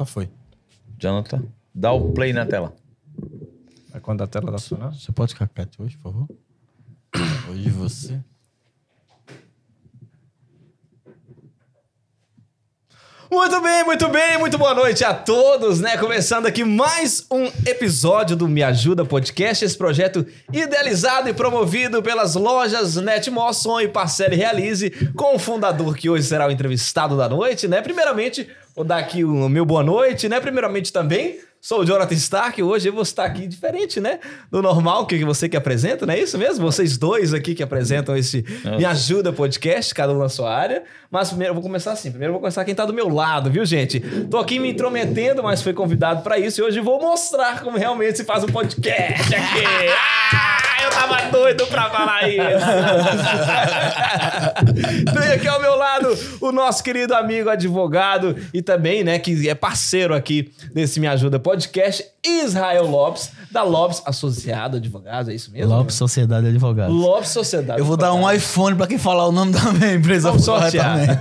[0.00, 0.30] Jonathan foi.
[0.98, 1.44] Jonathan,
[1.74, 2.74] dá o play na tela.
[3.92, 4.94] É quando a tela tá funcionando?
[4.94, 6.28] Você pode ficar quieto hoje, por favor?
[7.50, 8.20] Hoje você.
[13.32, 15.96] Muito bem, muito bem, muito boa noite a todos, né?
[15.96, 22.34] Começando aqui mais um episódio do Me Ajuda Podcast, esse projeto idealizado e promovido pelas
[22.34, 27.28] lojas Netmó Sonho, Parcele e Realize, com o fundador que hoje será o entrevistado da
[27.28, 27.80] noite, né?
[27.80, 30.40] Primeiramente, vou dar aqui o meu boa noite, né?
[30.40, 34.18] Primeiramente também, sou o Jonathan Stark, hoje eu vou estar aqui diferente, né?
[34.50, 36.64] Do normal, que você que apresenta, não é isso mesmo?
[36.64, 38.42] Vocês dois aqui que apresentam esse
[38.78, 40.82] Me Ajuda Podcast, cada um na sua área.
[41.10, 43.50] Mas primeiro eu vou começar assim, primeiro eu vou começar quem tá do meu lado,
[43.50, 44.00] viu, gente?
[44.30, 48.16] Tô aqui me intrometendo, mas fui convidado para isso e hoje vou mostrar como realmente
[48.16, 49.64] se faz um podcast aqui.
[50.32, 52.40] Ah, eu tava doido pra falar isso.
[55.20, 59.54] Tem aqui ao meu lado o nosso querido amigo advogado e também, né, que é
[59.54, 61.49] parceiro aqui desse Me Ajuda Podcast,
[62.24, 65.74] Israel Lopes, da Lopes Associado Advogados, é isso mesmo?
[65.74, 66.94] Lopes Sociedade de Advogados.
[66.94, 67.78] Lopes Sociedade.
[67.80, 71.20] Eu vou dar um iPhone pra quem falar o nome da minha empresa Vamos corretamente.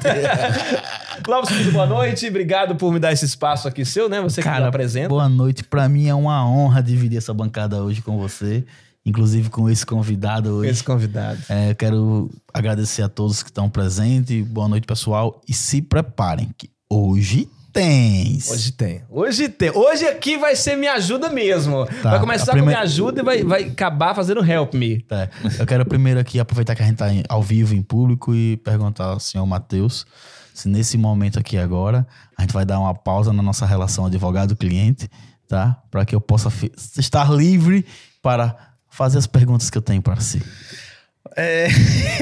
[1.27, 2.27] Lopes, muito boa noite.
[2.27, 4.21] Obrigado por me dar esse espaço aqui seu, né?
[4.21, 5.09] Você que me Cara, apresenta.
[5.09, 5.63] boa noite.
[5.63, 8.63] Pra mim é uma honra dividir essa bancada hoje com você.
[9.05, 10.69] Inclusive com esse convidado hoje.
[10.69, 11.39] Esse convidado.
[11.49, 14.45] É, eu quero agradecer a todos que estão presentes.
[14.45, 15.41] Boa noite, pessoal.
[15.47, 18.39] E se preparem, que hoje tem.
[18.49, 19.01] Hoje tem.
[19.09, 19.71] Hoje tem.
[19.71, 21.85] Hoje aqui vai ser Me Ajuda mesmo.
[22.01, 25.01] Tá, vai começar a prime- com Me Ajuda e vai, vai acabar fazendo Help Me.
[25.03, 25.29] Tá.
[25.57, 28.57] Eu quero primeiro aqui aproveitar que a gente tá em- ao vivo em público e
[28.57, 30.05] perguntar ao senhor Matheus
[30.53, 32.05] se nesse momento aqui agora
[32.37, 35.09] a gente vai dar uma pausa na nossa relação advogado-cliente,
[35.47, 35.81] tá?
[35.89, 36.51] Para que eu possa
[36.97, 37.85] estar livre
[38.21, 38.55] para
[38.89, 40.41] fazer as perguntas que eu tenho para si.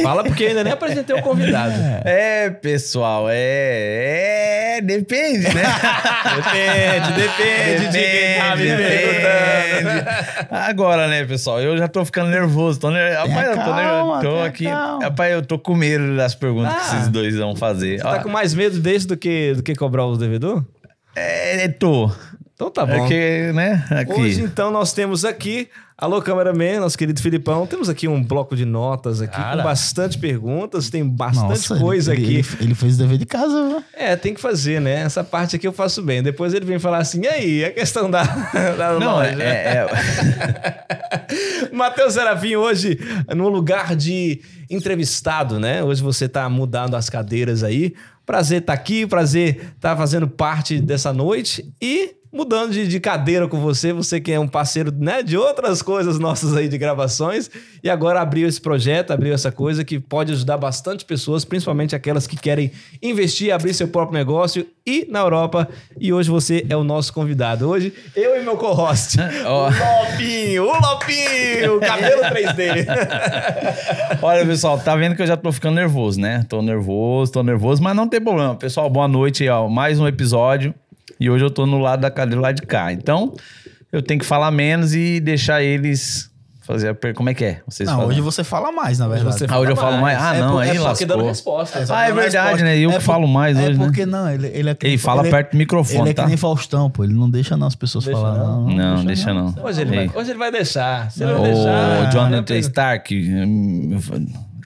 [0.03, 1.73] Fala porque eu ainda nem apresentei o convidado.
[2.05, 4.75] É, pessoal, é.
[4.77, 4.81] É.
[4.81, 5.63] Depende, né?
[6.35, 9.95] Depende, depende de quem tá me perguntando.
[9.95, 10.47] depende.
[10.51, 11.59] Agora, né, pessoal?
[11.59, 12.79] Eu já tô ficando nervoso.
[12.79, 13.17] Tô ner...
[13.17, 14.65] Rapaz, eu tô, calma, tô aqui.
[14.65, 15.03] calma.
[15.03, 16.89] Rapaz, eu tô com medo das perguntas Ah.
[16.89, 18.01] que esses dois vão fazer.
[18.01, 20.63] Tá com mais medo desse do que, do que cobrar os devedor?
[21.15, 22.11] É, é, tô.
[22.53, 23.05] Então tá bom.
[23.05, 23.83] É que, né?
[23.89, 24.13] Aqui.
[24.13, 25.67] Hoje, então, nós temos aqui,
[25.99, 29.57] alô, cameraman, nosso querido Filipão, temos aqui um bloco de notas aqui Cara.
[29.57, 32.35] com bastante perguntas, tem bastante Nossa, coisa ele, aqui.
[32.35, 33.83] Ele, ele fez o dever de casa, viu?
[33.93, 35.01] É, tem que fazer, né?
[35.01, 36.21] Essa parte aqui eu faço bem.
[36.21, 38.21] Depois ele vem falar assim, e aí, a questão da,
[38.77, 39.43] da Não, é, loja?
[39.43, 39.87] é-
[41.73, 42.99] Matheus Serafim hoje
[43.35, 45.83] no lugar de entrevistado, né?
[45.83, 47.95] Hoje você tá mudando as cadeiras aí.
[48.23, 53.59] Prazer estar aqui, prazer estar fazendo parte dessa noite e mudando de, de cadeira com
[53.59, 57.49] você, você que é um parceiro né, de outras coisas nossas aí de gravações
[57.83, 62.27] e agora abriu esse projeto, abriu essa coisa que pode ajudar bastante pessoas, principalmente aquelas
[62.27, 62.71] que querem
[63.01, 65.67] investir, abrir seu próprio negócio e na Europa.
[65.99, 67.69] E hoje você é o nosso convidado.
[67.69, 69.67] Hoje eu e meu co-host, Ó.
[69.67, 72.87] o Lopinho, o Lopinho, o cabelo 3D.
[74.21, 76.45] Olha, pessoal, tá vendo que eu já tô ficando nervoso, né?
[76.49, 78.55] Tô nervoso, tô nervoso, mas não tem problema.
[78.55, 79.67] Pessoal, boa noite, ó.
[79.67, 80.73] Mais um episódio.
[81.19, 82.91] E hoje eu tô no lado da cadeira lá de cá.
[82.93, 83.33] Então,
[83.91, 86.29] eu tenho que falar menos e deixar eles
[86.61, 87.13] fazer a per...
[87.13, 87.61] Como é que é?
[87.65, 88.09] Vocês Não, fazem?
[88.11, 89.39] hoje você fala mais, na verdade.
[89.39, 90.21] Você Ah, hoje eu falo mais?
[90.21, 91.59] Ah, É não, por- aí é só que dando lascou.
[91.59, 91.95] resposta.
[91.95, 92.77] Ah, é verdade, né?
[92.77, 93.85] Eu É que falo por- mais é hoje, né?
[93.85, 96.23] porque não, ele, ele é nem- fala ele- perto do microfone, Ele é tá?
[96.23, 97.05] que nem Faustão, pô.
[97.05, 98.37] Ele não deixa não as pessoas Deixa falar.
[98.37, 98.67] não?
[98.67, 99.55] Não, deixa não.
[99.63, 101.09] Hoje ele, vai, hoje ele vai deixar.
[101.09, 102.11] Se ele não deixar...
[102.11, 103.99] Jonathan né, Stark, hum,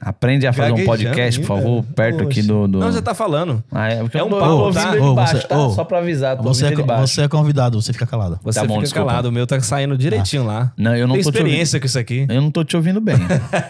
[0.02, 2.68] aprende a fazer um podcast, por favor, perto aqui do...
[2.68, 2.80] do...
[2.80, 3.64] Não, já tá falando.
[3.72, 4.92] Ah, é, É um papo, ouvindo tá?
[4.92, 5.58] de baixo, você- tá?
[5.60, 8.40] ô, Só pra avisar, tô Você é, você é convidado, você fica calado.
[8.44, 9.08] Você Tá bom, fica desculpa.
[9.08, 9.30] calado.
[9.30, 10.74] O meu tá saindo direitinho lá.
[10.76, 12.26] Não, eu não Tem tô te experiência com isso aqui.
[12.28, 13.16] Eu não tô te ouvindo bem.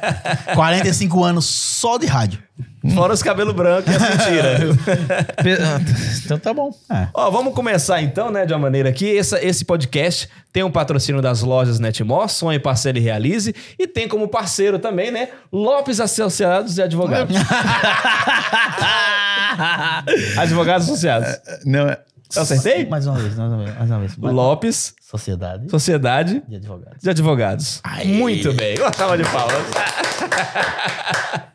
[0.55, 2.39] 45 anos só de rádio.
[2.95, 4.75] Fora os cabelos brancos e as mentiras.
[5.43, 5.57] Pe-
[6.25, 6.71] então tá bom.
[7.13, 9.15] Ó, vamos começar então, né, de uma maneira aqui.
[9.17, 13.53] Essa, esse podcast tem um patrocínio das lojas Netmó, Sonhe, Parceiro e Realize.
[13.77, 17.35] E tem como parceiro também, né, Lopes Associados e Advogados.
[20.37, 21.37] Advogados Associados.
[21.65, 21.99] Não, é-
[22.35, 22.85] Eu acertei?
[22.87, 23.77] Mais uma vez, mais uma vez.
[23.77, 24.15] Mais uma vez.
[24.17, 26.97] Lopes Sociedade Sociedade de Advogados.
[27.01, 27.81] de Advogados.
[28.05, 28.77] Muito bem.
[28.79, 29.61] Uma salva de palmas.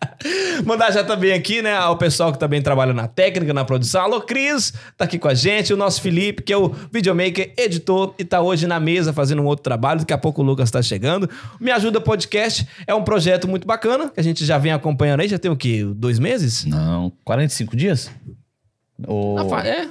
[0.65, 4.03] Mandar já também aqui, né, ao pessoal que também trabalha na técnica, na produção.
[4.03, 5.73] Alô, Cris, tá aqui com a gente.
[5.73, 9.47] O nosso Felipe, que é o videomaker, editor, e tá hoje na mesa fazendo um
[9.47, 10.01] outro trabalho.
[10.01, 11.29] Daqui a pouco o Lucas tá chegando.
[11.61, 15.29] Me Ajuda Podcast é um projeto muito bacana, que a gente já vem acompanhando aí.
[15.29, 15.85] Já tem o quê?
[15.95, 16.65] Dois meses?
[16.65, 18.11] Não, 45 dias?
[19.07, 19.55] Ou...
[19.55, 19.89] Ah, é.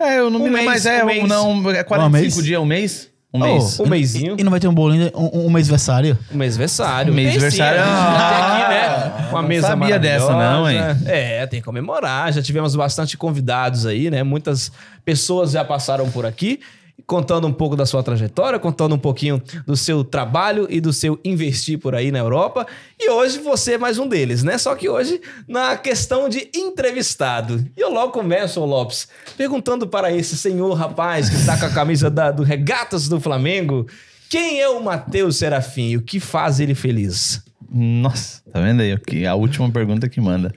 [0.00, 1.28] É, eu não Um me lembro, mas é, um mês.
[1.28, 2.44] não, é Um 45 mês?
[2.44, 3.09] dias, um mês?
[3.32, 3.78] Um Oh, mês.
[3.80, 4.34] Um mêsinho.
[4.36, 5.46] E, e não vai ter um bolinho, um, um?
[5.46, 6.18] Um mêsversário.
[6.32, 7.14] Um mêsversário.
[7.14, 8.86] Tem sim, a gente já tem aqui, né?
[8.86, 10.78] Ah, Uma não mesa sabia dessa, não, hein?
[11.06, 12.32] É, tem que comemorar.
[12.32, 14.24] Já tivemos bastante convidados aí, né?
[14.24, 14.72] Muitas
[15.04, 16.60] pessoas já passaram por aqui.
[17.06, 21.18] Contando um pouco da sua trajetória, contando um pouquinho do seu trabalho e do seu
[21.24, 22.66] investir por aí na Europa.
[22.98, 24.58] E hoje você é mais um deles, né?
[24.58, 27.64] Só que hoje na questão de entrevistado.
[27.76, 32.10] E eu logo começo, Lopes, perguntando para esse senhor rapaz que está com a camisa
[32.10, 33.86] da- do Regatas do Flamengo,
[34.28, 37.42] quem é o Matheus Serafim e o que faz ele feliz?
[37.72, 39.26] Nossa, tá vendo aí?
[39.26, 40.52] A última pergunta que manda.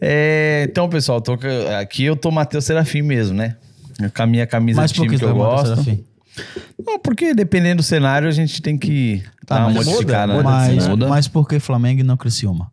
[0.00, 1.38] É, então, pessoal, tô,
[1.80, 3.56] aqui eu tô Matheus Serafim mesmo, né?
[4.14, 6.04] Com a minha camisa Mas de por time que eu gosto.
[6.84, 10.32] Não, porque dependendo do cenário, a gente tem que Tá, dar uma mas modificada.
[10.34, 10.74] muda, né?
[10.74, 11.08] Mas, Muda.
[11.08, 12.72] mas por que Flamengo e não Criciúma?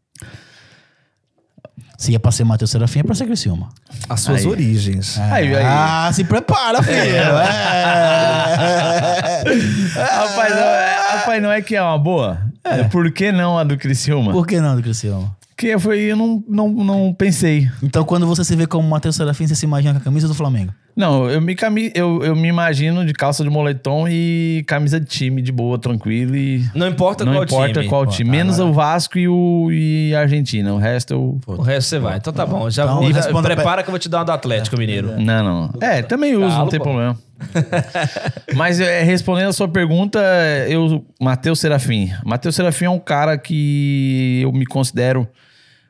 [1.97, 3.69] Se é pra ser Matheus Serafim, é pra ser Criciúma.
[4.09, 4.47] As suas Aí.
[4.47, 5.19] origens.
[5.19, 5.63] Aí, aí.
[5.63, 6.97] Ah, se prepara, filho.
[6.97, 7.21] É.
[9.94, 12.39] Rapaz, não é, rapaz, não é que é uma boa?
[12.63, 12.83] É.
[12.85, 14.31] Por que não a do Criciúma?
[14.31, 15.35] Por que não do Criciúma?
[15.56, 17.69] Porque foi, eu não, não, não pensei.
[17.83, 20.33] Então, quando você se vê como Matheus Serafim, você se imagina com a camisa do
[20.33, 20.74] Flamengo.
[20.95, 25.05] Não, eu me, cami eu, eu me imagino de calça de moletom e camisa de
[25.05, 26.65] time, de boa, tranquilo e...
[26.75, 27.88] Não importa não qual importa time.
[27.88, 28.29] qual time.
[28.29, 30.73] Menos o Vasco e, o, e a Argentina.
[30.73, 31.39] O resto eu...
[31.47, 32.17] O resto você vai.
[32.17, 32.69] Então tá bom.
[32.69, 35.19] Já Então, vou- responda prepara que eu vou te dar uma do Atlético Mineiro.
[35.19, 35.73] Não, não.
[35.81, 36.85] É, também uso, não Galo, tem pô.
[36.85, 37.17] problema.
[38.55, 40.19] Mas é, respondendo a sua pergunta,
[40.67, 42.11] eu, Matheus Serafim.
[42.25, 45.27] Matheus Serafim é um cara que eu me considero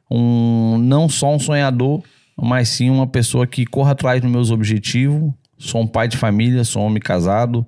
[0.10, 2.02] um não só um sonhador,
[2.42, 5.32] mas sim uma pessoa que corre atrás dos meus objetivos.
[5.58, 7.66] Sou um pai de família, sou um homem casado,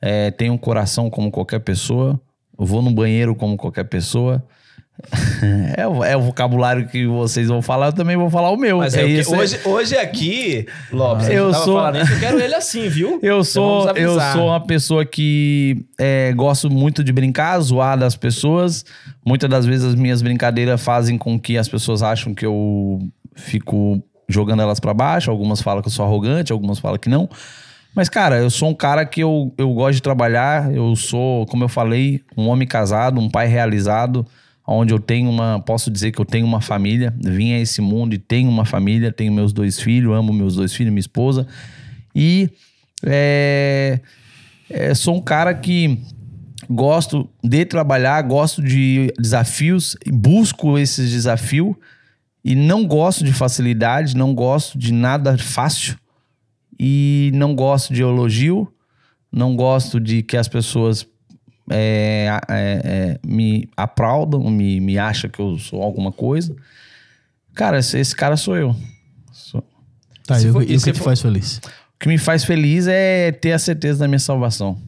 [0.00, 2.18] é, tenho um coração como qualquer pessoa,
[2.56, 4.42] vou no banheiro como qualquer pessoa.
[5.76, 8.78] é, o- é o vocabulário que vocês vão falar, eu também vou falar o meu.
[8.78, 12.54] Mas é, é isso, é- hoje, hoje aqui, Lopes, Eu sou- falando eu quero ele
[12.54, 13.18] assim, viu?
[13.22, 17.98] Eu Então sou, vamos eu sou uma pessoa que é, gosto muito de brincar, zoar
[17.98, 18.84] das pessoas.
[19.26, 23.00] Muitas das vezes as minhas brincadeiras fazem com que as pessoas acham que eu
[23.34, 25.30] fico jogando elas pra baixo.
[25.30, 27.28] Algumas falam que eu sou arrogante, algumas falam que não.
[27.94, 30.74] Mas, cara, eu sou um cara que eu, eu gosto de trabalhar.
[30.74, 34.26] Eu sou, como eu falei, um homem casado, um pai realizado,
[34.66, 35.60] onde eu tenho uma.
[35.60, 37.14] Posso dizer que eu tenho uma família.
[37.20, 40.74] Vim a esse mundo e tenho uma família, tenho meus dois filhos, amo meus dois
[40.74, 41.46] filhos, minha esposa.
[42.14, 42.50] E
[43.06, 44.00] é,
[44.68, 46.00] é, sou um cara que
[46.68, 51.76] gosto de trabalhar, gosto de desafios, busco esses desafios
[52.44, 55.96] e não gosto de facilidade, não gosto de nada fácil
[56.78, 58.72] e não gosto de elogio,
[59.32, 61.06] não gosto de que as pessoas
[61.70, 66.54] é, é, é, me aplaudam, me, me acham que eu sou alguma coisa.
[67.54, 68.76] Cara, esse, esse cara sou eu.
[69.32, 69.64] Sou-
[70.26, 71.58] Tá, e o que- te for- faz feliz?
[71.58, 74.80] O que me faz feliz é ter a certeza da minha salvação.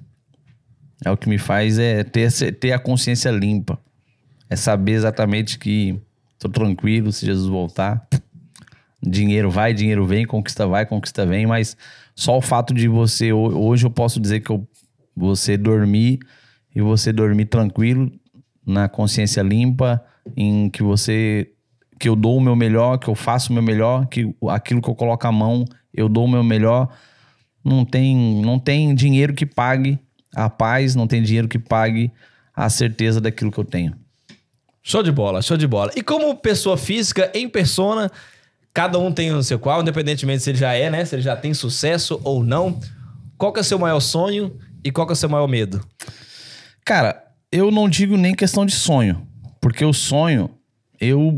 [1.05, 3.79] É o que me faz é ter, ter a consciência limpa.
[4.49, 5.99] É saber exatamente que
[6.39, 8.07] tô tranquilo se Jesus voltar.
[9.03, 11.77] Dinheiro vai, dinheiro vem, conquista vai, conquista vem, mas
[12.15, 14.67] só o fato de você ho- hoje eu posso dizer que eu,
[15.15, 16.19] você dormir
[16.75, 18.11] e você dormir tranquilo,
[18.67, 20.03] na consciência limpa,
[20.37, 21.53] em que você
[21.99, 24.91] que eu dou o meu melhor, que eu faço o meu melhor, que aquilo que
[24.91, 26.89] eu coloco a mão, eu dou o meu melhor.
[27.65, 29.99] Não tem, não tem dinheiro que pague
[30.35, 32.13] a paz, não tem dinheiro que pague
[32.55, 33.95] a certeza daquilo que eu tenho.
[34.89, 35.91] Show de bola, show de bola.
[35.97, 38.09] E como pessoa física, em persona,
[38.73, 41.05] cada um tem o seu qual, independentemente se ele já é, né?
[41.05, 42.79] Se ele já tem sucesso ou não.
[43.37, 45.85] Qual que é o seu maior sonho e qual que é o seu maior medo?
[46.85, 49.27] Cara, eu não digo nem questão de sonho,
[49.61, 50.51] porque o sonho,
[51.01, 51.37] eu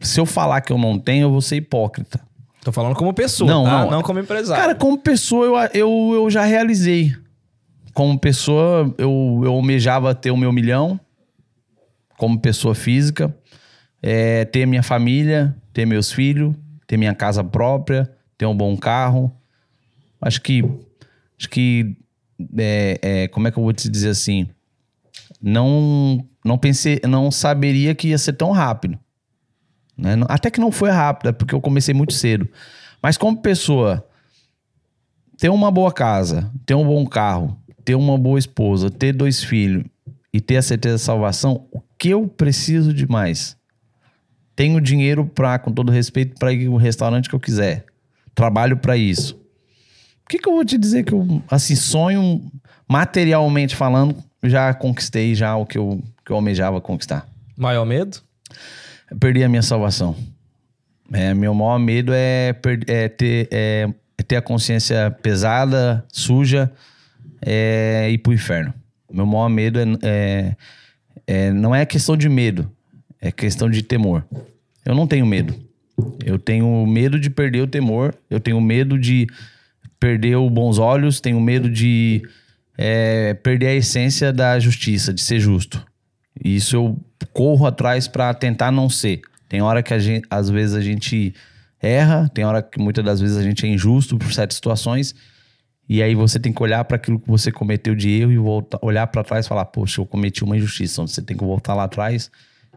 [0.00, 2.18] se eu falar que eu não tenho, eu vou ser hipócrita.
[2.64, 3.70] Tô falando como pessoa, Não, tá?
[3.82, 3.90] não.
[3.90, 4.62] Não como empresário.
[4.62, 7.14] Cara, como pessoa, eu, eu, eu já realizei.
[7.92, 10.98] Como pessoa, eu, eu almejava ter o meu milhão.
[12.18, 13.34] Como pessoa física.
[14.02, 16.54] É, ter minha família, ter meus filhos,
[16.86, 19.32] ter minha casa própria, ter um bom carro.
[20.20, 20.62] Acho que.
[21.38, 21.96] Acho que.
[22.56, 24.48] é, é, como é que eu vou te dizer assim?
[25.40, 28.98] Não, não pensei, não saberia que ia ser tão rápido.
[29.96, 30.14] né?
[30.28, 32.48] Até que não foi rápido, é porque eu comecei muito cedo.
[33.02, 34.06] Mas como pessoa,
[35.38, 39.84] ter uma boa casa, ter um bom carro, ter uma boa esposa, ter dois filhos
[40.32, 43.56] e ter a certeza da salvação, o que eu preciso de mais?
[44.54, 47.84] Tenho dinheiro para, com todo respeito, para ir no restaurante que eu quiser.
[48.34, 49.34] Trabalho para isso.
[50.24, 52.42] O que, que eu vou te dizer que eu, assim, sonho
[52.88, 57.28] materialmente falando, já conquistei já o que eu, que eu almejava conquistar.
[57.56, 58.18] Maior medo?
[59.10, 60.16] Eu perdi a minha salvação.
[61.12, 63.88] É, meu maior medo é, per- é ter, é,
[64.18, 66.72] é ter a consciência pesada, suja,
[67.40, 68.74] é ir pro inferno.
[69.12, 70.56] Meu maior medo é, é,
[71.26, 72.70] é, não é questão de medo,
[73.20, 74.24] é questão de temor.
[74.84, 75.54] Eu não tenho medo.
[76.24, 79.26] Eu tenho medo de perder o temor, eu tenho medo de
[79.98, 82.22] perder os bons olhos, tenho medo de
[82.76, 85.84] é, perder a essência da justiça, de ser justo.
[86.44, 87.00] Isso eu
[87.32, 89.22] corro atrás para tentar não ser.
[89.48, 91.34] Tem hora que gente, às vezes a gente
[91.80, 95.14] erra, tem hora que muitas das vezes a gente é injusto por certas situações.
[95.88, 98.78] E aí você tem que olhar para aquilo que você cometeu de erro e voltar,
[98.82, 100.94] olhar para trás e falar: "Poxa, eu cometi uma injustiça".
[100.94, 102.30] Então você tem que voltar lá atrás,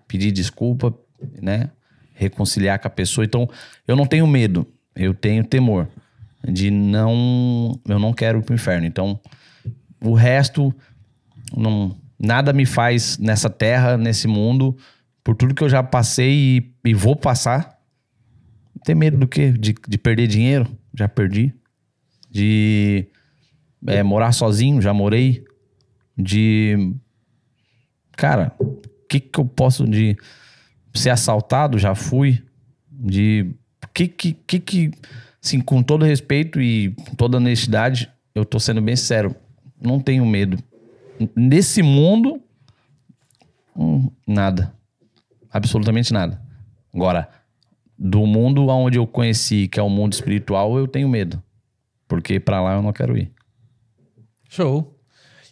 [0.08, 0.94] pedir desculpa,
[1.42, 1.70] né?
[2.14, 3.26] Reconciliar com a pessoa.
[3.26, 3.50] Então,
[3.88, 5.88] eu não tenho medo, eu tenho temor
[6.48, 8.86] de não eu não quero ir pro inferno.
[8.86, 9.20] Então,
[10.02, 10.74] o resto
[11.56, 14.78] não nada me faz nessa terra, nesse mundo,
[15.24, 17.78] por tudo que eu já passei e, e vou passar.
[18.84, 19.52] Ter medo do quê?
[19.52, 20.68] De, de perder dinheiro?
[20.94, 21.54] Já perdi.
[22.30, 23.08] De
[23.88, 24.82] é, morar sozinho?
[24.82, 25.44] Já morei.
[26.18, 26.94] De.
[28.12, 29.88] Cara, o que, que eu posso.
[29.88, 30.18] De
[30.94, 31.78] ser assaltado?
[31.78, 32.44] Já fui.
[32.92, 33.52] De.
[33.94, 34.92] Que que, que que.
[35.42, 39.34] Assim, com todo respeito e toda honestidade, eu tô sendo bem sério.
[39.82, 40.62] Não tenho medo.
[41.36, 42.42] Nesse mundo,
[43.76, 44.74] hum, nada.
[45.50, 46.42] Absolutamente nada.
[46.94, 47.30] Agora,
[47.98, 51.42] do mundo onde eu conheci, que é o mundo espiritual, eu tenho medo.
[52.10, 53.32] Porque para lá eu não quero ir.
[54.50, 55.00] Show.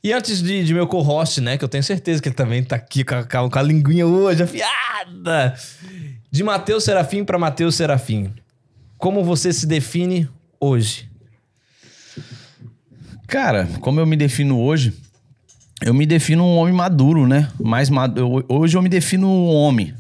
[0.04, 2.76] E antes de, de meu co-host, né, que eu tenho certeza que ele também tá
[2.76, 5.56] aqui com a, com a linguinha hoje afiada.
[6.32, 8.34] De Mateus Serafim para Mateus Serafim.
[8.98, 10.28] Como você se define
[10.60, 11.08] hoje?
[13.28, 14.94] Cara, como eu me defino hoje,
[15.82, 17.50] eu me defino um homem maduro, né?
[17.60, 18.44] Mais maduro.
[18.50, 19.94] Hoje eu me defino um homem,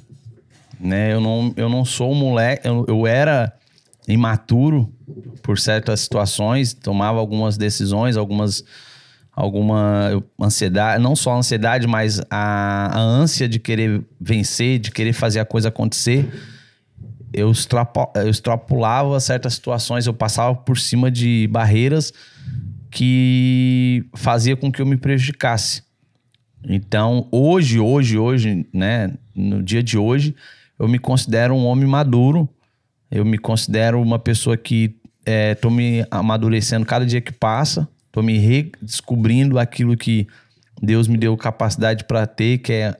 [0.79, 1.13] né?
[1.13, 2.67] Eu não, eu não sou um moleque.
[2.67, 3.53] Eu, eu era
[4.07, 4.93] imaturo
[5.41, 8.63] por certas situações, tomava algumas decisões, algumas
[9.37, 15.13] alguma ansiedade, não só a ansiedade, mas a, a ânsia de querer vencer, de querer
[15.13, 16.27] fazer a coisa acontecer.
[17.31, 22.11] Eu, extrapo, eu extrapolava certas situações, eu passava por cima de barreiras
[22.89, 25.83] que fazia com que eu me prejudicasse.
[26.63, 30.35] Então, hoje, hoje, hoje, né, no dia de hoje,
[30.79, 32.49] eu me considero um homem maduro.
[33.09, 34.95] Eu me considero uma pessoa que
[35.25, 37.87] estou é, me amadurecendo cada dia que passa.
[38.07, 40.27] Estou me redescobrindo aquilo que
[40.81, 42.97] Deus me deu capacidade para ter, que é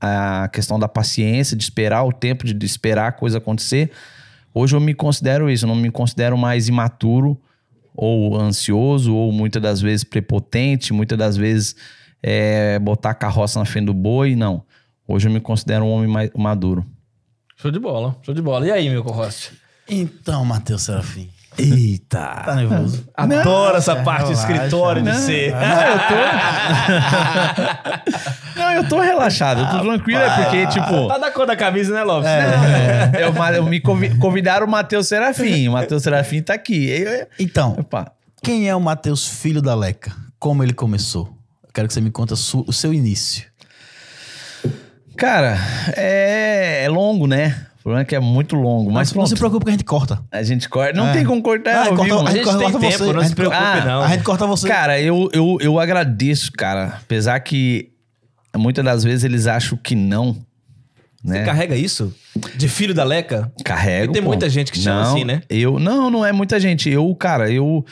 [0.00, 3.90] a questão da paciência, de esperar o tempo de esperar a coisa acontecer.
[4.52, 7.40] Hoje eu me considero isso, eu não me considero mais imaturo
[7.94, 11.74] ou ansioso, ou muitas das vezes prepotente, muitas das vezes
[12.22, 14.36] é, botar a carroça na frente do boi.
[14.36, 14.62] Não.
[15.06, 16.84] Hoje eu me considero um homem mais maduro.
[17.64, 18.66] Show de bola, show de bola.
[18.66, 19.52] E aí, meu co-host?
[19.88, 21.30] Então, Matheus Serafim.
[21.56, 22.42] Eita!
[22.44, 23.08] Tá nervoso?
[23.16, 25.50] Adoro essa parte relaxa, escritório de ser.
[25.54, 26.14] Não, eu tô.
[28.60, 31.08] não, eu tô relaxado, eu tô tranquilo, é porque, tipo.
[31.08, 32.28] Tá da cor da camisa, né, Lopes?
[32.28, 33.24] É, é.
[33.24, 35.66] Eu, eu, me convidaram o Matheus Serafim.
[35.68, 36.90] O Matheus Serafim tá aqui.
[36.90, 38.12] Eu, então, opa.
[38.42, 40.12] quem é o Matheus, filho da Leca?
[40.38, 41.34] Como ele começou?
[41.62, 43.46] Eu quero que você me conte o seu início.
[45.16, 45.58] Cara,
[45.96, 47.66] é, é longo, né?
[47.78, 48.90] O problema é que é muito longo.
[48.90, 50.22] Mas, mas não se preocupe que a gente corta.
[50.32, 50.94] A gente corta.
[50.94, 51.12] Não é.
[51.12, 51.82] tem como cortar.
[51.82, 53.12] Ah, corta, a, gente, a gente tem tempo, você.
[53.12, 54.02] não se preocupe, ah, não.
[54.02, 54.66] A gente corta você.
[54.66, 56.98] Cara, eu, eu, eu agradeço, cara.
[57.02, 57.90] Apesar que
[58.56, 60.36] muitas das vezes eles acham que não.
[61.22, 61.40] Né?
[61.40, 62.14] Você carrega isso?
[62.56, 63.52] De filho da Leca?
[63.64, 64.12] Carrego.
[64.12, 64.28] tem pô.
[64.28, 65.42] muita gente que chama não, assim, né?
[65.48, 66.88] Eu, não, não é muita gente.
[66.90, 67.84] Eu, cara, eu.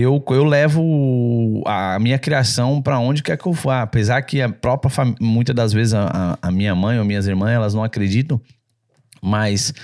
[0.00, 3.82] Eu, eu levo a minha criação para onde quer que eu vá.
[3.82, 7.50] Apesar que a própria família, muitas das vezes a, a minha mãe ou minhas irmãs,
[7.50, 8.40] elas não acreditam.
[9.20, 9.74] Mas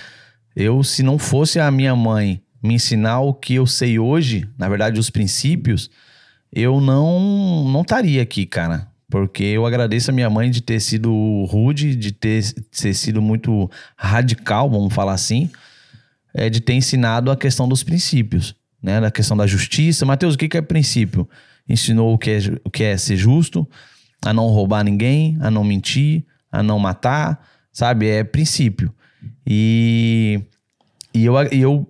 [0.55, 4.69] eu, se não fosse a minha mãe me ensinar o que eu sei hoje, na
[4.69, 5.91] verdade, os princípios,
[6.53, 8.87] eu não não estaria aqui, cara.
[9.11, 11.13] Porque eu agradeço a minha mãe de ter sido
[11.47, 15.51] rude, de ter, ter sido muito radical, vamos falar assim,
[16.33, 18.55] é, de ter ensinado a questão dos princípios,
[18.85, 19.01] né?
[19.01, 20.05] Da questão da justiça.
[20.05, 21.27] Mateus, o que, que é princípio?
[21.67, 23.67] Ensinou o que, é, o que é ser justo,
[24.23, 28.07] a não roubar ninguém, a não mentir, a não matar, sabe?
[28.07, 28.95] É princípio.
[29.47, 30.39] E,
[31.15, 31.89] e eu, eu,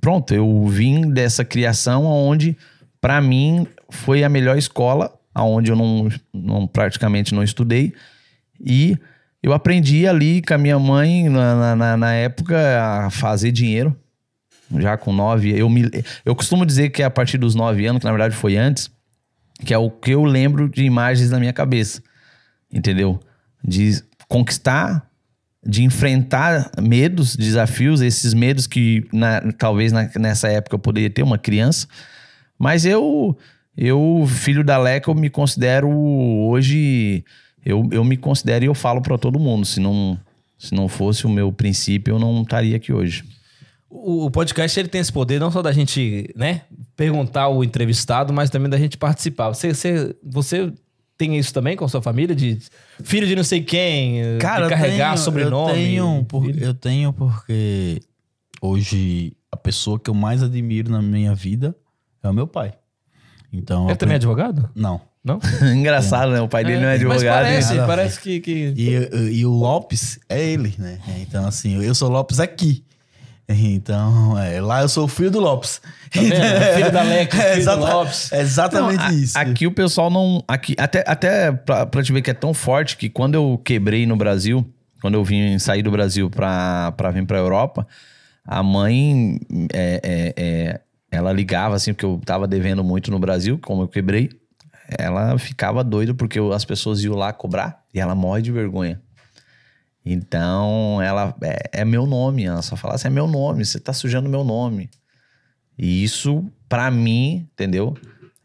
[0.00, 2.56] pronto, eu vim dessa criação onde,
[2.98, 7.92] para mim, foi a melhor escola, aonde eu não, não praticamente não estudei.
[8.58, 8.96] E
[9.42, 13.94] eu aprendi ali com a minha mãe, na, na, na época, a fazer dinheiro.
[14.80, 15.56] Já com nove.
[15.56, 15.88] Eu, me,
[16.24, 18.90] eu costumo dizer que é a partir dos nove anos, que na verdade foi antes,
[19.64, 22.02] que é o que eu lembro de imagens na minha cabeça.
[22.72, 23.20] Entendeu?
[23.62, 25.06] De conquistar
[25.64, 31.22] de enfrentar medos, desafios, esses medos que na- talvez na- nessa época eu poderia ter
[31.22, 31.86] uma criança.
[32.58, 33.38] Mas eu,
[33.76, 37.24] eu filho da Leca, eu me considero hoje,
[37.64, 40.18] eu, eu me considero e eu falo para todo mundo, se não,
[40.58, 43.22] se não fosse o meu princípio, eu não estaria aqui hoje.
[43.94, 46.62] O, o podcast ele tem esse poder não só da gente, né,
[46.96, 49.48] perguntar o entrevistado, mas também da gente participar.
[49.50, 50.72] Você, você, você
[51.18, 52.58] tem isso também com a sua família de
[53.04, 55.72] filho de não sei quem, Cara, carregar tenho- sobrenome?
[55.72, 58.00] Eu tenho, por- eu tenho porque
[58.60, 61.76] hoje a pessoa que eu mais admiro na minha vida
[62.22, 62.72] é o meu pai.
[63.52, 64.70] Então, Ele também é advogado?
[64.74, 65.00] Não.
[65.22, 65.38] Não?
[65.76, 66.40] Engraçado, né?
[66.40, 67.42] O pai dele não é Mas advogado.
[67.44, 68.72] parece, a parece que, que...
[68.76, 70.98] E, e o Lopes é ele, né?
[71.20, 72.82] Então, assim, eu sou Lopes aqui.
[73.48, 75.80] Então, é, lá eu sou o filho do Lopes.
[76.12, 76.34] Tá vendo?
[76.76, 78.32] Filho da Leca, filho do exata- Lopes.
[78.32, 79.38] é exatamente Não, a- isso.
[79.38, 80.42] Aqui o pessoal não.
[80.48, 84.06] Aqui, até até pra, pra te ver que é tão forte que quando eu quebrei
[84.06, 84.64] no Brasil,
[85.00, 87.86] quando eu vim sair do Brasil pra, pra vir pra Europa,
[88.46, 89.38] a mãe.
[89.72, 90.80] é, é, é,
[91.10, 94.30] ela ligava assim, porque eu tava devendo muito no Brasil, como eu quebrei.
[94.98, 99.00] Ela ficava doida porque as pessoas iam lá cobrar e ela morre de vergonha.
[100.04, 102.44] Então, ela é, é meu nome.
[102.44, 104.90] Ela só fala assim: é meu nome, você tá sujando meu nome.
[105.78, 107.96] E isso, pra mim, entendeu?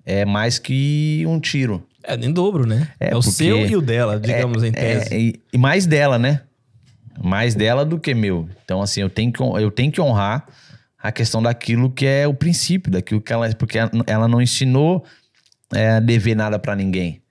[0.05, 1.85] É mais que um tiro.
[2.03, 2.87] É, em dobro, né?
[2.99, 5.13] É, É, o seu e o dela, digamos, em tese.
[5.13, 6.41] É, e, e mais dela, né?
[7.21, 8.47] Mais dela do que meu.
[8.63, 10.47] Então, assim, eu tenho que, eu tenho que honrar
[10.97, 13.53] a questão daquilo que é o princípio, daquilo que ela.
[13.55, 15.03] Porque ela- não ensinou
[15.73, 17.21] é, a dever nada pra ninguém.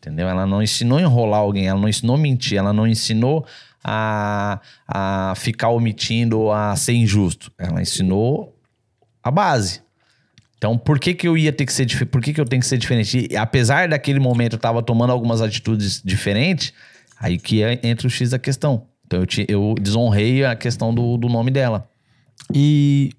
[0.00, 0.26] Entendeu?
[0.28, 3.46] Ela não ensinou a enrolar alguém, ela não ensinou a mentir, ela não ensinou
[3.84, 7.52] a, a ficar omitindo a ser injusto.
[7.58, 8.56] Ela ensinou
[9.22, 9.82] a base.
[10.56, 12.10] Então, por que, que eu ia ter que ser diferente?
[12.10, 13.28] Por que, que eu tenho que ser diferente?
[13.30, 16.72] E, apesar daquele momento eu tava tomando algumas atitudes diferentes,
[17.18, 18.86] aí que é- entra o X da questão.
[19.06, 21.86] Então, eu, te- eu desonrei a questão do, do nome dela.
[22.54, 23.10] E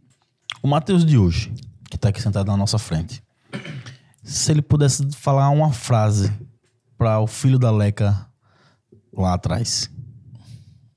[0.64, 1.52] o Matheus de hoje,
[1.92, 3.22] que tá aqui sentado na nossa frente,
[4.24, 6.32] se ele pudesse falar uma frase
[7.02, 8.28] para o filho da Leca
[9.12, 9.90] lá atrás,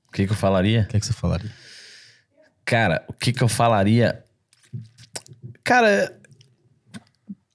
[0.07, 0.83] O que, que eu falaria?
[0.83, 1.51] o que, é que você falaria?
[2.63, 4.23] Cara, o que que eu falaria?
[5.63, 6.15] Cara,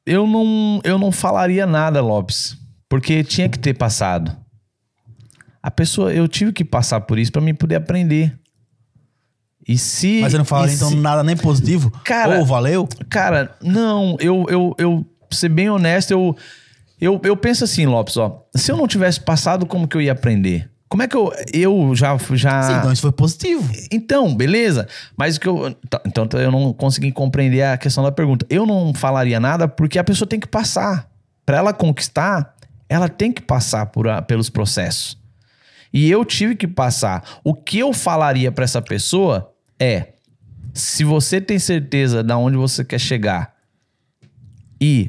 [0.04, 2.56] eu não, eu não falaria nada, Lopes,
[2.88, 4.36] porque tinha que ter passado.
[5.62, 8.36] A pessoa, eu tive que passar por isso pra mim poder aprender.
[9.68, 11.88] E se Mas você não falaria então se- nada nem positivo?
[12.04, 12.88] Cara- Ou valeu?
[13.08, 16.36] Cara, não, eu, eu, eu pra ser bem honesto, eu,
[17.00, 18.46] eu, eu penso assim, Lopes, ó.
[18.54, 20.70] Se eu não tivesse passado, como que eu ia aprender?
[20.88, 22.62] Como é que eu, eu já, já...
[22.64, 23.70] Sim, então isso foi positivo.
[23.92, 24.88] Então, beleza.
[25.16, 25.72] Mas o que eu.
[25.88, 28.44] tá, Então eu não consegui compreender a questão da pergunta.
[28.50, 31.08] Eu não falaria nada porque a pessoa tem que passar.
[31.46, 32.56] Para ela conquistar,
[32.88, 35.16] ela tem que passar por a- pelos processos.
[35.92, 37.22] E eu tive que passar.
[37.44, 40.08] O que eu falaria para essa pessoa é:
[40.74, 43.54] se você tem certeza de onde você quer chegar
[44.80, 45.06] e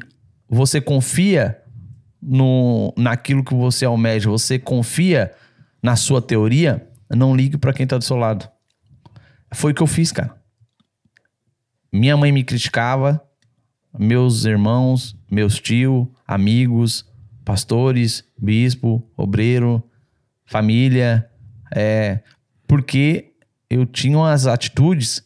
[0.48, 1.58] você confia
[2.22, 5.32] no, naquilo que você almeja, você confia
[5.82, 8.48] na sua teoria, não ligue para quem tá do seu lado.
[9.52, 10.34] Foi o que eu fiz, cara.
[11.92, 13.22] Minha mãe me criticava,
[13.98, 17.04] meus irmãos, meus tios, amigos,
[17.44, 19.82] pastores, bispo, obreiro,
[20.46, 21.28] família,
[21.74, 22.20] é,
[22.66, 23.32] porque
[23.68, 25.22] eu tinha umas atitudes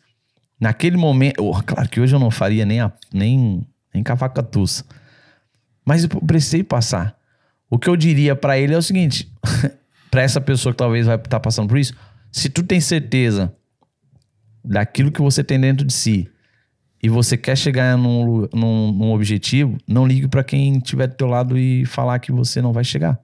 [0.58, 1.44] naquele momento.
[1.44, 4.84] oh, claro que hoje eu não faria nem, a, nem, nem cavacatuça.
[5.86, 7.16] Mas eu precisei passar.
[7.70, 9.32] O que eu diria pra ele é o seguinte:
[10.10, 11.94] pra essa pessoa que talvez vai estar passando por isso,
[12.32, 13.54] se tu tem certeza
[14.64, 16.28] daquilo que você tem dentro de si
[17.00, 21.28] e você quer chegar num, num, num objetivo, não ligue pra quem estiver do teu
[21.28, 23.18] lado e falar que você não vai chegar.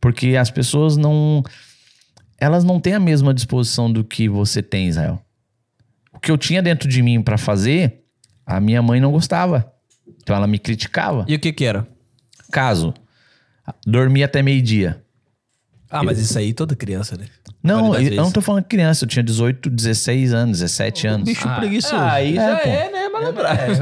[0.00, 1.42] Porque as pessoas não.
[2.40, 5.20] Elas não têm a mesma disposição do que você tem, Israel.
[6.12, 8.04] O que eu tinha dentro de mim pra fazer,
[8.46, 9.72] a minha mãe não gostava.
[10.22, 11.24] Então ela me criticava.
[11.28, 11.86] E o que que era?
[12.50, 12.94] Caso,
[13.86, 15.02] dormir até meio-dia.
[15.90, 17.24] Ah, mas isso aí toda criança, né?
[17.62, 21.24] Não, eu, eu não tô falando criança, eu tinha 18, 16 anos, 17 anos.
[21.28, 21.96] Bicho preguiçoso.
[21.96, 22.68] Ah, aí É, já pô.
[22.68, 23.76] é, né, malandragem.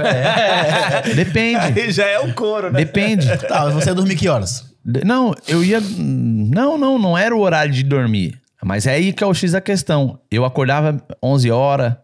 [1.14, 2.79] Depende, Aí já é o couro, né?
[2.79, 3.26] depende.
[3.48, 4.64] Tá, mas você ia dormir que horas?
[5.05, 5.81] Não, eu ia.
[5.81, 8.40] Não, não, não era o horário de dormir.
[8.62, 10.18] Mas é aí que é o X da questão.
[10.31, 11.94] Eu acordava 11 horas,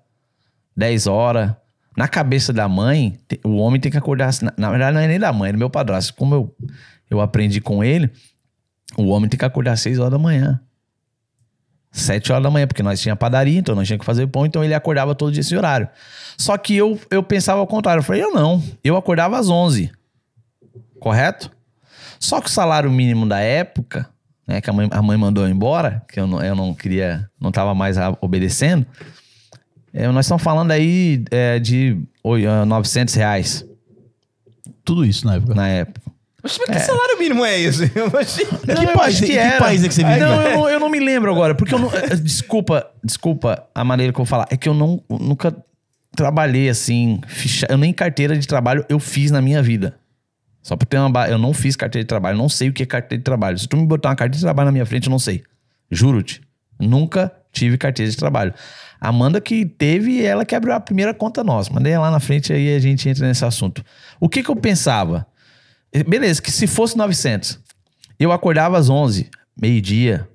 [0.76, 1.52] 10 horas.
[1.96, 4.28] Na cabeça da mãe, o homem tem que acordar.
[4.28, 6.14] assim, Na, verdade, não é nem da mãe, é do meu padrasto.
[6.14, 6.56] Como eu,
[7.10, 8.10] eu aprendi com ele,
[8.96, 10.60] o homem tem que acordar às 6 horas da manhã.
[11.90, 14.64] 7 horas da manhã, porque nós tinha padaria, então nós tinha que fazer pão, então
[14.64, 15.88] ele acordava todo dia esse horário.
[16.38, 18.00] Só que eu, eu pensava ao contrário.
[18.00, 18.62] Eu falei, eu não.
[18.82, 19.92] Eu acordava às 11.
[20.98, 21.50] Correto?
[22.18, 24.08] Só que o salário mínimo da época
[24.46, 27.50] né, que a mãe, a mãe mandou embora, que eu não, eu não queria, não
[27.50, 28.86] tava mais obedecendo.
[29.94, 33.64] É, nós estamos falando aí é, de oi, ah, 900 reais
[34.84, 35.54] Tudo isso na época.
[35.54, 36.00] na época.
[36.42, 37.88] Mas que salário mínimo é esse?
[37.92, 40.26] Que eu país- acho que país é que você vivia?
[40.26, 41.88] Não, eu não, eu não me lembro agora, porque eu não.
[41.94, 44.48] eh, Desculpa, desculpa a maneira que eu vou falar.
[44.50, 45.54] É que eu não, nunca
[46.16, 47.20] trabalhei assim.
[47.28, 49.94] Ficha, eu nem carteira de trabalho eu fiz na minha vida.
[50.62, 51.28] Só pra ter uma.
[51.28, 53.56] Eu não fiz carteira de trabalho, não sei o que é carteira de trabalho.
[53.58, 55.44] Se tu me botar uma carteira de trabalho na minha frente, eu não sei.
[55.92, 56.40] Juro-te.
[56.80, 58.52] Nunca tive carteira de trabalho.
[59.04, 61.72] Amanda que teve, ela que abriu a primeira conta nossa.
[61.72, 63.84] Mandei lá na frente, aí a gente entra nesse assunto.
[64.20, 65.26] O que que eu pensava?
[66.06, 67.58] Beleza, que se fosse 900,
[68.16, 69.28] eu acordava às 11,
[69.60, 70.28] meio-dia,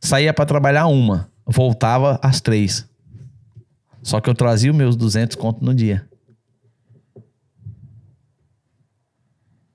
[0.00, 2.88] saía pra trabalhar uma, voltava às três.
[4.00, 6.08] Só que eu trazia os meus 200 conto no dia.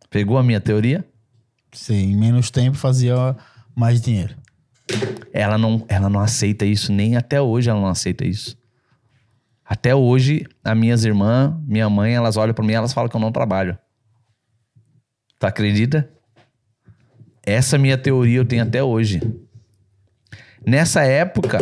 [0.09, 1.05] Pegou a minha teoria?
[1.73, 3.35] Sim, menos tempo fazia
[3.75, 4.33] mais dinheiro.
[5.33, 8.57] Ela não, ela não aceita isso, nem até hoje ela não aceita isso.
[9.65, 13.15] Até hoje, as minhas irmãs, minha mãe, elas olham pra mim e elas falam que
[13.15, 13.77] eu não trabalho.
[15.37, 16.09] Tu acredita?
[17.45, 19.21] Essa minha teoria eu tenho até hoje.
[20.65, 21.59] Nessa época,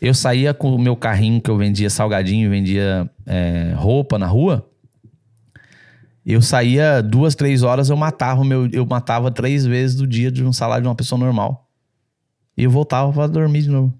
[0.00, 4.68] eu saía com o meu carrinho que eu vendia salgadinho, vendia é, roupa na rua.
[6.24, 10.44] Eu saía duas, três horas, eu matava meu, eu matava três vezes do dia de
[10.44, 11.68] um salário de uma pessoa normal.
[12.56, 13.94] E eu voltava pra dormir de novo.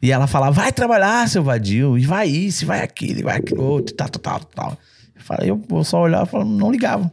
[0.00, 3.38] E ela falava, vai trabalhar, seu vadio, e vai isso, e vai aquilo, e vai
[3.38, 4.78] aquilo outro, e tal, tal, tal, tal.
[5.14, 7.10] Eu, falei, eu só olhava e não ligava.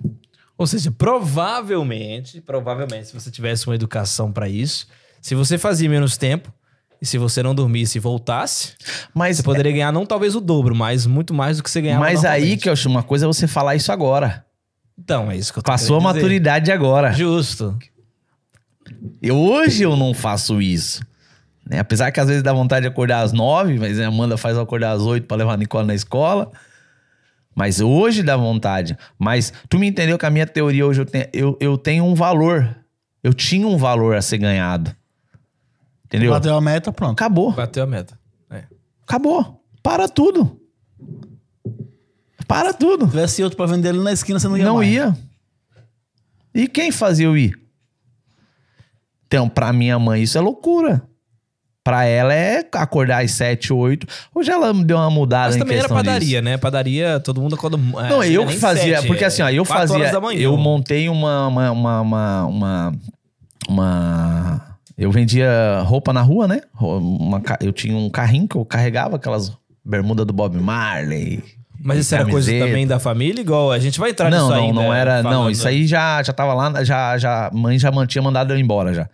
[0.58, 4.88] Ou seja, provavelmente, provavelmente, se você tivesse uma educação pra isso,
[5.22, 6.54] se você fazia menos tempo
[7.02, 8.74] e se você não dormisse e voltasse,
[9.14, 12.02] Mas, você poderia ganhar não talvez o dobro, mas muito mais do que você ganhava
[12.02, 14.46] mas aí que eu acho uma coisa é você falar isso agora.
[14.98, 16.14] Então, é isso que eu tô Passou a dizer.
[16.14, 17.12] maturidade agora.
[17.12, 17.78] Justo.
[19.22, 21.02] Eu, hoje eu não faço isso.
[21.66, 21.80] né?
[21.80, 24.62] Apesar que às vezes dá vontade de acordar às nove, mas a Amanda faz eu
[24.64, 26.52] acordar às oito pra levar a Nicole na escola.
[27.56, 28.98] Mas hoje dá vontade.
[29.18, 32.14] Mas tu me entendeu que a minha teoria hoje eu tenho, eu, eu tenho um
[32.14, 32.76] valor.
[33.24, 34.94] Eu tinha um valor a ser ganhado.
[36.06, 36.32] Entendeu?
[36.32, 37.14] Bateu a meta, pronto.
[37.14, 37.54] Acabou.
[37.54, 38.20] Bateu a meta.
[38.52, 38.64] É.
[39.08, 39.64] Acabou.
[39.82, 40.60] Para tudo.
[42.48, 43.06] Para tudo.
[43.06, 44.92] Se tivesse outro pra vender ali na esquina, você não ia Não mais.
[44.92, 45.18] ia.
[46.54, 47.58] E quem fazia eu ir?
[49.28, 51.02] Então, pra minha mãe, isso é loucura.
[51.84, 54.08] Pra ela é acordar às 7, 8.
[54.34, 56.42] Hoje ela deu uma mudada Mas em também era padaria, disso.
[56.42, 56.58] né?
[56.58, 57.78] Padaria, todo mundo acorda.
[57.78, 60.42] é, Não, eu que fazia, sete, porque assim, ó, eu fazia, manhã.
[60.42, 62.94] eu montei uma, uma, uma, uma, uma,
[63.70, 66.62] uma- eu vendia roupa na rua, né?
[66.80, 69.52] Uma eu tinha um carrinho que eu carregava aquelas
[69.84, 71.44] bermudas do Bob Marley.
[71.86, 74.64] Mas isso era coisa também da família, igual a gente vai entrar Não, nisso não,
[74.68, 74.82] ainda.
[74.82, 78.08] não era, não, falando isso aí já, já tava lá, já, já, mãe já man-
[78.08, 79.08] tinha mandado eu embora já.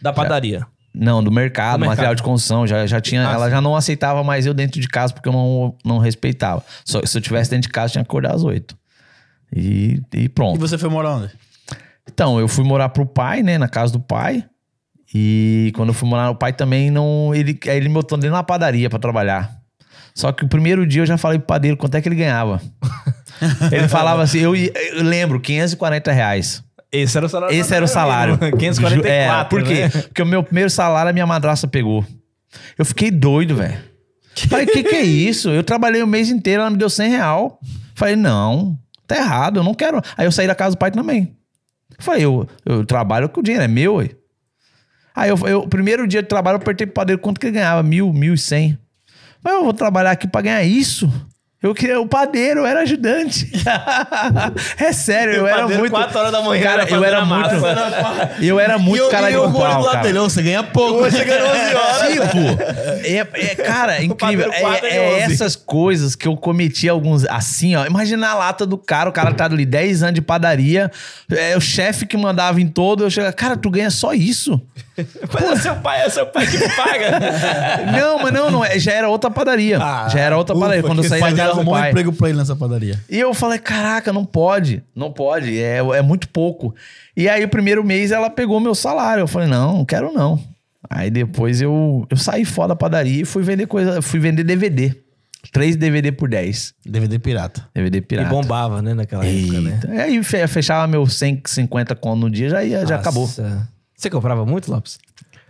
[0.00, 0.64] Da padaria.
[0.94, 1.88] Não, do mercado, Do mercado.
[1.96, 2.66] material de construção.
[2.66, 3.50] Já, já tinha, Ah, ela sim.
[3.52, 6.62] já não aceitava mais eu dentro de casa porque eu não, não respeitava.
[6.84, 8.76] Só, se eu tivesse dentro de casa, eu tinha que acordar às oito.
[9.54, 10.60] E, e E pronto.
[10.60, 11.30] você foi morar onde?
[12.06, 13.56] Então, eu fui morar pro pai, né?
[13.58, 14.44] Na casa do pai.
[15.14, 17.34] E quando eu fui morar no pai também, não.
[17.34, 19.50] Ele, aí ele me botou dentro na padaria pra trabalhar.
[20.14, 22.60] Só que o primeiro dia eu já falei pro padeiro quanto é que ele ganhava.
[23.72, 26.62] ele falava assim, eu, ia- eu lembro, 540 reais.
[26.90, 27.56] Esse era o salário.
[27.56, 28.38] Esse era o salário.
[28.38, 29.08] 544.
[29.08, 29.82] É, por quê?
[29.84, 29.88] né?
[29.88, 32.04] Porque o meu primeiro salário a minha madraça pegou.
[32.78, 33.78] Eu fiquei doido, velho.
[34.48, 35.48] Falei, que que é isso?
[35.50, 37.58] Eu trabalhei o mês inteiro, ela me deu 100 real.
[37.94, 40.00] Falei, não, tá errado, eu não quero.
[40.16, 41.34] Aí eu saí da casa do pai também.
[41.98, 44.10] Falei, eu, eu trabalho com o dinheiro, é meu, ué.
[45.14, 47.54] Aí eu, eu, o primeiro dia de trabalho, eu apertei pro padeiro quanto que ele
[47.54, 48.78] ganhava, mil, mil e cem.
[49.42, 51.10] Mas eu vou trabalhar aqui pra ganhar isso?
[51.62, 53.48] Eu queria o padeiro, eu era ajudante.
[54.76, 55.92] é sério, eu era muito.
[55.92, 57.50] quatro horas da manhã, Cara, eu era muito.
[58.40, 60.12] Eu era muito cara de pau, cara.
[60.22, 60.98] você ganha pouco.
[61.04, 62.12] Você ganhou 11 horas.
[62.12, 62.62] Tipo,
[63.04, 64.50] é, é, cara, é incrível.
[64.52, 65.32] É, é 11.
[65.34, 67.24] essas coisas que eu cometi alguns.
[67.26, 67.86] Assim, ó.
[67.86, 70.90] Imagina a lata do cara, o cara tá ali 10 anos de padaria,
[71.30, 73.04] é o chefe que mandava em todo.
[73.04, 74.60] Eu chego, cara, tu ganha só isso.
[75.32, 77.18] Mas é seu pai, é seu pai que paga.
[77.98, 78.64] não, mas não, não.
[78.64, 79.78] é- Já era outra padaria.
[79.80, 80.82] Ah, já era outra ufa, padaria.
[80.82, 82.98] Quando eu saí da arrumou um emprego pra ele nessa padaria.
[83.08, 86.74] E eu falei, caraca, não pode, não pode, é, é muito pouco.
[87.16, 89.22] E aí, o primeiro mês, ela pegou meu salário.
[89.22, 90.38] Eu falei, não, não quero não.
[90.90, 94.94] Aí depois eu, eu saí fora da padaria e fui vender coisa, fui vender DVD.
[95.50, 96.74] Três DVD por 10.
[96.86, 97.68] DVD pirata.
[97.74, 98.30] DVD E pirata.
[98.30, 99.72] bombava, né, naquela época, né?
[99.82, 99.94] Eita.
[99.94, 103.26] E aí fe- fechava meu 150 conto no dia, já, ia, já acabou.
[103.26, 104.98] Você comprava muito, Lopes?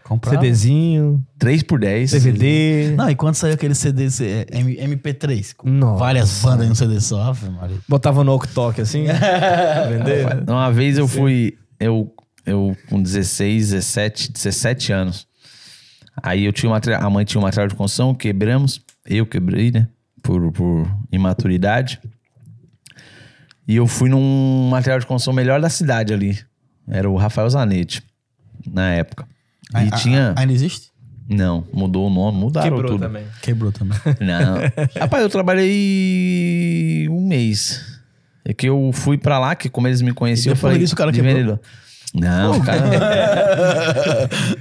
[0.04, 0.36] Comprava.
[0.40, 2.10] CDzinho, 3 por 10.
[2.12, 2.94] DVD.
[2.96, 4.08] Não, e quando saiu aquele CD
[4.50, 5.54] M- MP3?
[5.56, 5.98] Com Nossa.
[5.98, 7.76] várias bandas em um CD só, Ave Maria.
[7.88, 9.04] Botava no Oktok assim.
[9.06, 10.48] pra vender.
[10.50, 11.56] Uma vez eu fui.
[11.80, 12.12] Eu,
[12.44, 15.26] eu com 16, 17, 17 anos.
[16.22, 19.88] Aí eu tinha uma, a mãe tinha um material de construção, quebramos, eu quebrei, né?
[20.22, 21.98] Por, por imaturidade.
[23.66, 26.38] E eu fui num material de construção melhor da cidade ali.
[26.86, 28.02] Era o Rafael Zanetti,
[28.70, 29.26] na época.
[29.74, 30.34] E A- a- tinha.
[30.36, 30.90] Ainda existe?
[31.28, 33.00] Não, mudou o nome, mudaram Quebrou tudo.
[33.00, 33.24] também.
[33.40, 33.96] Quebrou também.
[34.20, 34.56] Não.
[35.00, 37.80] Rapaz, eu trabalhei um mês.
[38.44, 40.78] É que eu fui pra lá, que como eles me conheciam, eu falei...
[40.78, 41.34] disso o cara de quebrou?
[41.34, 41.60] vendedor.
[42.14, 42.82] Não, o cara...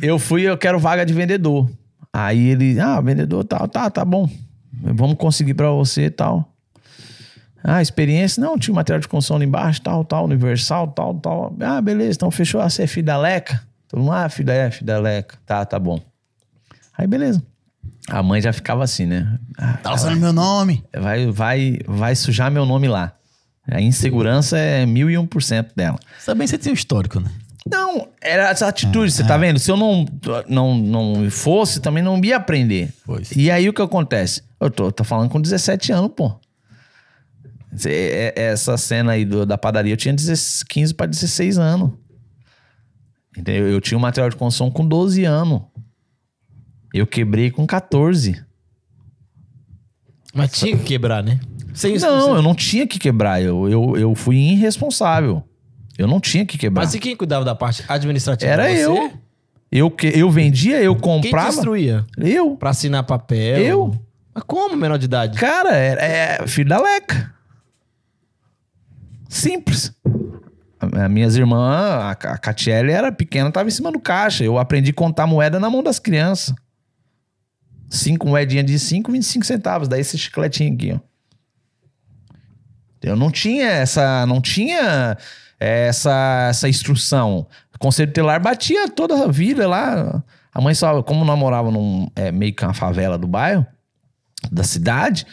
[0.01, 1.69] eu fui, eu quero vaga de vendedor.
[2.13, 4.29] Aí ele, ah, vendedor, tal, tá, tá bom.
[4.73, 6.47] Vamos conseguir pra você e tal.
[7.63, 8.41] Ah, experiência?
[8.41, 11.55] Não, tinha material de construção ali embaixo, tal, tal, universal, tal, tal.
[11.59, 12.61] Ah, beleza, então fechou.
[12.61, 13.61] É filho da Leca?
[13.91, 15.37] Todo mundo, ah, filho da, é, filho da Leca.
[15.45, 15.99] Tá, tá bom.
[16.97, 17.43] Aí, beleza.
[18.09, 19.37] A mãe já ficava assim, né?
[19.57, 20.83] Ah, Tá usando meu nome.
[20.97, 23.13] vai, vai, vai sujar meu nome lá.
[23.69, 25.99] A insegurança é mil e um por cento dela.
[26.25, 27.29] Também você tem um histórico, né?
[27.69, 29.59] Não, era essa atitude, você tá vendo?
[29.59, 30.05] Se eu não,
[30.47, 32.91] não, não fosse, também não ia aprender.
[33.05, 33.31] Pois.
[33.35, 34.41] E aí o que acontece?
[34.59, 36.33] Eu tô, tô falando com 17 anos, pô.
[37.85, 41.91] É- Essa cena aí do- da padaria, eu tinha 16 15 para 16 anos.
[43.37, 43.69] Entendeu?
[43.69, 45.61] Eu tinha um material de construção com 12 anos.
[46.93, 48.43] Eu quebrei com 14.
[50.33, 51.39] Mas tinha que quebrar, né?
[51.73, 53.41] Sem isso, Não, eu não tinha que quebrar.
[53.41, 55.43] Eu, eu, eu fui irresponsável.
[55.97, 56.83] Eu não tinha que quebrar.
[56.83, 58.51] Mas e quem cuidava da parte administrativa?
[58.51, 58.85] Era Você?
[58.85, 59.13] eu.
[59.71, 61.49] Eu, que, eu vendia, eu Quem comprava.
[61.51, 62.05] destruía?
[62.17, 62.57] Eu.
[62.57, 63.57] Pra assinar papel?
[63.57, 63.95] Eu.
[64.33, 65.37] Mas como menor de idade?
[65.39, 67.33] Cara, é, é filho da Leca.
[69.29, 69.93] Simples.
[70.81, 74.43] A- As minhas irmãs, a, a Catiele era pequena, tava em cima do caixa.
[74.43, 76.53] Eu aprendi a contar moeda na mão das crianças.
[77.89, 79.87] Cinco moedinhas de 5, 25 centavos.
[79.87, 80.99] Daí esse chicletinho aqui, ó.
[83.01, 84.25] Eu não tinha essa.
[84.25, 85.17] Não tinha
[85.59, 87.47] essa, essa instrução.
[87.75, 90.23] O Conselho Telar batia toda a vida lá.
[90.53, 93.65] A mãe só, como nós morava num é, meio que uma favela do bairro,
[94.51, 95.25] da cidade,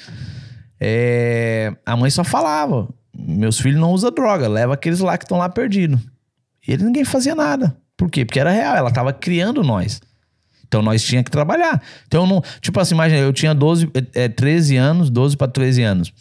[0.81, 5.39] é, a mãe só falava: meus filhos não usam droga, leva aqueles lá que estão
[5.39, 6.01] lá perdidos.
[6.67, 7.77] E ele ninguém fazia nada.
[7.97, 8.25] Por quê?
[8.25, 10.01] Porque era real, ela tava criando nós.
[10.67, 11.83] Então nós tinha que trabalhar.
[12.07, 15.83] Então não, tipo assim, imagina, eu tinha 12, é, é, 13 anos, 12 para 13
[15.83, 16.13] anos.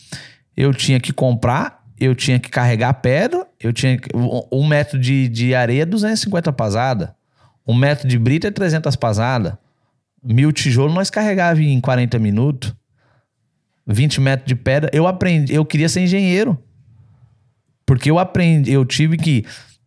[0.56, 4.10] Eu tinha que comprar, eu tinha que carregar pedra, eu tinha que,
[4.52, 7.16] um, metro de, de areia é 250 pasada.
[7.68, 9.60] Um metro de brita é 300 pasada.
[10.24, 12.74] Mil tijolos nós carregava em 40 minutos.
[13.86, 14.90] 20 metros de pedra.
[14.94, 16.58] Eu aprendi, eu queria ser engenheiro.
[17.88, 19.46] Porque eu aprendi, eu tive que.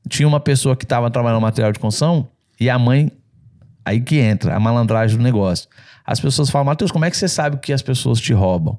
[0.08, 3.12] Tinha uma pessoa que estava trabalhando no material de construção e a mãe.
[3.84, 5.68] Aí que entra a malandragem do negócio.
[6.04, 8.78] As pessoas falam, Matheus, como é que você sabe que as pessoas te roubam?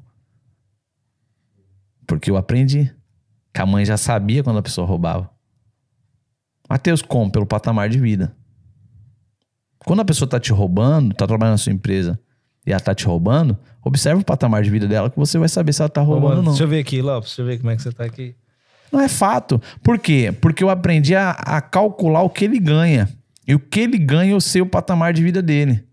[2.08, 2.94] Porque eu aprendi.
[3.54, 5.30] Que a mãe já sabia quando a pessoa roubava.
[6.68, 7.32] Matheus, como?
[7.32, 8.36] Pelo patamar de vida.
[9.86, 12.20] Quando a pessoa tá te roubando, tá trabalhando na sua empresa
[12.66, 15.74] e ela tá te roubando, observa o patamar de vida dela que você vai saber
[15.74, 16.52] se ela tá Ô, roubando mano, ou não.
[16.52, 17.32] Deixa eu ver aqui, Lopes.
[17.32, 18.36] Deixa eu ver como é que você tá aqui.
[18.92, 19.62] Não é fato.
[19.82, 20.36] Por quê?
[20.42, 23.08] Porque eu aprendi a, a calcular o que ele ganha.
[23.48, 25.84] E o que ele ganha, eu sei o patamar de vida dele.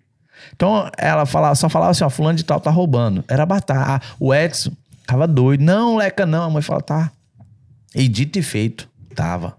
[0.55, 3.25] Então, ela falava, só falava assim, ó, fulano de tal tá roubando.
[3.29, 3.95] Era batata.
[3.95, 4.73] Ah, o Edson
[5.07, 5.63] tava doido.
[5.63, 6.45] Não, Leca, não.
[6.45, 7.13] A mãe fala, tá.
[7.95, 9.57] E dito e feito, tava.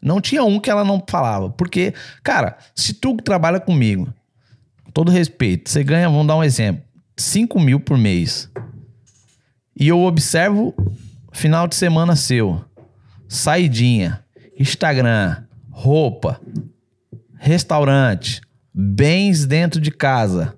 [0.00, 1.50] Não tinha um que ela não falava.
[1.50, 4.12] Porque, cara, se tu trabalha comigo,
[4.84, 6.82] com todo respeito, você ganha, vamos dar um exemplo,
[7.16, 8.50] 5 mil por mês.
[9.78, 10.74] E eu observo
[11.34, 12.64] final de semana seu,
[13.28, 14.24] saidinha,
[14.58, 16.40] Instagram, roupa,
[17.36, 18.40] restaurante,
[18.72, 20.54] bens dentro de casa.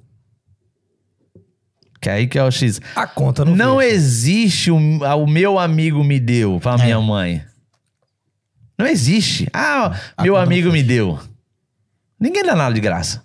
[2.00, 2.80] Que aí que é o X.
[2.94, 3.88] A conta não Não fecha.
[3.94, 6.84] existe o, o meu amigo me deu pra É.
[6.84, 7.42] minha mãe.
[8.78, 9.48] Não existe.
[9.52, 11.18] Ah, A meu amigo me deu.
[12.20, 13.24] Ninguém dá nada de graça.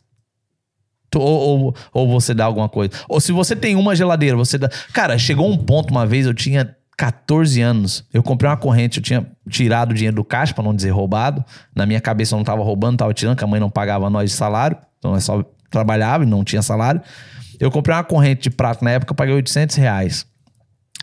[1.13, 2.93] Ou, ou, ou você dá alguma coisa.
[3.09, 4.69] Ou se você tem uma geladeira, você dá.
[4.93, 8.03] Cara, chegou um ponto uma vez, eu tinha 14 anos.
[8.13, 11.43] Eu comprei uma corrente, eu tinha tirado o dinheiro do caixa, pra não dizer roubado.
[11.75, 14.29] Na minha cabeça eu não tava roubando, tava tirando, que a mãe não pagava nós
[14.29, 14.77] de salário.
[14.99, 17.01] Então nós só trabalhava e não tinha salário.
[17.59, 20.27] Eu comprei uma corrente de prato na época, eu paguei 800 reais.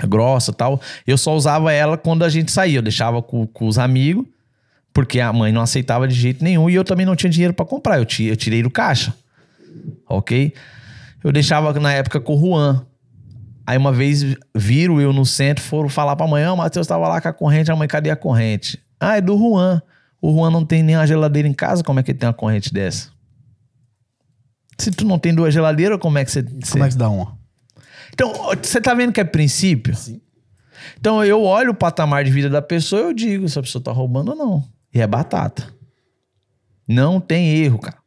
[0.07, 0.81] Grossa tal.
[1.05, 2.79] Eu só usava ela quando a gente saía.
[2.79, 4.25] Eu deixava com, com os amigos,
[4.95, 7.67] porque a mãe não aceitava de jeito nenhum e eu também não tinha dinheiro pra
[7.67, 7.97] comprar.
[7.97, 9.13] Eu, eu tirei do caixa.
[10.09, 10.55] Ok?
[11.25, 12.87] Eu deixava na época com o Juan.
[13.68, 14.24] Aí uma vez
[14.57, 17.33] viram eu no centro, foram falar pra mãe: ah, o Matheus tava lá com a
[17.35, 17.70] corrente.
[17.70, 18.83] A mãe, cadê a corrente?
[18.98, 19.83] Ah, é do Juan.
[20.22, 22.35] O Juan não tem nem uma geladeira em casa, como é que ele tem uma
[22.35, 23.11] corrente dessa?
[24.78, 26.42] Se tu não tem duas geladeiras, como é que você.
[26.42, 27.38] Como é que dá uma?
[28.14, 29.94] Então, você tá vendo que é princípio?
[29.94, 30.22] Sim.
[30.98, 33.85] Então, eu olho o patamar de vida da pessoa e eu digo se a pessoa
[33.85, 34.64] tá roubando ou não.
[34.94, 35.68] E é batata.
[36.88, 37.98] Não tem erro, cara.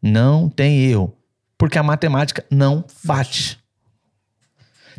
[0.00, 1.18] Não tem erro.
[1.58, 3.63] Porque a matemática não bate.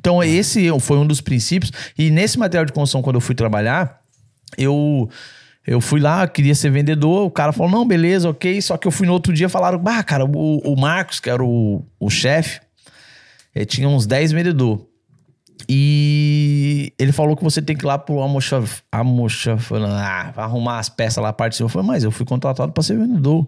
[0.06, 1.72] Então, esse foi um dos princípios.
[1.98, 4.02] E nesse material de construção, quando eu fui trabalhar,
[4.56, 5.10] eu.
[5.66, 8.62] Eu fui lá, queria ser vendedor, o cara falou, não, beleza, ok.
[8.62, 11.44] Só que eu fui no outro dia, falaram, bah, cara, o, o Marcos, que era
[11.44, 12.62] o, o chefe,
[13.56, 14.86] ele tinha uns 10 vendedores.
[15.68, 20.88] E ele falou que você tem que ir lá pro almoxaf, almoxaf, ah, arrumar as
[20.88, 21.66] peças lá, a parte de cima.
[21.66, 23.48] Eu falei, mas eu fui contratado para ser vendedor.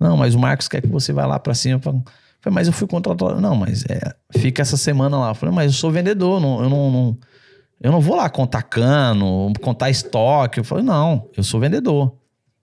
[0.00, 1.74] Não, mas o Marcos quer que você vá lá para cima.
[1.74, 2.00] Eu falei,
[2.50, 3.40] mas eu fui contratado.
[3.40, 5.34] Não, mas é, fica essa semana lá.
[5.34, 7.18] Falei, mas eu sou vendedor, não, eu não, não,
[7.80, 10.60] eu não vou lá contar cano, contar estoque.
[10.60, 12.14] Eu falei, não, eu sou vendedor.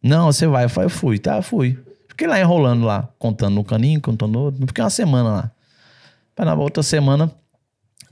[0.01, 0.65] Não, você vai.
[0.65, 1.77] Eu falei, eu fui, tá, eu fui.
[2.07, 4.67] Fiquei lá enrolando lá, contando um caninho, contando outro.
[4.67, 5.51] Fiquei uma semana lá.
[6.35, 7.31] Para na outra semana,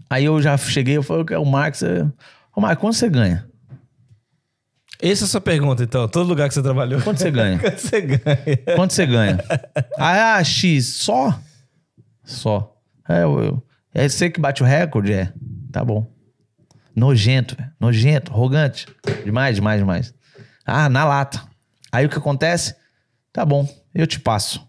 [0.09, 1.81] Aí eu já cheguei, eu falei, o Marcos,
[2.55, 3.45] ô Marcos, quanto você ganha?
[4.99, 6.07] Essa é a sua pergunta, então.
[6.07, 7.01] Todo lugar que você trabalhou.
[7.01, 7.59] Quanto você ganha?
[7.59, 8.57] Quanto você ganha?
[8.75, 9.43] Quanto você ganha?
[9.95, 11.39] Ah, X, só?
[12.27, 12.77] Só.
[13.07, 15.13] É, eu, eu, é você que bate o recorde?
[15.13, 15.33] É.
[15.71, 16.13] Tá bom.
[16.95, 17.71] Nojento, velho.
[17.79, 18.85] Nojento, arrogante.
[19.23, 20.13] Demais, demais, demais.
[20.65, 21.41] Ah, na lata.
[21.91, 22.75] Aí o que acontece?
[23.31, 24.67] Tá bom, eu te passo.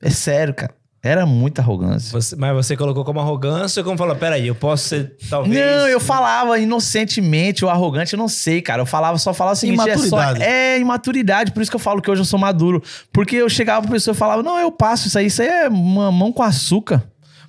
[0.00, 0.74] É sério, cara.
[1.00, 2.10] Era muita arrogância.
[2.10, 5.54] Você- mas você colocou como arrogância ou como falou, peraí, eu posso ser talvez.
[5.56, 8.82] Não, eu falava inocentemente ou arrogante, eu não sei, cara.
[8.82, 10.42] Eu falava, só falava o seguinte, Imaturidade.
[10.42, 12.82] É, só, é imaturidade, por isso que eu falo que hoje eu sou maduro.
[13.12, 15.68] Porque eu chegava pra pessoa e falava, não, eu passo isso aí, isso aí é
[15.68, 17.04] uma mão com açúcar.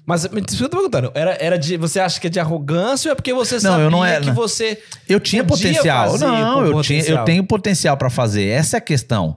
[0.06, 0.30] Mas eu
[0.70, 1.78] tô perguntando, era, era de.
[1.78, 4.24] Você acha que é de arrogância ou é porque você Não, sabia eu não era.
[4.24, 4.80] que você.
[5.08, 6.12] Eu tinha Podia potencial.
[6.12, 7.26] fazer Não, eu, tinha, eu potencial.
[7.26, 8.46] tenho potencial pra fazer.
[8.48, 9.36] Essa é a questão.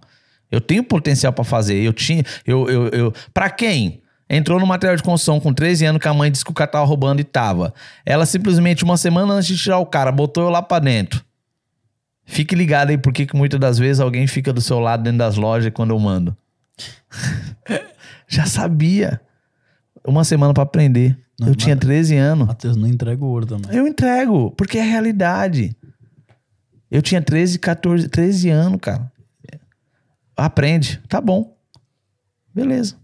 [0.50, 1.76] Eu tenho potencial pra fazer.
[1.82, 2.22] Eu tinha.
[2.46, 4.01] Eu, eu, eu, pra quem?
[4.34, 6.70] Entrou no material de construção com 13 anos que a mãe disse que o cara
[6.70, 7.74] tava roubando e tava.
[8.04, 11.22] Ela simplesmente, uma semana antes de tirar o cara, botou eu lá pra dentro.
[12.24, 15.36] Fique ligado aí, porque que muitas das vezes alguém fica do seu lado dentro das
[15.36, 16.34] lojas quando eu mando.
[18.26, 19.20] Já sabia.
[20.02, 21.14] Uma semana pra aprender.
[21.38, 22.46] Não, eu tinha 13 anos.
[22.46, 23.76] Matheus, não entrega o ouro também.
[23.76, 25.76] Eu entrego, porque é realidade.
[26.90, 29.12] Eu tinha 13, 14, 13 anos, cara.
[30.34, 31.02] Aprende.
[31.06, 31.54] Tá bom.
[32.54, 33.01] Beleza.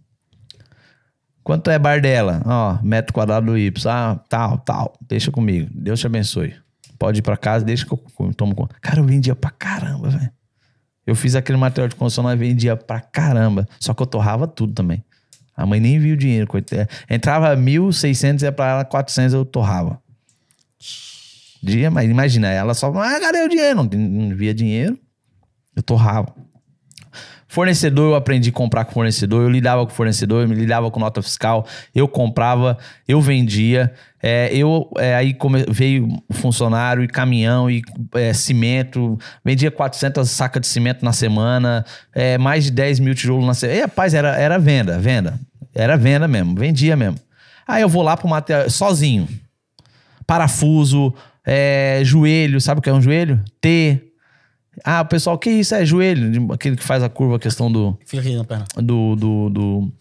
[1.48, 2.42] Quanto é Bardela?
[2.44, 3.90] Ó, metro quadrado do Y.
[3.90, 4.92] Ah, tal, tal.
[5.08, 5.66] Deixa comigo.
[5.72, 6.54] Deus te abençoe.
[6.98, 8.76] Pode ir pra casa, deixa que eu tomo conta.
[8.82, 10.30] Cara, eu vendia pra caramba, velho.
[11.06, 13.66] Eu fiz aquele material de construção, nós vendia pra caramba.
[13.80, 15.02] Só que eu torrava tudo também.
[15.56, 16.46] A mãe nem viu o dinheiro.
[16.46, 16.86] coitada.
[17.08, 19.98] Entrava 1.600, ia pra ela 400, eu torrava.
[21.62, 23.74] Dia, mas imagina, ela só, ah, cadê o dinheiro?
[23.74, 24.98] Não, não via dinheiro,
[25.74, 26.30] eu torrava.
[27.50, 31.22] Fornecedor, eu aprendi a comprar com fornecedor, eu lidava com fornecedor, eu lidava com nota
[31.22, 32.76] fiscal, eu comprava,
[33.08, 33.90] eu vendia.
[34.22, 37.80] É, eu é, aí come- veio funcionário e caminhão e
[38.14, 41.84] é, cimento, vendia 400 sacas de cimento na semana,
[42.14, 43.78] é, mais de 10 mil tijolos na semana.
[43.78, 45.40] E, rapaz, era, era venda, venda.
[45.74, 47.18] Era venda mesmo, vendia mesmo.
[47.66, 49.26] Aí eu vou lá pro material, sozinho
[50.26, 51.14] parafuso,
[51.46, 53.40] é, joelho, sabe o que é um joelho?
[53.60, 54.02] T.
[54.84, 55.74] Ah, o pessoal, o que isso?
[55.74, 58.64] É joelho, aquele que faz a curva, a questão do, Fica aqui na perna.
[58.76, 59.92] do, do, do,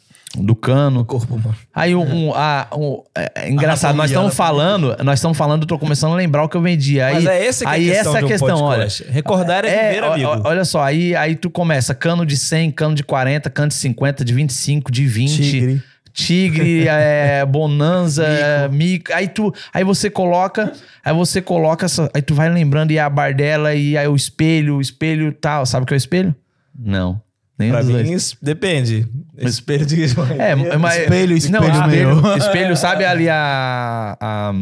[0.43, 1.03] do cano.
[1.05, 1.55] Corpo humano.
[1.73, 5.67] Aí um, um- a- um- é, é engraçado, nós estamos falando, nós estamos falando, eu
[5.67, 7.07] tô começando a lembrar o que eu vendia.
[7.07, 8.87] Aí, Mas é essa que é a aí questão essa é um questão, olha.
[9.09, 10.29] Recordar é viver, ó- amigo.
[10.29, 13.75] ó- Olha só, aí, aí tu começa cano de 100, cano de 40, cano de
[13.75, 15.35] 50, de 25, de 20.
[15.51, 15.83] Tigre.
[16.17, 19.13] Tigre, é, Bonanza, é, Mico.
[19.13, 20.73] Aí tu, aí você coloca,
[21.05, 24.77] aí você coloca essa, aí tu vai lembrando e a bardela e aí o espelho,
[24.77, 26.35] o espelho tal, sabe o que é o espelho?
[26.77, 27.21] Não.
[27.59, 29.07] Nem Pra mim, depende.
[29.37, 29.95] Espelho de.
[30.39, 32.37] É, mas Espelho, espelho não, espelho, meu.
[32.37, 34.53] espelho, sabe ali a, a-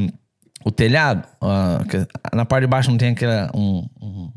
[0.66, 4.32] o telhado, A- que- na parte de baixo não tem aquela um, um-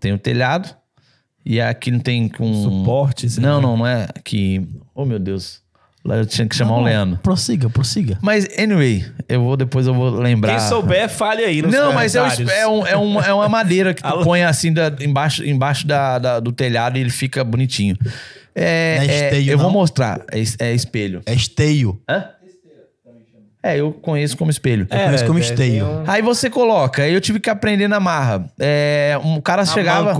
[0.00, 0.74] tem o telhado
[1.44, 5.62] e aqui não tem com Suporte, Não, não, não é que Oh, meu Deus.
[6.04, 7.18] Lá eu tinha que chamar o Leandro.
[7.22, 8.18] Prossiga, prossiga.
[8.20, 10.58] Mas, anyway, eu vou depois eu vou lembrar.
[10.58, 12.18] Quem souber, fale aí nos Não, mas é,
[12.58, 14.22] é, um- é uma, é uma madeira que tu Alô?
[14.22, 17.96] põe assim da- embaixo, embaixo da, da- do telhado e ele fica bonitinho.
[18.54, 19.72] É, Não é é, esteio, eu vou não?
[19.72, 20.20] mostrar.
[20.30, 21.22] É, é espelho.
[21.24, 21.98] É esteio.
[22.06, 22.24] Hã?
[23.62, 24.86] É, eu conheço como espelho.
[24.90, 25.86] Eu conheço como é, esteio.
[25.86, 28.44] um- Aí você coloca, aí eu tive que aprender na marra.
[28.60, 30.14] É, um cara chegava.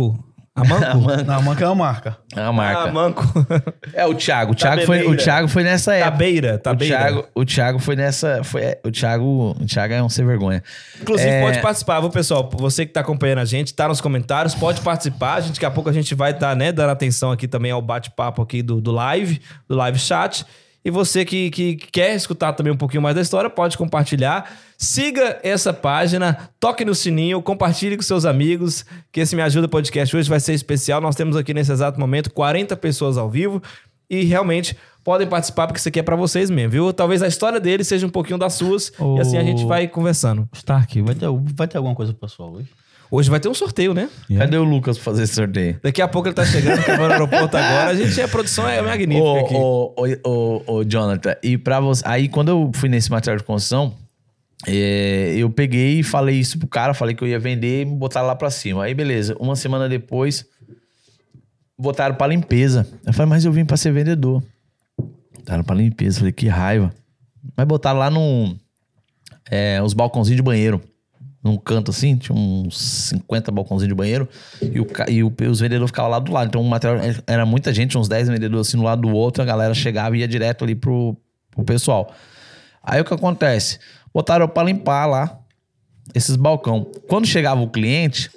[0.55, 0.85] Amanco.
[0.85, 1.25] Amanco?
[1.27, 2.17] Não, a manca é uma marca.
[2.35, 2.83] É uma marca.
[2.83, 3.47] Amanco.
[3.93, 4.53] É o Thiago.
[4.53, 5.17] O Thiago, foi, o.
[5.17, 6.11] Thiago foi nessa época.
[6.13, 6.97] Tabeira, O tabeira.
[6.97, 8.45] Thiago, o Thiago foi nessa.
[8.45, 10.63] Foi, o, Thiago, o Thiago é um sem vergonha.
[11.01, 12.49] Inclusive, É, pode participar, viu, pessoal?
[12.55, 15.35] Você que tá acompanhando a gente, tá nos comentários, pode participar.
[15.35, 17.83] A gente, daqui a pouco a gente vai estar, né, dando atenção aqui também ao
[17.83, 20.47] bate-papo aqui do, do live, do live chat.
[20.85, 24.53] E você que, que quer escutar também um pouquinho mais da história, pode compartilhar.
[24.77, 30.15] Siga essa página, toque no sininho, compartilhe com seus amigos, que esse Me Ajuda Podcast
[30.15, 31.01] hoje vai ser especial.
[31.01, 33.63] Nós temos aqui nesse exato momento 40 pessoas ao vivo
[34.11, 36.93] e realmente podem participar porque isso aqui é pra vocês mesmo, viu?
[36.93, 39.89] Talvez a história deles seja um pouquinho das suas Ô- e assim a gente vai
[39.89, 40.47] conversando.
[40.53, 42.69] Stark, vai ter, vai ter alguma coisa pro pessoal hoje?
[43.15, 44.11] Hoje vai ter um sorteio, né?
[44.37, 45.79] Cadê o Lucas pra fazer esse sorteio?
[45.81, 47.91] Daqui a pouco ele tá chegando, que no aeroporto agora.
[47.91, 49.55] A gente, a produção é magnífica aqui.
[49.55, 49.95] Ô,
[50.25, 52.03] ô, ô, Jonathan, e pra você.
[52.05, 53.95] Aí, quando eu fui nesse material de construção,
[54.67, 58.27] é, eu peguei e falei isso pro cara, falei que eu ia vender e botaram
[58.27, 58.83] lá pra cima.
[58.83, 59.37] Aí, beleza.
[59.39, 60.45] Uma semana depois,
[61.79, 62.85] botaram pra limpeza.
[63.07, 64.43] Eu falei, mas eu vim pra ser vendedor.
[65.37, 66.19] Botaram pra limpeza.
[66.19, 66.93] Falei, que raiva.
[67.57, 68.57] Mas botaram lá no.
[69.49, 70.83] É, os balcãozinhos de banheiro.
[71.45, 72.79] Num canto assim, tinha uns
[73.11, 74.27] 50 balcãozinhos de banheiro.
[74.63, 76.49] E, o, e o- os vendedores ficavam lá do lado.
[76.49, 79.43] Então o material era muita gente, uns 10 vendedores assim do lado do outro.
[79.43, 81.15] A galera chegava e ia direto ali pro,
[81.51, 82.11] pro pessoal.
[82.83, 83.79] Aí o que acontece?
[84.13, 85.39] Botaram pra limpar lá
[86.15, 86.91] esses balcão.
[87.09, 88.31] Quando chegava o cliente,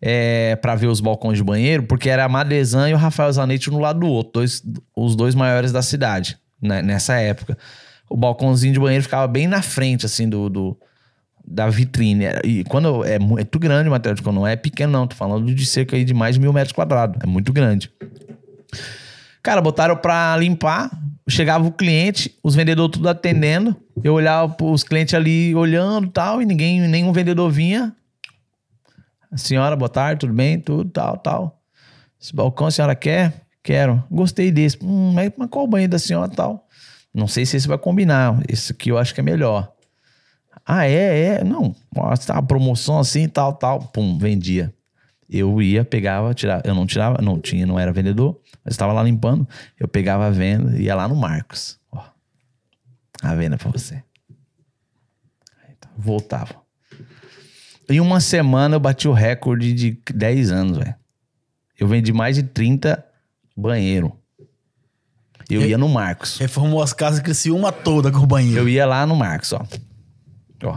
[0.00, 3.70] é, para ver os balcões de banheiro, porque era a Madesan e o Rafael Zanetti
[3.70, 4.62] no lado do outro, dois,
[4.96, 7.56] os dois maiores da cidade, né, nessa época.
[8.10, 10.76] O balcãozinho de banheiro ficava bem na frente, assim, do, do-
[11.46, 12.24] da vitrine.
[12.44, 15.06] E quando é muito grande o material de não é pequeno, não.
[15.06, 17.20] Tô falando de cerca de mais de mil metros quadrados.
[17.22, 17.90] É muito grande.
[19.42, 20.90] Cara, botaram pra limpar.
[21.28, 23.76] Chegava o cliente, os vendedores tudo atendendo.
[24.02, 27.94] Eu olhava os clientes ali olhando tal, e ninguém, nenhum vendedor vinha.
[29.30, 30.58] A senhora, boa tarde, tudo bem?
[30.58, 31.62] Tudo, tal, tal.
[32.20, 33.32] Esse balcão a senhora quer?
[33.62, 34.02] Quero.
[34.10, 34.78] Gostei desse.
[34.82, 36.66] Hum, mas, qual o banheiro da senhora tal?
[37.14, 38.42] Não sei se esse vai combinar.
[38.48, 39.72] Esse aqui eu acho que é melhor.
[40.64, 41.44] Ah, é, é.
[41.44, 41.74] Não.
[42.26, 43.80] Tá uma promoção assim, tal, tal.
[43.80, 44.72] Pum, vendia.
[45.28, 46.62] Eu ia, pegava, tirava.
[46.64, 49.48] Eu não tirava, não tinha, não era vendedor, mas estava lá limpando.
[49.80, 51.78] Eu pegava a venda, ia lá no Marcos.
[51.90, 52.02] Ó.
[53.22, 54.02] A venda pra você.
[55.80, 56.54] Tá, Voltava.
[57.88, 60.94] Em uma semana eu bati o recorde de 10 anos, velho.
[61.78, 63.04] Eu vendi mais de 30
[63.56, 64.12] banheiro.
[65.50, 66.38] Eu E- ia no Marcos.
[66.38, 68.60] Reformou as casas Criciúma toda com o banheiro.
[68.60, 69.66] Eu ia lá no Marcos, ó.
[70.64, 70.76] Ó.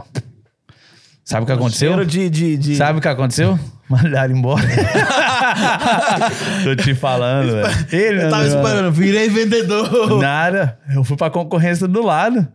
[1.24, 2.04] Sabe o que aconteceu?
[2.04, 3.58] De, de, de- Sabe o que aconteceu?
[3.88, 4.66] Mandaram embora.
[6.64, 7.86] Tô te falando, velho.
[7.92, 10.20] Ele Eu tava esperando, virei vendedor.
[10.20, 10.78] Nada.
[10.92, 12.46] Eu fui pra concorrência do lado.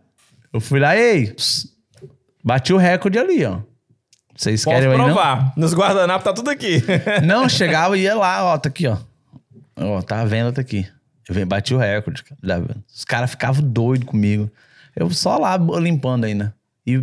[0.52, 1.68] Eu fui lá, ei, pss,
[2.44, 3.60] bati o recorde ali, ó.
[4.36, 5.04] Vocês Posso querem aí, não?
[5.06, 5.52] provar.
[5.56, 6.82] Nos guardanapos tá tudo aqui.
[7.24, 8.96] Não, chegava e ia lá, ó, tá aqui, ó.
[9.76, 10.86] Ó, tá a venda, tá aqui.
[11.28, 12.24] Eu bati o recorde.
[12.92, 14.50] Os caras ficavam doidos comigo.
[14.96, 16.54] Eu só lá limpando ainda.
[16.86, 16.98] E,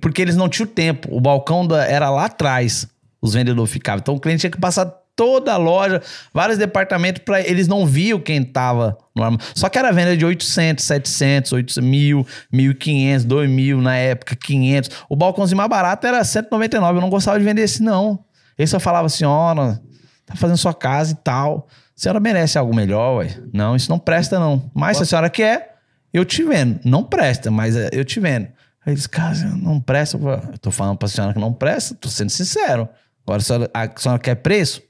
[0.00, 1.08] porque eles não tinham tempo.
[1.10, 2.86] O balcão da- era lá atrás.
[3.20, 4.00] Os vendedores ficavam.
[4.00, 6.00] Então o cliente tinha que passar toda a loja,
[6.32, 9.44] vários departamentos, para eles não viam quem tava no armário.
[9.54, 14.90] Só que era venda de 800, 700, 800, 1000, 1500, 2000 na época, 500.
[15.10, 16.96] O balcãozinho mais barato era 199.
[16.96, 18.24] Eu não gostava de vender esse, não.
[18.56, 19.78] Ele só falava, senhora,
[20.24, 21.68] tá fazendo sua casa e tal.
[21.94, 23.36] A senhora merece algo melhor, ué.
[23.52, 24.70] Não, isso não presta, não.
[24.74, 25.74] Mas se a senhora quer,
[26.14, 26.80] eu te vendo.
[26.82, 28.48] Não presta, mas é, eu te vendo.
[28.84, 30.16] Aí eles, cara, não presta.
[30.16, 32.88] Eu tô falando pra senhora que não presta, tô sendo sincero.
[33.24, 34.82] Agora, a senhora, a senhora quer preço?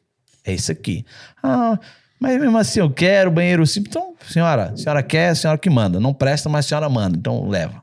[0.45, 1.05] É isso aqui.
[1.43, 1.79] Ah,
[2.19, 3.95] mas mesmo assim eu quero banheiro simples.
[3.95, 5.99] Então, senhora, senhora quer, senhora que manda.
[5.99, 7.17] Não presta, mas senhora manda.
[7.17, 7.83] Então, leva.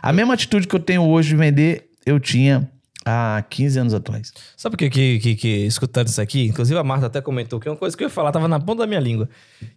[0.00, 2.70] A mesma atitude que eu tenho hoje de vender, eu tinha
[3.04, 4.32] há 15 anos atrás.
[4.56, 6.46] Sabe o que, que, que, que escutando isso aqui?
[6.46, 8.58] Inclusive a Marta até comentou que é uma coisa que eu ia falar, tava na
[8.58, 9.28] ponta da minha língua.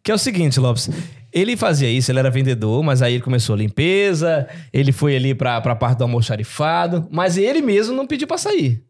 [0.03, 0.89] Que é o seguinte, Lopes.
[1.34, 5.36] Ele fazia isso, ele era vendedor, mas aí ele começou a limpeza, ele foi ali
[5.36, 8.84] pra, pra parte do almoxarifado, mas ele mesmo não pediu pra sair.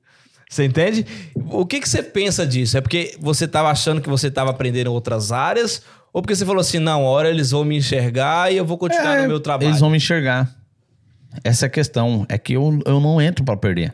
[0.50, 1.06] Você entende?
[1.36, 2.78] O que, que você pensa disso?
[2.78, 5.82] É porque você tava achando que você tava aprendendo outras áreas?
[6.14, 9.18] Ou porque você falou assim, não, hora eles vão me enxergar e eu vou continuar
[9.18, 9.70] É, no meu trabalho?
[9.70, 10.50] Eles vão me enxergar.
[11.44, 12.26] Essa é a questão.
[12.30, 13.94] É que eu, eu não entro pra perder.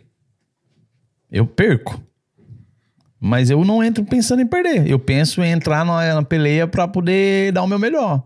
[1.33, 1.99] Eu perco.
[3.19, 4.87] Mas eu não entro pensando em perder.
[4.87, 8.23] Eu penso em entrar na, na peleia pra poder dar o meu melhor.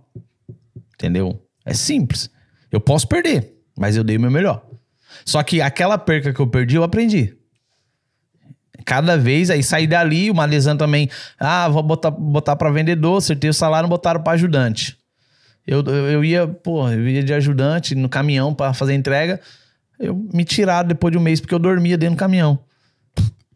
[0.94, 1.42] Entendeu?
[1.66, 2.30] É simples.
[2.70, 4.66] Eu posso perder, mas eu dei o meu melhor.
[5.24, 7.34] Só que aquela perca que eu perdi, eu aprendi.
[8.84, 11.10] Cada vez, aí saí dali, o Malesan também.
[11.40, 14.98] Ah, vou botar, botar para vendedor, acertei o salário, botaram para ajudante.
[15.66, 19.40] Eu, eu, eu ia, pô, eu ia de ajudante no caminhão para fazer entrega.
[20.00, 22.60] Eu me tiraram depois de um mês porque eu dormia dentro do caminhão.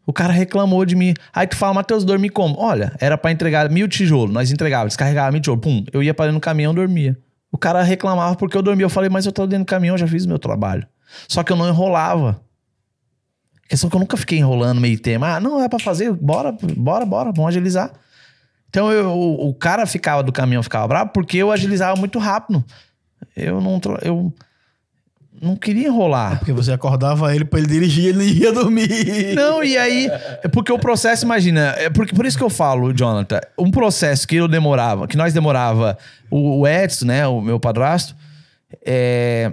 [0.06, 1.14] O cara reclamou de mim.
[1.32, 2.58] Aí tu fala, Matheus, dormi como?
[2.58, 4.32] Olha, era para entregar mil tijolos.
[4.32, 5.62] Nós entregávamos, descarregava mil tijolos.
[5.62, 7.16] Pum, eu ia para dentro do caminhão dormia.
[7.50, 8.84] O cara reclamava porque eu dormia.
[8.84, 10.86] Eu falei, mas eu tô dentro do caminhão, já fiz meu trabalho.
[11.28, 12.40] Só que eu não enrolava.
[13.64, 15.36] A questão é que eu nunca fiquei enrolando meio tema.
[15.36, 17.92] Ah, não, é pra fazer, bora, bora, bora, vamos agilizar.
[18.68, 22.64] Então eu, o, o cara ficava do caminhão, ficava bravo, porque eu agilizava muito rápido.
[23.36, 24.34] Eu não, eu
[25.40, 26.38] não queria enrolar.
[26.38, 29.34] Porque você acordava ele pra ele dirigir, ele ia dormir.
[29.34, 30.08] Não, e aí,
[30.42, 34.26] é porque o processo, imagina, é porque, por isso que eu falo, Jonathan, um processo
[34.26, 35.96] que eu demorava, que nós demorava,
[36.30, 38.14] o, o Edson, né, o meu padrasto,
[38.84, 39.52] é,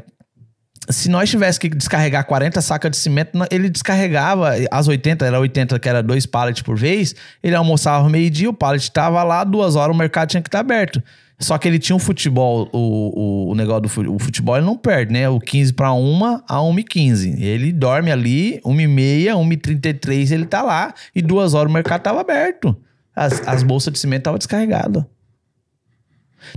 [0.90, 5.80] se nós tivéssemos que descarregar 40 sacas de cimento, ele descarregava as 80, era 80,
[5.80, 9.96] que era dois pallets por vez, ele almoçava meio-dia, o pallet estava lá, duas horas,
[9.96, 11.02] o mercado tinha que estar aberto.
[11.42, 14.66] Só que ele tinha um futebol, o, o, o negócio do fu- o futebol, ele
[14.66, 15.30] não perde, né?
[15.30, 17.42] O 15 para 1 a 1 e 15.
[17.42, 21.70] Ele dorme ali, 1 e meia, 1 e 33 ele tá lá, e duas horas
[21.72, 22.76] o mercado tava aberto.
[23.16, 25.06] As, as bolsas de cimento estavam descarregadas.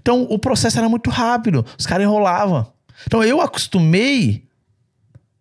[0.00, 2.66] Então o processo era muito rápido, os caras enrolavam.
[3.06, 4.44] Então eu acostumei,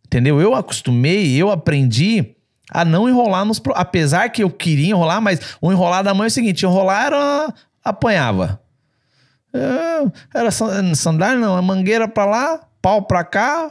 [0.06, 0.40] entendeu?
[0.40, 2.36] Eu acostumei, eu aprendi
[2.72, 3.62] a não enrolar nos.
[3.74, 7.54] Apesar que eu queria enrolar, mas o enrolar da mãe é o seguinte: enrolar era.
[7.84, 8.61] apanhava.
[9.54, 13.70] É, Era san- sandália, não, a mangueira pra lá, pau pra cá,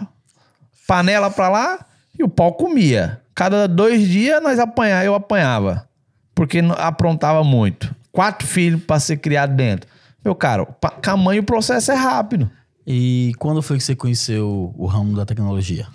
[0.87, 1.79] panela pra lá
[2.19, 3.21] e o pau comia.
[3.35, 5.89] Cada dois dias nós apanhava, eu apanhava.
[6.35, 7.95] Porque aprontava muito.
[8.13, 9.89] Quatro filhos pra ser criado dentro.
[10.25, 10.67] Meu caro,
[11.05, 12.51] com a mãe o processo é rápido.
[12.87, 15.87] E quando foi que você conheceu o ramo da tecnologia?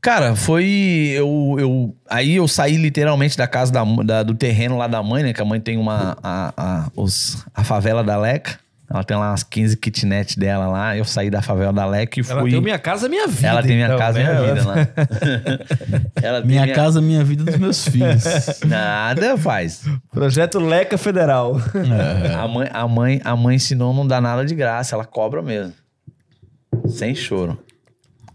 [0.00, 1.12] Cara, foi.
[1.14, 5.22] Eu, eu, aí eu saí literalmente da casa da, da- do terreno lá da mãe,
[5.22, 5.32] né?
[5.34, 6.16] Que a mãe tem uma.
[6.22, 8.58] A, a, os, a favela da Leca.
[8.92, 10.96] Ela tem lá umas 15 kitnet dela lá.
[10.96, 12.50] Eu saí da favela da Leca e Ela fui.
[12.50, 13.46] tem o Minha Casa Minha Vida.
[13.46, 14.24] Ela tem minha então, casa, né?
[14.40, 14.74] minha vida lá.
[16.22, 18.24] Ela tem Minha casa, minha vida dos meus filhos.
[18.66, 19.84] Nada faz.
[20.10, 21.56] Projeto Leca Federal.
[22.36, 25.72] A, mãe, a, mãe, a mãe ensinou não dá nada de graça, ela cobra mesmo.
[26.88, 27.58] Sem choro.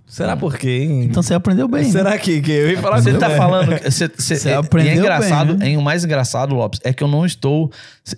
[0.08, 1.04] Será por quê, hein?
[1.04, 1.84] Então você aprendeu bem.
[1.84, 1.90] né?
[1.90, 3.36] Será que, que eu ia falar Você tá você?
[3.36, 3.72] falando.
[3.84, 5.68] Você, você, Você é- aprendeu e é engraçado, bem, né?
[5.70, 5.78] hein?
[5.78, 7.70] O mais engraçado, Lopes, é que eu não estou.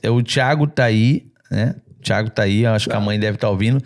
[0.03, 1.73] é, O Thiago tá aí, né?
[1.99, 3.81] O Thiago tá aí, acho que a mãe deve estar ouvindo.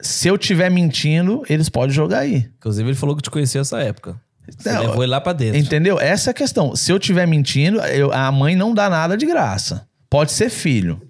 [0.00, 2.50] Se eu tiver mentindo, eles podem jogar aí.
[2.58, 4.20] Inclusive, ele falou que te conheceu essa época.
[4.48, 5.56] Você Não, levou ele lá pra dentro.
[5.58, 6.00] Entendeu?
[6.00, 6.74] Essa é a questão.
[6.74, 9.86] Se eu tiver mentindo, eu- a mãe não dá nada de graça.
[10.10, 11.00] Pode ser filho.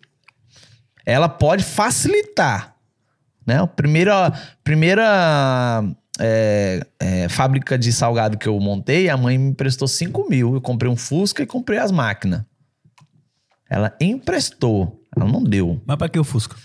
[1.06, 2.74] Ela pode facilitar.
[3.46, 3.56] Né?
[3.60, 5.82] A primeira, primeira
[6.20, 10.54] é, é, fábrica de salgado que eu montei, a mãe me emprestou 5 mil.
[10.54, 12.42] Eu comprei um Fusca e comprei as máquinas.
[13.72, 15.00] Ela emprestou.
[15.16, 15.80] Ela não deu.
[15.86, 16.56] Mas pra que o Fusca?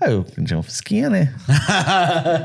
[0.00, 1.32] Ah, eu tinha um Fusquinha, né?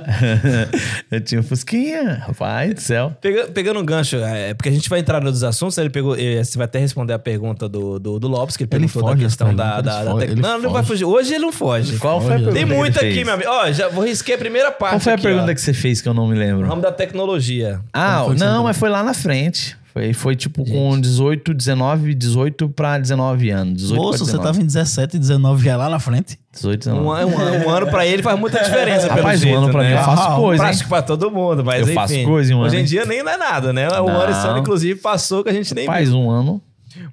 [1.12, 3.14] eu tinha um Fusquinha, rapaz do céu.
[3.22, 6.44] Pega- pegando um gancho, é, porque a gente vai entrar nos assuntos, ele pegou, eh,
[6.44, 9.12] você vai até responder a pergunta do, do, do Lopes, que ele Ele perguntou da
[9.16, 11.04] foge questão da, da, ele da foge, tec- ele Não, ele não vai foge.
[11.04, 11.06] fugir.
[11.06, 11.98] Hoje ele não foge.
[11.98, 12.54] Qual foi a pergunta?
[12.54, 13.26] Tem ele aqui, fez?
[13.26, 13.50] meu amigo.
[13.50, 14.94] Ó, já vou risquei a primeira parte.
[14.94, 15.56] Qual foi a aqui, pergunta ó.
[15.56, 16.68] que você fez que eu não me O lembro?
[16.68, 17.82] ramo da tecnologia.
[17.94, 19.78] Ah, não, mas foi lá na frente.
[19.94, 23.74] Foi, foi tipo com 18, 19, 18 pra 19 anos.
[23.82, 24.48] 18 Moço, pra você 19.
[24.48, 26.40] tava em 17 e 19 já lá na frente.
[26.54, 27.06] 18, 19.
[27.06, 29.82] Um, um um ano pra ele faz muita diferença, pelo Rapaz, um jeito, ano pra
[29.84, 29.90] né?
[29.90, 30.70] mim eu faço Ah, coisa, hein?
[30.70, 31.94] Prático pra todo mundo, mas Eu enfim.
[31.96, 32.86] faço coisa em um Hoje ano, em hein?
[32.86, 33.90] dia nem não é nada, né?
[33.90, 34.22] O Não.
[34.22, 35.92] ano esse ano, inclusive, passou que a gente nem viu.
[35.94, 36.62] Faz um ano.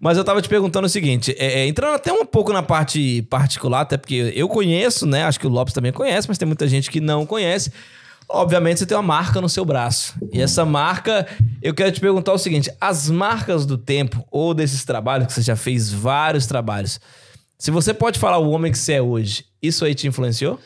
[0.01, 3.23] Mas eu tava te perguntando o seguinte, é, é, entrando até um pouco na parte
[3.31, 5.23] particular, até porque eu conheço, né?
[5.25, 7.71] Acho que o Lopes também conhece, mas tem muita gente que não conhece.
[8.31, 10.15] Obviamente você tem uma marca no seu braço.
[10.33, 11.27] E essa marca,
[11.63, 15.43] eu quero te perguntar o seguinte: as marcas do tempo ou desses trabalhos, que você
[15.43, 17.01] já fez vários trabalhos,
[17.59, 20.61] se você pode falar o homem que você é hoje, isso aí te influenciou?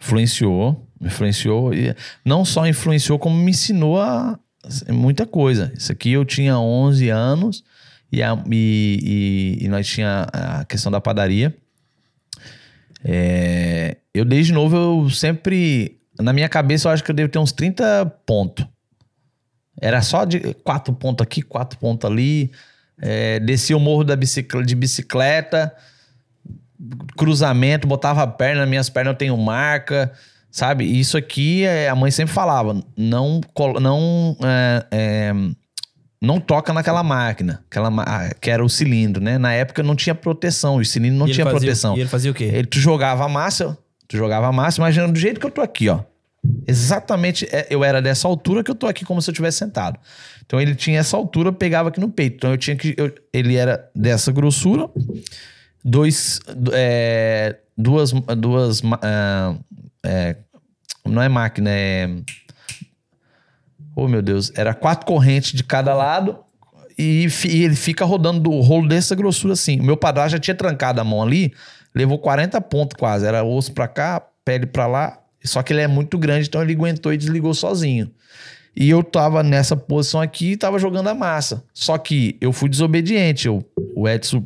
[0.00, 1.74] Influenciou, influenciou.
[1.74, 1.94] E
[2.24, 4.38] não só influenciou, como me ensinou a
[4.88, 5.72] muita coisa.
[5.76, 7.64] Isso aqui eu tinha 11 anos
[8.12, 11.54] e, a- e- e- e nós tinha a questão da padaria.
[13.04, 17.38] É, eu desde novo eu sempre na minha cabeça eu acho que eu devo ter
[17.38, 18.66] uns 30 pontos.
[19.80, 22.50] Era só de quatro pontos aqui, quatro pontos ali.
[23.00, 25.72] É, descia o morro da bicicleta, de bicicleta,
[27.16, 30.12] cruzamento, botava a perna, minhas pernas eu tenho marca,
[30.50, 30.84] sabe?
[30.84, 33.40] Isso aqui é, a mãe sempre falava, não,
[33.80, 35.32] não, é, é,
[36.20, 39.38] não toca naquela máquina, aquela, ah, que era o cilindro, né?
[39.38, 41.96] Na época não tinha proteção, o cilindro não tinha fazia- proteção.
[41.96, 42.44] E ele fazia o quê?
[42.44, 45.60] Ele, tu jogava a massa, tu jogava a massa, imaginando do jeito que eu tô
[45.60, 46.00] aqui, ó.
[46.66, 49.98] Exatamente, é, eu era dessa altura que eu tô aqui, como se eu tivesse sentado.
[50.44, 52.36] Então ele tinha essa altura, pegava aqui no peito.
[52.36, 52.94] Então eu tinha que.
[52.96, 54.88] eu- ele era dessa grossura,
[55.84, 56.40] dois.
[56.72, 58.12] é, duas.
[58.36, 59.54] duas ah,
[60.04, 60.36] é,
[61.04, 62.08] não é máquina, é.
[63.94, 64.52] Oh, meu Deus.
[64.54, 66.38] Era quatro correntes de cada lado
[66.98, 69.80] e, e ele fica rodando do rolo dessa grossura assim.
[69.80, 71.52] O meu padrasto já tinha trancado a mão ali,
[71.94, 73.26] levou 40 pontos quase.
[73.26, 75.18] Era osso pra cá, pele pra lá.
[75.48, 78.10] Só que ele é muito grande, então ele aguentou e desligou sozinho.
[78.76, 81.64] E eu tava nessa posição aqui e tava jogando a massa.
[81.74, 83.48] Só que eu fui desobediente.
[83.48, 83.64] Eu,
[83.96, 84.44] o Edson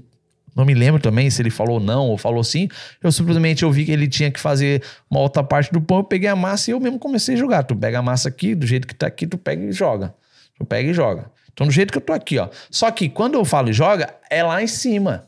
[0.57, 2.69] Não me lembro também se ele falou não ou falou sim.
[3.03, 5.99] Eu simplesmente eu vi que ele tinha que fazer uma outra parte do pão.
[5.99, 7.63] Eu peguei a massa e eu mesmo comecei a jogar.
[7.65, 10.15] Tu pega a massa aqui, do jeito que tá aqui, tu pega e joga.
[10.59, 11.31] Tu pega e joga.
[11.53, 12.49] Então, do jeito que eu tô aqui, ó.
[12.71, 15.27] Só que quando eu falo joga, é lá em cima.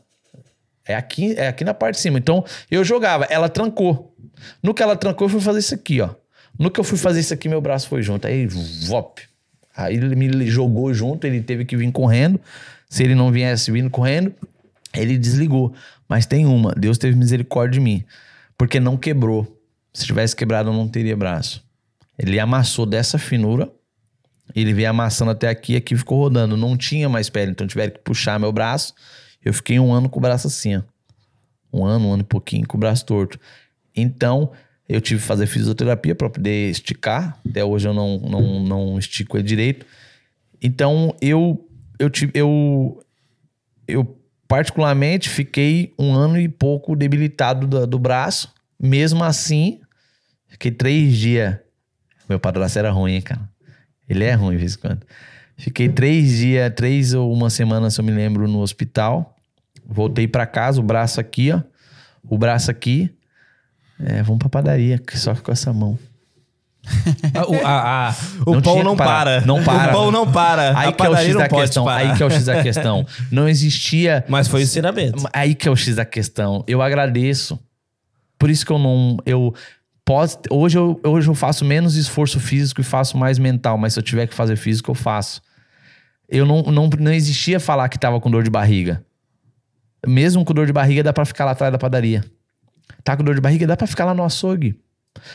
[0.87, 2.17] É aqui, é aqui na parte de cima.
[2.17, 4.14] Então, eu jogava, ela trancou.
[4.61, 6.09] No que ela trancou, eu fui fazer isso aqui, ó.
[6.57, 8.27] No que eu fui fazer isso aqui, meu braço foi junto.
[8.27, 9.21] Aí, vop.
[9.75, 12.39] Aí ele me jogou junto, ele teve que vir correndo.
[12.89, 14.33] Se ele não viesse vindo correndo,
[14.93, 15.73] ele desligou.
[16.07, 18.03] Mas tem uma, Deus teve misericórdia de mim.
[18.57, 19.51] Porque não quebrou.
[19.93, 21.63] Se tivesse quebrado, eu não teria braço.
[22.17, 23.69] Ele amassou dessa finura.
[24.55, 26.55] Ele veio amassando até aqui e aqui ficou rodando.
[26.55, 28.93] Não tinha mais pele, então tiveram que puxar meu braço.
[29.43, 30.81] Eu fiquei um ano com o braço assim, ó.
[31.73, 33.37] Um ano, um ano e pouquinho com o braço torto.
[33.95, 34.51] Então,
[34.87, 37.39] eu tive que fazer fisioterapia para poder esticar.
[37.47, 39.85] Até hoje eu não, não, não estico ele direito.
[40.61, 41.67] Então, eu,
[41.97, 43.03] eu, tive, eu,
[43.87, 48.53] eu particularmente fiquei um ano e pouco debilitado do, do braço.
[48.79, 49.79] Mesmo assim,
[50.47, 51.57] fiquei três dias.
[52.27, 53.49] Meu padrasto era ruim, cara.
[54.07, 55.05] Ele é ruim de vez em quando.
[55.57, 59.35] Fiquei três dias, três ou uma semana, se eu me lembro, no hospital.
[59.85, 61.61] Voltei para casa, o braço aqui, ó.
[62.23, 63.14] O braço aqui.
[63.99, 65.97] É, vamos pra padaria, que só com essa mão.
[67.47, 68.15] o, a, a,
[68.45, 69.41] o pão não para.
[69.41, 69.89] Não para.
[69.89, 70.77] O pão não para.
[70.77, 71.85] Aí a que é o X da pode questão.
[71.85, 71.97] parar.
[71.97, 73.05] Aí que é o X da questão.
[73.31, 74.23] Não existia.
[74.27, 75.27] Mas foi o ensinamento.
[75.33, 76.63] Aí que é o X da questão.
[76.67, 77.59] Eu agradeço.
[78.37, 79.17] Por isso que eu não.
[79.25, 79.53] Eu
[80.03, 83.77] posso, hoje, eu, hoje eu faço menos esforço físico e faço mais mental.
[83.77, 85.41] Mas se eu tiver que fazer físico, eu faço.
[86.29, 89.03] Eu não, não, não existia falar que tava com dor de barriga.
[90.05, 92.23] Mesmo com dor de barriga, dá pra ficar lá atrás da padaria.
[93.03, 94.79] Tá com dor de barriga, dá pra ficar lá no açougue.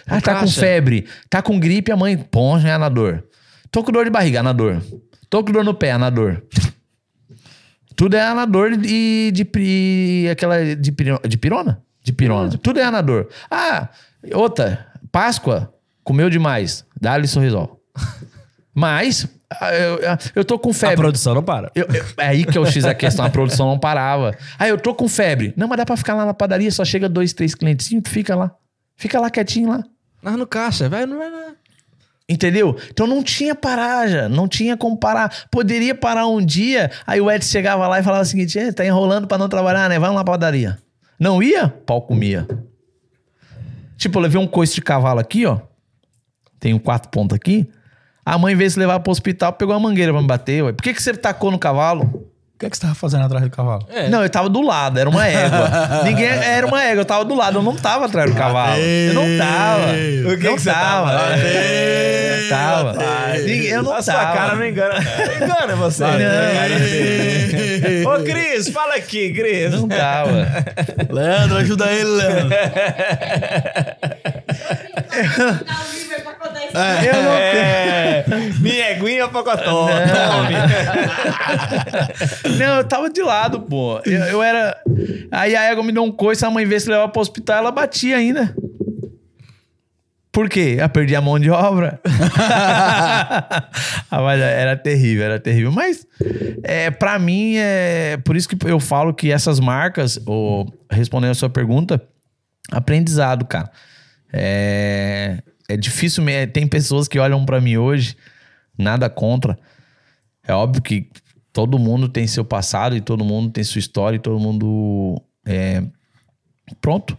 [0.07, 1.07] Ah, tá com febre.
[1.29, 3.25] Tá com gripe, a mãe, põe é na dor.
[3.71, 4.83] Tô com dor de barriga, na dor.
[5.29, 6.43] Tô com dor no pé, na dor.
[7.97, 11.83] Tudo é anador e de, aquela de, piro- de pirona?
[12.03, 12.51] De pirona.
[12.59, 13.29] Tudo é anador.
[13.51, 13.91] Ah,
[14.33, 15.73] outra, Páscoa,
[16.03, 16.85] comeu demais.
[16.99, 17.79] Dá-lhe sorrisol.
[18.75, 19.27] Mas,
[19.73, 19.99] eu,
[20.37, 20.97] eu tô com A febre.
[20.97, 21.71] produção não para.
[21.75, 24.37] Eu- eu- é aí que o X da questão, a produção não parava.
[24.59, 25.53] Ah, eu tô com febre.
[25.57, 28.35] Não, mas dá pra ficar lá na padaria, só chega dois, três clientes, tu fica
[28.37, 28.53] lá.
[28.97, 29.83] Fica lá quietinho lá.
[30.23, 31.55] Mas no caixa, vai, não vai nada.
[32.29, 32.77] Entendeu?
[32.89, 35.47] Então não tinha paragem, não tinha como parar.
[35.51, 38.85] Poderia parar um dia, aí o Edson chegava lá e falava o seguinte: "Eh, tá
[38.87, 39.99] enrolando pra não trabalhar, né?
[39.99, 40.79] Vai lá na padaria.
[41.19, 41.69] Não ia?
[41.69, 42.47] Pau comia.
[43.97, 45.59] Tipo, eu levei um coice de cavalo aqui, ó.
[46.61, 47.69] Tem um quatro pontos aqui.
[48.25, 50.63] A mãe, em vez de levar pro hospital, pegou a mangueira pra me bater.
[50.63, 50.73] Ué.
[50.73, 52.03] Por que, que você tacou no cavalo?
[52.55, 53.87] O que, é que você tava fazendo atrás do cavalo?
[53.89, 54.11] É.
[54.11, 55.71] Não, eu tava do lado, era uma égua.
[56.05, 58.79] Ninguém era uma égua, eu tava do lado, eu não tava atrás do cavalo.
[58.79, 59.87] Eu não tava.
[60.35, 61.11] O que não que você tava?
[61.11, 61.37] tava?
[61.39, 62.93] Eu tava.
[63.39, 64.37] Ninguém- Eu não a sua tava.
[64.37, 64.95] cara não engana.
[65.43, 66.05] Engana você.
[68.05, 69.73] Ô, Cris, fala aqui, Cris.
[69.73, 70.31] Não tava.
[71.09, 72.51] Leandro, ajuda ele, Leandro.
[76.75, 77.09] É.
[77.09, 78.25] Eu não É,
[79.01, 79.89] minha pocotó.
[82.59, 84.01] Não, eu tava de lado, pô.
[84.05, 84.77] Eu, eu era.
[85.31, 87.71] Aí a égua me deu um coice, a mãe veio se levar pro hospital, ela
[87.71, 88.55] batia ainda.
[90.33, 90.77] Por quê?
[90.79, 92.01] Eu perdi a mão de obra.
[94.09, 95.73] ah, mas era terrível, era terrível.
[95.73, 96.07] Mas,
[96.63, 101.35] é, para mim, é por isso que eu falo que essas marcas, ou, respondendo a
[101.35, 102.01] sua pergunta,
[102.71, 103.71] aprendizado, cara.
[104.33, 105.43] É,
[105.73, 108.17] é difícil, me- tem pessoas que olham pra mim hoje,
[108.79, 109.59] nada contra.
[110.47, 111.09] É óbvio que
[111.53, 115.83] todo mundo tem seu passado e todo mundo tem sua história e todo mundo é
[116.81, 117.17] pronto.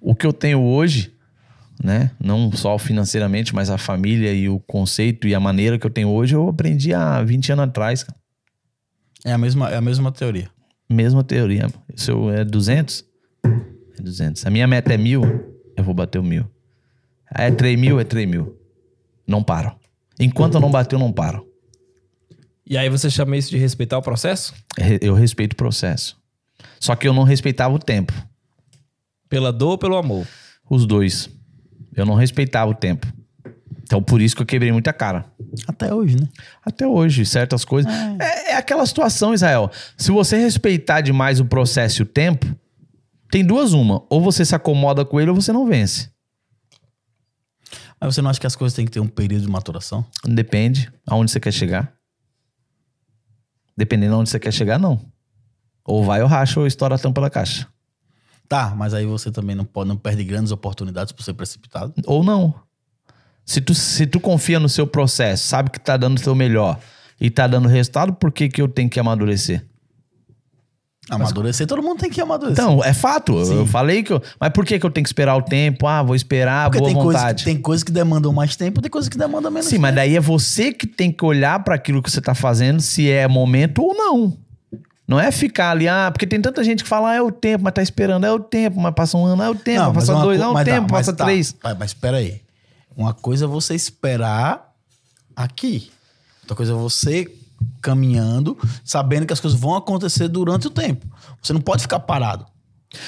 [0.00, 1.12] O que eu tenho hoje,
[1.82, 5.90] né, não só financeiramente, mas a família e o conceito e a maneira que eu
[5.90, 8.18] tenho hoje, eu aprendi há 20 anos atrás, cara.
[9.24, 10.48] É a mesma, é a mesma teoria.
[10.88, 11.66] Mesma teoria.
[11.96, 13.04] Se eu é 200,
[13.98, 14.46] é 200.
[14.46, 15.22] A minha meta é mil,
[15.76, 16.48] eu vou bater o mil.
[17.30, 18.56] Ah, É 3 mil, é 3 mil.
[19.26, 19.74] Não paro.
[20.18, 21.46] Enquanto eu não bater, eu não paro.
[22.64, 24.54] E aí você chama isso de respeitar o processo?
[25.00, 26.16] Eu respeito o processo.
[26.80, 28.12] Só que eu não respeitava o tempo.
[29.28, 30.26] Pela dor ou pelo amor?
[30.68, 31.28] Os dois.
[31.94, 33.06] Eu não respeitava o tempo.
[33.82, 35.24] Então, por isso que eu quebrei muita cara.
[35.68, 36.28] Até hoje, né?
[36.64, 37.92] Até hoje, certas coisas.
[38.20, 39.70] É, é aquela situação, Israel.
[39.96, 42.46] Se você respeitar demais o processo e o tempo,
[43.30, 44.02] tem duas uma.
[44.10, 46.10] Ou você se acomoda com ele ou você não vence.
[48.00, 50.04] Mas você não acha que as coisas têm que ter um período de maturação?
[50.24, 51.92] Depende aonde você quer chegar.
[53.76, 55.00] Dependendo aonde você quer chegar, não.
[55.84, 57.66] Ou vai ou racha ou estoura a tampa da caixa.
[58.48, 61.92] Tá, mas aí você também não pode, não perde grandes oportunidades por ser precipitado.
[62.06, 62.54] Ou não.
[63.44, 66.78] Se tu, se tu confia no seu processo, sabe que tá dando o seu melhor
[67.20, 69.64] e tá dando resultado, por que, que eu tenho que amadurecer?
[71.08, 72.64] Amadurecer, todo mundo tem que amadurecer.
[72.64, 73.38] Então, é fato.
[73.38, 74.20] Eu falei que eu.
[74.40, 75.86] Mas por que, que eu tenho que esperar o tempo?
[75.86, 77.44] Ah, vou esperar, Porque boa tem coisas, vontade.
[77.44, 79.82] que, tem coisas que demandam mais tempo, tem coisas que demandam menos Sim, tempo.
[79.82, 83.08] mas daí é você que tem que olhar para aquilo que você tá fazendo, se
[83.08, 84.36] é momento ou não.
[85.06, 87.62] Não é ficar ali, ah, porque tem tanta gente que fala, ah, é o tempo,
[87.62, 90.14] mas tá esperando, é o tempo, mas passa um ano, é o tempo, mas passa
[90.20, 91.24] dois, é o tempo, mas passa tá.
[91.24, 91.54] três.
[91.62, 92.40] Mas, mas espera aí.
[92.96, 94.74] Uma coisa é você esperar
[95.36, 95.92] aqui.
[96.42, 97.30] Outra coisa é você
[97.80, 101.06] caminhando, sabendo que as coisas vão acontecer durante o tempo.
[101.42, 102.46] Você não pode ficar parado.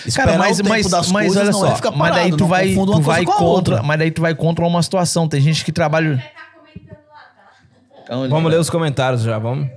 [0.06, 2.20] Esperar Cara, mas, mas, das mas coisas olha não só, é ficar mas parado.
[2.20, 3.82] daí tu vai, tu vai contra, outra.
[3.82, 5.28] mas daí tu vai contra uma situação.
[5.28, 6.22] Tem gente que trabalha.
[6.62, 8.28] Comentando lá, tá?
[8.28, 9.68] Vamos ler os comentários já, vamos.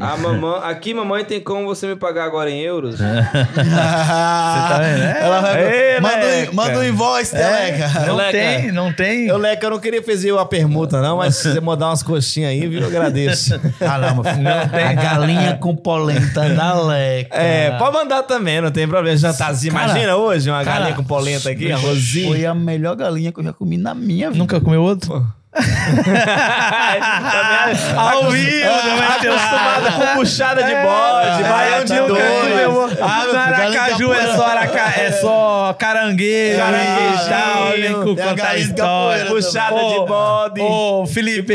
[0.00, 2.96] A mamãe, aqui, mamãe, tem como você me pagar agora em euros?
[3.54, 5.02] Você tá vendo?
[5.02, 6.50] É, Ela vai, Ei, manda, Leca.
[6.50, 7.88] um, manda um invoice, Teleca.
[8.06, 8.32] não Leca.
[8.32, 9.26] tem, não tem.
[9.26, 12.50] Eu, Leca, eu não queria fazer a permuta, não, mas se você mandar umas coxinhas
[12.50, 13.60] aí, viu, eu agradeço.
[13.80, 14.48] Ah, não, meu filho.
[14.48, 17.36] A galinha com polenta da Leca.
[17.36, 19.16] É, pode mandar também, não tem problema.
[19.16, 19.72] Jantarzinho.
[19.72, 22.28] Cara, Imagina hoje uma cara, galinha com polenta aqui, arrozinho.
[22.30, 24.38] Foi a melhor galinha que eu já comi na minha vida.
[24.38, 25.24] Nunca comeu outro?
[27.96, 28.68] Ao vivo,
[29.08, 32.98] Acostumada com puxada de bode, É, baião de tá doido.
[33.00, 37.94] Ah, Aracaju é só, araca, é só caranguejo, Caranguejo, e tal, vem a
[38.26, 39.26] contar história.
[39.26, 40.60] Puxada de bode.
[40.60, 41.54] Ô, Felipe,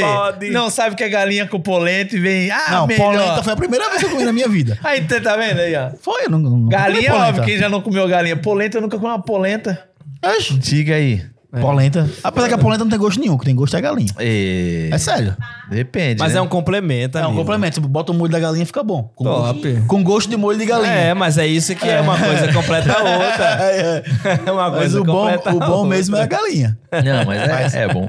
[0.52, 3.12] não sabe que é galinha com polenta e vem, ah, Não, melhor.
[3.12, 4.78] polenta foi a primeira vez que eu comi na minha vida.
[4.84, 5.90] Aí, você tá vendo aí, ó.
[6.02, 8.38] Foi, eu não, não Galinha, óbvio, quem já não comeu galinha.
[8.38, 9.84] Polenta, eu nunca comi uma polenta.
[10.24, 11.22] Oxe, Diga aí.
[11.52, 12.08] Polenta.
[12.24, 14.14] Apesar que a polenta não tem gosto nenhum, o que tem gosto é a galinha.
[14.20, 15.36] É, É sério.
[15.70, 16.40] Depende, Mas né?
[16.40, 17.40] é um complemento, É um amigo.
[17.40, 17.82] complemento.
[17.82, 19.12] Você bota o molho da galinha fica bom.
[19.16, 19.60] Com, Top.
[19.60, 20.92] Gosto, com gosto de molho de galinha.
[20.94, 23.50] É, mas é isso que é, uma coisa completa a outra.
[23.66, 24.40] É, é.
[24.46, 25.90] É uma Mas coisa o bom, completa o a bom outra.
[25.90, 26.78] mesmo é a galinha.
[26.92, 28.08] Não, mas é, é bom.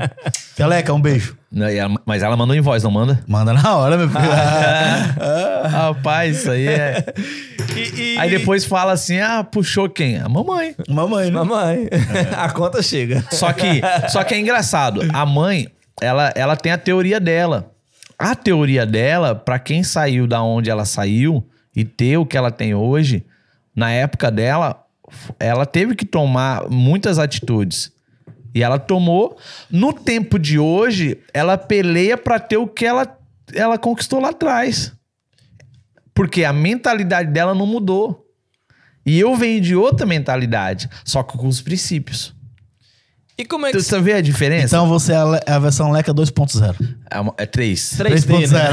[0.54, 1.36] Teleca, um beijo.
[1.54, 3.20] Ela- Mas ela mandou em voz, não manda?
[3.26, 4.20] Manda na hora, meu filho.
[5.68, 7.04] Rapaz, isso aí é...
[7.76, 10.18] E- e- Aí depois fala assim, ah, puxou quem?
[10.18, 10.74] A mamãe.
[10.88, 11.30] Mamãe, né?
[11.32, 11.88] Mamãe,
[12.36, 13.24] a conta chega.
[13.30, 15.00] Só que, só que é engraçado.
[15.12, 15.68] A mãe,
[16.00, 17.70] ela, ela tem a teoria dela.
[18.18, 21.44] A teoria dela, pra quem saiu da onde ela saiu
[21.74, 23.24] e ter o que ela tem hoje,
[23.74, 24.84] na época dela,
[25.38, 27.90] ela teve que tomar muitas atitudes.
[28.54, 29.38] E ela tomou.
[29.70, 33.18] No tempo de hoje, ela peleia pra ter o que ela,
[33.54, 34.92] ela conquistou lá atrás.
[36.14, 38.26] Porque a mentalidade dela não mudou.
[39.06, 42.34] E eu venho de outra mentalidade, só que com os princípios.
[43.40, 44.66] E como é que Você vê a diferença?
[44.66, 46.76] Então você é a, é a versão Leca 2.0.
[47.10, 47.94] É, é três.
[47.98, 48.68] 3D, né?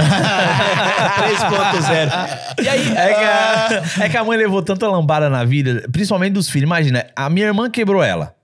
[1.17, 1.77] 3.0.
[1.79, 2.37] 3.0.
[2.61, 6.33] E aí, É que, a, é que a mãe levou tanta lambada na vida, principalmente
[6.33, 6.67] dos filhos.
[6.67, 8.35] Imagina, a minha irmã quebrou ela.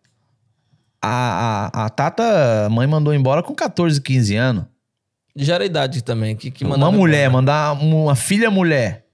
[1.06, 4.66] A, a, a Tata, a mãe mandou embora com 14, 15 anos.
[5.36, 6.34] já era a idade também.
[6.34, 7.32] Que, que uma mulher, embora.
[7.32, 9.06] mandar uma filha mulher.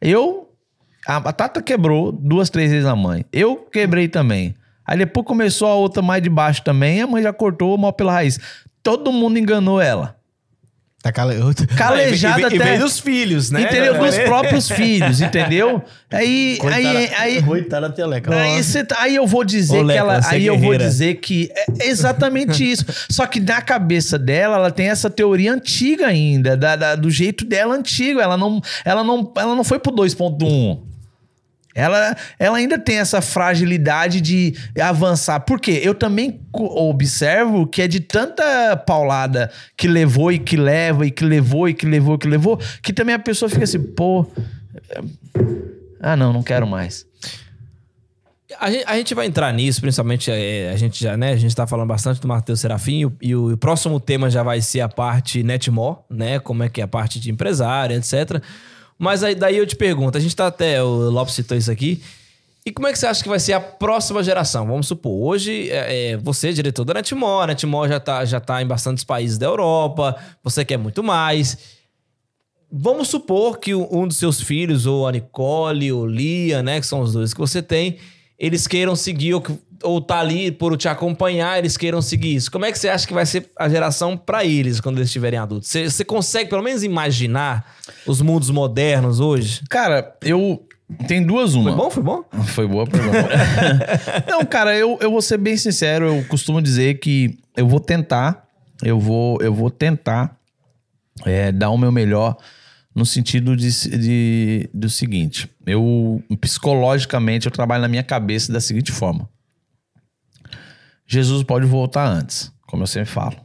[0.00, 0.50] Eu.
[1.06, 3.24] A, a Tata quebrou duas, três vezes a mãe.
[3.32, 4.56] Eu quebrei também.
[4.84, 8.12] Aí depois começou a outra mais de baixo também, a mãe já cortou mal pela
[8.12, 8.38] raiz.
[8.82, 10.16] Todo mundo enganou ela.
[11.02, 11.34] Tá cale...
[11.76, 12.54] Calejada e, e, até.
[12.54, 13.62] e veio dos filhos, né?
[13.62, 13.98] Entendeu?
[13.98, 15.82] Dos próprios filhos, entendeu?
[16.10, 18.32] Aí, Coitada, aí, aí, Coitada da tia Leca.
[18.34, 20.16] aí, cê tá- aí eu vou dizer Ô, que Leca, ela.
[20.18, 20.84] é Aí eu vou guerreira.
[20.84, 21.50] dizer que
[21.80, 22.84] é exatamente isso.
[23.10, 27.44] Só que na cabeça dela, ela tem essa teoria antiga ainda, da- da- do jeito
[27.44, 28.20] dela antigo.
[28.20, 30.78] Ela não, ela não, ela não foi pro 2.1.
[31.74, 35.40] Ela, ela ainda tem essa fragilidade de avançar.
[35.40, 35.80] Por quê?
[35.82, 41.24] Eu também observo que é de tanta paulada que levou e que leva, e que
[41.24, 44.26] levou e que levou e que levou, que também a pessoa fica assim, pô.
[46.00, 47.06] Ah, não, não quero mais.
[48.60, 51.32] A gente, a gente vai entrar nisso, principalmente é, a gente já, né?
[51.32, 54.42] A gente tá falando bastante do Matheus Serafim e o, e o próximo tema já
[54.42, 56.38] vai ser a parte Netmore, né?
[56.38, 58.42] Como é que é a parte de empresário, etc.
[59.02, 62.00] Mas aí, daí eu te pergunto, a gente tá até, o Lopes citou isso aqui,
[62.64, 64.64] e como é que você acha que vai ser a próxima geração?
[64.64, 68.38] Vamos supor, hoje é, é, você é diretor da Netmore, a Netmore já tá, já
[68.38, 71.58] tá em bastantes países da Europa, você quer muito mais.
[72.70, 76.86] Vamos supor que o- um dos seus filhos, ou a Nicole, ou Lia, né, que
[76.86, 77.96] são os dois que você tem,
[78.38, 82.50] eles queiram seguir, ou, que- ou tá ali por te acompanhar, eles queiram seguir isso.
[82.50, 85.38] Como é que você acha que vai ser a geração para eles quando eles estiverem
[85.38, 85.68] adultos?
[85.68, 87.64] Você, você consegue pelo menos imaginar
[88.06, 89.62] os mundos modernos hoje?
[89.68, 90.64] Cara, eu.
[91.08, 91.70] Tem duas uma.
[91.70, 91.90] Foi bom?
[91.90, 92.24] Foi bom?
[92.44, 93.28] Foi boa pergunta.
[94.28, 96.04] Não, cara, eu, eu vou ser bem sincero.
[96.06, 98.46] Eu costumo dizer que eu vou tentar,
[98.82, 100.36] eu vou, eu vou tentar
[101.24, 102.36] é, dar o meu melhor
[102.94, 105.48] no sentido de, de- do seguinte.
[105.64, 109.26] Eu, psicologicamente, eu trabalho na minha cabeça da seguinte forma.
[111.06, 113.36] Jesus pode voltar antes, como eu sempre falo.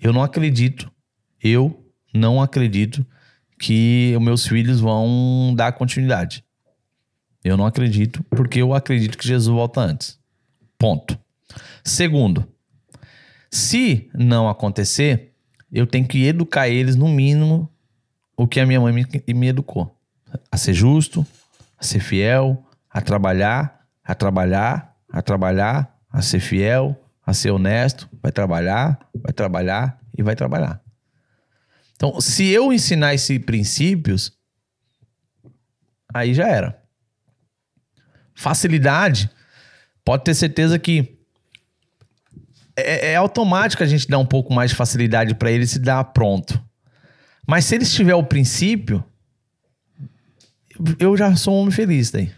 [0.00, 0.90] Eu não acredito,
[1.42, 3.06] eu não acredito
[3.58, 6.44] que os meus filhos vão dar continuidade.
[7.42, 10.18] Eu não acredito, porque eu acredito que Jesus volta antes.
[10.78, 11.18] Ponto.
[11.84, 12.46] Segundo,
[13.50, 15.32] se não acontecer,
[15.72, 17.70] eu tenho que educar eles no mínimo
[18.36, 19.96] o que a minha mãe me, me educou.
[20.50, 21.26] A ser justo,
[21.78, 28.08] a ser fiel, a trabalhar, a trabalhar, a trabalhar, a ser fiel, a ser honesto,
[28.22, 30.80] vai trabalhar, vai trabalhar e vai trabalhar.
[31.94, 34.32] Então, se eu ensinar esses princípios,
[36.14, 36.82] aí já era.
[38.34, 39.28] Facilidade,
[40.02, 41.18] pode ter certeza que
[42.74, 46.02] é, é automático a gente dar um pouco mais de facilidade para eles se dar
[46.02, 46.58] pronto.
[47.46, 49.04] Mas se eles tiver o princípio,
[50.98, 52.32] eu já sou um homem feliz daí.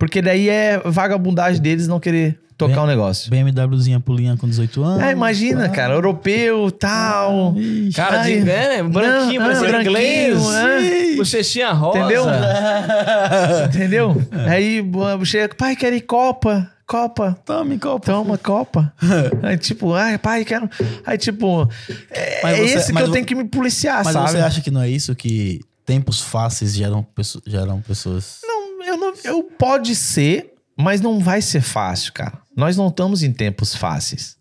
[0.00, 3.30] Porque daí é vagabundagem deles não querer tocar o um negócio.
[3.30, 5.02] BMWzinha pulinha com 18 anos.
[5.02, 7.54] É, imagina, cara, europeu, tal.
[7.56, 7.96] Ixi.
[7.96, 8.40] Cara, de, Ai.
[8.40, 10.42] né, branquinho, Não, parecendo ah, inglês.
[10.42, 11.98] branquinho, Bochechinha rosa.
[11.98, 12.24] Entendeu?
[13.66, 14.22] Entendeu?
[14.48, 14.84] Aí
[15.24, 17.38] chega, pai, quero ir Copa, Copa.
[17.44, 18.04] Tome copo.
[18.04, 18.92] Toma, Copa.
[19.42, 20.68] Aí, tipo, ai, pai, quero.
[21.06, 21.68] Aí, tipo,
[22.10, 24.30] é, Mas é você- esse que mas eu tenho que me policiar, Mas sabe?
[24.30, 27.06] você acha que não é isso que tempos fáceis geram,
[27.46, 28.40] geram pessoas...
[28.44, 29.12] Não, eu não.
[29.24, 32.41] Eu pode ser, mas não vai ser fácil, cara.
[32.56, 34.36] Nós não estamos em tempos fáceis.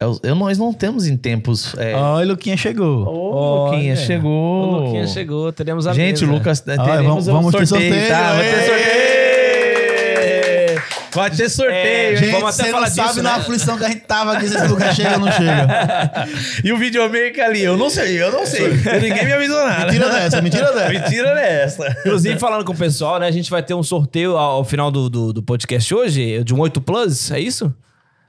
[0.00, 1.74] Eu, eu- nós não estamos em tempos.
[1.78, 1.94] É...
[1.94, 3.06] Olha, o Luquinha chegou.
[3.06, 4.62] Ô, Luquinha Olha, chegou.
[4.62, 6.26] O Luquinha chegou, teremos a Gente, mesa.
[6.26, 8.32] o Lucas, Olha, teremos vamos- um vamos ter sorteio, sorteio, tá?
[8.34, 9.21] Vai ter sorteio.
[11.14, 11.76] Vai ter sorteio.
[11.76, 12.16] É?
[12.16, 13.36] Gente, vamos até você falar não sabe disso, na né?
[13.40, 16.28] aflição que a gente tava aqui, se esse lugar chega ou não chega.
[16.64, 18.68] E o videomaker ali, eu não sei, eu não sei.
[18.68, 19.86] Ninguém me avisou nada.
[19.86, 20.88] Mentira dessa, mentira dessa.
[20.88, 21.96] Mentira dessa.
[22.00, 23.26] Inclusive, falando com o pessoal, né?
[23.26, 26.54] A gente vai ter um sorteio ao, ao final do, do, do podcast hoje, de
[26.54, 27.74] um 8 Plus, é isso?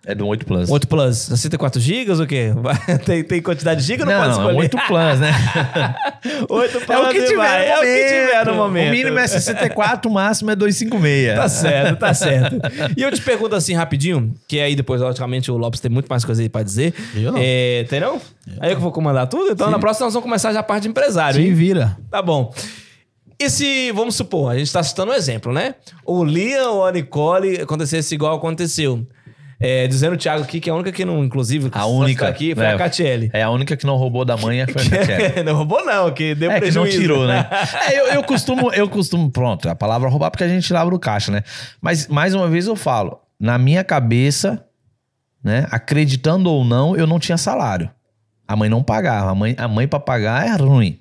[0.06, 0.70] É do 8 Plus.
[0.70, 2.52] 8 Plus, 64 gigas ou o quê?
[3.06, 4.76] Tem, tem quantidade de giga ou não, Não, pode não, é escolher?
[4.76, 5.96] 8 Plus, né?
[6.50, 8.88] 8 Plus É o que tiver vai, É o que tiver no momento.
[8.90, 11.38] O mínimo é 64, o máximo é 256.
[11.38, 12.58] Tá certo, tá certo.
[12.98, 16.26] E eu te pergunto assim rapidinho, que aí depois, logicamente, o Lopes tem muito mais
[16.26, 16.94] coisa aí pra dizer.
[17.16, 17.40] Eu não.
[17.42, 18.20] É, tem não?
[18.60, 19.52] Aí eu que vou comandar tudo?
[19.54, 21.54] Então na próxima nós vamos começar já a parte de empresário, Se hein?
[21.54, 21.98] vira.
[22.12, 22.54] Tá bom.
[23.40, 25.76] E se, vamos supor, a gente tá citando um exemplo, né?
[26.06, 29.06] O Liam ou a Nicole acontecesse igual aconteceu.
[29.66, 32.28] É, dizendo o Thiago aqui que a única que não, inclusive, A única.
[32.28, 32.74] aqui foi É.
[32.74, 33.30] a Catiele.
[33.32, 35.44] É a única que não roubou da mãe foi a Catiele.
[35.48, 37.00] não roubou não, que deu É, que não prejuízo.
[37.00, 37.48] tirou, né?
[37.90, 41.00] É, eu, eu costumo, eu costumo, pronto, a palavra roubar porque a gente lava no
[41.00, 41.44] caixa, né?
[41.82, 44.66] Mas, mais uma vez eu falo, na minha cabeça,
[45.42, 47.90] né, acreditando ou não, eu não tinha salário.
[48.46, 49.32] A mãe não pagava.
[49.32, 51.00] A mãe, a mãe pra pagar é ruim.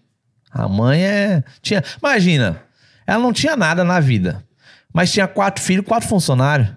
[0.52, 1.42] A mãe é...
[1.60, 2.62] Tinha, imagina,
[3.06, 4.44] ela não tinha nada na vida,
[4.92, 6.68] mas tinha quatro filhos, quatro funcionários.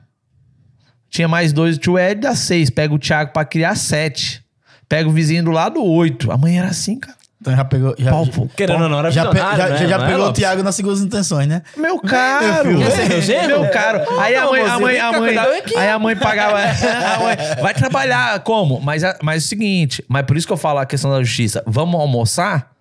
[1.15, 2.69] Tinha mais dois, o tio Ed dá seis.
[2.69, 4.43] Pega o Thiago pra criar sete.
[4.89, 6.29] Pega o vizinho do lado, oito.
[6.31, 7.15] A mãe era assim, cara.
[7.39, 7.95] Então já pegou.
[7.97, 8.49] Já, Pau, pau.
[8.55, 9.57] Querendo ou não, era já, pe- já- né?
[9.77, 10.39] já- já Não é, pegou o Lopes?
[10.41, 11.61] Thiago nas segundas intenções, né?
[11.77, 12.69] Meu caro!
[12.77, 13.47] meu?
[13.47, 14.01] Meu caro.
[14.19, 15.77] Aí a Não, mãe, a mãe, a mãe, cuidar aqui.
[15.77, 16.57] aí a mãe pagava.
[16.59, 18.81] a mãe, vai trabalhar como?
[18.81, 21.21] Mas, a- mas é o seguinte, mas por isso que eu falo a questão da
[21.23, 21.63] justiça.
[21.65, 22.71] Vamos almoçar?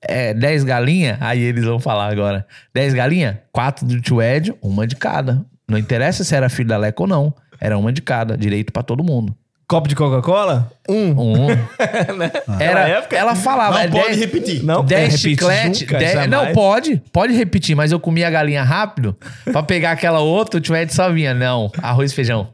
[0.00, 1.18] É 10 galinhas?
[1.20, 2.46] Aí eles vão falar agora.
[2.74, 3.36] 10 galinhas?
[3.52, 5.44] Quatro do tio Ed, uma de cada.
[5.68, 7.34] Não interessa se era filho da Leca ou não.
[7.60, 8.36] Era uma de cada.
[8.36, 9.34] Direito pra todo mundo.
[9.68, 10.70] Copo de Coca-Cola?
[10.88, 11.10] Um.
[11.10, 11.46] Um.
[11.80, 13.16] Era, Naquela época?
[13.16, 13.74] ela falava.
[13.74, 14.62] Não é pode dez- repetir.
[14.64, 15.80] Não, 10 repite chiclete.
[15.84, 17.02] nunca, dez- não, pode.
[17.12, 19.16] Pode repetir, mas eu comia a galinha rápido
[19.52, 21.34] pra pegar aquela outra, o tio Ed só vinha.
[21.34, 22.48] Não, arroz e feijão.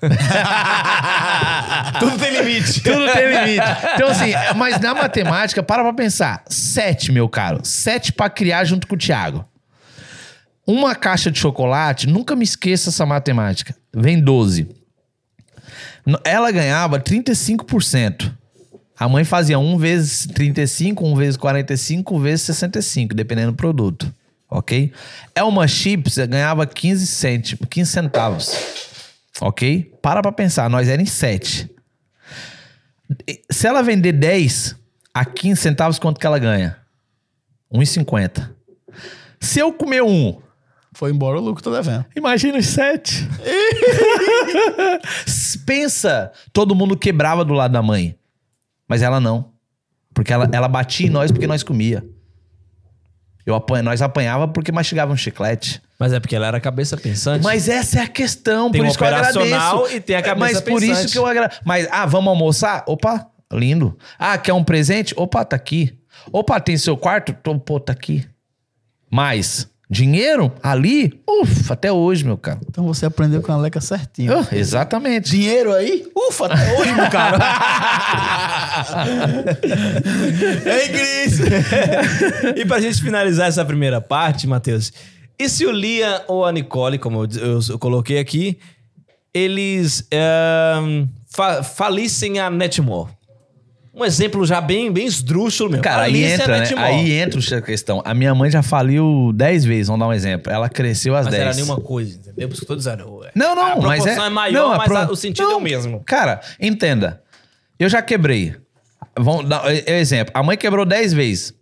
[2.00, 2.80] Tudo tem limite.
[2.82, 3.66] Tudo tem limite.
[3.94, 6.42] Então, assim, mas na matemática, para pra pensar.
[6.48, 7.60] Sete, meu caro.
[7.62, 9.44] Sete pra criar junto com o Thiago.
[10.66, 13.74] Uma caixa de chocolate, nunca me esqueça essa matemática.
[13.94, 14.68] Vem 12.
[16.06, 18.32] No- Ela ganhava 35%.
[18.98, 24.12] A mãe fazia 1 vezes 35, 1 vezes 45, 1 vezes 65, dependendo do produto.
[24.48, 24.92] Ok?
[25.34, 28.54] Elma Chips ganhava 15, cêntimos, 15 centavos.
[29.40, 29.90] Ok?
[30.02, 31.70] Para pra pensar, nós éramos em 7.
[33.50, 34.76] Se ela vender 10
[35.14, 36.76] a 15 centavos, quanto que ela ganha?
[37.72, 38.50] 1,50.
[39.40, 40.40] Se eu comer um,
[40.92, 42.04] Foi embora o lucro, tô devendo.
[42.16, 43.28] imagina os 7.
[45.64, 48.16] Pensa, todo mundo quebrava do lado da mãe.
[48.88, 49.52] Mas ela não.
[50.12, 52.04] Porque ela, ela batia em nós porque nós comia.
[53.46, 55.80] Eu apanha, nós apanhava porque mastigava um chiclete.
[55.98, 57.42] Mas é porque ela era cabeça pensante.
[57.42, 59.96] Mas essa é a questão, Tem por o isso que eu operacional agradeço.
[59.96, 61.04] e tem a cabeça Mas por pensante.
[61.04, 61.60] isso que eu agradeço.
[61.64, 62.84] Mas, ah, vamos almoçar?
[62.86, 63.96] Opa, lindo.
[64.18, 65.14] Ah, quer um presente?
[65.16, 65.96] Opa, tá aqui.
[66.32, 67.34] Opa, tem seu quarto?
[67.42, 68.26] Tô, pô, tá aqui.
[69.10, 69.69] Mais.
[69.92, 72.60] Dinheiro, ali, ufa, até hoje, meu cara.
[72.68, 74.32] Então você aprendeu com a Leca certinho.
[74.38, 75.30] Ah, exatamente.
[75.30, 76.06] Dinheiro aí?
[76.16, 77.36] Ufa, até hoje, meu cara.
[80.64, 81.40] Ei, Cris!
[82.56, 84.92] e pra gente finalizar essa primeira parte, Matheus,
[85.38, 88.58] e se o Liam ou a Nicole, como eu, eu- eu coloquei aqui,
[89.34, 93.10] eles ahn, fa- falissem a Netmore?
[94.00, 95.82] Um exemplo já bem, bem esdrúxulo mesmo.
[95.84, 96.82] Cara, aí Falisse a entra, né?
[96.82, 98.00] Aí entra a questão.
[98.02, 100.50] A minha mãe já faliu 10 vezes, vamos dar um exemplo.
[100.50, 101.42] Ela cresceu às Mas 10.
[101.44, 102.48] era nenhuma coisa, entendeu?
[102.48, 103.20] Por isso que eu tô dizendo.
[103.34, 105.58] Não, não, a mas é, é, maior, não, mas pro- a- o sentido é não,
[105.58, 106.02] o mesmo.
[106.06, 107.22] Cara, entenda.
[107.78, 108.56] Eu já quebrei.
[109.18, 110.32] Vamos dar é- é exemplo.
[110.34, 111.52] A mãe quebrou 10 vezes.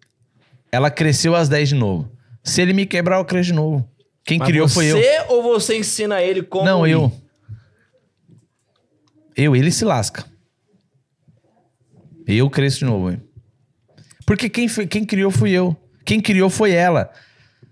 [0.70, 2.08] Ela cresceu às 10 de novo.
[2.44, 3.84] Se ele me quebrar, eu cresço de novo.
[4.24, 5.24] Quem Mas criou você foi eu.
[5.28, 7.10] ou você ensina ele como Não, eu.
[9.36, 10.24] Eu, ele se lasca.
[12.28, 13.10] Eu cresço de novo.
[13.10, 13.20] hein?
[14.26, 15.74] Porque quem, foi- quem criou fui eu.
[16.04, 17.10] Quem criou foi ela.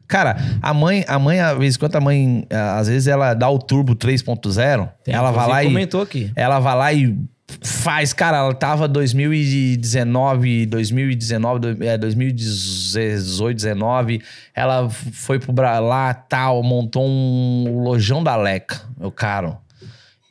[0.08, 3.58] Cara, a mãe, a mãe, às vezes, quando a mãe, às vezes ela dá o
[3.58, 6.30] turbo 3.0, Tem, ela vai lá e comentou aqui.
[6.36, 7.18] ela vai lá e
[7.62, 14.22] faz, cara, ela tava 2019, 2019, do- é, 2018, 19,
[14.54, 19.56] ela foi pro lá, tal, montou um lojão da Leca, meu caro.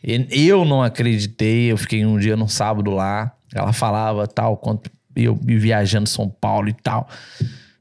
[0.04, 4.89] E Eu não acreditei, eu fiquei um dia no sábado lá, ela falava tal, quanto
[5.16, 7.08] eu ia viajando São Paulo e tal.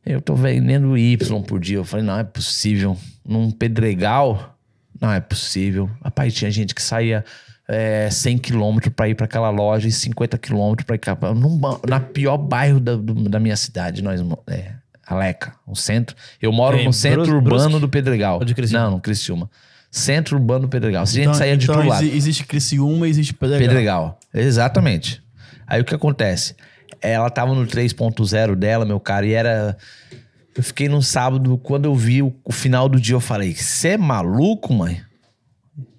[0.07, 1.79] Eu tô vendendo Y por dia.
[1.79, 2.97] Eu falei, não é possível.
[3.27, 4.57] Num Pedregal,
[5.01, 5.91] não é possível.
[6.03, 7.25] Rapaz, tinha gente que saía
[7.67, 11.17] é, 100 quilômetros pra ir pra aquela loja e 50 quilômetros pra ir cá.
[11.35, 11.59] Num
[11.89, 14.73] na pior bairro da, da minha cidade, nós, é,
[15.07, 16.15] Aleca, o centro.
[16.41, 17.81] Eu moro no centro Brus- urbano Brusque?
[17.81, 18.39] do Pedregal.
[18.39, 18.85] Ou de Criciúma?
[18.85, 19.51] Não, no Criciúma.
[19.91, 21.07] Centro urbano do Pedregal.
[21.07, 22.05] Se a gente saía de então todo lado.
[22.05, 23.69] exi- existe Criciúma e existe Pedregal.
[23.69, 24.19] Pedregal.
[24.35, 25.23] Exatamente.
[25.75, 26.55] Aí o que acontece?
[27.01, 29.77] Ela tava no 3.0 dela, meu cara, e era.
[30.57, 33.89] Eu fiquei no sábado, quando eu vi o, o final do dia, eu falei: Você
[33.89, 35.03] é maluco, mãe?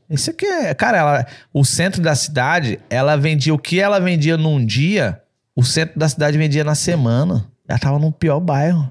[0.09, 0.73] Isso aqui é.
[0.73, 5.21] Cara, ela, o centro da cidade, ela vendia o que ela vendia num dia,
[5.53, 7.45] o centro da cidade vendia na semana.
[7.67, 8.89] Ela tava no pior bairro.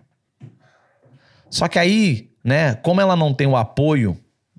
[1.48, 4.18] Só que aí, né, como ela não tem o apoio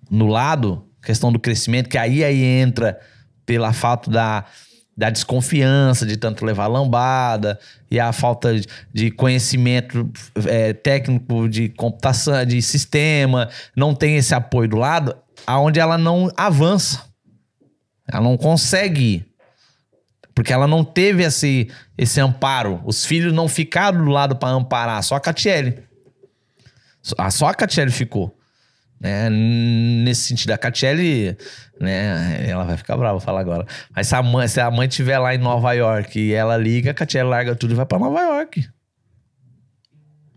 [0.09, 2.99] no lado, questão do crescimento, que aí, aí entra
[3.45, 4.45] pela falta da,
[4.97, 7.59] da desconfiança de tanto levar lambada
[7.91, 8.55] e a falta
[8.93, 10.09] de- conhecimento
[10.47, 15.15] é, técnico de computação, de sistema, não tem esse apoio do lado,
[15.45, 17.03] aonde ela não avança.
[18.07, 19.27] Ela não consegue ir.
[20.33, 22.81] Porque ela não teve esse, esse amparo.
[22.85, 25.79] Os filhos não ficaram do lado para amparar, só a Catiele.
[27.31, 28.37] Só a Catiele ficou.
[28.99, 29.29] Né?
[29.29, 31.37] Nesse sentido, a Catiele,
[31.79, 32.45] né?
[32.47, 33.65] Ela vai ficar brava falar agora.
[33.95, 36.91] Mas se a mãe, se a mãe estiver lá em Nova York e ela liga,
[36.91, 38.67] a Catiele larga tudo e vai para Nova York.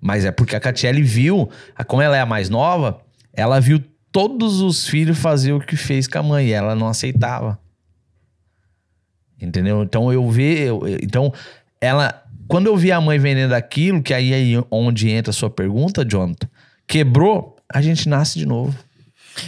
[0.01, 1.51] Mas é porque a Catiele viu,
[1.87, 3.01] como ela é a mais nova,
[3.33, 3.83] ela viu
[4.13, 7.59] todos os filhos fazer o que fez com a mãe e ela não aceitava.
[9.41, 9.83] Entendeu?
[9.83, 11.33] Então eu eu- então
[11.81, 15.51] ela, quando eu vi a mãe vendendo aquilo, que aí é onde entra a sua
[15.51, 16.49] pergunta, Jonathan,
[16.87, 18.77] quebrou, a gente nasce de novo.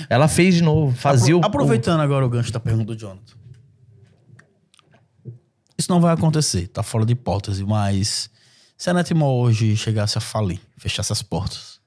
[0.08, 3.34] Ela fez de novo, fazia Apro- o Aproveitando agora o gancho da pergunta do Jonathan.
[5.78, 8.28] Isso não vai acontecer, tá fora de hipótese, mas
[8.76, 11.80] se a Netmall hoje chegasse a falir, fechasse as portas,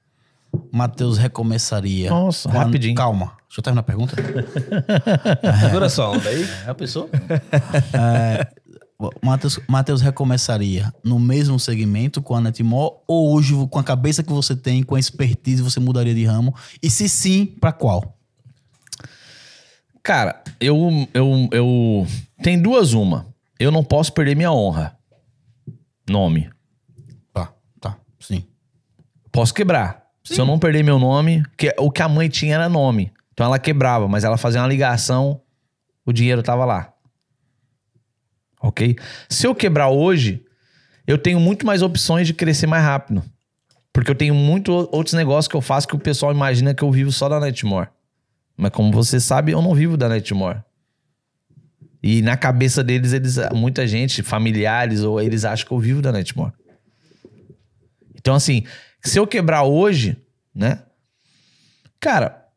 [0.71, 2.09] Matheus recomeçaria.
[2.09, 2.95] Nossa, com a- rapidinho.
[2.95, 4.15] Calma, deixa eu terminar a pergunta.
[5.61, 6.43] Segura só onda aí.
[6.65, 7.07] É a pessoa?
[9.23, 14.31] Matheus, Matheus recomeçaria no mesmo segmento com a Netmall ou hoje, com a cabeça que
[14.31, 16.55] você tem, com a expertise, você mudaria de ramo?
[16.81, 18.17] E se sim, pra qual?
[20.03, 22.07] Cara, eu, eu, eu.
[22.41, 23.27] Tem duas uma.
[23.57, 24.97] Eu não posso perder minha honra.
[26.09, 26.49] Nome.
[27.33, 28.43] Tá, tá, sim.
[29.31, 30.03] Posso quebrar.
[30.23, 33.11] Se eu não perder meu nome, que o que a mãe tinha era nome.
[33.33, 35.41] Então ela quebrava, mas ela fazia uma ligação,
[36.05, 36.92] o dinheiro tava lá.
[38.63, 38.95] Ok?
[39.29, 40.41] Se eu quebrar hoje,
[41.05, 43.21] eu tenho muito mais opções de crescer mais rápido.
[43.91, 46.89] Porque eu tenho muitos outros negócios que eu faço que o pessoal imagina que eu
[46.89, 47.89] vivo só da Netmore.
[48.55, 50.63] Mas como você sabe, eu não vivo da Netmore.
[52.01, 56.11] E na cabeça deles, eles, muita gente, familiares, ou eles acham que eu vivo da
[56.11, 56.53] Netmore.
[58.15, 58.63] Então, assim,
[59.03, 60.17] se eu quebrar hoje,
[60.55, 60.79] né?
[61.99, 62.47] Cara,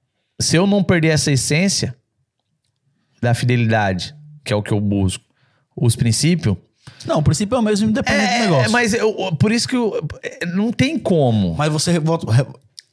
[0.40, 1.96] se eu não perder essa essência
[3.20, 5.25] da fidelidade, que é o que eu busco,
[5.76, 6.56] os princípios.
[7.04, 8.72] Não, o princípio é o mesmo, independente do É, negócio.
[8.72, 11.54] mas eu, por isso que eu, é, não tem como.
[11.54, 12.30] Mas você volta.
[12.32, 12.46] re-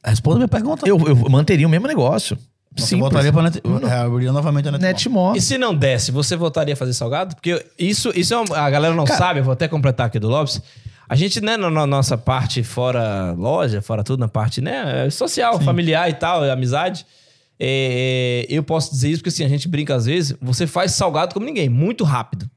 [0.04, 0.86] Responda a minha pergunta.
[0.86, 2.36] Eu, eu manteria o mesmo negócio.
[2.76, 3.00] Simples.
[3.00, 3.62] voltaria pra Net...
[3.88, 4.92] reabriria novamente a Netmall.
[4.92, 5.38] Netmore.
[5.38, 7.36] E se não desse, você voltaria a fazer salgado?
[7.36, 10.18] Porque isso, isso é uma- a galera não Cara- sabe, eu vou até completar aqui
[10.18, 10.60] do Lopes.
[11.08, 15.60] A gente, né, na, na nossa parte fora loja, fora tudo, na parte, né, social,
[15.60, 17.06] familiar e tal, amizade,
[17.60, 21.32] é, eu posso dizer isso porque, assim, a gente brinca às vezes, você faz salgado
[21.32, 22.50] como ninguém, muito rápido.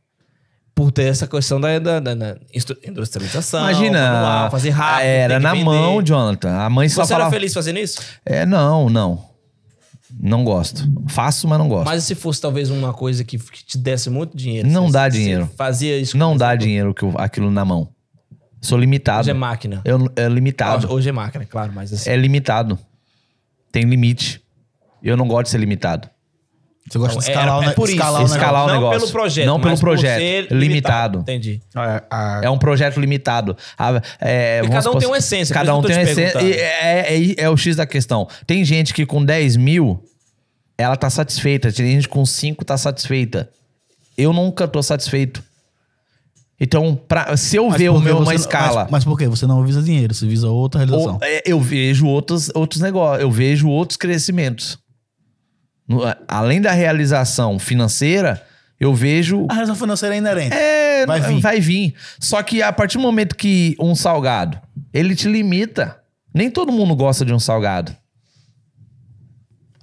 [0.77, 2.37] Por ter essa questão da, da- da- da
[2.87, 3.61] industrialização.
[3.61, 5.05] Imagina, manual, fazer rápido.
[5.07, 5.65] era na vender.
[5.65, 6.51] mão, Jonathan.
[6.55, 7.35] A mãe só Você era falava...
[7.35, 7.99] feliz fazendo isso?
[8.23, 9.25] É, não, não.
[10.21, 10.87] Não gosto.
[11.09, 11.85] Faço, mas não gosto.
[11.87, 14.69] Mas se fosse talvez uma coisa que, que te desse muito dinheiro?
[14.69, 15.49] Não você- dá dinheiro.
[15.57, 16.15] Fazia isso?
[16.15, 17.89] não dá dinheiro que eu- aquilo na mão.
[18.61, 19.21] Sou limitado.
[19.21, 19.81] Hoje é máquina.
[19.83, 20.85] Eu, é limitado.
[20.85, 22.07] Hoje, hoje é máquina, claro, mas assim.
[22.07, 22.77] É limitado.
[23.71, 24.41] Tem limite.
[25.01, 26.07] Eu não gosto de ser limitado.
[26.89, 27.95] Você gosta de Então, escalar, era- o, é por isso.
[27.97, 28.91] escalar o Escalar o negócio.
[28.93, 30.19] não pelo projeto, Não pelo projeto.
[30.19, 31.19] ser Limitado.
[31.19, 31.61] Entendi.
[31.75, 33.57] A- É um projeto limitado.
[33.77, 36.03] A- é, E vamos cada um supor- tem uma essência, Cada isso um tem uma
[36.03, 36.41] essência.
[36.41, 38.27] e É, é- é o X da questão.
[38.45, 40.01] Tem gente que com 10 mil,
[40.77, 41.71] ela tá satisfeita.
[41.73, 43.49] Tem gente com 5 tá satisfeita.
[44.17, 45.43] Eu nunca tô satisfeito.
[46.59, 48.83] Então, pra, se eu Mas ver o meu uma não- escala...
[48.83, 49.27] Mas, mas por quê?
[49.27, 51.13] Você não visa dinheiro, você visa outra realização.
[51.15, 54.79] Ou, é, eu vejo outros, outros negócios, eu vejo outros crescimentos.
[55.87, 58.45] No- além da realização financeira,
[58.79, 59.45] eu vejo.
[59.49, 60.53] A realização financeira é inerente.
[60.55, 61.39] É, Vai vir.
[61.39, 61.95] vai vir.
[62.19, 64.59] Só que a partir do momento que um salgado,
[64.93, 65.99] ele te limita.
[66.33, 67.95] Nem todo mundo gosta de um salgado.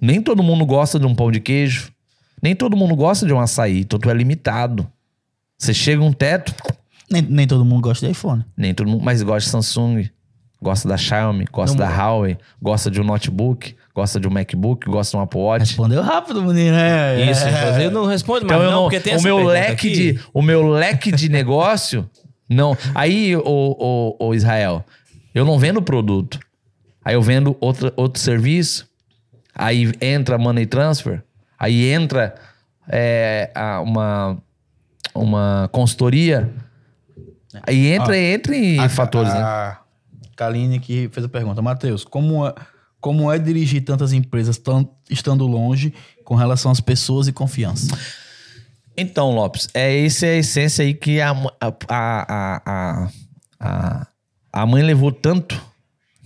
[0.00, 1.90] Nem todo mundo gosta de um pão de queijo.
[2.42, 3.80] Nem todo mundo gosta de um açaí.
[3.80, 4.86] Então tu é limitado.
[5.58, 6.54] Você chega um teto,
[7.10, 8.44] Nem, nem todo mundo gosta de iPhone.
[8.56, 10.10] nem todo mundo, mas gosta de Samsung,
[10.60, 14.86] gosta da Xiaomi, gosta Não da Huawei, gosta de um notebook, gosta de um MacBook,
[14.88, 15.66] gosta de um Apple Watch.
[15.66, 16.76] Respondeu rápido, menino.
[16.76, 17.50] É, Isso, é.
[17.50, 19.92] inclusive não responde mais Então eu não, não, porque tem o meu leque aqui.
[19.92, 22.08] de o meu leque de negócio
[22.48, 22.76] não.
[22.94, 24.84] Aí o, o, o Israel,
[25.34, 26.38] eu não vendo produto.
[27.04, 28.88] Aí eu vendo outro, outro serviço.
[29.54, 31.22] Aí entra money transfer.
[31.58, 32.34] Aí entra
[32.88, 34.38] é, a- uma
[35.14, 36.50] uma consultoria.
[37.66, 39.38] Aí entra, entra em A- fatores, né?
[39.40, 39.78] a
[40.36, 41.62] Kaline que fez a pergunta.
[41.62, 42.52] Matheus, como é,
[43.04, 44.58] como é dirigir tantas empresas
[45.10, 45.92] estando longe
[46.24, 47.94] com relação às pessoas e confiança?
[48.96, 51.32] Então, Lopes, é essa é a essência aí que a,
[51.86, 53.10] a,
[53.60, 54.06] a,
[54.50, 55.62] a, mãe levou tanto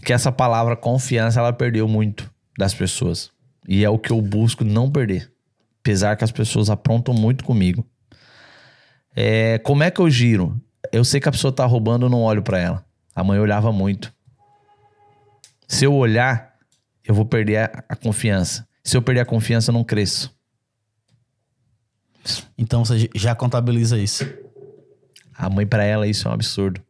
[0.04, 3.32] que essa palavra confiança ela perdeu muito das pessoas.
[3.66, 5.32] E é o que eu busco não perder.
[5.80, 7.84] Apesar que as pessoas aprontam muito comigo.
[9.16, 10.56] É, como é que eu giro?
[10.92, 12.84] Eu sei que a pessoa tá roubando, eu não olho pra ela.
[13.16, 14.14] A mãe olhava muito.
[15.66, 16.47] Se eu olhar,
[17.08, 18.68] eu vou perder a, a confiança.
[18.84, 20.30] Se eu perder a confiança, eu não cresço.
[22.56, 24.24] Então você já contabiliza isso.
[25.34, 26.80] A mãe, pra ela, isso é um absurdo.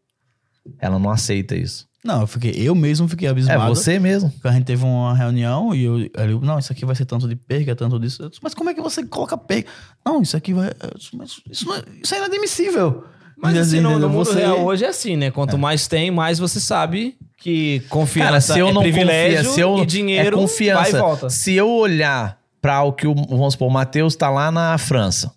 [0.79, 1.87] Ela não aceita isso.
[2.05, 3.75] Não, eu, fiquei, eu mesmo fiquei É abismado.
[3.75, 4.31] você mesmo.
[4.31, 7.37] Porque A gente teve uma reunião e eu, não, isso aqui vai ser tanto de
[7.37, 8.23] perca, tanto disso.
[8.23, 9.71] Eu disse, mas como é que você coloca perca?
[10.05, 10.71] Não, isso aqui vai.
[10.97, 13.05] disse, Mas isso, não é, isso é inadmissível.
[13.37, 15.31] Mas assim, no, no mundo você- real hoje é assim, né?
[15.31, 19.55] Quanto mais tem, mais você sabe que confiança Cara, se eu é não privilégio confio,
[19.55, 20.83] se eu e dinheiro é confiança.
[20.83, 21.31] vai e volta.
[21.31, 25.33] Se eu olhar pra o que o, vamos supor, o Matheus tá lá na França.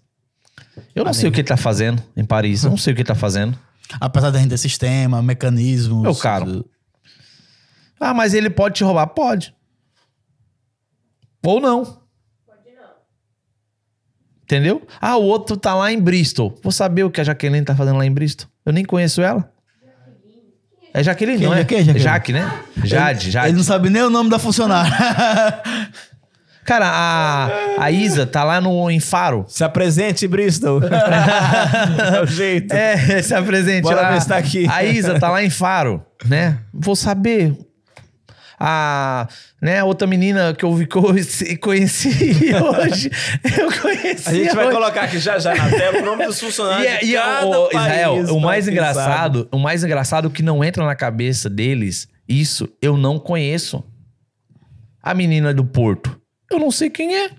[0.95, 2.63] Eu não sei o que ele tá fazendo em Paris.
[2.63, 3.57] Eu não sei o que ele tá fazendo.
[3.99, 6.01] Apesar da gente ter sistema, mecanismos.
[6.01, 6.65] Meu caro.
[7.99, 9.07] Ah, mas ele pode te roubar?
[9.07, 9.53] Pode.
[11.45, 11.83] Ou não.
[11.85, 12.89] Pode não.
[14.43, 14.87] Entendeu?
[14.99, 16.57] Ah, o outro tá lá em Bristol.
[16.63, 18.49] Vou saber o que a Jaqueline tá fazendo lá em Bristol.
[18.65, 19.51] Eu nem conheço ela.
[20.93, 21.61] É Jaqueline, Quem não é?
[21.61, 21.65] é?
[21.65, 22.03] Quem é Jaqueline?
[22.03, 22.51] Jaque, né?
[22.83, 23.53] Jade, Ele Jade.
[23.53, 24.91] não sabe nem o nome da funcionária.
[26.63, 29.45] Cara, a, a Isa tá lá no, em Faro.
[29.47, 30.79] Se apresente, Bristol.
[30.83, 32.71] é o jeito.
[32.73, 34.11] É, se apresente Bora lá.
[34.11, 34.67] ver se tá aqui.
[34.69, 36.57] A Isa tá lá em Faro, né?
[36.73, 37.57] Vou saber.
[38.63, 39.27] A,
[39.59, 43.09] né, outra menina que eu vi- conheci, conheci hoje.
[43.59, 44.75] Eu conheci A gente vai hoje.
[44.75, 47.47] colocar aqui já já na tela o nome dos funcionários E, é- de e cada
[47.47, 50.93] o, o- país, Israel, o pra mais engraçado, o mais engraçado que não entra na
[50.95, 53.83] cabeça deles, isso eu não conheço.
[55.01, 56.15] A menina do Porto.
[56.51, 57.31] Eu não sei quem é.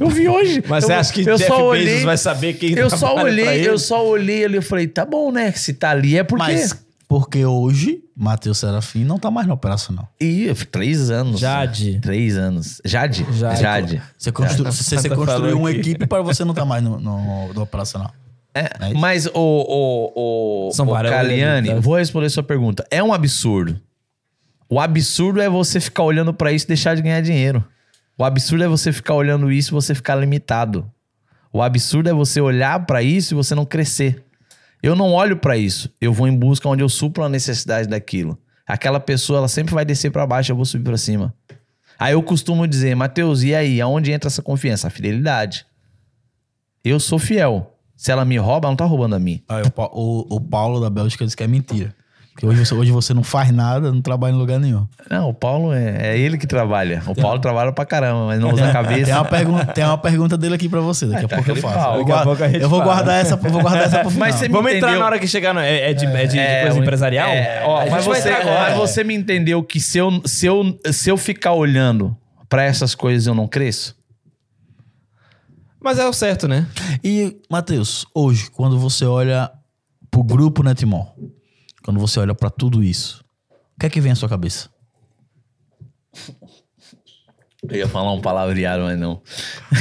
[0.00, 0.60] Eu vi hoje.
[0.66, 3.14] Mas eu, você acha que eu Jeff só Bezos olhei, vai saber quem Eu só
[3.14, 3.68] olhei, ele?
[3.68, 5.52] eu só olhei ali, eu falei, tá bom, né?
[5.52, 6.42] Se tá ali é porque.
[6.42, 6.74] Mas
[7.06, 10.12] porque hoje, Matheus Serafim não tá mais no operacional.
[10.20, 11.38] Ih, três anos.
[11.38, 12.00] Jade.
[12.00, 12.82] Três anos.
[12.84, 13.24] Jade?
[13.30, 13.60] Jade.
[13.60, 14.02] Jade.
[14.18, 15.78] Você, constru, você, tá você falando construiu uma aqui.
[15.78, 18.12] equipe para você não estar mais no, no, no operacional.
[18.52, 21.80] É, É mas o, o, o, São o habilidades.
[21.80, 22.84] vou responder sua pergunta.
[22.90, 23.80] É um absurdo.
[24.68, 27.64] O absurdo é você ficar olhando pra isso e deixar de ganhar dinheiro.
[28.18, 30.90] O absurdo é você ficar olhando isso e você ficar limitado.
[31.52, 34.24] O absurdo é você olhar pra isso e você não crescer.
[34.82, 35.90] Eu não olho pra isso.
[36.00, 38.38] Eu vou em busca onde eu suplo a necessidade daquilo.
[38.66, 41.34] Aquela pessoa, ela sempre vai descer pra baixo, eu vou subir pra cima.
[41.98, 43.80] Aí eu costumo dizer, Mateus, e aí?
[43.80, 44.86] Aonde entra essa confiança?
[44.86, 45.66] A fidelidade.
[46.84, 47.74] Eu sou fiel.
[47.96, 49.42] Se ela me rouba, ela não tá roubando a mim.
[49.66, 51.94] O, Pa- o- o Paulo da Bélgica disse que é mentira.
[52.38, 54.86] Porque hoje você, hoje você não faz nada, não trabalha em lugar nenhum.
[55.10, 57.02] Não, o Paulo é, é ele que trabalha.
[57.08, 59.06] O Paulo trabalha pra caramba, mas não usa a cabeça.
[59.10, 61.56] Tem uma, pergunta, tem uma pergunta dele aqui pra você, daqui a tá pouco eu
[61.56, 61.76] faço.
[61.76, 63.98] Eu, Daqui a guardo- pouco a gente eu vou guardar essa, eu vou guardar essa
[64.02, 64.28] pro final.
[64.28, 65.58] Mas você Vamos entrar na hora que chegar no.
[65.58, 67.28] É, é de, é de- de É, coisa o- empresarial?
[67.28, 71.16] É, ó, mas, você, mas você me entendeu que se eu, se eu, se eu
[71.16, 72.16] ficar olhando
[72.48, 73.96] pra essas coisas eu não cresço?
[75.80, 76.68] Mas é o certo, né?
[77.02, 79.50] E, Matheus, hoje, quando você olha
[80.08, 81.16] pro grupo Netmall,
[81.88, 84.68] quando você olha pra tudo isso, o que é que vem à sua cabeça?
[87.66, 89.22] Eu ia falar um palavreado, mas não.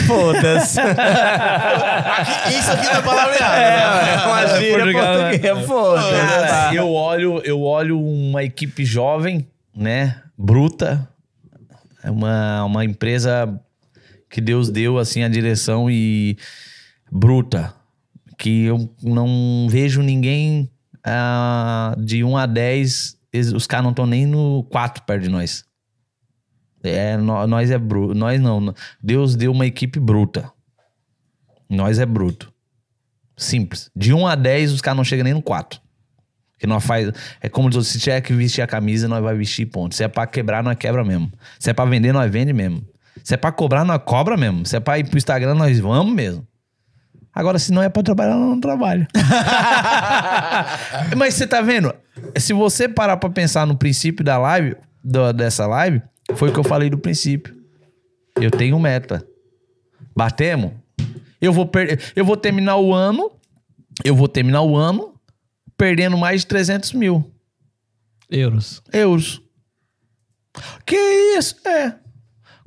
[0.08, 0.80] Foda-se.
[2.48, 4.08] Isso aqui não é palavreado.
[4.08, 5.32] É uma gíria Portugal, né?
[5.32, 5.68] portuguesa.
[5.68, 6.12] Foda-se.
[6.48, 10.24] Cara, eu olho, eu olho uma equipe jovem, né?
[10.38, 11.06] Bruta.
[12.02, 13.54] É uma, uma empresa
[14.30, 16.38] que Deus deu assim a direção e
[17.12, 17.74] bruta.
[18.38, 20.72] Que eu não vejo ninguém
[21.08, 23.18] ah, de 1 a 10.
[23.32, 25.64] eles- Os caras não estão nem no 4 perto de nós.
[26.84, 28.14] É, nó- nós é bruto.
[28.14, 28.74] Nós não.
[29.02, 30.52] Deus deu uma equipe bruta.
[31.70, 32.52] Nós é bruto.
[33.36, 33.90] Simples.
[33.96, 35.80] De 1 a 10, os caras não chegam nem no 4.
[36.58, 37.12] Que nós faz.
[37.42, 39.94] É como diz, se tiver que vestir a camisa, nós vai vestir ponto.
[39.94, 41.32] Se é pra quebrar, nós quebra mesmo.
[41.60, 42.84] Se é pra vender, nós vende mesmo.
[43.24, 44.66] Se é pra cobrar, nós cobra mesmo.
[44.66, 46.48] Se é pra ir pro Instagram, nós vamos mesmo.
[47.38, 49.08] Agora, se não é pra trabalhar, nós não trabalha.
[51.16, 51.94] Mas você tá vendo?
[52.36, 56.02] Se você parar pra pensar no princípio da live, do- dessa live,
[56.36, 57.56] foi o que eu falei do princípio.
[58.42, 59.24] Eu tenho meta.
[60.16, 60.72] Batemos?
[61.40, 63.32] Eu vou, per- eu vou terminar o ano.
[64.04, 65.14] Eu vou terminar o ano
[65.78, 67.32] perdendo mais de 300 mil
[68.32, 68.82] Euros.
[68.92, 69.44] euros.
[70.88, 70.96] Que
[71.38, 71.56] isso?
[71.68, 71.94] É.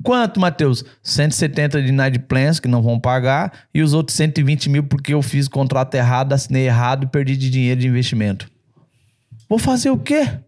[0.03, 0.83] Quanto, Matheus?
[1.03, 5.47] 170 de inadimplência que não vão pagar e os outros 120 mil porque eu fiz
[5.47, 8.49] contrato errado, assinei errado e perdi de dinheiro de investimento.
[9.47, 10.39] Vou fazer o quê?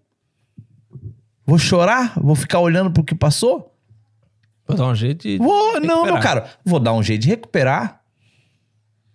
[1.45, 2.13] Vou chorar?
[2.19, 3.75] Vou ficar olhando pro que passou?
[4.67, 5.37] Vou dar um jeito de.
[5.37, 6.21] Vou, não, meu recuperar.
[6.21, 6.49] cara.
[6.63, 8.01] Vou dar um jeito de recuperar.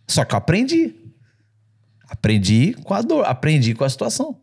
[0.07, 0.95] Só que eu aprendi.
[2.09, 4.41] Aprendi com a dor, aprendi com a situação.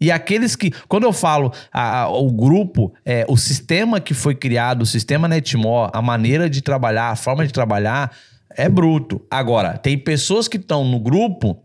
[0.00, 4.34] E aqueles que, quando eu falo a- a- o grupo, é, o sistema que foi
[4.34, 8.14] criado, o sistema Netmore, a maneira de trabalhar, a forma de trabalhar,
[8.50, 9.24] é bruto.
[9.30, 11.62] Agora, tem pessoas que estão no grupo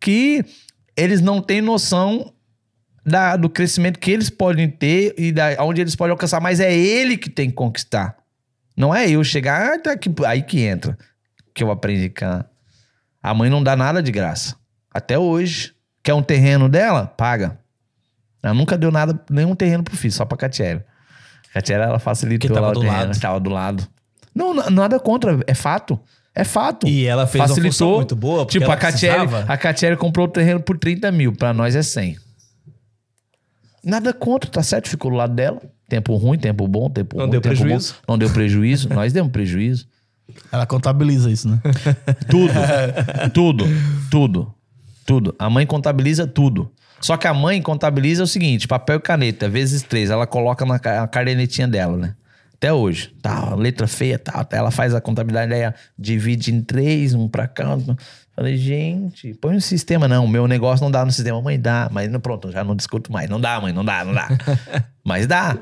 [0.00, 0.44] que
[0.96, 2.32] eles não têm noção
[3.04, 6.72] da- do crescimento que eles podem ter e da, onde eles podem alcançar, mas é
[6.72, 8.16] ele que tem que conquistar.
[8.76, 10.96] Não é eu chegar, ah, tá aqui, aí que entra.
[11.52, 12.44] Que eu aprendi com a,
[13.22, 14.54] a mãe não dá nada de graça.
[14.92, 15.74] Até hoje.
[16.02, 17.06] Quer um terreno dela?
[17.06, 17.58] Paga.
[18.42, 20.82] Ela nunca deu nada, nenhum terreno pro filho, só pra Catiele.
[21.52, 23.20] Catiele, ela facilitou Que tava lá o do terreno, lado.
[23.20, 23.88] Tava do lado.
[24.34, 26.00] Não, nada contra, é fato.
[26.34, 26.88] É fato.
[26.88, 30.26] E ela fez uma função muito boa, porque Tipo, ela a Catiele, a Catiele comprou
[30.26, 32.16] o terreno por 30 mil, pra nós é 100.
[33.84, 34.88] Nada contra, tá certo?
[34.88, 35.60] Ficou do lado dela.
[35.88, 37.94] Tempo ruim, tempo bom, tempo Não ruim, deu tempo prejuízo.
[37.94, 38.12] bom.
[38.12, 38.88] Não deu prejuízo.
[38.88, 39.86] nós demos prejuízo.
[40.50, 41.60] Ela contabiliza isso, né?
[42.30, 42.52] Tudo.
[43.34, 43.64] tudo.
[44.10, 44.54] Tudo.
[45.04, 45.34] Tudo.
[45.38, 46.70] A mãe contabiliza tudo.
[47.02, 50.08] Só que a mãe contabiliza o seguinte: papel e caneta, vezes três.
[50.10, 52.14] Ela coloca na ca- a cadernetinha dela, né?
[52.54, 53.12] Até hoje.
[53.20, 54.46] Tá, letra feia, tá.
[54.52, 57.74] Ela faz a contabilidade, aí ela divide em três, um pra cá.
[57.76, 57.96] um-
[58.34, 60.08] Falei, gente, põe um sistema.
[60.08, 61.42] Não, meu negócio não dá no sistema.
[61.42, 61.88] Mãe, dá.
[61.92, 63.28] Mas não, pronto, já não discuto mais.
[63.28, 64.28] Não dá, mãe, não dá, não dá.
[65.04, 65.58] mas dá.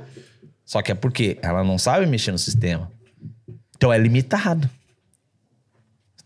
[0.65, 2.89] Só que é porque ela não sabe mexer no sistema.
[3.77, 4.69] Então é limitado.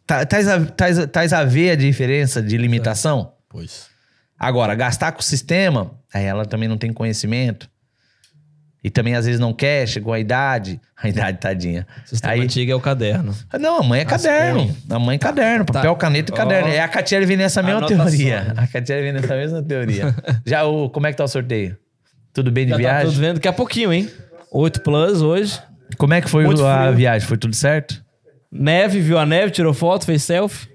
[0.07, 3.32] Tá- Tais a, tais, tais a ver a diferença de limitação?
[3.49, 3.86] Pois.
[4.39, 7.69] Agora, gastar com o sistema, aí ela também não tem conhecimento.
[8.82, 10.78] E também às vezes não quer, chegou a idade.
[10.97, 11.86] A idade, tadinha.
[12.06, 13.35] Sistema Aí, antigo é o caderno.
[13.61, 14.74] não, a mãe é caderno.
[14.89, 16.36] A mãe é caderno, papel, caneta e Ó.
[16.36, 16.69] caderno.
[16.70, 18.52] É a Catiele vem nessa mesma teoria.
[18.56, 20.15] A Catiele vem nessa mesma teoria.
[20.47, 21.77] Já o, como é que tá o sorteio?
[22.32, 23.06] Tudo bem de Já tá viagem?
[23.11, 24.09] tudo vendo daqui a pouquinho, hein?
[24.51, 25.61] 8 plus hoje.
[25.98, 27.28] Como é que foi a viagem?
[27.28, 28.02] Foi tudo certo?
[28.51, 30.69] Neve, viu a neve, tirou foto, fez selfie.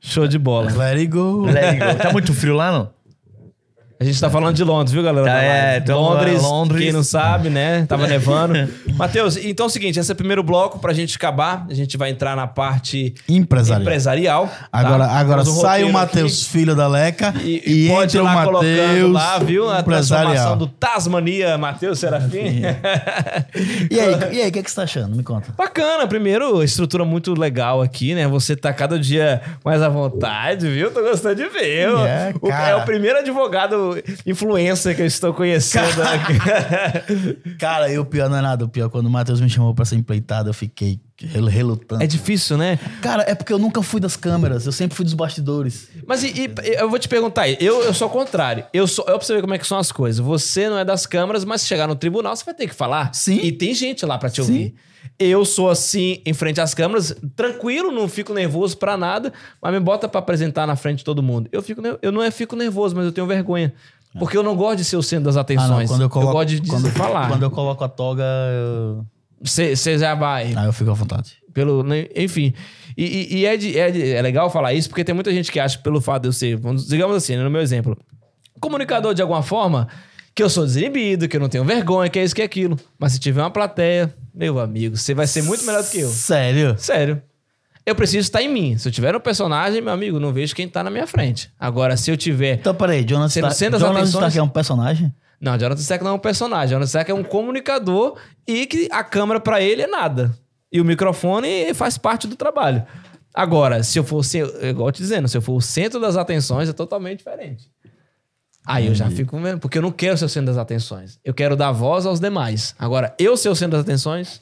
[0.00, 0.70] Show de bola.
[0.72, 1.44] Let it go.
[1.44, 2.02] Let it go.
[2.02, 2.99] Tá muito frio lá, não?
[4.00, 5.26] A gente tá falando de Londres, viu, galera?
[5.26, 6.80] Tá, é, então, Londres, Londres.
[6.82, 7.84] quem não sabe, né?
[7.86, 8.54] Tava nevando.
[8.94, 11.66] Matheus, então é o seguinte, esse é o primeiro bloco pra gente acabar.
[11.68, 13.82] A gente vai entrar na parte Empresarial.
[13.82, 14.46] empresarial.
[14.46, 14.68] tá?
[14.72, 18.20] Agora, agora Temos um sai o Matheus, filho da Leca, E, e, e pode ir
[18.20, 19.68] entra o Matheus, lá, viu?
[19.70, 20.56] A transformação empresarial.
[20.56, 22.62] do Tasmania, Matheus Serafim.
[23.90, 25.14] E aí, e aí, o que, é que você tá achando?
[25.16, 25.52] Me conta.
[25.56, 28.26] Bacana, primeiro, estrutura muito legal aqui, né?
[28.28, 30.90] Você tá cada dia mais à vontade, viu?
[30.90, 31.88] Tô gostando de ver.
[31.88, 32.68] É, O- cara.
[32.70, 33.89] é o primeiro advogado
[34.26, 37.54] influencer que eu estou conhecendo aqui.
[37.58, 38.64] Cara, e o pior não é nada.
[38.64, 42.02] O pior, quando o Matheus me chamou pra ser empleitado, eu fiquei rel- relutante.
[42.02, 42.78] É difícil, né?
[43.02, 45.88] Cara, é porque eu nunca fui das câmeras, eu sempre fui dos bastidores.
[46.06, 48.64] Mas e, e- eu vou te perguntar, eu, eu sou o contrário.
[48.72, 50.24] Eu sou, eu pra você ver como é que são as coisas.
[50.24, 53.12] Você não é das câmeras, mas se chegar no tribunal, você vai ter que falar.
[53.14, 53.38] Sim.
[53.42, 54.72] E tem gente lá pra te Sim.
[55.22, 59.30] Eu sou assim, em frente às câmeras, tranquilo, não fico nervoso pra nada,
[59.60, 61.46] mas me bota pra apresentar na frente de todo mundo.
[61.52, 63.70] Eu, fico, eu não é fico nervoso, mas eu tenho vergonha.
[64.18, 65.68] Porque eu não gosto de ser o centro das Ah, atenções.
[65.90, 67.28] não, quando eu coloco, gosto de, quando, falar.
[67.28, 69.04] Quando eu coloco a toga, eu...
[69.42, 70.54] Você já vai.
[70.54, 71.34] aí eu fico à vontade.
[71.52, 72.54] Pelo, né, enfim.
[72.96, 75.52] E, e- e é, de- é, de- é legal falar isso, porque tem muita gente
[75.52, 77.96] que acha, pelo fato de eu ser, digamos assim, né, no meu exemplo,
[78.60, 79.86] comunicador de alguma forma,
[80.40, 82.78] que eu sou desinibido, que eu não tenho vergonha, que é isso, que é aquilo.
[82.98, 86.08] Mas se tiver uma plateia, meu amigo, você vai ser muito melhor do que eu.
[86.08, 86.74] Sério?
[86.78, 87.22] Sério.
[87.84, 88.78] Eu preciso estar em mim.
[88.78, 91.50] Se eu tiver um personagem, meu amigo, não vejo quem tá na minha frente.
[91.58, 92.54] Agora, se eu tiver.
[92.54, 95.14] Então, peraí, centro das Jonas atenções- é um personagem?
[95.40, 96.68] Não, Jonathan Stack não é um personagem.
[96.70, 100.34] Jonathan Stack é um comunicador e que a câmera pra ele é nada.
[100.72, 102.82] E o microfone faz parte do trabalho.
[103.34, 106.16] Agora, se eu for, ser- igual eu te dizendo, se eu for o centro das
[106.16, 107.70] atenções, é totalmente diferente.
[108.66, 111.18] Aí eu já fico vendo, porque eu não quero ser o centro das atenções.
[111.24, 112.74] Eu quero dar voz aos demais.
[112.78, 114.40] Agora, eu ser o centro das atenções,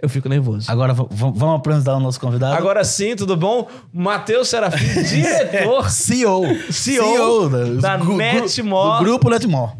[0.00, 0.70] eu fico nervoso.
[0.70, 2.54] Agora, vamos apresentar o nosso convidado?
[2.56, 3.68] Agora sim, tudo bom?
[3.92, 6.42] Matheus Serafim, diretor, CEO.
[6.72, 7.48] CEO
[7.80, 8.98] da gru- gru- Netmore.
[8.98, 9.72] Do grupo Netmore.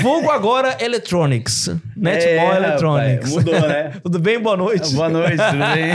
[0.00, 1.70] Vulgo agora Electronics.
[1.96, 3.30] Netmore É, Electronics.
[3.30, 3.92] mudou, né?
[4.02, 4.38] tudo bem?
[4.40, 4.94] Boa noite.
[4.94, 5.92] Boa noite, tudo bem?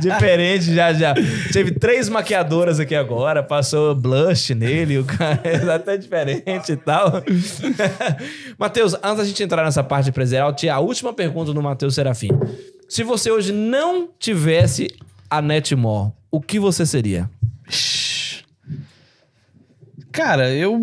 [0.00, 1.14] Diferente, já, já.
[1.52, 7.22] Teve três maquiadoras aqui agora, passou blush nele, o cara é até diferente e tal.
[8.58, 12.30] Matheus, antes da gente entrar nessa parte empresarial, tinha a última pergunta do Matheus Serafim.
[12.88, 14.88] Se você hoje não tivesse
[15.28, 17.28] a Netmore, o que você seria?
[20.12, 20.78] Cara, eu.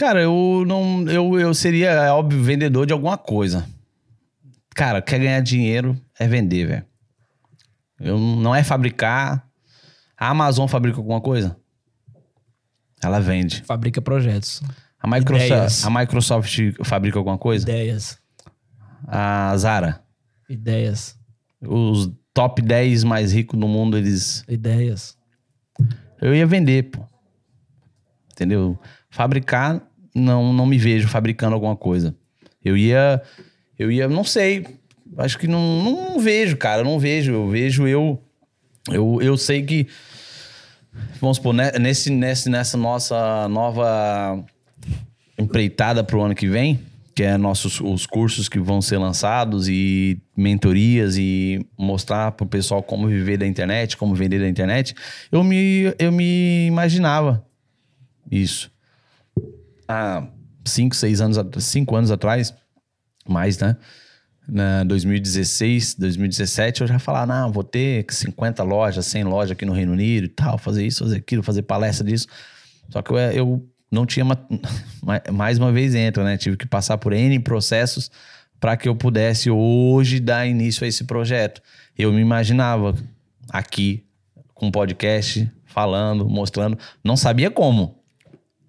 [0.00, 1.06] Cara, eu não.
[1.06, 3.68] Eu, eu seria, é óbvio, vendedor de alguma coisa.
[4.74, 6.86] Cara, quer ganhar dinheiro é vender, velho.
[8.00, 9.46] Eu não é fabricar.
[10.16, 11.54] A Amazon fabrica alguma coisa?
[13.02, 13.62] Ela vende.
[13.64, 14.62] Fabrica projetos,
[14.98, 15.84] A Microsoft, Ideias.
[15.84, 17.62] a Microsoft fabrica alguma coisa?
[17.70, 18.18] ideias,
[19.06, 20.02] A Zara.
[20.48, 21.14] ideias,
[21.60, 25.14] Os top 10 mais ricos do mundo, eles ideias.
[26.22, 27.04] Eu ia vender, pô.
[28.32, 28.78] Entendeu?
[29.10, 29.82] Fabricar,
[30.20, 32.14] não, não me vejo fabricando alguma coisa.
[32.64, 33.20] Eu ia.
[33.78, 34.66] Eu ia, não sei.
[35.16, 36.84] Acho que não, não vejo, cara.
[36.84, 37.32] Não vejo.
[37.32, 38.22] Eu vejo eu.
[38.90, 39.86] Eu, eu sei que.
[41.20, 44.44] Vamos supor, né, nesse, nesse, nessa nossa nova
[45.38, 46.80] empreitada pro ano que vem,
[47.14, 52.82] que é nossos os cursos que vão ser lançados e mentorias e mostrar pro pessoal
[52.82, 54.94] como viver da internet, como vender da internet,
[55.30, 57.44] eu me, eu me imaginava
[58.30, 58.70] isso.
[59.90, 60.26] Há
[60.64, 62.54] cinco, seis anos, at- cinco anos atrás,
[63.28, 63.76] mais, né?
[64.48, 69.72] Na 2016, 2017, eu já falava, não, vou ter 50 lojas, 100 lojas aqui no
[69.72, 72.26] Reino Unido e tal, fazer isso, fazer aquilo, fazer palestra disso.
[72.88, 74.24] Só que eu, eu não tinha.
[74.24, 74.38] ma-
[75.02, 76.36] ma- Mais uma vez entra, né?
[76.36, 78.10] Tive que passar por N processos
[78.58, 81.62] para que eu pudesse hoje dar início a esse projeto.
[81.96, 82.94] Eu me imaginava
[83.50, 84.04] aqui
[84.54, 86.76] com um podcast, falando, mostrando.
[87.04, 87.99] Não sabia como.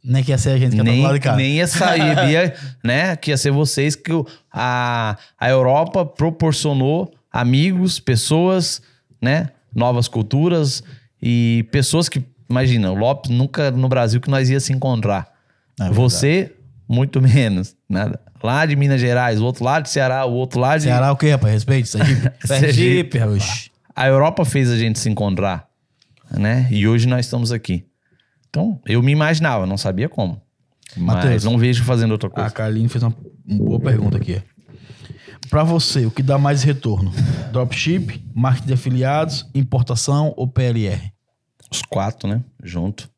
[0.03, 1.35] Nem que ia ser a gente que ia Nem, de cá.
[1.35, 2.53] nem ia sair, ia,
[2.83, 3.15] né?
[3.15, 4.11] Que ia ser vocês que
[4.51, 8.81] a, a Europa proporcionou amigos, pessoas,
[9.21, 9.49] né?
[9.73, 10.83] Novas culturas
[11.21, 15.27] e pessoas que, imagina, o Lopes nunca no Brasil que nós ia se encontrar.
[15.79, 15.89] É.
[15.91, 16.51] Você,
[16.89, 17.75] muito menos.
[17.87, 18.19] Nada.
[18.43, 20.85] Lá de Minas Gerais, o outro lado de Ceará, o outro lado de.
[20.85, 21.53] Ceará o quê, rapaz?
[21.53, 22.31] Respeito, Sergipe.
[22.47, 23.69] Sergipe, Oxi.
[23.95, 25.67] A Europa fez a gente se encontrar,
[26.31, 26.67] né?
[26.71, 27.85] E hoje nós estamos aqui.
[28.51, 30.41] Então, eu me imaginava, não sabia como.
[30.97, 31.43] Mas Matheus.
[31.45, 32.49] não vejo fazendo outra A coisa.
[32.51, 33.15] Carline fez uma,
[33.47, 34.41] uma boa pergunta aqui.
[35.49, 37.11] Pra você, o que dá mais retorno?
[37.51, 41.11] Dropship, marketing de afiliados, importação ou PLR?
[41.71, 42.43] Os quatro, né?
[42.61, 43.09] Junto.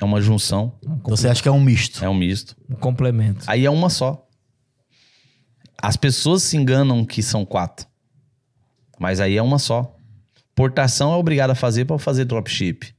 [0.00, 2.02] É uma junção, Então você acha que é um misto?
[2.02, 2.56] é um misto.
[2.70, 3.44] Um complemento.
[3.46, 4.26] Aí é uma só.
[5.80, 7.86] As pessoas se enganam que são quatro.
[8.98, 9.94] Mas aí é uma só.
[10.54, 12.94] Portação é obrigado a fazer para fazer dropship.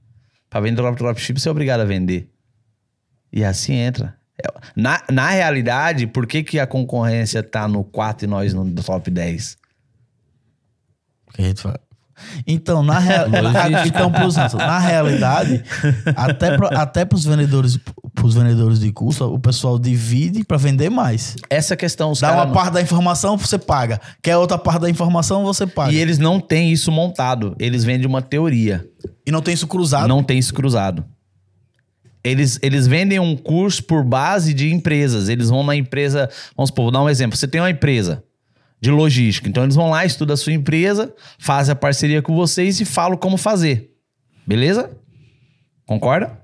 [0.53, 2.29] Para vender drop- dropship, você é obrigado a vender.
[3.31, 4.15] E assim entra.
[4.39, 8.71] É, Na, na realidade, por que, que a concorrência tá no 4 e nós no
[8.83, 9.57] top 10?
[11.33, 11.79] Que a gente fala.
[12.45, 12.99] Então, na,
[13.87, 15.63] então, pros- na realidade,
[16.15, 17.79] até, pro, até pros vendedores,
[18.23, 21.35] pros vendedores de curso, o pessoal divide pra vender mais.
[21.49, 23.99] Essa questão, os Dá uma não- parte da informação, você paga.
[24.21, 25.91] Quer outra parte da informação, você paga.
[25.91, 27.53] E E, eles não têm isso montado.
[27.59, 28.87] Eles vendem uma teoria.
[29.29, 30.07] não tem isso cruzado.
[30.07, 31.03] Não tem isso cruzado.
[32.23, 35.27] Eles, eles vendem um curso por base de empresas.
[35.27, 36.29] Eles vão na empresa.
[36.55, 37.35] Vamos supor, vou dar um exemplo.
[37.37, 38.23] Você tem uma empresa
[38.79, 39.49] de logística.
[39.49, 43.17] Então eles vão lá, estudam a sua empresa, fazem a parceria com vocês e falam
[43.17, 43.91] como fazer.
[44.47, 44.89] Beleza?
[45.85, 46.41] Concorda?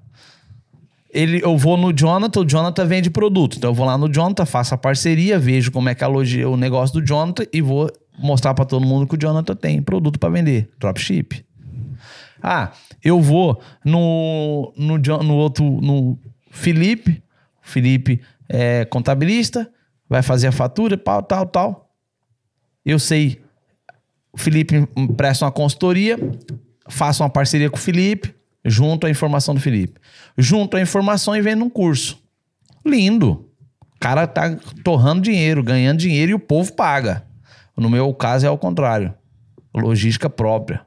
[1.11, 3.57] Ele, eu vou no Jonathan, o Jonathan vende produto.
[3.57, 6.55] Então eu vou lá no Jonathan, faço a parceria, vejo como é que é o
[6.55, 10.29] negócio do Jonathan e vou mostrar pra todo mundo que o Jonathan tem produto pra
[10.29, 10.69] vender.
[10.79, 11.43] Dropship.
[12.41, 12.71] Ah,
[13.03, 16.17] eu vou no, no, no outro, no
[16.51, 17.23] Felipe.
[17.61, 19.69] Felipe é contabilista,
[20.07, 21.89] vai fazer a fatura, tal, tal, tal.
[22.85, 23.41] Eu sei.
[24.31, 24.87] O Felipe
[25.17, 26.17] presta uma consultoria,
[26.87, 28.33] faço uma parceria com o Felipe,
[28.65, 29.99] junto a informação do Felipe.
[30.37, 32.21] Junto a informação e vendo um curso.
[32.85, 33.49] Lindo.
[33.95, 37.25] O cara tá torrando dinheiro, ganhando dinheiro e o povo paga.
[37.75, 39.13] No meu caso é ao contrário.
[39.73, 40.85] Logística própria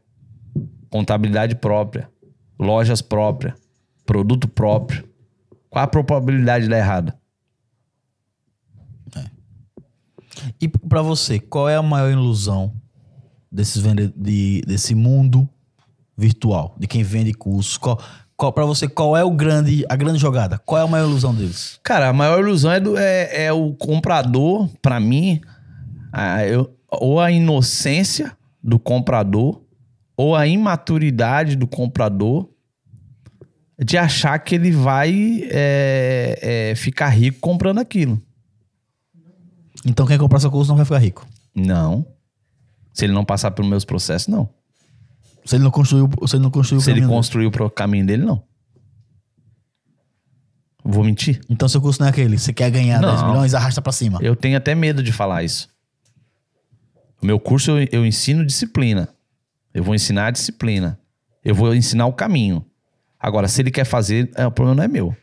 [0.93, 2.11] contabilidade própria,
[2.61, 3.55] lojas próprias,
[4.05, 5.09] produto próprio.
[5.70, 7.15] Qual a probabilidade de dar errado?
[10.61, 12.74] E pra você, qual é a maior ilusão
[13.51, 15.49] desses vende de, desse mundo
[16.16, 17.76] virtual, de quem vende cursos?
[17.76, 18.01] Qual,
[18.36, 20.59] qual, para você, qual é o grande, a grande jogada?
[20.59, 21.78] Qual é a maior ilusão deles?
[21.82, 25.40] Cara, a maior ilusão é, do- é- é o comprador, pra mim,
[26.12, 29.62] a- eu- ou a inocência do comprador,
[30.16, 32.48] ou a imaturidade do comprador
[33.82, 38.20] de achar que ele vai é, é, ficar rico comprando aquilo.
[39.84, 41.26] Então quem comprar seu curso não vai ficar rico.
[41.55, 42.06] Não.
[42.93, 44.48] Se ele não passar pelos meus processos, não.
[45.44, 47.12] Se ele não construiu, se ele não construiu o Se ele dele.
[47.12, 48.43] construiu pro caminho dele, não.
[50.85, 51.40] Vou mentir?
[51.48, 52.39] Então seu curso não é aquele.
[52.39, 53.10] Você quer ganhar Não.
[53.10, 54.19] 10 milhões, arrasta pra cima.
[54.20, 55.69] Eu tenho até medo de falar isso.
[57.23, 59.09] O meu curso eu, eu ensino disciplina.
[59.73, 60.98] Eu vou ensinar a disciplina.
[61.44, 62.64] Eu vou ensinar o caminho.
[63.19, 65.16] Agora, se ele quer fazer, é, o problema não é meu.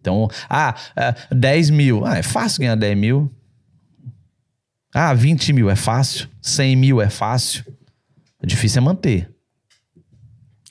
[0.00, 2.04] Então, ah, é, 10 mil.
[2.04, 3.30] Ah, é fácil ganhar 10 mil.
[4.94, 6.28] Ah, 20 mil é fácil.
[6.40, 7.64] 100 mil é fácil.
[8.42, 9.30] O difícil é manter.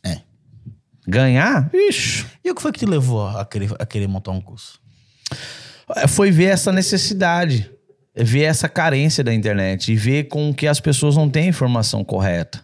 [0.03, 0.19] É.
[1.07, 1.69] Ganhar?
[1.73, 2.26] Ixi.
[2.43, 4.80] E o que foi que te levou a querer, a querer montar um curso?
[5.95, 7.69] É, foi ver essa necessidade,
[8.15, 12.03] ver essa carência da internet e ver com que as pessoas não têm a informação
[12.03, 12.61] correta.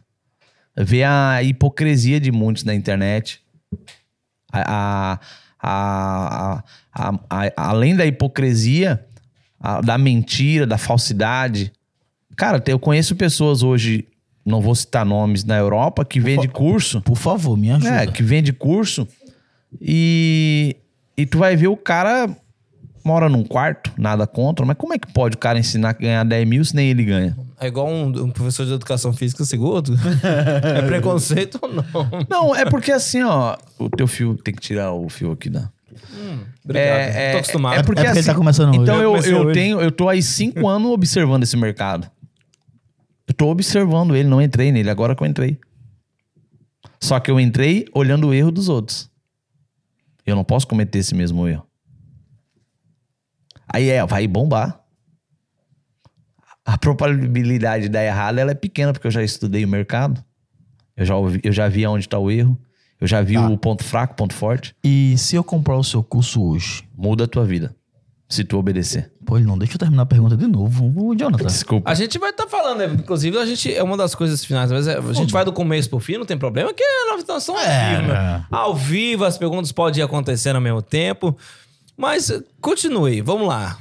[0.76, 3.42] Ver a hipocrisia de muitos na internet.
[4.52, 5.20] A,
[5.60, 6.64] a-
[6.94, 9.06] a- além da hipocrisia,
[9.60, 11.72] a- da mentira, da falsidade.
[12.36, 14.08] Cara, eu conheço pessoas hoje,
[14.48, 17.02] não vou citar nomes, na Europa, que vende curso.
[17.02, 18.04] Por favor, me ajuda.
[18.04, 19.08] É, que vende curso
[19.82, 20.78] e,
[21.18, 22.30] e tu vai ver o cara
[23.04, 26.24] mora num quarto, nada contra, mas como é que pode o cara ensinar a ganhar
[26.26, 27.38] 10 mil se nem ele ganha?
[27.60, 29.94] É igual um, um professor de educação física segundo.
[30.78, 31.86] é preconceito ou não?
[32.30, 35.70] Não, é porque assim, ó, o teu fio, tem que tirar o fio aqui da...
[36.66, 37.32] Obrigado.
[37.32, 37.80] Tô acostumado.
[37.80, 38.80] É porque, É porque ele assim, tá começando hoje.
[38.80, 39.54] Então Eu eu, comecei eu hoje.
[39.54, 42.08] tenho, eu tô aí cinco anos observando esse mercado.
[43.38, 45.60] Tô observando ele, não entrei nele, agora que eu entrei.
[47.00, 49.10] Só que eu entrei olhando o erro dos outros.
[50.26, 51.66] Eu não posso cometer esse mesmo erro.
[53.72, 54.82] Aí é, vai bombar.
[56.66, 60.24] A probabilidade de dar errado ela é pequena, porque eu já estudei o mercado.
[60.96, 62.60] Eu já, ouvi- eu já vi onde está o erro.
[63.00, 63.48] Eu já vi Tá.
[63.48, 64.76] o ponto fraco, ponto forte.
[64.84, 66.84] E se eu comprar o seu curso hoje?
[66.98, 67.76] Muda a tua vida.
[68.28, 69.14] Se tu obedecer.
[69.28, 70.86] Pô, ele não deixa eu terminar a pergunta de novo.
[70.96, 71.46] O Jonathan.
[71.48, 71.92] Desculpa.
[71.92, 72.86] A gente vai estar falando, né?
[72.86, 75.90] inclusive, a gente é uma das coisas finais, mas é- a gente vai do começo
[75.90, 78.46] pro fim, não tem problema, que é nós estamos ao É, vivo, né?
[78.50, 81.38] Ao vivo, as perguntas podem acontecer ao mesmo tempo.
[81.98, 82.32] Mas
[82.62, 83.78] continue, vamos lá.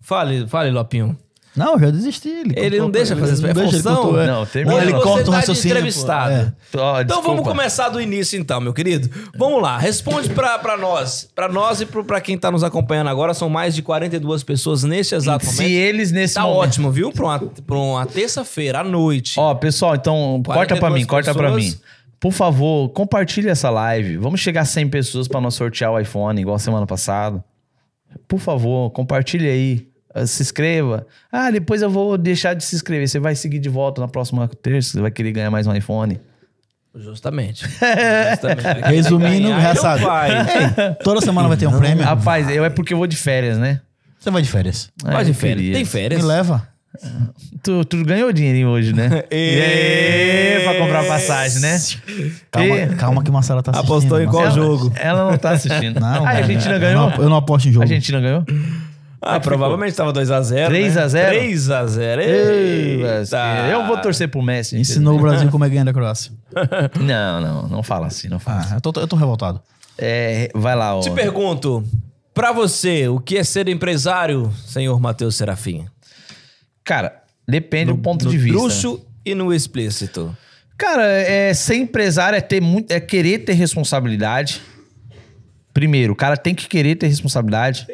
[0.00, 1.18] Fale, fale, Lopinho.
[1.56, 2.28] Não, eu já desisti.
[2.28, 3.96] Ele, Ele não deixa fazer não deixa, ele função?
[4.02, 4.26] cortou, é.
[4.26, 4.82] Não, termina.
[4.82, 5.74] Ele corta o tá raciocínio.
[5.74, 5.78] pô.
[5.78, 6.32] entrevistado.
[6.32, 6.52] É.
[6.76, 9.08] Ó, Então vamos começar do início então, meu querido.
[9.38, 11.28] Vamos lá, responde pra, pra nós.
[11.32, 14.82] Pra nós e pro, pra quem tá nos acompanhando agora, são mais de 42 pessoas
[14.82, 15.70] neste exato Se momento.
[15.70, 16.58] eles nesse Tá momento...
[16.58, 17.12] ótimo, viu?
[17.12, 19.34] Pra uma, pra uma terça-feira à noite.
[19.38, 21.64] Ó, pessoal, então corta pra 42 mim, corta pra pessoas.
[21.74, 21.80] mim.
[22.18, 24.16] Por favor, compartilhe essa live.
[24.16, 27.44] Vamos chegar a 100 pessoas pra nós sortear o iPhone, igual semana passada.
[28.26, 29.86] Por favor, compartilhe aí.
[30.14, 31.06] Eh, Se inscreva.
[31.32, 33.08] Ah, depois eu vou deixar de se inscrever.
[33.08, 34.92] Você vai seguir de volta na próxima terça.
[34.92, 36.20] Você vai querer ganhar mais um iPhone.
[36.96, 37.64] Justamente.
[38.30, 38.80] Justamente.
[38.84, 40.04] Resumindo, Ganhar, já sabe.
[40.04, 40.30] vai.
[40.30, 42.04] Ei, toda semana vai ter um prêmio.
[42.04, 43.80] Rapaz, eu é porque eu vou de férias, né?
[44.18, 44.90] Você vai de férias.
[45.04, 45.56] Ah, Vai de eu férias.
[45.58, 45.72] queria.
[45.74, 46.22] Tem Me férias?
[46.22, 46.66] leva.
[47.62, 49.24] Tu, tu ganhou dinheirinho hoje, né?
[49.30, 51.80] Ê, pra comprar passagem, né?
[52.50, 53.90] Calma, E- calma que Marcela tá assistindo.
[53.92, 54.92] Apostou em qual jogo?
[54.94, 55.98] Ela não tá assistindo.
[55.98, 56.36] Não, ah, a.
[56.36, 57.10] Argentina Eu ganhou?
[57.10, 57.82] não- Eu não aposto em jogo.
[57.82, 58.44] A Argentina ganhou?
[59.26, 60.66] Ah, provavelmente tava 2x0.
[60.66, 61.34] 3 a 0?
[61.34, 62.18] 3x0.
[62.20, 63.02] Ei,
[63.72, 64.76] Eu vou torcer pro Messi.
[64.76, 66.32] Ensinou o Brasil como é ganhar da Croácia.
[67.00, 68.74] Não, não, não fala assim, não fala assim.
[68.74, 69.60] Ah, eu tô, eu tô revoltado.
[69.98, 71.00] É, vai lá, ó.
[71.00, 71.84] Te pergunto,
[72.32, 75.86] pra você, o que é ser empresário, senhor Matheus Serafim?
[76.84, 78.58] Cara, depende do ponto no de vista.
[78.58, 80.36] Bruxo e no explícito.
[80.76, 84.60] Cara, é, ser empresário é ter muito, é querer ter responsabilidade.
[85.74, 87.84] Primeiro, o cara tem que querer ter responsabilidade.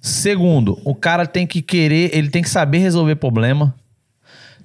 [0.00, 3.74] Segundo, o cara tem que querer, ele tem que saber resolver problema.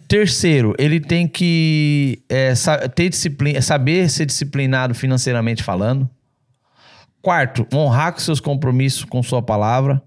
[0.07, 2.53] Terceiro, ele tem que é,
[2.93, 6.07] ter disciplina, saber ser disciplinado financeiramente falando.
[7.23, 9.99] Quarto, honrar com seus compromissos com sua palavra.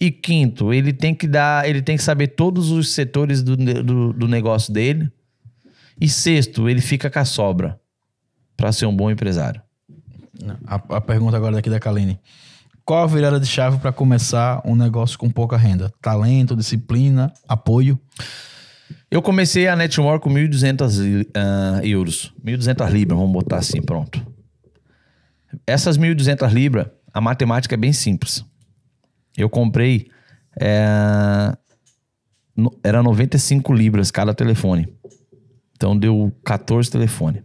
[0.00, 4.14] E quinto, ele tem que dar, ele tem que saber todos os setores do, do,
[4.14, 5.12] do negócio dele.
[6.00, 7.78] E sexto, ele fica com a sobra
[8.56, 9.60] para ser um bom empresário.
[10.66, 12.18] A, a pergunta agora daqui da Kaline.
[12.84, 15.92] Qual a virada de chave para começar um negócio com pouca renda?
[16.00, 17.98] Talento, disciplina, apoio?
[19.10, 22.32] Eu comecei a Network com 1.200 li- ah, euros.
[22.44, 24.24] 1.200 libras, vamos botar assim, pronto.
[25.66, 28.44] Essas 1.200 libras, a matemática é bem simples.
[29.36, 30.08] Eu comprei...
[30.60, 31.56] é,
[32.82, 34.88] era 95 libras cada telefone.
[35.76, 37.42] Então deu 14 telefones.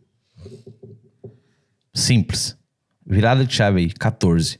[1.93, 2.57] Simples.
[3.05, 4.59] Virada de chave aí, 14.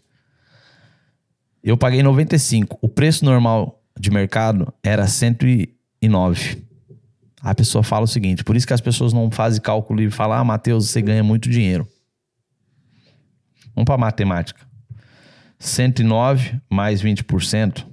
[1.63, 2.77] Eu paguei 95.
[2.79, 6.63] O preço normal de mercado era 109.
[7.41, 10.37] A pessoa fala o seguinte, por isso que as pessoas não fazem cálculo e falam,
[10.37, 11.87] ah, Matheus, você ganha muito dinheiro.
[13.73, 14.65] Vamos para matemática.
[15.59, 17.85] 109 mais 20%.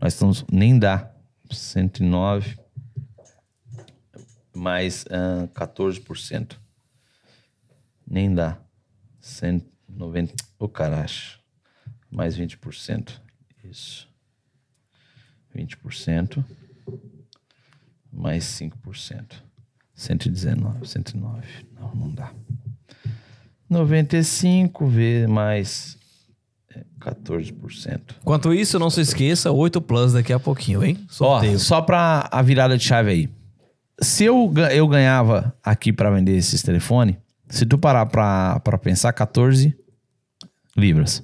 [0.00, 1.10] Nós estamos, nem dá.
[1.50, 2.56] 109
[4.54, 6.56] mais ah, 14%.
[8.08, 8.58] Nem dá.
[9.20, 10.34] 190.
[10.58, 11.38] Ô, caracho.
[12.10, 13.20] Mais 20%.
[13.64, 14.08] Isso.
[15.54, 16.44] 20%.
[18.12, 19.42] Mais 5%.
[19.94, 20.86] 119.
[20.86, 21.46] 109.
[21.78, 22.32] Não, não dá.
[23.68, 25.98] 95 vezes mais
[26.74, 28.00] é, 14%.
[28.22, 30.96] Enquanto isso, não se esqueça, 8 Plus daqui a pouquinho, hein?
[31.04, 31.58] Ó, Sorteio.
[31.58, 33.28] só pra a virada de chave aí.
[34.00, 37.16] Se eu, eu ganhava aqui pra vender esses telefones,
[37.48, 39.76] se tu parar pra pensar, 14
[40.76, 41.22] libras.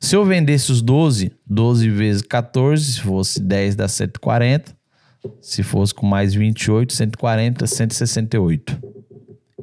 [0.00, 4.76] Se eu vendesse os 12, 12 vezes 14, se fosse 10 dá 140.
[5.42, 8.80] Se fosse com mais 28, 140, 168.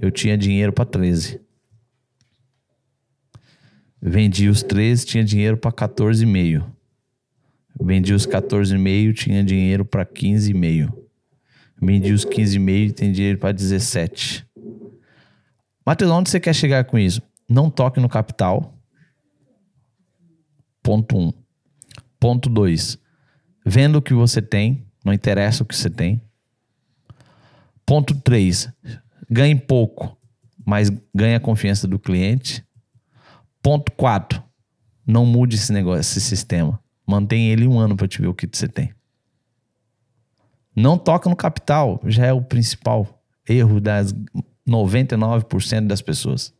[0.01, 1.39] Eu tinha dinheiro pra 13.
[4.01, 6.65] Vendi os 13, tinha dinheiro pra 14,5.
[7.81, 10.93] Vendi os 14,5, tinha dinheiro para 15,5.
[11.81, 14.44] Vendi os 15,5, tem dinheiro para 17.
[15.85, 17.21] Matheus, onde você quer chegar com isso?
[17.47, 18.73] Não toque no capital.
[20.81, 21.21] Ponto 1.
[21.21, 21.33] Um.
[22.19, 22.97] Ponto 2.
[23.63, 26.21] Venda o que você tem, não interessa o que você tem.
[27.85, 28.71] Ponto 3.
[29.29, 30.17] Ganhe pouco,
[30.65, 32.65] mas ganhe a confiança do cliente.
[33.61, 34.43] Ponto 4.
[35.05, 36.79] Não mude esse negócio, esse sistema.
[37.05, 38.91] Mantém ele um ano para te ver o que você tem.
[40.75, 44.13] Não toca no capital, já é o principal erro das
[44.67, 46.53] 99% das pessoas.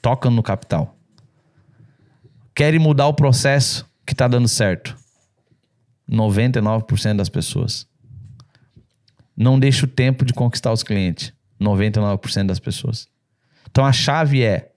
[0.00, 0.96] Toca no capital.
[2.54, 4.96] Querem mudar o processo que tá dando certo.
[6.10, 7.86] 99% das pessoas.
[9.36, 11.32] Não deixa o tempo de conquistar os clientes.
[11.60, 13.08] 99% das pessoas.
[13.70, 14.72] Então a chave é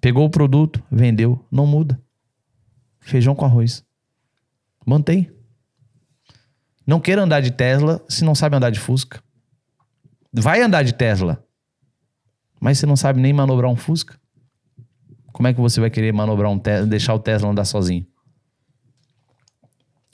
[0.00, 2.00] pegou o produto, vendeu, não muda.
[3.00, 3.84] Feijão com arroz.
[4.84, 5.30] Mantém.
[6.86, 9.22] Não queira andar de Tesla se não sabe andar de Fusca.
[10.32, 11.44] Vai andar de Tesla,
[12.60, 14.18] mas você não sabe nem manobrar um Fusca.
[15.32, 18.06] Como é que você vai querer manobrar um Tesla, deixar o Tesla andar sozinho?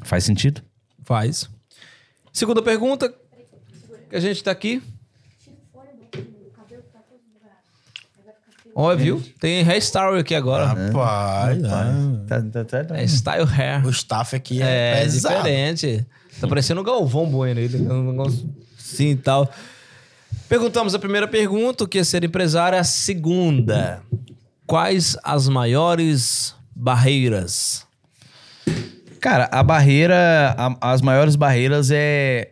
[0.02, 0.62] Faz sentido?
[1.02, 1.48] Faz.
[2.32, 3.12] Segunda pergunta,
[4.10, 4.82] que a gente tá aqui.
[8.76, 9.22] Ó, viu?
[9.40, 10.66] Tem hairstyle aqui agora.
[10.66, 12.96] Rapaz, Tá, tá, tá, tá.
[12.98, 13.86] É style hair.
[13.86, 15.36] o staff aqui é, É, pesado.
[15.36, 16.04] diferente.
[16.40, 17.68] Tá parecendo o Galvão Bueno aí.
[17.76, 19.48] Um negócio assim e tal.
[20.48, 22.78] Perguntamos a primeira pergunta, o que é ser empresário?
[22.78, 24.02] A segunda.
[24.66, 27.86] Quais as maiores barreiras?
[29.20, 32.50] Cara, a barreira, a- as maiores barreiras é.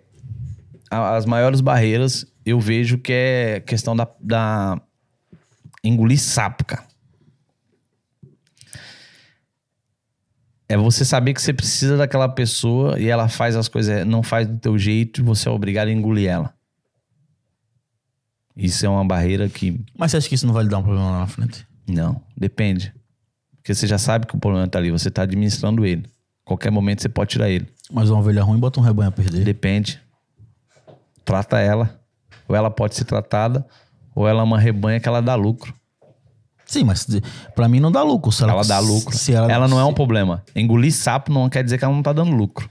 [0.91, 4.81] a- As maiores barreiras eu vejo que é questão da, da
[5.85, 6.85] engolir sapo, cara.
[10.69, 14.47] É você saber que você precisa daquela pessoa e ela faz as coisas, não faz
[14.49, 16.55] do teu jeito você é obrigado a engolir ela.
[18.57, 20.83] Isso é uma barreira que Mas você acha que isso não vai lhe dar um
[20.83, 21.67] problema lá na frente?
[21.87, 22.93] não, depende.
[23.57, 26.05] Porque você já sabe que o problema tá ali, você tá administrando ele.
[26.45, 27.69] Qualquer momento você pode tirar ele.
[27.93, 29.45] Mas uma ovelha ruim bota um rebanho a perder.
[29.45, 30.01] Depende.
[31.25, 32.01] Trata ela.
[32.49, 33.65] Ou ela pode ser tratada,
[34.15, 35.73] ou ela é uma rebanha que ela dá lucro.
[36.67, 37.07] Sim, mas
[37.55, 38.33] pra mim não dá lucro.
[38.33, 39.17] Se ela, Ela dá lucro.
[39.17, 40.43] Se ela, ela não é um problema.
[40.57, 42.69] Engolir sapo não quer dizer que ela não tá dando lucro.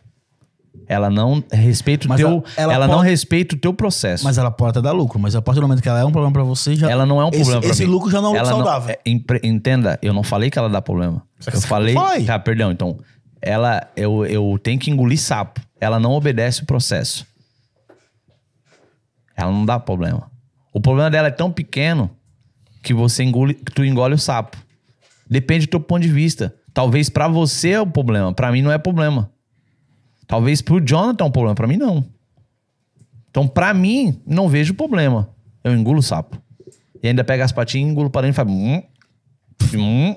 [0.92, 4.26] Ela não respeita o Mas teu, ela- ela, ela não pode- respeita o teu processo.
[4.26, 5.18] Mas ela pode dar lucro.
[5.18, 6.90] Mas a partir do momento que ela é um problema pra você, já.
[6.92, 7.92] ela não é um esse- problema pra Esse, mim.
[7.92, 8.90] lucro já não é um lucro saudável.
[8.94, 11.24] é, empre- entenda, eu não falei que ela dá problema.
[11.40, 12.26] Que Eu você falei, falou.
[12.26, 12.72] tá, perdão.
[12.74, 12.98] Então,
[13.42, 15.62] ela eu, eu tenho que engolir sapo.
[15.80, 17.26] Ela não obedece o processo.
[19.36, 20.30] Ela não dá problema.
[20.74, 22.10] O problema dela é tão pequeno
[22.84, 24.58] que você engole, que tu engole o sapo.
[25.30, 26.54] Depende do teu ponto de vista.
[26.74, 29.30] Talvez pra você é o problema, Pra mim não é problema.
[30.32, 32.06] Talvez pro Jonathan é um problema, Pra mim não.
[33.30, 35.30] Então, pra mim, não vejo problema.
[35.62, 36.42] Eu engulo o sapo.
[37.04, 38.50] E ainda pega as patinhas, engulo para dentro e faz.
[38.50, 38.82] Hum,
[39.76, 40.16] hum,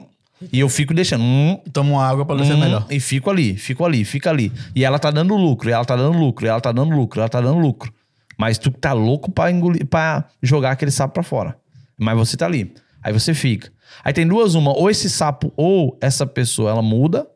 [0.52, 1.24] e eu fico deixando.
[1.24, 2.86] Hum, uma água pra descer hum, melhor.
[2.88, 4.52] E fico ali, fico ali, fica ali.
[4.72, 7.20] E ela tá dando lucro, e ela tá dando lucro, e ela tá dando lucro,
[7.20, 7.92] ela tá dando lucro.
[8.38, 11.58] Mas tu tá louco pra, engolir, pra jogar aquele sapo pra fora.
[11.98, 12.72] Mas você tá ali.
[13.02, 13.72] Aí você fica.
[14.04, 14.76] Aí tem duas, uma.
[14.76, 17.26] Ou esse sapo, ou essa pessoa, ela muda.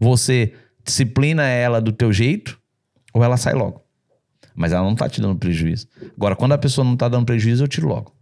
[0.00, 0.52] Você
[0.88, 2.58] disciplina ela do teu jeito,
[3.12, 3.84] ou ela sai logo.
[4.54, 5.86] Mas ela não tá te dando prejuízo.
[6.16, 8.12] Agora, quando a pessoa não tá dando prejuízo, eu tiro logo.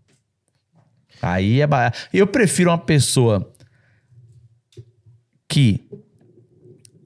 [1.23, 1.93] Aí é ba...
[2.13, 3.51] Eu prefiro uma pessoa
[5.49, 5.89] que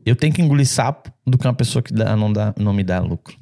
[0.05, 2.83] eu tenho que engolir sapo do que uma pessoa que dá- não, dá, não me
[2.83, 3.39] dá lucro.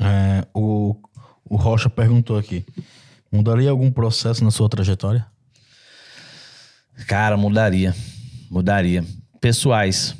[0.00, 0.96] É, o,
[1.44, 2.64] o Rocha perguntou aqui:
[3.30, 5.26] mudaria algum processo na sua trajetória?
[7.06, 7.94] Cara, mudaria.
[8.50, 9.04] Mudaria.
[9.40, 10.16] Pessoais.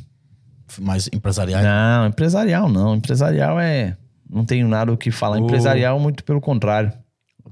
[0.81, 1.65] Mais empresariais?
[1.65, 2.95] Não, empresarial não.
[2.97, 3.97] Empresarial é.
[4.29, 5.39] Não tenho nada o que falar.
[5.41, 6.93] O- Empresarial, muito pelo contrário.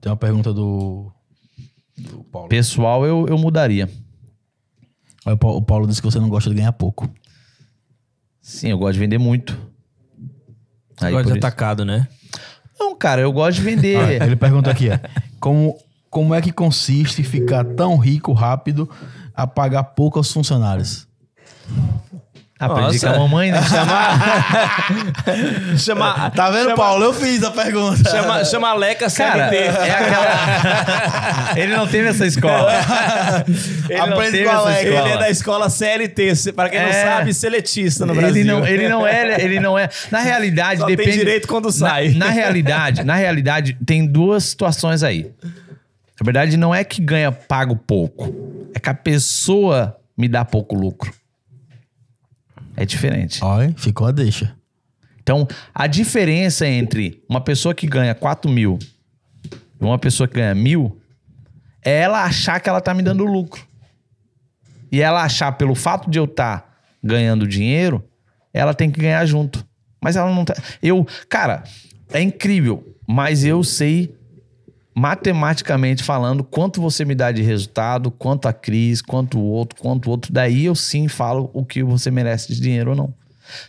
[0.00, 1.12] Tem uma pergunta do,
[1.96, 2.48] do Paulo.
[2.48, 3.88] Pessoal, eu, eu mudaria.
[5.24, 7.08] O Paulo, o Paulo disse que você não gosta de ganhar pouco.
[8.40, 9.56] Sim, eu gosto de vender muito.
[11.00, 11.46] Aí, Gosta de isso.
[11.46, 12.08] atacado, né?
[12.78, 14.20] Não, cara, eu gosto de vender.
[14.22, 15.00] Ele pergunta aqui: é,
[15.38, 15.76] como,
[16.10, 18.90] como é que consiste ficar tão rico rápido
[19.34, 21.06] a pagar pouco aos funcionários?
[22.64, 23.08] Aprendi Nossa.
[23.08, 23.60] com a mamãe, né?
[25.78, 27.04] Chama, Tá vendo, chama, Paulo?
[27.04, 28.08] Eu fiz a pergunta.
[28.10, 31.52] Chama, chama a Leca Cara, é aquela.
[31.56, 32.72] Ele não teve essa escola.
[33.88, 34.80] Ele não Aprende com a escola.
[34.80, 37.04] Ele é da escola CLT, para quem não É.
[37.04, 38.42] sabe, seletista no Brasil.
[38.42, 39.88] Ele não, ele não é, ele não é.
[40.10, 41.18] Na realidade, Só tem depende.
[41.18, 42.08] direito quando Na- sai.
[42.10, 45.30] Na, realidade, na realidade, tem duas situações aí.
[45.42, 48.32] Na verdade, não é que ganha pago pouco.
[48.74, 51.12] É que a pessoa me dá pouco lucro.
[52.82, 53.44] É diferente.
[53.44, 54.56] Olha, ficou a deixa.
[55.20, 58.76] Então, a diferença entre uma pessoa que ganha 4 mil
[59.80, 61.00] e uma pessoa que ganha mil
[61.84, 63.64] é ela achar que ela tá me dando lucro.
[64.90, 68.04] E ela achar, pelo fato de eu estar ganhando dinheiro,
[68.52, 69.64] ela tem que ganhar junto.
[70.02, 70.54] Mas ela não tá.
[70.82, 71.62] Eu, cara,
[72.12, 74.12] é incrível, mas eu sei
[74.94, 80.06] matematicamente falando quanto você me dá de resultado, quanto a Cris, quanto o outro, quanto
[80.06, 80.32] o outro.
[80.32, 83.14] Daí eu sim falo o que você merece de dinheiro ou não.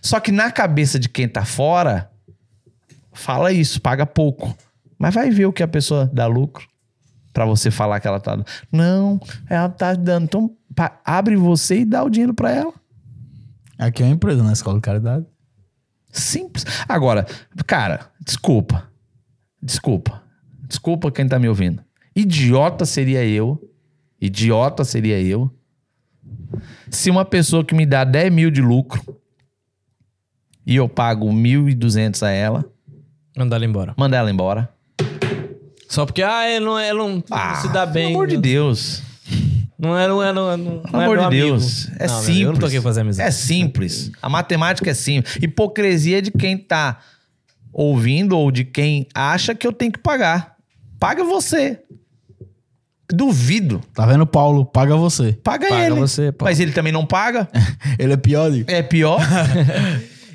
[0.02, 2.12] Só que na cabeça de quem tá fora,
[3.12, 4.56] fala isso, paga pouco.
[4.98, 6.68] Mas vai ver o que a pessoa dá lucro
[7.34, 8.46] pra você falar que ela tá dando.
[8.72, 9.20] Não,
[9.50, 10.26] ela tá dando.
[10.26, 10.52] Então,
[11.04, 12.74] abre você e dá o dinheiro pra ela.
[13.78, 15.26] Aqui é uma empresa, na Escola de Caridade.
[16.12, 16.64] Simples.
[16.88, 17.26] Agora,
[17.66, 18.88] cara, desculpa.
[19.62, 20.23] Desculpa.
[20.74, 21.84] Desculpa quem tá me ouvindo.
[22.16, 23.62] Idiota seria eu.
[24.20, 25.54] Idiota seria eu.
[26.90, 29.00] Se uma pessoa que me dá 10 mil de lucro
[30.66, 32.66] e eu pago 1.200 a ela,
[33.38, 33.94] Mandar ela embora.
[33.96, 34.68] manda ela embora.
[35.88, 37.24] Só porque, ah, ele não, ele não
[37.62, 38.08] se dá bem.
[38.08, 39.04] Pelo amor de Deus.
[39.78, 40.58] Não é, não é, não é.
[40.58, 41.38] Não, Pelo é amor de.
[41.38, 41.88] Deus.
[42.00, 42.40] É Não, meu, simples.
[42.42, 43.30] Eu não tô aqui fazer amizade.
[43.30, 44.12] É simples.
[44.20, 45.36] A matemática é simples.
[45.36, 47.00] Hipocrisia de quem tá
[47.72, 50.53] ouvindo ou de quem acha que eu tenho que pagar.
[51.04, 51.82] Paga você.
[53.10, 53.82] Duvido.
[53.94, 54.66] Tá vendo, Paulo?
[54.66, 55.34] Paga você.
[55.34, 55.96] Paga, Paga ele.
[55.96, 56.46] você, pô.
[56.46, 57.50] Mas ele também não paga.
[58.00, 58.64] Ele é pior de...
[58.68, 59.20] É pior.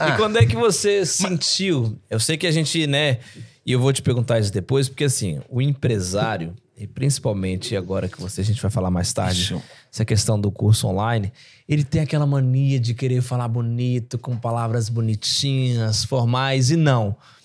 [0.01, 1.99] E quando é que você sentiu?
[2.09, 3.19] Eu sei que a gente, né?
[3.67, 8.21] E eu vou te perguntar isso depois, porque assim, o empresário, e principalmente agora que
[8.21, 9.61] você, a gente vai falar mais tarde,
[9.93, 11.33] essa questão do curso online,
[11.69, 17.09] ele tem aquela mania de querer falar bonito, com palavras bonitinhas, formais, e não.
[17.09, 17.38] O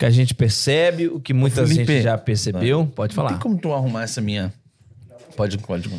[0.00, 3.28] que a gente percebe, o que muita Felipe, gente já percebeu, pode Não falar.
[3.34, 4.50] tem como tu arrumar essa minha.
[5.36, 5.90] Pode, pode.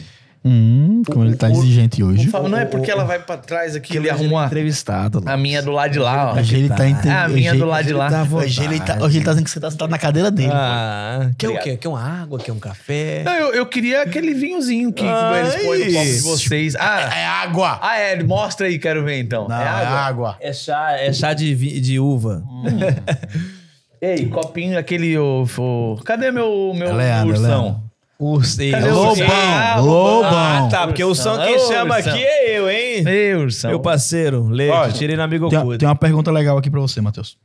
[0.44, 2.28] Hum, como ele tá exigente hoje.
[2.30, 5.22] Fala, não é porque ela vai pra trás aqui, ele Hoje arrumou a, entrevistado.
[5.24, 6.40] a minha do lado de lá, ó.
[6.40, 6.78] Hoje ele tá
[7.14, 8.10] Ah, a minha do lado de lá.
[8.32, 10.50] Hoje ele tá, hoje ele tá dizendo que você tá sentado na cadeira dele.
[10.52, 11.64] Ah, quer o Obrigado.
[11.76, 11.78] quê?
[11.78, 12.40] Quer uma água?
[12.40, 13.22] Quer um café?
[13.24, 15.42] Não, eu, eu queria aquele vinhozinho que Ai.
[15.42, 16.76] eles põem no copo de vocês.
[16.76, 17.78] Ah, É água!
[17.80, 19.48] ah, é, mostra aí, quero ver então.
[19.48, 20.00] Não, é água?
[20.00, 20.38] água.
[20.42, 22.44] É chá, é chá de, de uva.
[24.02, 25.18] Ei, copinho, aquele.
[25.18, 27.62] O, o- cadê meu, meu É Leandro, é ursão?
[27.64, 27.92] Leandro.
[28.20, 28.72] Ursinho.
[28.72, 30.66] Cadê Lobão, Ah, lobão.
[30.66, 30.86] Ah, tá.
[30.88, 31.46] Porque o som Ursão.
[31.46, 32.14] quem Ô, chama ursão.
[32.14, 33.04] aqui é eu, hein?
[33.08, 33.70] Ei, ursão.
[33.72, 34.94] Meu parceiro, Leite.
[35.00, 35.78] Tirei na amigo Tem, oculto.
[35.80, 37.38] tem uma pergunta legal aqui pra você, Matheus.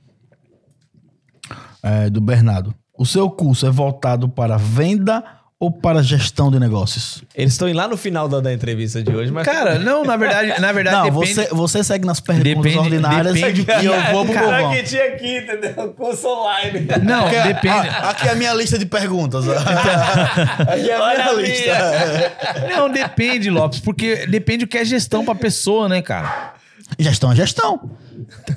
[1.82, 2.74] É, do Bernardo.
[2.98, 5.22] O seu curso é voltado para venda
[5.58, 7.22] ou para gestão de negócios?
[7.34, 9.44] Eles estão lá no final da, da entrevista de hoje, mas...
[9.46, 11.34] Cara, não, na verdade, na verdade Não, depende.
[11.34, 15.04] você, você segue nas perguntas Depende- ordinárias depende e eu vou pro Cara, que tinha
[15.04, 15.94] aqui, entendeu?
[15.94, 16.86] Curso online.
[17.02, 17.88] Não, Aqui, depende.
[17.88, 19.48] ah, aqui é a minha lista de perguntas.
[19.48, 22.68] aqui é a Olha minha a lista.
[22.68, 26.52] Não, depende, Lopes, porque depende do que é gestão pra pessoa, né, cara?
[26.98, 27.90] Gestão é gestão.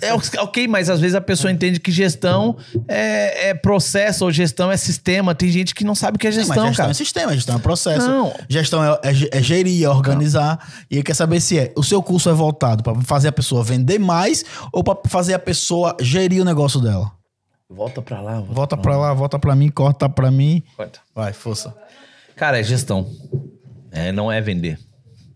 [0.01, 2.55] É ok, mas às vezes a pessoa entende que gestão
[2.87, 5.33] é, é processo ou gestão é sistema.
[5.33, 6.91] Tem gente que não sabe o que é Mas gestão, gestão cara.
[6.91, 8.07] é sistema, gestão é processo.
[8.07, 8.33] Não.
[8.47, 10.59] Gestão é, é é gerir, é organizar.
[10.89, 13.63] E aí quer saber se é o seu curso é voltado para fazer a pessoa
[13.63, 17.11] vender mais ou para fazer a pessoa gerir o negócio dela.
[17.69, 18.39] Volta pra lá.
[18.39, 20.63] Volta pra lá, volta pra mim, corta pra mim.
[20.77, 20.99] Corta.
[21.13, 21.75] Vai, força.
[22.35, 23.07] Cara, é gestão.
[23.91, 24.79] É, não é vender.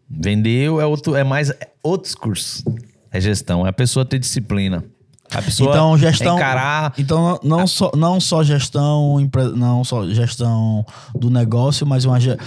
[0.10, 1.52] Vender é outro, é mais
[1.82, 2.64] outros cursos.
[3.12, 4.84] É gestão, é a pessoa ter disciplina.
[5.32, 6.36] A pessoa Então, gestão.
[6.36, 6.94] encarar.
[6.98, 9.18] Então, não, não só, não só gestão,
[9.56, 10.86] não só gestão
[11.16, 12.20] do negócio, mas uma.
[12.20, 12.38] ge-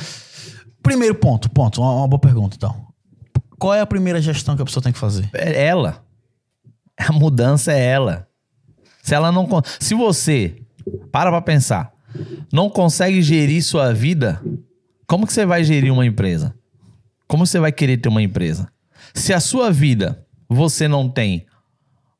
[0.83, 2.87] Primeiro ponto, ponto, uma, uma boa pergunta, então.
[3.59, 5.29] Qual é a primeira gestão que a pessoa tem que fazer?
[5.33, 6.05] É ela.
[6.99, 8.29] A mudança é ela.
[9.03, 9.49] Se ela não.
[9.81, 10.57] Se você.
[11.11, 11.93] Para pra pensar.
[12.53, 14.41] Não consegue gerir sua vida,
[15.09, 16.55] como que você vai gerir uma empresa?
[17.27, 18.71] Como você vai querer ter uma empresa?
[19.15, 21.47] Se a sua vida você não tem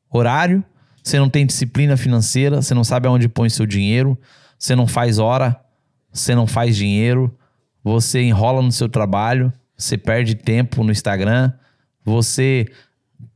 [0.09, 0.63] horário,
[1.03, 4.19] você não tem disciplina financeira, você não sabe aonde põe seu dinheiro,
[4.57, 5.59] você não faz hora,
[6.11, 7.35] você não faz dinheiro,
[7.83, 11.53] você enrola no seu trabalho, você perde tempo no Instagram,
[12.03, 12.65] você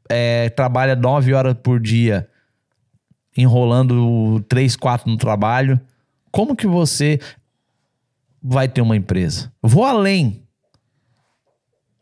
[0.10, 2.28] é, trabalha nove horas por dia
[3.36, 5.80] enrolando três, quatro no trabalho.
[6.32, 7.20] Como que você
[8.42, 9.52] vai ter uma empresa?
[9.62, 10.41] Vou além.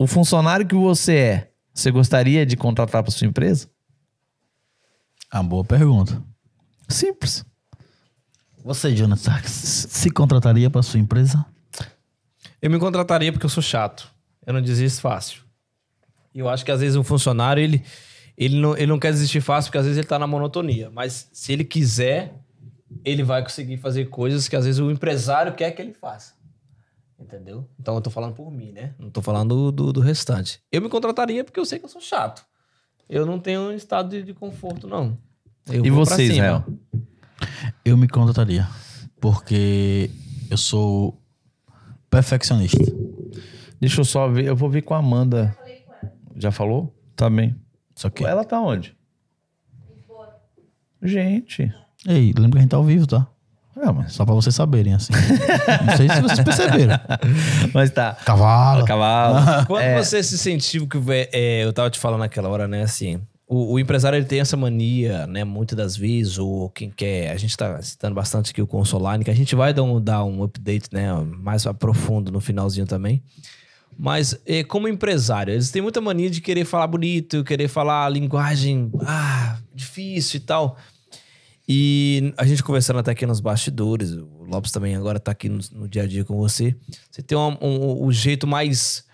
[0.00, 3.68] O funcionário que você é, você gostaria de contratar para sua empresa?
[5.30, 6.22] Ah, boa pergunta.
[6.88, 7.44] Simples.
[8.64, 11.44] Você, Jonathan, se contrataria para sua empresa?
[12.62, 14.10] Eu me contrataria porque eu sou chato.
[14.46, 15.42] Eu não desisto fácil.
[16.34, 17.84] E eu acho que às vezes um funcionário, ele,
[18.38, 20.88] ele, não, ele não quer desistir fácil porque às vezes ele tá na monotonia.
[20.88, 22.32] Mas se ele quiser,
[23.04, 26.39] ele vai conseguir fazer coisas que às vezes o empresário quer que ele faça.
[27.20, 27.68] Entendeu?
[27.78, 28.94] Então eu tô falando por mim, né?
[28.98, 30.60] Não tô falando do, do, do restante.
[30.72, 32.44] Eu me contrataria porque eu sei que eu sou chato.
[33.08, 35.18] Eu não tenho um estado de, de conforto, não.
[35.70, 36.24] Eu e você.
[36.24, 36.64] Israel?
[37.84, 38.66] Eu me contrataria.
[39.20, 40.10] Porque
[40.50, 41.20] eu sou
[42.08, 42.78] perfeccionista.
[43.78, 44.46] Deixa eu só ver.
[44.46, 45.54] Eu vou ver com a Amanda.
[46.36, 46.94] Já falou?
[47.14, 47.54] Tá bem.
[47.94, 48.24] Só que.
[48.24, 48.96] Ela tá onde?
[51.02, 51.72] Gente.
[52.06, 53.28] Ei, lembra que a gente tá ao vivo, tá?
[53.82, 54.12] É, mas...
[54.12, 55.12] Só pra vocês saberem, assim.
[55.86, 56.98] Não sei se vocês perceberam.
[57.72, 58.14] mas tá.
[58.24, 58.84] Cavalo.
[58.84, 59.66] Cavalo.
[59.66, 60.02] Quando É.
[60.02, 60.98] você se sentiu que
[61.32, 64.56] é, eu tava te falando naquela hora, né, assim, o, o empresário ele tem essa
[64.56, 68.66] mania, né, muitas das vezes, ou quem quer, a gente tá citando bastante aqui o
[68.66, 72.86] Consoline, que a gente vai dar um, dar um update, né, mais profundo no finalzinho
[72.86, 73.22] também.
[73.98, 78.90] Mas é, como empresário, eles têm muita mania de querer falar bonito, querer falar linguagem,
[79.06, 80.78] ah, difícil e tal.
[81.72, 85.60] E a gente conversando até aqui nos bastidores, o Lopes também agora tá aqui no,
[85.70, 86.74] no dia a dia com você.
[87.08, 89.04] Você tem um, um, um jeito mais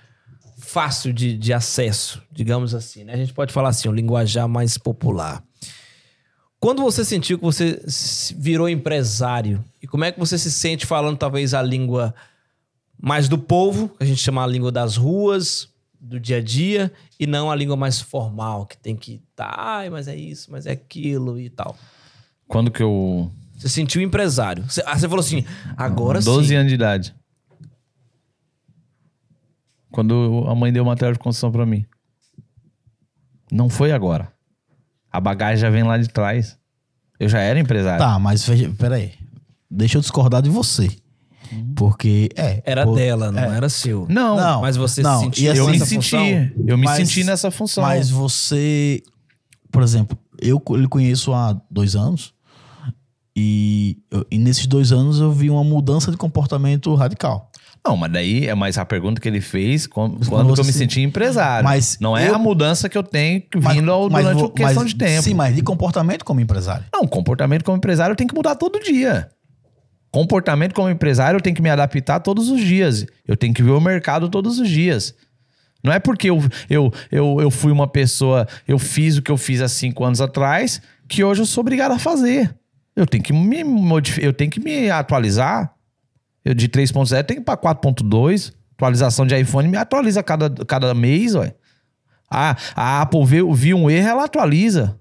[0.56, 3.12] fácil de, de acesso, digamos assim, né?
[3.12, 5.44] A gente pode falar assim, um linguajar mais popular.
[6.58, 7.78] Quando você sentiu que você
[8.38, 12.14] virou empresário, e como é que você se sente falando talvez a língua
[12.98, 15.68] mais do povo, que a gente chama a língua das ruas,
[16.00, 20.08] do dia a dia, e não a língua mais formal, que tem que tá, mas
[20.08, 21.76] é isso, mas é aquilo e tal.
[22.48, 23.30] Quando que eu.
[23.56, 24.64] Você sentiu empresário.
[24.68, 25.44] Você, ah, você falou assim,
[25.76, 26.54] agora 12 sim.
[26.54, 27.14] anos de idade.
[29.90, 31.84] Quando a mãe deu material de construção pra mim.
[33.50, 34.32] Não foi agora.
[35.10, 36.58] A bagagem já vem lá de trás.
[37.18, 37.98] Eu já era empresário.
[37.98, 38.46] Tá, mas
[38.78, 39.14] peraí.
[39.70, 40.90] Deixa eu discordar de você.
[41.76, 42.62] Porque, é.
[42.66, 44.06] Era pô, dela, não era seu.
[44.10, 45.94] Não, Não, Mas você não, se sentiu assim, eu me senti.
[45.94, 46.64] função?
[46.66, 47.84] Eu me Mas- senti nessa função.
[47.84, 49.00] Mas você,
[49.70, 52.34] por exemplo, eu lhe conheço há dois anos
[53.36, 53.98] e,
[54.30, 57.50] e nesses dois anos eu vi uma mudança de comportamento radical.
[57.86, 60.72] Não, mas daí é mais a pergunta que ele fez quando, Mas quando eu me
[60.72, 61.62] senti empresário.
[61.64, 64.48] Mas não é eu- a mudança que eu tenho Mas- vindo ao- mas durante a
[64.50, 65.22] questão mas- de tempo.
[65.22, 66.84] Sim, mas de comportamento como empresário.
[66.92, 69.28] Não, comportamento como empresário eu tenho que mudar todo dia.
[70.10, 73.06] Comportamento como empresário eu tenho que me adaptar todos os dias.
[73.26, 75.14] Eu tenho que ver o mercado todos os dias.
[75.84, 79.36] Não é porque eu, eu, eu, eu fui uma pessoa, eu fiz o que eu
[79.36, 82.52] fiz há cinco anos atrás, que hoje eu sou obrigado a fazer.
[82.96, 85.72] Eu tenho que me modificar, eu tenho que me atualizar.
[86.44, 88.52] Eu de 3.0 tenho que ir para 4.2.
[88.74, 91.54] Atualização de iPhone me atualiza cada, cada mês, ué.
[92.30, 94.98] A, a Apple viu, viu um erro, ela atualiza.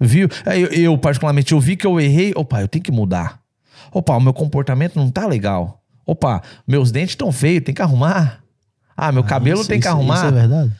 [0.00, 0.28] Viu?
[0.46, 2.32] Aí Eu, eu, particularmente, eu vi que eu errei.
[2.36, 3.40] Opa, eu tenho que mudar.
[3.92, 5.82] Opa, o meu comportamento não tá legal.
[6.06, 8.40] Opa, meus dentes estão feios, tem que arrumar.
[8.96, 10.16] Ah, meu cabelo Isso- tem que isso- arrumar.
[10.16, 10.72] Isso é verdade.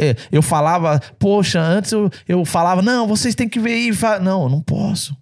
[0.00, 3.90] É, eu falava, poxa, antes eu, eu falava, não, vocês têm que ver aí.
[4.22, 5.14] Não, eu não posso.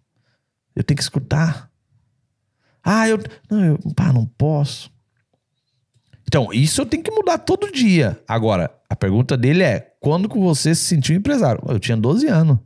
[0.76, 1.68] Eu tenho que escutar.
[2.84, 3.18] Ah, eu.
[3.50, 4.88] Não, eu pá, não posso.
[6.28, 8.22] Então, isso eu tenho que mudar todo dia.
[8.28, 11.60] Agora, a pergunta dele é: quando que você se sentiu empresário?
[11.66, 12.58] Eu tinha 12 anos.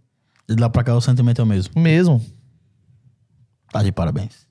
[0.46, 1.80] De lá pra cá o sentimento é o mesmo.
[1.80, 2.22] Mesmo.
[3.72, 4.46] Tá de parabéns.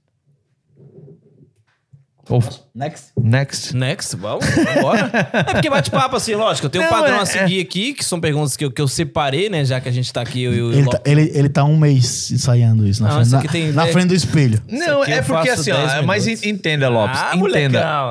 [2.30, 2.44] Ou-
[2.74, 3.12] Next.
[3.22, 3.76] next.
[3.76, 5.10] Next, vamos, vambora.
[5.34, 6.68] é porque bate-papo, assim, lógico.
[6.68, 8.82] Eu tenho um Não, padrão é- a seguir aqui, que são perguntas que eu, que
[8.82, 9.66] eu separei, né?
[9.66, 11.78] Já que a gente tá aqui, eu e o Ele tá, ele, ele tá um
[11.78, 14.62] mês ensaiando isso na, Não, frente, na, tem- na é- frente do espelho.
[14.70, 16.46] Não, é eu porque assim, 10 ó, mas minutos.
[16.46, 17.20] en- entenda, Lopes.
[17.20, 17.40] Ah, entenda.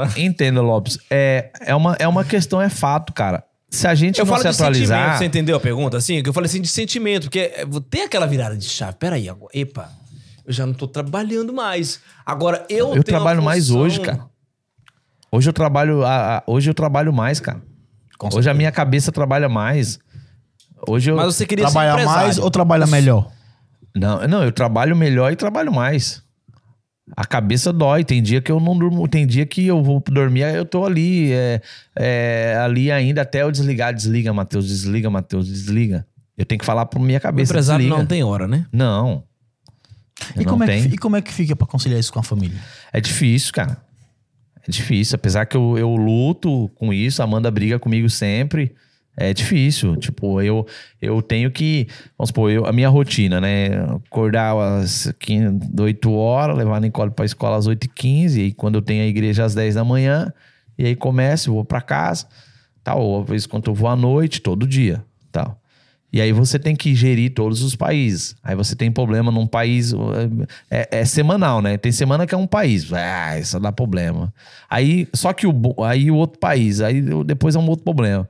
[0.04, 0.22] molecão.
[0.22, 0.98] Entenda, Lopes.
[1.10, 3.44] É, é, uma, é uma questão, é fato, cara.
[3.70, 5.18] Se a gente Eu não falo se de sentimento, atualizar.
[5.18, 5.96] você entendeu a pergunta?
[5.96, 8.96] Assim, que eu falei assim de sentimento, porque é, tem aquela virada de chave.
[8.98, 9.88] Peraí, agora, epa,
[10.46, 12.00] eu já não tô trabalhando mais.
[12.24, 14.26] Agora eu Eu trabalho mais hoje, cara.
[15.32, 17.60] Hoje eu trabalho, a- a- hoje eu trabalho mais, cara.
[18.32, 19.98] Hoje a minha cabeça trabalha mais.
[20.88, 22.22] Hoje eu Mas você queria Trabalha ser empresário.
[22.26, 23.30] mais ou trabalha melhor?
[23.94, 26.22] não, não, eu trabalho melhor e trabalho mais.
[27.16, 28.04] A cabeça dói.
[28.04, 31.32] Tem dia que eu não durmo, tem dia que eu vou dormir, eu tô ali,
[31.32, 31.60] é,
[31.96, 33.92] é, ali ainda até eu desligar.
[33.94, 36.06] Desliga, Matheus, desliga, Matheus, desliga.
[36.38, 37.52] Eu tenho que falar pra minha O cabeça.
[37.52, 37.98] empresário desliga.
[37.98, 38.64] não tem hora, né?
[38.72, 39.24] Não.
[40.38, 42.58] E como, é que, e como é que fica pra conciliar isso com a família?
[42.92, 43.78] É difícil, cara.
[44.66, 45.16] É difícil.
[45.16, 48.74] Apesar que eu, eu luto com isso, a Amanda briga comigo sempre.
[49.16, 49.96] É difícil.
[49.96, 50.66] Tipo, eu,
[51.00, 51.88] eu tenho que.
[52.16, 53.82] Vamos supor, eu, a minha rotina, né?
[54.06, 58.36] Acordar às 15, 8 horas, levar a Nicole pra escola às 8h15.
[58.36, 60.32] E aí, quando eu tenho a igreja às 10 da manhã,
[60.78, 62.26] e aí começo, vou pra casa,
[62.82, 63.02] tal.
[63.02, 65.59] Ou às vezes quando eu vou à noite, todo dia, tal.
[66.12, 68.34] E aí você tem que gerir todos os países.
[68.42, 69.92] Aí você tem problema num país.
[70.70, 71.76] É, é semanal, né?
[71.76, 72.92] Tem semana que é um país.
[72.92, 74.32] Ah, isso dá problema.
[74.68, 78.28] Aí, só que o, aí o outro país, aí depois é um outro problema.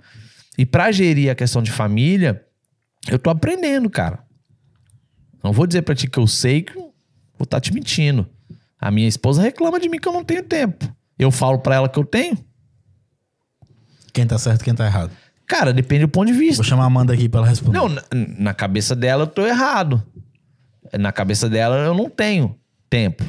[0.59, 2.45] E pra gerir a questão de família,
[3.09, 4.19] eu tô aprendendo, cara.
[5.43, 8.29] Não vou dizer pra ti que eu sei que vou estar te mentindo.
[8.79, 10.87] A minha esposa reclama de mim que eu não tenho tempo.
[11.19, 12.39] Eu falo pra ela que eu tenho.
[14.13, 15.13] Quem tá certo quem tá errado?
[15.51, 16.63] Cara, depende do ponto de vista.
[16.63, 17.77] Vou chamar a Amanda aqui pra ela responder.
[17.77, 18.05] Não, na,
[18.39, 20.01] na cabeça dela eu tô errado.
[20.97, 22.57] Na cabeça dela eu não tenho
[22.89, 23.25] tempo.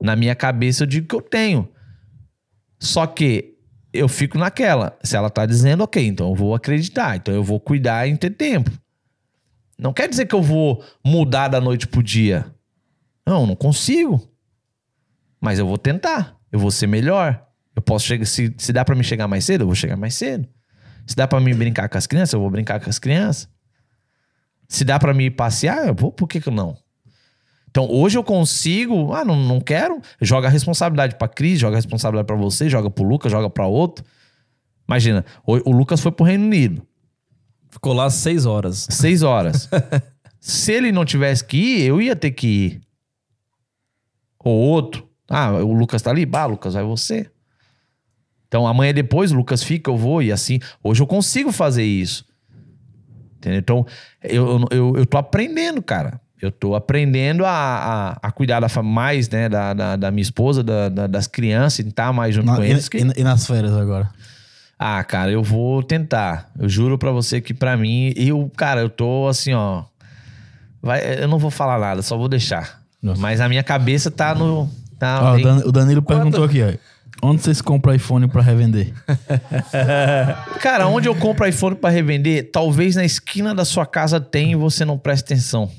[0.00, 1.68] Na minha cabeça eu digo que eu tenho.
[2.80, 3.54] Só que
[3.92, 4.98] eu fico naquela.
[5.04, 7.14] Se ela tá dizendo, ok, então eu vou acreditar.
[7.14, 8.68] Então eu vou cuidar em ter tempo.
[9.78, 12.44] Não quer dizer que eu vou mudar da noite pro dia.
[13.24, 14.20] Não, não consigo.
[15.40, 16.36] Mas eu vou tentar.
[16.50, 17.40] Eu vou ser melhor.
[17.76, 18.26] Eu posso chegar.
[18.26, 20.48] Se, se dá pra me chegar mais cedo, eu vou chegar mais cedo.
[21.06, 23.48] Se dá pra mim brincar com as crianças, eu vou brincar com as crianças.
[24.68, 26.76] Se dá pra mim passear, eu vou, por que que não?
[27.70, 31.78] Então, hoje eu consigo, ah, não, não quero, joga a responsabilidade pra Cris, joga a
[31.78, 34.04] responsabilidade pra você, joga pro Lucas, joga pra outro.
[34.86, 36.86] Imagina, o, o Lucas foi pro Reino Unido,
[37.72, 38.86] Ficou lá seis horas.
[38.90, 39.66] seis horas.
[40.38, 42.80] Se ele não tivesse que ir, eu ia ter que ir.
[44.44, 45.08] Ou outro.
[45.26, 46.26] Ah, o Lucas tá ali?
[46.26, 47.30] Bah, Lucas, vai você.
[48.52, 50.60] Então, amanhã depois o Lucas fica, eu vou, e assim.
[50.84, 52.22] Hoje eu consigo fazer isso.
[53.38, 53.58] Entendeu?
[53.60, 53.86] Então,
[54.22, 56.20] eu, eu, eu, tô aprendendo, cara.
[56.38, 60.62] Eu tô aprendendo a, a, a cuidar da mais, né, da, da, da minha esposa,
[60.62, 62.90] da, da- das crianças, e estar mais junto Na- com e, eles.
[62.90, 64.10] que- e- e nas férias agora?
[64.78, 66.50] ah, cara, eu vou tentar.
[66.58, 69.84] Eu juro pra você que pra mim, eu, cara, eu tô assim, ó.
[70.82, 72.82] Vai, eu não vou falar nada, só vou deixar.
[73.02, 73.18] Nossa.
[73.18, 74.68] Mas a minha cabeça tá no.
[74.98, 75.36] Tá Ó,
[75.68, 76.91] o Danilo perguntou aqui, ó.
[77.24, 78.92] Onde vocês compram iPhone pra revender?
[80.60, 84.56] Cara, onde eu compro iPhone pra revender, talvez na esquina da sua casa tenha e
[84.56, 85.70] você não presta atenção.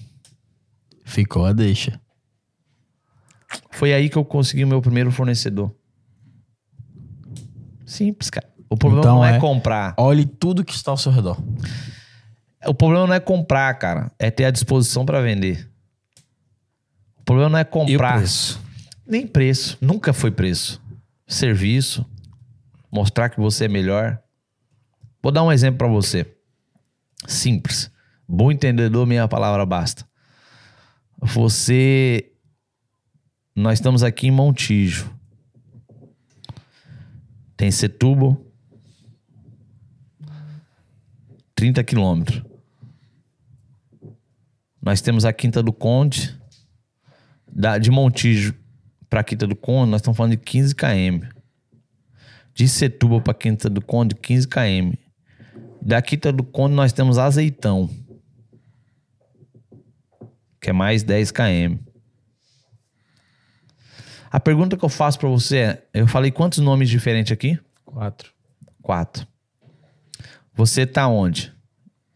[1.03, 1.99] Ficou a deixa.
[3.72, 5.74] Foi aí que eu consegui o meu primeiro fornecedor.
[7.86, 8.48] Simples, cara.
[8.70, 9.94] O problema Então não é, é- comprar.
[9.98, 11.38] Olhe tudo que está ao seu redor.
[12.65, 14.10] O problema não é comprar, cara.
[14.18, 15.70] É ter a disposição pra vender.
[17.20, 18.18] O problema não é E comprar.
[18.18, 18.60] preço?
[19.06, 19.78] Nem preço.
[19.82, 20.82] Nunca foi preço.
[21.34, 22.05] Serviço,
[22.91, 24.22] mostrar que você é melhor.
[25.22, 26.31] Vou dar um exemplo para você.
[27.27, 27.91] Simples.
[28.27, 30.07] Bom entendedor, minha palavra basta.
[31.18, 32.31] Você.
[33.55, 35.14] Nós estamos aqui em Montijo.
[37.55, 38.45] Tem Setúbal.
[41.55, 42.43] 30 quilômetros.
[44.81, 46.38] Nós temos a Quinta do Conde.
[47.47, 48.62] Da, de Montijo
[49.14, 51.27] para Quinta do Conde, nós estamos falando de 15 km.
[52.52, 54.94] De Setúbal para Quinta do Conde, 15 km.
[55.80, 57.88] Da Quinta do Conde, nós temos Azeitão,
[60.60, 61.77] que é mais 10 km.
[64.31, 67.60] A pergunta que eu faço para você é: eu falei quantos nomes diferentes aqui?
[67.85, 68.31] Quatro.
[68.81, 69.27] Quatro.
[70.56, 71.53] Você tá onde?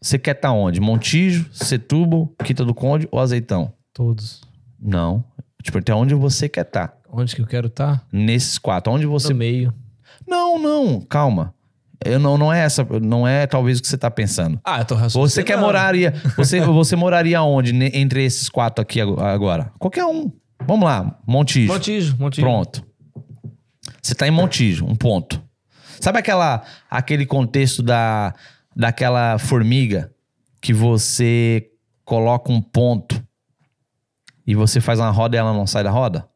[0.02, 0.80] Você quer estar tá onde?
[0.80, 3.72] Montijo, Setúbal, Quinta do Conde ou Azeitão?
[3.92, 4.42] Todos.
[4.80, 5.24] Não.
[5.62, 6.88] Tipo, até onde você quer estar?
[6.88, 6.98] Tá?
[7.10, 7.98] Onde que eu quero estar?
[7.98, 8.04] Tá?
[8.12, 8.92] Nesses quatro.
[8.92, 9.32] Onde você.
[9.32, 9.74] No meio.
[10.26, 11.54] Não, não, calma.
[12.04, 14.60] Eu não, não é essa, não é talvez o que você tá pensando.
[14.64, 15.30] Ah, eu tô raciocinando.
[15.30, 19.72] Você quer moraria, você, você moraria onde entre esses quatro aqui agora?
[19.78, 20.30] Qualquer um.
[20.64, 21.72] Vamos lá, Montijo.
[21.72, 22.46] Montijo, Montijo.
[22.46, 22.86] Pronto.
[24.00, 25.42] Você tá em Montijo, um ponto.
[26.00, 28.32] Sabe aquela aquele contexto da
[28.76, 30.12] daquela formiga
[30.60, 31.68] que você
[32.04, 33.17] coloca um ponto
[34.48, 36.26] e você faz uma roda e ela não sai da roda?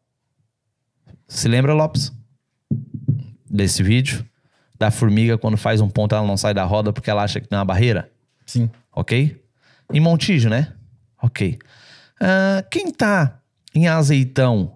[1.26, 2.12] Se lembra, Lopes?
[3.48, 4.22] Desse vídeo?
[4.78, 7.48] Da formiga, quando faz um ponto, ela não sai da roda porque ela acha que
[7.48, 8.12] tem uma barreira?
[8.44, 8.68] Sim.
[8.94, 9.42] Ok?
[9.90, 10.74] Em Montijo, né?
[11.22, 11.58] Ok.
[12.20, 13.40] Uh, quem tá
[13.74, 14.74] em azeitão?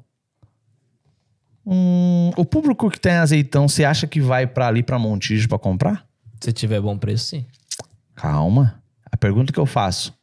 [1.67, 5.59] Hum, o público que tem azeitão, você acha que vai para ali, para Montijo, para
[5.59, 6.07] comprar?
[6.41, 7.47] Se tiver bom preço, sim.
[8.15, 8.83] Calma.
[9.13, 10.15] A pergunta que eu faço: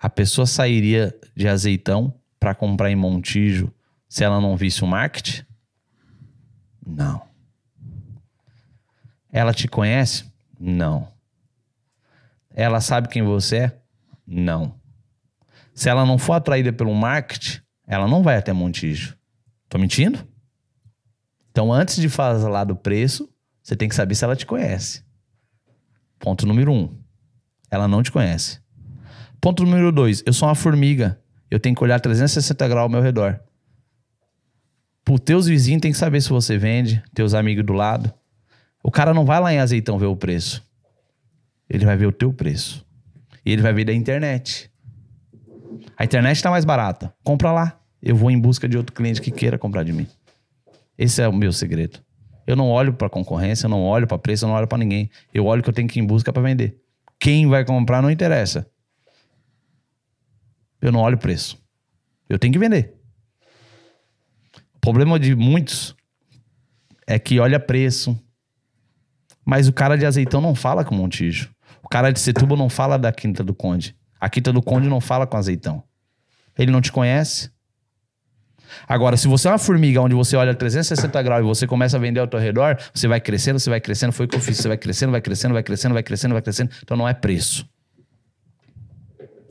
[0.00, 3.72] a pessoa sairia de azeitão para comprar em Montijo
[4.08, 5.44] se ela não visse o marketing?
[6.86, 7.22] Não.
[9.30, 10.24] Ela te conhece?
[10.58, 11.12] Não.
[12.50, 13.78] Ela sabe quem você é?
[14.26, 14.74] Não.
[15.74, 19.16] Se ela não for atraída pelo marketing, ela não vai até Montijo.
[19.68, 20.26] Tô mentindo?
[21.50, 23.28] Então, antes de falar do preço,
[23.62, 25.04] você tem que saber se ela te conhece.
[26.18, 26.96] Ponto número um.
[27.70, 28.60] Ela não te conhece.
[29.40, 30.22] Ponto número dois.
[30.26, 31.20] Eu sou uma formiga.
[31.50, 33.40] Eu tenho que olhar 360 graus ao meu redor.
[35.08, 38.12] Os teus vizinhos tem que saber se você vende, teus amigos do lado.
[38.82, 40.62] O cara não vai lá em azeitão ver o preço.
[41.68, 42.86] Ele vai ver o teu preço.
[43.44, 44.70] E ele vai ver da internet.
[45.96, 47.14] A internet está mais barata.
[47.24, 47.80] Compra lá.
[48.02, 50.06] Eu vou em busca de outro cliente que queira comprar de mim.
[50.96, 52.00] Esse é o meu segredo.
[52.46, 55.10] Eu não olho para concorrência, eu não olho para preço, eu não olho para ninguém.
[55.32, 56.76] Eu olho que eu tenho que ir em busca para vender.
[57.18, 58.66] Quem vai comprar não interessa.
[60.80, 61.58] Eu não olho preço.
[62.28, 62.94] Eu tenho que vender.
[64.74, 65.96] O problema de muitos
[67.06, 68.18] é que olha preço.
[69.44, 71.50] Mas o cara de azeitão não fala com Montijo.
[71.82, 73.96] O cara de Setúbal não fala da Quinta do Conde.
[74.20, 75.82] A Quinta do Conde não fala com azeitão.
[76.58, 77.50] Ele não te conhece.
[78.86, 82.00] Agora, se você é uma formiga onde você olha 360 graus e você começa a
[82.00, 84.58] vender ao teu redor, você vai crescendo, você vai crescendo, foi o que eu fiz.
[84.58, 86.70] Você vai crescendo, vai crescendo, vai crescendo, vai crescendo, vai crescendo.
[86.82, 87.66] Então não é preço.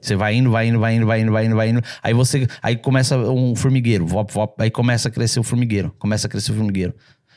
[0.02, 1.82] Você vai indo, vai indo, vai indo, vai indo, vai indo, vai indo.
[2.04, 2.48] Aí você.
[2.62, 4.06] Aí começa um formigueiro.
[4.06, 5.94] Vop, vop, aí começa a crescer o formigueiro.
[5.98, 6.94] Começa a crescer o formigueiro.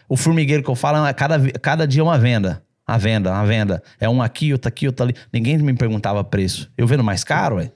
[0.09, 2.63] O formigueiro que eu falo é cada, cada dia é uma venda.
[2.87, 3.83] A venda, a venda.
[4.01, 5.15] É um aqui, outro aqui, outro ali.
[5.33, 6.71] Ninguém me perguntava preço.
[6.77, 7.71] Eu vendo mais caro, ué?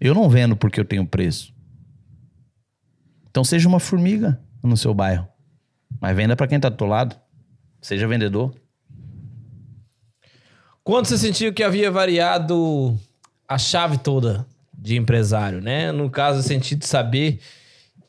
[0.00, 1.52] Eu não vendo porque eu tenho preço.
[3.30, 5.26] Então seja uma formiga no seu bairro.
[6.00, 7.16] Mas venda para quem tá do teu lado.
[7.80, 8.54] Seja vendedor.
[10.82, 12.98] Quando você sentiu que havia variado
[13.48, 14.46] a chave toda
[14.76, 15.92] de empresário, né?
[15.92, 17.40] No caso, no sentido de saber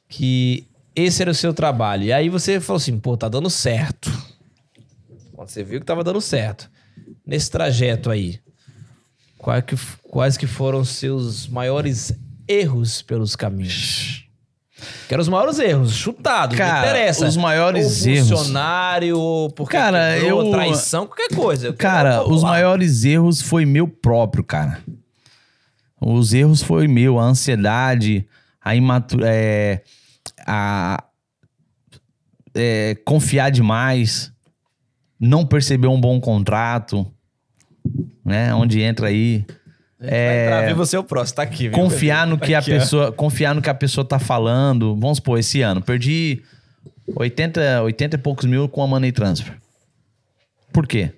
[0.10, 2.04] que esse era o seu trabalho.
[2.04, 4.12] E aí você falou assim, pô, tá dando certo.
[5.34, 6.70] Quando você viu que tava dando certo.
[7.26, 8.40] Nesse trajeto aí,
[9.38, 12.14] quais que, quais que foram os seus maiores
[12.48, 14.26] erros pelos caminhos?
[15.08, 17.28] Que eram os maiores erros, chutados, cara, não interessa.
[17.28, 18.30] Os maiores ou erros.
[18.30, 21.74] funcionário, porque cara, quebrou, eu traição, qualquer coisa.
[21.74, 24.82] Cara, os maiores erros foi meu próprio, cara.
[26.00, 28.28] Os erros foi meu, a ansiedade,
[28.62, 29.82] a imatura, é,
[30.46, 31.04] a
[32.54, 34.32] é, confiar demais,
[35.20, 37.06] não perceber um bom contrato,
[38.24, 38.54] né?
[38.54, 39.46] Onde entra aí
[40.08, 41.70] é, vai ver você é o próximo, tá aqui.
[41.70, 41.72] Viu?
[41.72, 43.12] Confiar no que aqui, a pessoa, ó.
[43.12, 44.96] confiar no que a pessoa tá falando.
[44.96, 46.42] Vamos supor, esse ano, perdi
[47.16, 49.58] 80, 80 e poucos mil com a Money Transfer.
[50.72, 51.12] Por quê?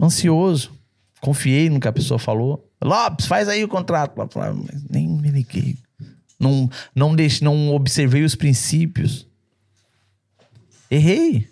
[0.00, 0.72] Ansioso.
[1.20, 2.69] Confiei no que a pessoa falou.
[2.82, 4.14] Lopes, faz aí o contrato.
[4.88, 5.76] Nem me liguei.
[6.38, 9.28] Não, não, deixe, não observei os princípios.
[10.90, 11.48] Errei.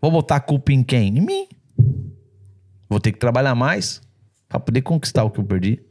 [0.00, 1.18] Vou botar a culpa em quem?
[1.18, 1.48] Em mim.
[2.88, 4.02] Vou ter que trabalhar mais
[4.48, 5.82] para poder conquistar o que eu perdi.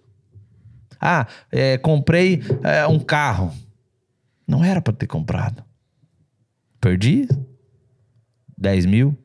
[1.00, 3.54] Ah, é, comprei é, um carro.
[4.48, 5.64] Não era para ter comprado.
[6.80, 7.28] Perdi
[8.58, 9.18] 10 mil.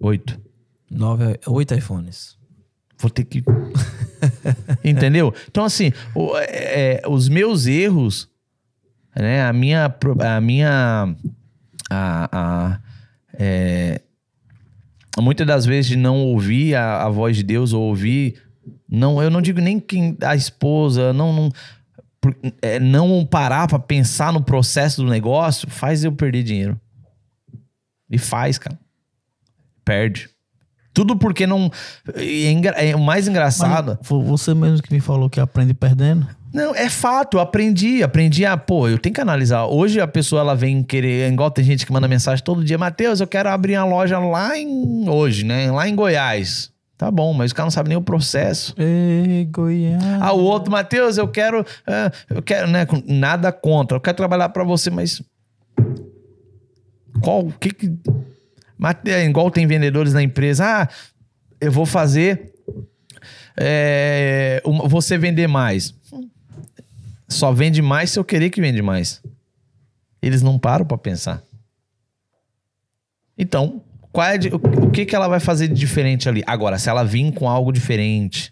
[0.00, 0.40] 8.
[0.90, 2.36] Nove, oito iPhones.
[3.02, 3.42] Vou ter que.
[4.84, 5.34] Entendeu?
[5.50, 8.30] Então, assim, o- é, é, os meus erros,
[9.14, 9.42] né?
[9.44, 9.92] A minha.
[10.20, 11.14] A minha.
[11.90, 12.80] A, a-
[13.34, 14.00] é,
[15.18, 18.40] muitas das vezes de não ouvir a, a voz de Deus ou ouvir.
[18.88, 21.32] Não, eu não digo nem quem a esposa, não.
[21.32, 21.48] não
[22.62, 26.80] é, não parar pra pensar no processo do negócio faz eu perder dinheiro.
[28.08, 28.78] E faz, cara.
[29.84, 30.30] Perde.
[30.92, 31.70] Tudo porque não.
[32.14, 33.98] É, é o mais engraçado.
[34.02, 36.26] Você mesmo que me falou que aprende perdendo.
[36.52, 39.64] Não, é fato, eu aprendi, aprendi a, pô, eu tenho que analisar.
[39.64, 43.20] Hoje a pessoa ela vem querer, igual tem gente que manda mensagem todo dia, Matheus,
[43.20, 45.70] eu quero abrir uma loja lá em hoje, né?
[45.70, 46.70] Lá em Goiás.
[46.98, 48.74] Tá bom, mas o cara não sabe nem o processo.
[48.78, 50.02] Ei, Goiás.
[50.20, 51.64] Ah, o outro, Matheus, eu quero,
[52.28, 55.22] eu quero, né, nada contra, eu quero trabalhar pra você, mas
[57.22, 57.90] qual, o que que
[58.82, 60.88] Mate- é igual tem vendedores na empresa, ah,
[61.60, 62.52] eu vou fazer
[63.56, 65.94] é, você vender mais.
[67.28, 69.22] Só vende mais se eu querer que vende mais.
[70.20, 71.40] Eles não param pra pensar.
[73.38, 73.80] Então,
[74.10, 76.42] qual é de- o, o que que ela vai fazer de diferente ali?
[76.44, 78.51] Agora, se ela vir com algo diferente,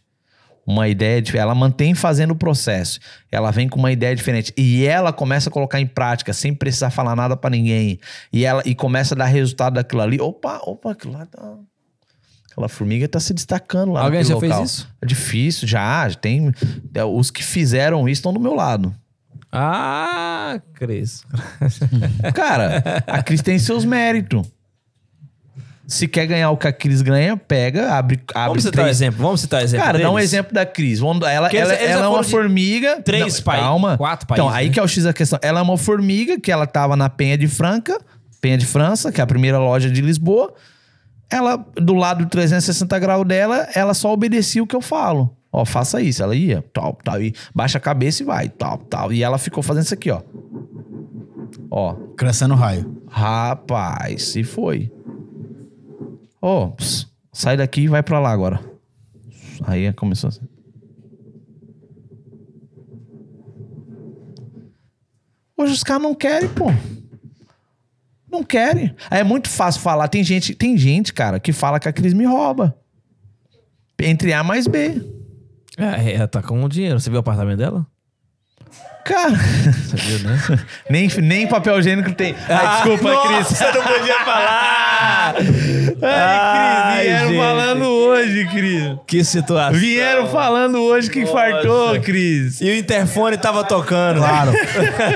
[0.70, 2.98] uma ideia diferente, ela mantém fazendo o processo,
[3.30, 6.90] ela vem com uma ideia diferente e ela começa a colocar em prática sem precisar
[6.90, 7.98] falar nada pra ninguém
[8.32, 10.20] e ela e começa a dar resultado daquilo ali.
[10.20, 11.56] Opa, opa, aquilo lá tá
[12.50, 14.02] Aquela formiga tá se destacando lá.
[14.02, 14.64] Alguém já fez local.
[14.64, 14.88] isso?
[15.00, 16.08] É difícil, já.
[16.08, 16.52] já Tem,
[16.92, 18.94] é, os que fizeram isso estão do meu lado.
[19.52, 21.24] Ah, Cris.
[22.34, 24.46] Cara, a Cris tem seus méritos.
[25.92, 28.96] Se quer ganhar o que a Cris ganha, pega, abre, abre Vamos citar três.
[28.96, 29.20] exemplo.
[29.20, 29.84] Vamos citar exemplo.
[29.86, 30.30] Cara, dá um deles?
[30.30, 31.00] exemplo da Cris.
[31.00, 31.18] Ela,
[31.48, 33.02] eles- ela, eles ela é uma formiga.
[33.02, 33.96] três Não, países, Calma.
[33.98, 34.72] quatro Então, países, aí né?
[34.72, 35.38] que é o X da questão.
[35.42, 38.00] Ela é uma formiga que ela tava na Penha de Franca,
[38.40, 40.54] Penha de França, que é a primeira loja de Lisboa.
[41.28, 45.36] Ela, do lado do 360 graus dela, ela só obedecia o que eu falo.
[45.52, 46.22] Ó, faça isso.
[46.22, 49.12] Ela ia, tal, tal, e baixa a cabeça e vai, tal, tal.
[49.12, 50.22] E ela ficou fazendo isso aqui, ó.
[51.68, 53.02] Ó, Crescendo raio.
[53.08, 54.92] Rapaz, se foi.
[56.40, 58.60] Ô, ps, sai daqui e vai pra lá agora.
[59.66, 60.40] Aí começou assim.
[65.56, 66.72] Hoje os caras não querem, pô.
[68.30, 68.94] Não querem.
[69.10, 70.08] Aí é muito fácil falar.
[70.08, 72.74] Tem gente, tem gente, cara, que fala que a Cris me rouba.
[73.98, 75.02] Entre A mais B.
[75.76, 76.98] É, ela tá com dinheiro.
[76.98, 77.86] Você viu o apartamento dela?
[79.04, 80.38] Cara, Você viu, né?
[80.88, 82.34] nem, nem papel higiênico tem.
[82.48, 83.46] Ai, desculpa, Cris.
[83.48, 85.34] Você não podia falar!
[86.02, 87.38] Ai, Cris, vieram gente.
[87.38, 88.96] falando hoje, Cris.
[89.06, 89.80] Que situação.
[89.80, 92.60] Vieram falando hoje que infartou, Cris.
[92.60, 94.18] E o interfone tava tocando.
[94.18, 94.52] Claro.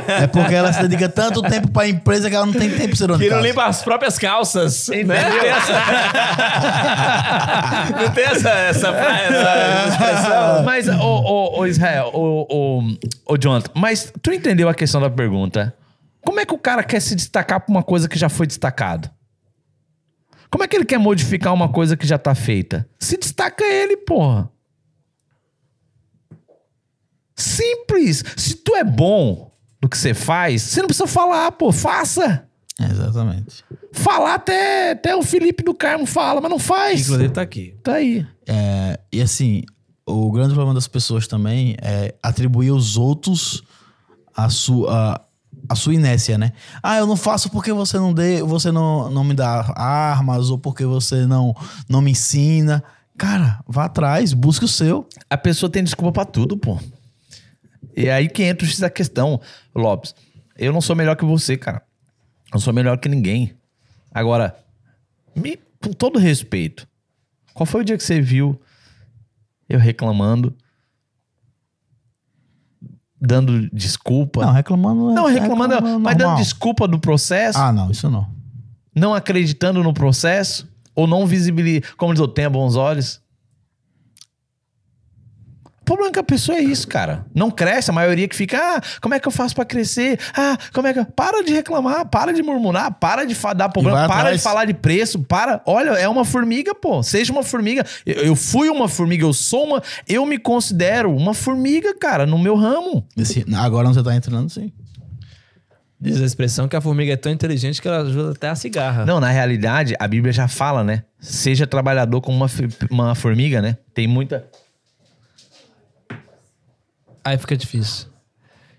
[0.08, 2.98] é porque ela se dedica tanto tempo pra empresa que ela não tem tempo de
[2.98, 4.88] ser Que não limpa as próprias calças.
[4.88, 5.04] Né?
[5.04, 5.72] Não tem essa,
[8.02, 10.62] não tem essa, essa, essa expressão.
[10.64, 12.82] Mas, ô, ô, ô, Israel, ô, ô,
[13.26, 15.74] ô, Jonathan, mas tu entendeu a questão da pergunta?
[16.24, 19.10] Como é que o cara quer se destacar pra uma coisa que já foi destacado?
[20.54, 22.88] Como é que ele quer modificar uma coisa que já tá feita?
[22.96, 24.48] Se destaca ele, porra.
[27.34, 28.22] Simples.
[28.36, 29.52] Se tu é bom
[29.82, 31.72] no que você faz, você não precisa falar, pô.
[31.72, 32.46] Faça.
[32.78, 33.64] Exatamente.
[33.90, 37.00] Falar até, até o Felipe do Carmo fala, mas não faz.
[37.00, 37.76] Inclusive tá aqui.
[37.82, 38.24] Tá aí.
[38.46, 39.64] É, e assim,
[40.06, 43.64] o grande problema das pessoas também é atribuir aos outros
[44.32, 45.20] a sua,
[45.68, 46.52] a sua inércia, né?
[46.82, 50.58] Ah, eu não faço porque você não dê, você não, não me dá armas ou
[50.58, 51.54] porque você não,
[51.88, 52.82] não me ensina.
[53.16, 55.08] Cara, vá atrás, busque o seu.
[55.30, 56.78] A pessoa tem desculpa pra tudo, pô.
[57.96, 59.40] E aí que entra da questão,
[59.74, 60.14] Lopes.
[60.56, 61.82] Eu não sou melhor que você, cara.
[62.46, 63.54] Eu não sou melhor que ninguém.
[64.12, 64.56] Agora,
[65.34, 66.86] me, com todo respeito,
[67.52, 68.60] qual foi o dia que você viu
[69.68, 70.54] eu reclamando,
[73.26, 74.44] dando desculpa?
[74.44, 78.26] Não, reclamando é Não, reclamando, mas dando desculpa do processo, Ah, não, isso não.
[78.94, 83.20] não acreditando no processo, ou não visibilizando, como diz o tenha bons olhos.
[85.84, 87.26] O problema é que a pessoa é isso, cara.
[87.34, 90.18] Não cresce, a maioria que fica, ah, como é que eu faço pra crescer?
[90.34, 91.00] Ah, como é que.
[91.00, 94.36] eu-" Para de reclamar, para de murmurar, para de dar problema, para atrás.
[94.38, 95.60] de falar de preço, para.
[95.66, 97.02] Olha, é uma formiga, pô.
[97.02, 97.84] Seja uma formiga.
[98.06, 99.82] Eu, eu fui uma formiga, eu sou uma.
[100.08, 103.06] Eu me considero uma formiga, cara, no meu ramo.
[103.14, 104.72] Esse- agora você tá entrando, sim.
[106.00, 109.04] Diz a expressão que a formiga é tão inteligente que ela ajuda até a cigarra.
[109.06, 111.02] Não, na realidade, a Bíblia já fala, né?
[111.20, 112.46] Seja trabalhador como uma,
[112.90, 113.76] uma formiga, né?
[113.94, 114.46] Tem muita.
[117.24, 118.08] Aí fica difícil.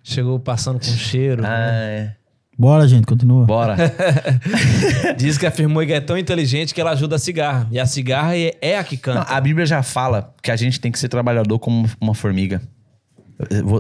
[0.03, 1.43] Chegou passando com cheiro.
[1.45, 1.67] Ah, né?
[1.72, 2.15] é.
[2.57, 3.45] Bora, gente, continua.
[3.45, 3.76] Bora.
[5.17, 7.67] Diz que a formiga é tão inteligente que ela ajuda a cigarra.
[7.72, 9.34] E a cigarra é, é a que Não, canta.
[9.34, 12.61] a Bíblia já fala que a gente tem que ser trabalhador como uma formiga.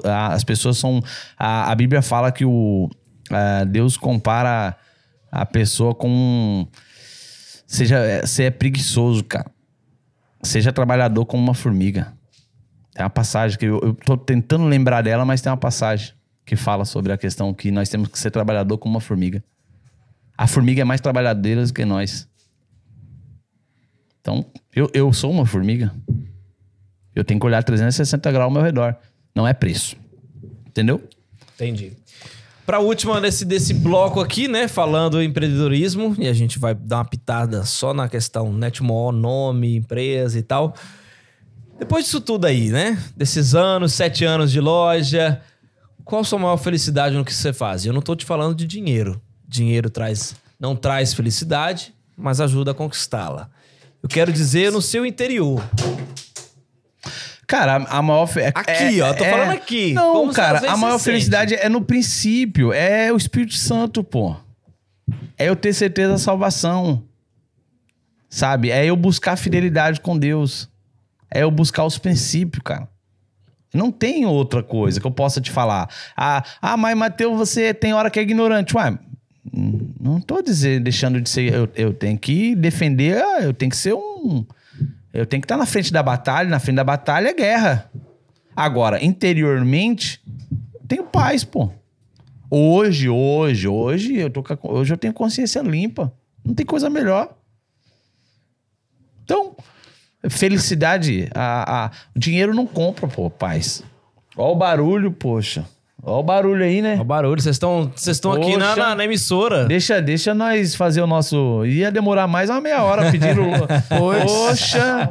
[0.03, 1.01] A- As pessoas são.
[1.37, 2.89] A, a Bíblia fala que o
[3.31, 4.75] a, Deus compara
[5.31, 6.67] a pessoa com.
[7.65, 9.49] Seja, é, você é preguiçoso, cara.
[10.43, 12.13] Seja trabalhador como uma formiga.
[12.95, 16.13] Tem uma passagem que eu, eu tô tentando lembrar dela, mas tem uma passagem
[16.45, 19.43] que fala sobre a questão que nós temos que ser trabalhador como uma formiga.
[20.37, 22.25] A formiga é mais trabalhadeira do que nós.
[24.21, 25.93] Então, eu, eu sou uma formiga.
[27.13, 28.95] Eu tenho que olhar 360 graus ao meu redor.
[29.35, 29.97] Não é preço.
[30.65, 31.03] Entendeu?
[31.55, 31.91] Entendi.
[32.65, 34.69] Pra última desse, desse bloco aqui, né?
[34.69, 39.75] Falando em empreendedorismo, e a gente vai dar uma pitada só na questão Netmall, nome,
[39.75, 40.73] empresa e tal.
[41.77, 42.97] Depois disso tudo aí, né?
[43.15, 45.41] Desses anos, sete anos de loja,
[46.03, 47.85] qual a sua maior felicidade no que você faz?
[47.85, 49.21] Eu não tô te falando de dinheiro.
[49.47, 53.49] Dinheiro traz, não traz felicidade, mas ajuda a conquistá-la.
[54.01, 55.61] Eu quero dizer no seu interior.
[57.47, 58.25] Cara, a, a maior.
[58.25, 59.93] fe- é- Aqui, ó, tô falando aqui.
[59.93, 62.71] Não, Como cara, a maior se felicidade é no princípio.
[62.73, 64.35] É o Espírito Santo, pô.
[65.37, 67.03] É eu ter certeza da salvação.
[68.29, 68.71] Sabe?
[68.71, 70.67] É eu buscar fidelidade com Deus.
[71.35, 72.87] É eu buscar os princípios, cara.
[73.73, 75.89] Não tem outra coisa que eu possa te falar.
[76.15, 78.73] Ah, ah mas Mateus, você tem hora que é ignorante.
[78.77, 78.97] Ué,
[79.99, 81.53] não tô dizendo, deixando de ser.
[81.53, 84.45] Eu, eu tenho que defender, ah, eu tenho que ser um.
[85.11, 86.49] Eu tenho que estar na frente da batalha.
[86.49, 87.91] Na frente da batalha é guerra.
[88.55, 90.21] Agora, interiormente,
[90.73, 91.69] eu tenho paz, pô.
[92.49, 96.13] Hoje, hoje, hoje, eu tô hoje eu tenho consciência limpa.
[96.45, 97.35] Não tem coisa melhor.
[99.25, 99.53] Então,
[100.29, 103.83] felicidade, a, a- o dinheiro não compra, pô, paz.
[104.37, 105.65] Ó o barulho, poxa.
[106.07, 106.97] Ó o barulho aí, né?
[106.99, 109.65] Ó o barulho, vocês estão vocês estão aqui na, na, na emissora.
[109.65, 111.65] Deixa, deixa nós fazer o nosso.
[111.65, 113.41] Ia demorar mais uma meia hora pedindo.
[113.89, 115.09] Poxa!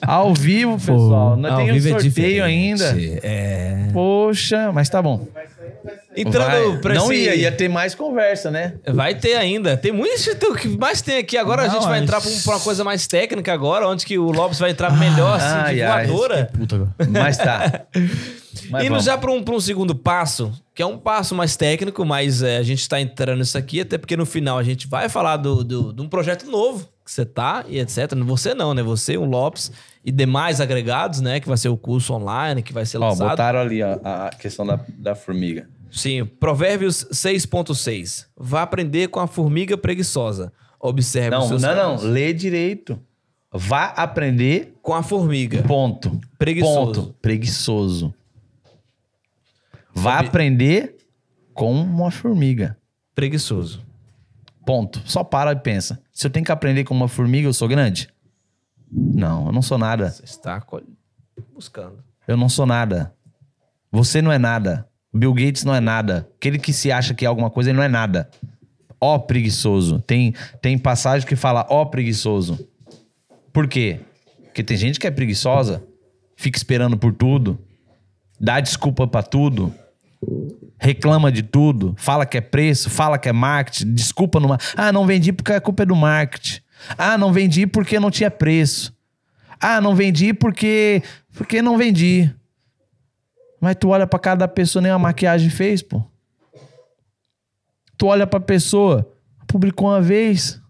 [0.00, 1.32] Ao vivo, pessoal.
[1.32, 2.40] Ao tem um é sorteio diferente.
[2.42, 2.96] ainda.
[3.22, 3.88] É.
[3.92, 5.26] Poxa, mas tá bom.
[6.16, 6.78] Entrando Vai.
[6.80, 8.74] pra Não esse- ia, ia ter mais conversa, né?
[8.88, 9.76] Vai ter ainda.
[9.76, 10.16] Tem muito
[10.50, 11.36] o que mais tem aqui.
[11.36, 13.86] Agora a Não, gente vai mas- entrar pra, um- pra uma coisa mais técnica agora,
[13.88, 16.06] onde que o Lopes vai entrar melhor, assim, ai, de ai.
[16.06, 16.50] voadora.
[16.52, 16.94] Puta, agora.
[17.10, 17.82] Mas tá.
[18.70, 19.04] Mas Indo vamos.
[19.04, 22.56] já para um, pra um segundo passo, que é um passo mais técnico, mas é,
[22.56, 25.62] a gente está entrando nisso aqui, até porque no final a gente vai falar do,
[25.62, 28.14] do- de um projeto novo que você tá e etc.
[28.24, 28.82] Você não, né?
[28.82, 29.70] Você, o Lopes
[30.04, 31.38] e demais agregados, né?
[31.38, 33.28] Que vai ser o curso online, que vai ser Ó, lançado.
[33.28, 35.68] botaram ali ó, a questão da, da formiga.
[35.96, 38.26] Sim, Provérbios 6.6.
[38.36, 40.52] Vá aprender com a formiga preguiçosa.
[40.78, 41.82] Observe os Não, seus não, não.
[41.96, 42.02] caminhos.
[42.02, 43.00] Lê direito.
[43.50, 44.74] Vá aprender.
[44.82, 45.62] Com a formiga.
[45.62, 46.20] Ponto.
[46.38, 47.02] Preguiçoso.
[47.02, 47.14] Ponto.
[47.22, 48.14] Preguiçoso.
[49.94, 50.96] Vá Ob- aprender
[51.54, 52.76] com uma formiga.
[53.14, 53.82] Preguiçoso.
[54.66, 55.00] Ponto.
[55.06, 56.00] Só para e pensa.
[56.12, 58.08] Se eu tenho que aprender com uma formiga, eu sou grande?
[58.92, 60.10] Não, eu não sou nada.
[60.10, 60.62] Você está
[61.54, 62.04] buscando.
[62.28, 63.14] Eu não sou nada.
[63.90, 64.86] Você não é nada.
[65.16, 66.28] Bill Gates não é nada.
[66.36, 68.28] Aquele que se acha que é alguma coisa, ele não é nada.
[69.00, 70.00] Ó preguiçoso.
[70.00, 72.58] Tem, tem passagem que fala ó preguiçoso.
[73.52, 74.00] Por quê?
[74.44, 75.82] Porque tem gente que é preguiçosa,
[76.36, 77.58] fica esperando por tudo,
[78.40, 79.72] dá desculpa pra tudo,
[80.78, 84.58] reclama de tudo, fala que é preço, fala que é marketing, desculpa numa.
[84.76, 86.60] Ah, não vendi porque a culpa é do marketing.
[86.96, 88.94] Ah, não vendi porque não tinha preço.
[89.60, 91.02] Ah, não vendi porque
[91.34, 92.30] porque não vendi.
[93.60, 96.02] Mas tu olha pra cara da pessoa nem a maquiagem fez, pô.
[97.96, 99.10] Tu olha pra pessoa,
[99.46, 100.60] publicou uma vez.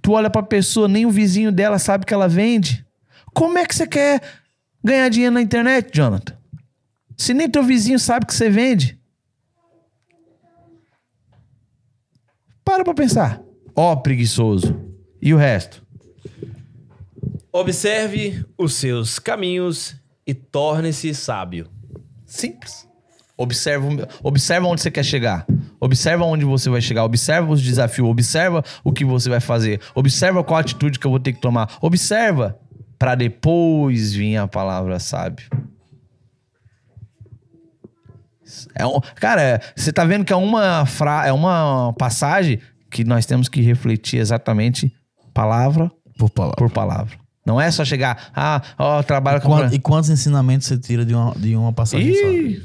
[0.00, 2.84] Tu olha pra pessoa, nem o vizinho dela sabe que ela vende.
[3.34, 4.22] Como é que você quer
[4.82, 6.36] ganhar dinheiro na internet, Jonathan?
[7.16, 8.98] Se nem teu vizinho sabe que você vende.
[12.64, 13.40] Para pra pensar.
[13.76, 14.76] Ó, preguiçoso.
[15.20, 15.86] E o resto?
[17.52, 19.94] Observe os seus caminhos
[20.26, 21.70] e torne-se sábio.
[22.32, 22.88] Simples.
[23.36, 25.44] Observa, observa onde você quer chegar.
[25.78, 27.04] Observa onde você vai chegar.
[27.04, 28.08] Observa os desafios.
[28.08, 29.80] Observa o que você vai fazer.
[29.94, 31.76] Observa qual atitude que eu vou ter que tomar.
[31.82, 32.58] Observa.
[32.98, 35.46] Pra depois vir a palavra sábio.
[38.74, 42.60] É um, cara, você tá vendo que é uma, fra, é uma passagem
[42.90, 44.90] que nós temos que refletir exatamente
[45.34, 46.56] palavra Por palavra.
[46.56, 47.21] por palavra.
[47.44, 49.48] Não é só chegar, ah, ó, trabalho com...
[49.48, 52.30] Quan- E quantos ensinamentos você tira de uma, de uma passagem só?
[52.30, 52.62] Ih,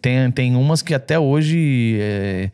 [0.00, 2.50] tem, tem umas que até hoje é,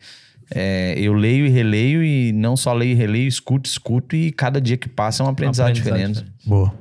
[0.53, 4.59] é, eu leio e releio e não só leio e releio, escuto, escuto e cada
[4.59, 6.25] dia que passa é um aprendizado, aprendizado diferente.
[6.45, 6.73] Boa.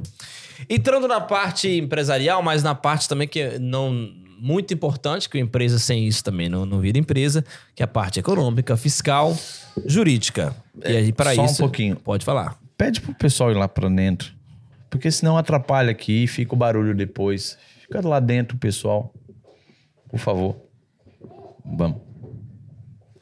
[0.69, 4.11] Entrando na parte empresarial, mas na parte também que é não
[4.41, 7.45] muito importante, que a empresa sem isso também não, não vira empresa,
[7.75, 9.37] que é a parte econômica, fiscal,
[9.85, 10.55] jurídica.
[10.85, 11.59] E aí, para só um isso.
[11.59, 11.97] pouquinho.
[11.97, 12.57] Pode falar.
[12.77, 14.33] Pede pro pessoal ir lá pra dentro,
[14.91, 17.59] porque senão atrapalha aqui fica o barulho depois.
[17.83, 19.13] Fica lá dentro, pessoal.
[20.09, 20.57] Por favor.
[21.65, 22.01] Vamos.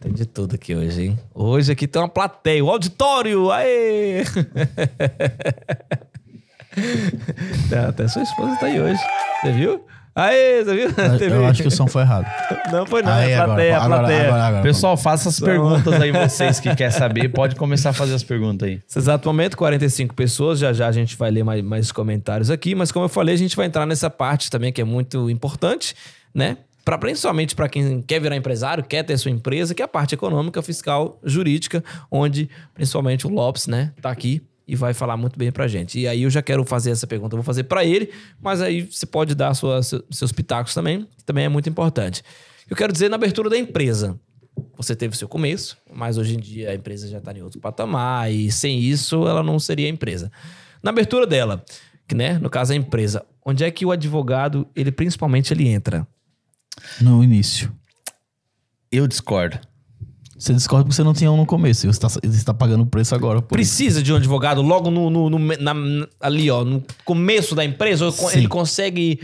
[0.00, 1.18] Tem de tudo aqui hoje, hein?
[1.34, 3.50] Hoje aqui tem uma plateia, o auditório!
[3.50, 4.22] Aê!
[7.88, 9.00] Até sua esposa tá aí hoje.
[9.40, 9.84] Você viu?
[10.16, 10.88] Aê, você viu?
[10.88, 11.44] Eu viu?
[11.44, 12.26] acho que o som foi errado.
[12.72, 14.18] Não foi não, Aí, é a plateia, a agora, plateia.
[14.20, 14.62] agora, agora, agora.
[14.62, 17.28] Pessoal, faça as perguntas aí, vocês que querem saber.
[17.28, 18.76] Pode começar a fazer as perguntas aí.
[18.76, 20.58] Nesse exato momento, 45 pessoas.
[20.58, 22.74] Já já a gente vai ler mais, mais comentários aqui.
[22.74, 25.94] Mas como eu falei, a gente vai entrar nessa parte também que é muito importante,
[26.34, 26.56] né?
[26.82, 30.14] Pra, principalmente para quem quer virar empresário, quer ter sua empresa, que é a parte
[30.14, 35.52] econômica, fiscal, jurídica, onde principalmente o Lopes, né, tá aqui e vai falar muito bem
[35.52, 35.98] pra gente.
[35.98, 38.10] E aí eu já quero fazer essa pergunta, eu vou fazer para ele,
[38.40, 42.22] mas aí você pode dar sua, seu- seus pitacos também, que também é muito importante.
[42.68, 44.18] Eu quero dizer na abertura da empresa.
[44.76, 48.32] Você teve seu começo, mas hoje em dia a empresa já está em outro patamar
[48.32, 50.32] e sem isso ela não seria empresa.
[50.82, 51.64] Na abertura dela,
[52.08, 56.06] que né, no caso a empresa, onde é que o advogado, ele principalmente ele entra?
[57.00, 57.72] No início.
[58.90, 59.58] Eu discordo.
[60.38, 61.86] Você discorda porque você não tinha um no começo.
[61.86, 63.40] E você tá, você tá pagando o preço agora.
[63.40, 63.74] Por isso.
[63.76, 68.04] Precisa de um advogado logo no, no- no- na- ali, ó, no começo da empresa,
[68.04, 68.38] ou Sim.
[68.38, 69.18] ele consegue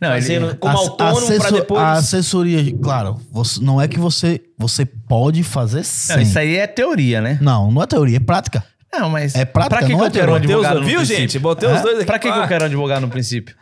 [0.00, 1.80] Não, fazer ele- no- como Ass- autônomo para depois.
[1.82, 6.16] A assessoria, claro, você- não é que você, você pode fazer sem.
[6.16, 7.38] Não, isso aí é teoria, né?
[7.42, 8.64] Não, não é teoria, é prática.
[8.92, 9.34] Não, mas.
[9.34, 11.20] É prática, pra que, não que é eu quero um advogado viu, princípio?
[11.20, 11.38] gente?
[11.38, 12.06] Botei os dois aqui.
[12.06, 13.54] Pra que, que eu quero um advogado no princípio?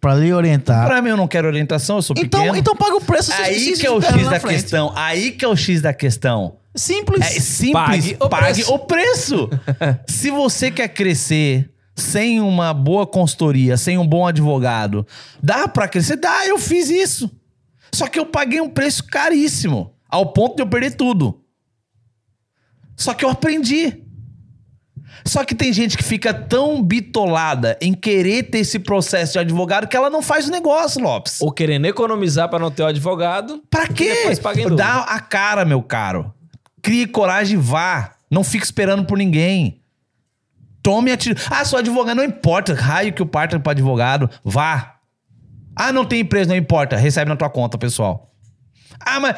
[0.00, 0.86] Pra lhe orientar.
[0.86, 2.56] Pra mim, eu não quero orientação, eu sou então, pequeno.
[2.56, 3.32] então paga o preço.
[3.32, 4.62] Aí se que é o X da frente.
[4.62, 4.92] questão.
[4.94, 6.56] Aí que é o X da questão.
[6.74, 7.20] Simples.
[7.20, 7.72] É simples.
[7.72, 8.74] Pague o Pague preço.
[8.74, 9.50] o preço.
[10.06, 15.04] Se você quer crescer sem uma boa consultoria, sem um bom advogado,
[15.42, 16.16] dá pra crescer?
[16.16, 17.28] Dá, eu fiz isso.
[17.92, 21.40] Só que eu paguei um preço caríssimo, ao ponto de eu perder tudo.
[22.96, 24.04] Só que eu aprendi.
[25.28, 29.86] Só que tem gente que fica tão bitolada em querer ter esse processo de advogado
[29.86, 31.42] que ela não faz o negócio, Lopes.
[31.42, 33.62] Ou querendo economizar para não ter o advogado.
[33.68, 34.14] Pra quê?
[34.14, 34.74] depois paga em.
[34.74, 36.32] Dá a cara, meu caro.
[36.80, 38.12] Crie coragem e vá.
[38.30, 39.82] Não fique esperando por ninguém.
[40.82, 41.42] Tome atitude.
[41.50, 42.16] Ah, sou advogado.
[42.16, 42.72] Não importa.
[42.72, 44.30] Raio que o parta para advogado.
[44.42, 44.94] Vá.
[45.76, 46.48] Ah, não tem empresa.
[46.48, 46.96] Não importa.
[46.96, 48.32] Recebe na tua conta, pessoal.
[48.98, 49.36] Ah, mas...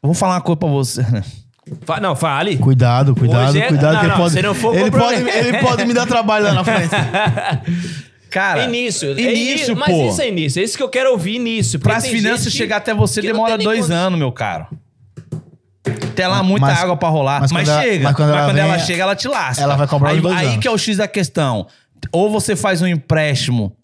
[0.00, 1.02] Vou falar uma coisa pra você.
[1.84, 2.56] Fa- Não, fale.
[2.58, 3.92] Cuidado, cuidado, é- cuidado.
[3.94, 6.44] não, que ele não, pode, se não for ele, pode, ele pode me dar trabalho
[6.44, 6.90] lá na frente.
[8.30, 8.64] Cara...
[8.64, 9.10] Início.
[9.18, 10.08] é Início, Mas pô.
[10.08, 10.60] isso é início.
[10.60, 11.78] É isso que eu quero ouvir, início.
[11.80, 14.66] Para as finanças chegar até você demora dois anos, meu caro.
[16.14, 17.40] Tem lá muita Mas- água pra rolar.
[17.42, 18.04] Mas, mas quando ela- chega.
[18.04, 19.62] mas quando ela ela vem, chega, ela te lasca.
[19.62, 20.58] ela vai cobrar aí, dois aí anos.
[20.58, 21.66] que é o X da questão.
[22.12, 23.76] Ou você faz um empréstimo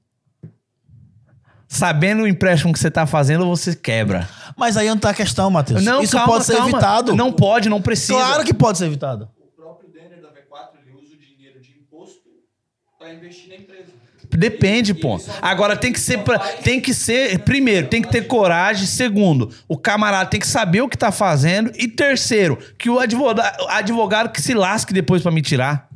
[1.73, 4.28] sabendo o empréstimo que você tá fazendo, você quebra.
[4.57, 5.82] Mas aí não tá a questão, Matheus.
[5.82, 6.69] Não, Isso calma, pode ser calma.
[6.70, 7.16] evitado.
[7.16, 8.12] Não pode, não precisa.
[8.19, 9.31] Claro que pode ser evitado.
[9.40, 12.20] O próprio Denner da V4 ele usa o dinheiro de imposto
[12.99, 13.86] para investir na empresa.
[14.35, 15.19] Depende, pô.
[15.40, 19.77] Agora tem que ser pra- tem que ser primeiro, tem que ter coragem, segundo, o
[19.78, 24.40] camarada tem que saber o que tá fazendo e terceiro, que o advogado, advogado que
[24.43, 25.89] se lasque depois pra me tirar.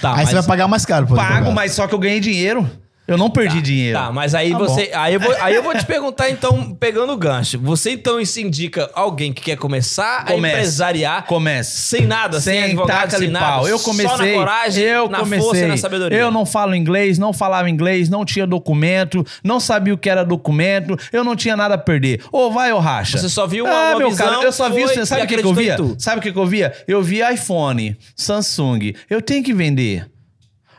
[0.00, 1.06] Tá, aí mas- você vai pagar mais caro.
[1.06, 1.54] por Pago, advogado.
[1.54, 2.68] mas só que eu ganhei dinheiro.
[3.08, 3.96] Eu não perdi dinheiro.
[3.98, 4.90] Tá, mas aí Tá você.
[4.94, 7.58] Aí eu, vou, aí eu vou te perguntar, então, pegando o gancho.
[7.60, 10.54] Você então se indica alguém que quer começar a Comece.
[10.56, 11.76] empresariar Comece.
[11.82, 13.46] sem nada, sem, advogado, taca-lhe sem nada.
[13.46, 13.68] pau.
[13.68, 15.44] Eu Só comecei, na coragem, eu na comecei.
[15.44, 16.18] força e na sabedoria.
[16.18, 20.24] Eu não falo inglês, não falava inglês, não tinha documento, não sabia o que era
[20.24, 22.22] documento, eu não tinha nada a perder.
[22.32, 23.18] Ô, vai, ô racha.
[23.18, 25.22] Você só viu uma- ah, uma meu visão, cara, eu só vi, foi você sabe
[25.22, 25.76] o que, que eu via?
[25.98, 26.72] Sabe o que, que eu via?
[26.88, 28.94] Eu via iPhone, Samsung.
[29.08, 30.06] Eu tenho que vender.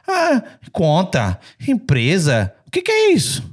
[0.07, 2.53] Ah, conta, empresa.
[2.65, 3.43] O que, que é isso?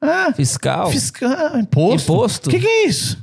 [0.00, 0.90] Ah, Fiscal.
[0.90, 2.12] Fiscal, imposto.
[2.12, 2.48] Imposto.
[2.48, 3.22] O que, que é isso?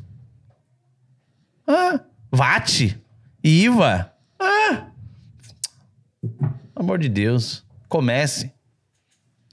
[1.67, 1.99] Ah,
[2.31, 2.95] VAT,
[3.43, 4.11] IVA.
[4.39, 4.87] Ah,
[6.21, 8.51] pelo amor de Deus, comece.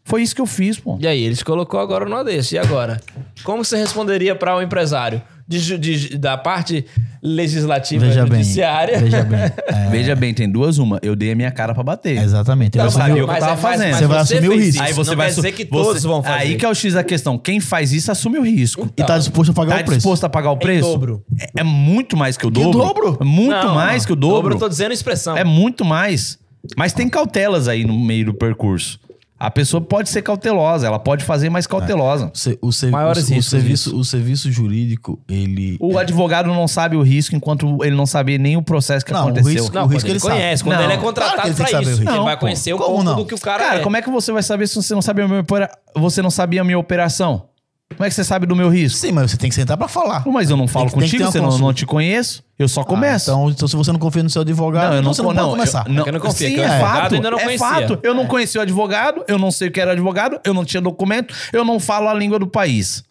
[0.05, 0.99] Foi isso que eu fiz, pô.
[1.01, 2.57] E aí, ele te colocou agora numa desse.
[2.57, 3.01] E agora?
[3.45, 5.23] Como você responderia para o empresário?
[5.49, 6.85] De de- da parte
[7.23, 8.43] legislativa Veja e bem.
[8.43, 8.99] judiciária.
[9.01, 9.41] Veja bem.
[9.67, 10.99] É, Veja bem, tem duas uma.
[11.03, 12.17] Eu dei a minha cara pra bater.
[12.19, 12.79] exatamente.
[12.79, 13.95] Eu Você sabia o que eu tava fazendo.
[13.97, 14.83] Você vai assumir o risco.
[14.83, 16.39] Aí você não vai dizer que você- todos vão fazer.
[16.39, 17.37] Aí que é o X da questão.
[17.39, 18.89] Quem faz isso assume o risco.
[18.97, 19.99] E tá disposto a pagar Tá o preço.
[19.99, 20.89] disposto a pagar o preço?
[20.89, 21.23] dobro.
[21.41, 22.79] É, é muito mais que o Que dobro.
[22.79, 23.19] dobro?
[23.21, 24.07] É Muito Não, mais não.
[24.07, 24.55] que o dobro.
[24.55, 25.37] eu tô dizendo expressão.
[25.37, 26.39] É muito mais.
[26.77, 28.99] Mas tem cautelas aí no meio do percurso.
[29.45, 32.31] A pessoa pode ser cautelosa, ela pode fazer mais cautelosa.
[32.33, 35.77] O, se- o, se- Maiores o- o serviço, o serviço jurídico, ele.
[35.81, 39.19] O advogado não sabe o risco enquanto ele não sabe nem o processo que Não,
[39.19, 39.51] o aconteceu.
[39.63, 40.35] risco- Não, o risco ele ele sabe.
[40.35, 40.85] conhece, quando Não.
[40.85, 41.77] ele é Claro contratado que saber isso.
[41.77, 42.03] o risco.
[42.05, 42.41] Ele Não, vai pô.
[42.41, 43.17] conhecer o Como não?
[43.17, 43.83] do que o cara, Cara, é.
[43.83, 45.69] como é que você vai saber se você não sabe a minha opera...
[45.97, 47.47] você não sabia a minha operação?
[47.93, 48.99] Como é que você sabe do meu risco?
[48.99, 50.27] Sim, mas você tem que sentar pra falar.
[50.27, 51.65] Mas eu não falo Tem que- tem que contigo, ter uma você não, consulta.
[51.67, 52.45] não te conheço.
[52.59, 53.31] Eu só começo.
[53.31, 55.23] Ah, então, então, se você não confia no seu advogado, Não, eu então não, você
[55.23, 55.89] não não, pode eu- começar.
[55.89, 57.67] não, É eu não confio, Sim, que o é advogado fato, ainda não é conhecia.
[57.69, 57.99] fato.
[58.03, 60.81] Eu não conheci o advogado, eu não sei o que era advogado, eu não tinha
[60.81, 63.03] documento, eu não falo a língua do país.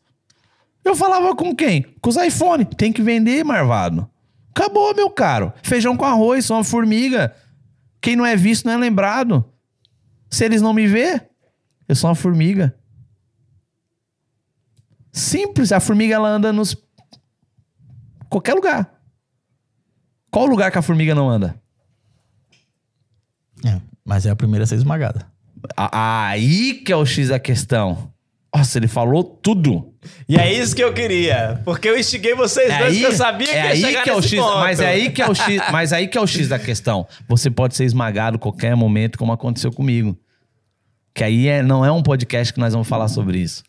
[0.84, 1.86] Eu falava com quem?
[2.02, 2.66] Com os iPhone.
[2.66, 4.08] Tem que vender, marvado.
[4.56, 5.54] Acabou, meu caro.
[5.64, 7.34] Feijão com arroz, sou uma formiga.
[8.02, 9.46] Quem não é visto não é lembrado.
[10.30, 11.22] Se eles não me vê,
[11.88, 12.74] eu sou uma formiga.
[15.12, 15.72] Simples.
[15.72, 16.76] A formiga ela anda nos
[18.30, 18.90] qualquer lugar.
[20.30, 21.60] Qual lugar que a formiga não anda?
[23.66, 25.28] É, mas é a primeira a ser esmagada.
[25.76, 28.12] Aí que é o X da questão.
[28.54, 29.94] Nossa, ele falou tudo.
[30.28, 31.62] E é isso que eu queria.
[31.64, 34.04] Porque eu instiguei vocês É dois, aí, porque eu sabia que é ia aí chegar
[34.04, 34.58] que é o X, ponto.
[34.58, 37.08] mas é aí que é o X, mas aí que é o X da questão.
[37.30, 40.18] Você pode ser esmagado a qualquer momento, como aconteceu comigo.
[41.14, 43.64] Que aí é, não é um podcast que nós vamos falar sobre isso.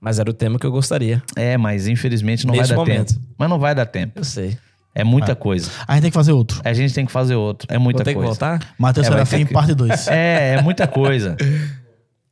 [0.00, 1.22] Mas era o tema que eu gostaria.
[1.36, 3.14] É, mas infelizmente não Neste vai dar momento.
[3.14, 3.26] tempo.
[3.36, 4.18] Mas não vai dar tempo.
[4.18, 4.56] Eu sei.
[4.94, 5.70] É muita coisa.
[5.86, 6.60] A gente tem que fazer outro.
[6.64, 7.68] A gente tem que fazer outro.
[7.70, 8.28] É muita Vou ter que coisa.
[8.28, 8.74] voltar?
[8.78, 10.08] Matheus É, Serafim, que- parte 2.
[10.08, 11.36] É, é muita coisa.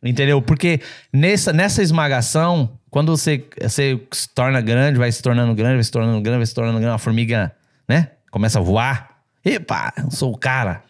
[0.02, 0.40] Entendeu?
[0.40, 0.80] Porque
[1.12, 5.90] nessa, nessa esmagação, quando você, você se torna grande, vai se tornando grande, vai se
[5.90, 7.52] tornando grande, vai se tornando grande, a formiga,
[7.88, 8.10] né?
[8.30, 9.08] Começa a voar.
[9.44, 10.82] Epa, eu sou o cara.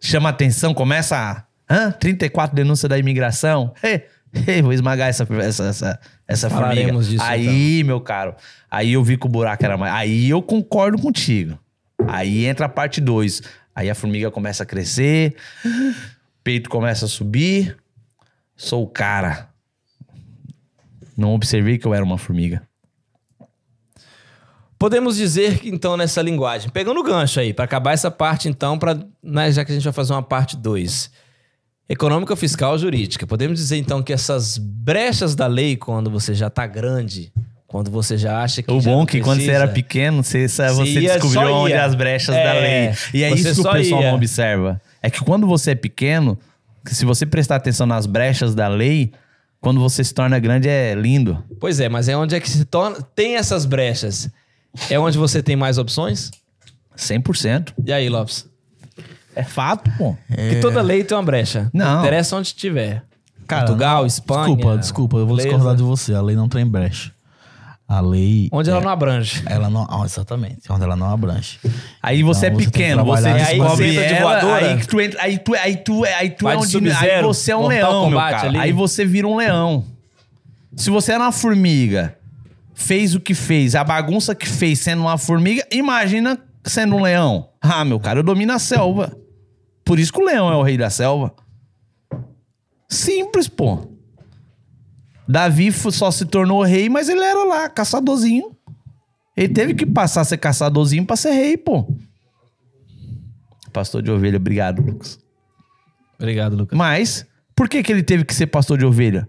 [0.00, 1.44] Chama atenção, começa a.
[1.72, 1.90] Hã?
[1.92, 3.72] 34 denúncias da imigração.
[3.82, 4.04] Ei,
[4.62, 6.92] vou esmagar essa, essa, essa, essa formiga.
[6.98, 8.34] Disso, Aí, meu caro,
[8.70, 9.92] aí eu vi que o buraco era mais.
[9.94, 11.58] Aí eu concordo contigo.
[12.06, 13.42] Aí entra a parte 2.
[13.74, 15.34] Aí a formiga começa a crescer,
[16.42, 17.76] peito começa a subir.
[18.56, 19.48] Sou o cara.
[21.16, 22.62] Não observei que eu era uma formiga.
[24.78, 28.78] Podemos dizer que, então, nessa linguagem, pegando o gancho aí, para acabar essa parte, então,
[28.78, 31.10] pra, né, já que a gente vai fazer uma parte 2.
[31.88, 33.26] Econômica, fiscal, jurídica.
[33.26, 37.30] Podemos dizer, então, que essas brechas da lei, quando você já tá grande,
[37.66, 38.70] quando você já acha que.
[38.72, 41.84] O bom não que quando você precisa, era pequeno, você, Você descobriu onde ia.
[41.84, 42.94] as brechas É, da lei.
[43.12, 44.08] E é isso que o pessoal ia.
[44.08, 44.80] não observa.
[45.02, 46.38] É que quando você é pequeno,
[46.86, 49.12] que se você prestar atenção nas brechas da lei,
[49.60, 51.42] quando você se torna grande é lindo.
[51.60, 52.96] Pois é, mas é onde é que se torna.
[53.14, 54.30] Tem essas brechas.
[54.88, 56.30] É onde você tem mais opções?
[56.96, 57.72] 100%.
[57.86, 58.46] E aí, Lopes?
[59.36, 60.16] É fato, pô.
[60.28, 61.70] Que toda lei tem uma brecha.
[61.72, 62.00] Não.
[62.00, 63.02] Interessa onde estiver.
[63.46, 64.46] Cara, Portugal, Espanha.
[64.46, 65.48] Desculpa, desculpa, eu vou beleza?
[65.56, 66.14] discordar de você.
[66.14, 67.12] A lei não tem brecha.
[67.86, 68.48] A lei.
[68.50, 69.42] Onde ela não abrange.
[69.46, 69.86] Ela não.
[69.90, 71.60] ah, exatamente, onde ela não abrange.
[72.02, 73.68] Aí você Então, é você tem que pequeno, você descobre cima.
[73.68, 76.60] Aí você entra de aí tu entra, aí tu, aí tu, aí tu é um
[76.60, 78.48] aí você é um leão, meu cara.
[78.48, 78.58] ali.
[78.58, 79.84] Aí você vira um leão.
[80.74, 82.16] Se você era uma formiga,
[82.74, 87.50] fez o que fez, a bagunça que fez sendo uma formiga, imagina sendo um leão.
[87.60, 89.14] Ah, meu cara, eu domino a selva.
[89.84, 91.34] Por isso que o leão é o rei da selva.
[92.88, 93.88] Simples, pô.
[95.26, 98.56] Davi só se tornou rei, mas ele era lá, caçadorzinho.
[99.36, 101.86] Ele teve que passar a ser caçadorzinho pra ser rei, pô.
[103.72, 105.18] Pastor de ovelha, obrigado, Lucas.
[106.16, 106.78] Obrigado, Lucas.
[106.78, 109.28] Mas, por que, que ele teve que ser pastor de ovelha?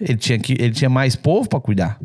[0.00, 2.00] Ele tinha, que, ele tinha mais povo pra cuidar.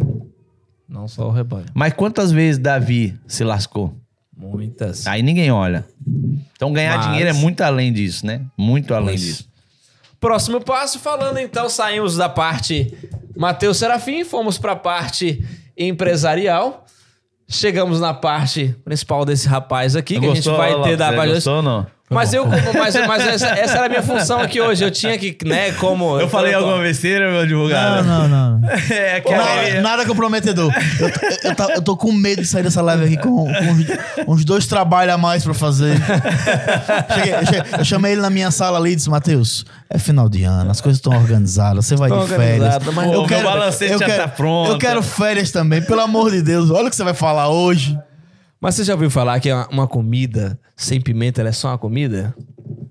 [0.89, 1.67] Não só o rebanho.
[1.73, 3.95] Mas quantas vezes Davi se lascou?
[4.35, 5.05] Muitas.
[5.07, 5.85] Aí ninguém olha.
[6.55, 8.41] Então ganhar Mas- dinheiro é muito além disso, né?
[8.57, 9.21] Muito além Pois.
[9.21, 9.49] disso.
[10.19, 12.93] Próximo passo, falando então, saímos da parte
[13.35, 15.43] Matheus Serafim, fomos para a parte
[15.77, 16.85] empresarial.
[17.47, 21.61] Chegamos na parte principal desse rapaz aqui, que a gente vai ter da gostou ou
[21.61, 21.85] não?
[22.13, 24.83] Mas eu, mas, mas essa, essa era a minha função aqui hoje.
[24.83, 26.19] Eu tinha que, né, como.
[26.19, 28.05] Eu falei alguma besteira, meu advogado?
[28.05, 28.69] Não, não, não.
[28.89, 30.71] É que Nada, nada comprometedor.
[30.99, 33.49] Eu, tô- eu, tô- eu tô com medo de sair dessa live aqui com, com
[33.49, 33.85] uns,
[34.27, 35.95] uns dois trabalhos a mais pra fazer.
[37.15, 40.29] Cheguei- eu, cheguei- eu chamei ele na minha sala ali e disse: Matheus, é final
[40.29, 42.51] de ano, as coisas estão organizadas, você vai Tão de férias.
[42.75, 44.71] organizado, mas- Pô, eu meu quero, balancete eu já quero, tá pronto.
[44.71, 46.69] Eu quero férias também, pelo amor de Deus.
[46.69, 47.97] Olha o que você vai falar hoje.
[48.63, 52.33] Mas você já ouviu falar que uma, uma comida sem pimenta é só uma comida?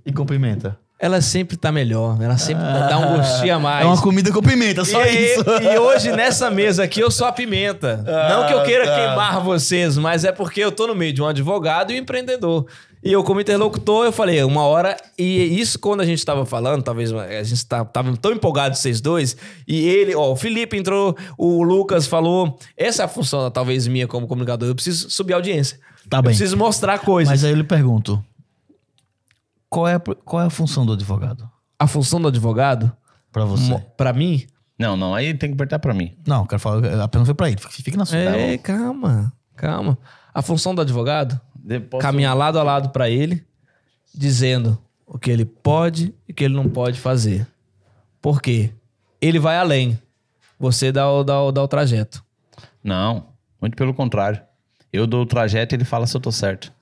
[0.04, 0.78] E cumprimenta.
[1.02, 2.16] Ela sempre tá melhor.
[2.22, 3.84] Ela sempre dá um gostinho a mais.
[3.84, 5.44] É uma comida com pimenta, só e, isso.
[5.60, 7.96] e hoje, nessa mesa aqui, eu sou a pimenta.
[8.30, 8.94] não que eu queira tá.
[8.94, 12.66] queimar vocês, mas é porque eu tô no meio de um advogado e um empreendedor.
[13.02, 14.96] E eu, como interlocutor, eu falei, uma hora.
[15.18, 19.00] E isso, quando a gente tava falando, talvez a gente tá, tava tão empolgado, vocês
[19.00, 19.36] dois.
[19.66, 22.56] E ele, ó, o Felipe entrou, o Lucas falou.
[22.76, 24.68] Essa é a função, talvez, minha como comunicador.
[24.68, 25.80] Eu preciso subir a audiência.
[26.08, 26.30] Tá eu bem.
[26.30, 27.28] preciso mostrar coisas.
[27.28, 28.24] Mas aí eu lhe pergunto:
[29.72, 31.48] qual é, a- qual é a função do advogado?
[31.78, 32.92] A função do advogado,
[33.32, 33.78] Pra você?
[33.96, 34.46] pra mim,
[34.78, 36.16] Não, não, aí tem que apertar pra mim.
[36.26, 36.78] Não, eu quero falar.
[37.02, 37.58] A pergunta foi pra ele.
[37.60, 38.18] Fique na sua.
[38.18, 39.96] É, calma, calma.
[40.34, 43.44] A função do advogado, Depois caminhar lado a lado pra ele,
[44.14, 47.46] dizendo o que ele pode e o que ele não pode fazer.
[48.20, 48.72] Por quê?
[49.20, 49.98] Ele vai além.
[50.58, 52.24] Você dá o, dá o, dá o trajeto.
[52.82, 53.28] Não,
[53.60, 54.40] muito pelo contrário.
[54.92, 56.72] Eu dou o trajeto e ele fala se eu tô certo.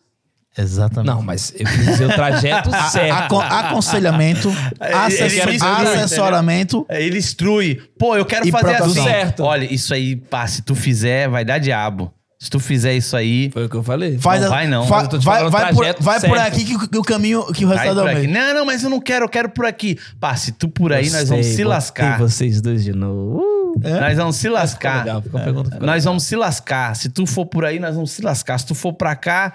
[0.59, 1.06] Exatamente.
[1.14, 3.12] Não, mas eu quis dizer o trajeto certo.
[3.39, 4.48] Acon- aconselhamento,
[4.81, 6.86] assessor- ele instrui, assessoramento.
[6.89, 7.81] É, Ele instrui.
[7.98, 9.02] Pô, eu quero fazer assim.
[9.05, 9.44] Certo.
[9.44, 12.12] Olha, isso aí, pá, se tu fizer, vai dar diabo.
[12.43, 14.16] Se tu fizer isso aí, Foi o que eu falei.
[14.18, 14.86] Faz Não a- vai não.
[14.86, 17.77] fa- vai vai, por, vai por aqui que, o- que o caminho, que o vai
[17.78, 18.27] resultado é o aqui.
[18.27, 18.32] mesmo.
[18.47, 19.98] Não, não, mas eu não quero, eu quero por aqui.
[20.18, 22.18] Pá, se tu por aí, Eu nós vamos sei, se botei lascar.
[22.18, 23.43] vocês dois de novo.
[23.77, 25.05] Uh, Nós vamos se lascar.
[25.05, 25.40] legal, ficou
[25.81, 26.97] Nós vamos se lascar.
[26.97, 28.59] Se tu for por aí, nós vamos se lascar.
[28.59, 29.52] Se tu for pra cá,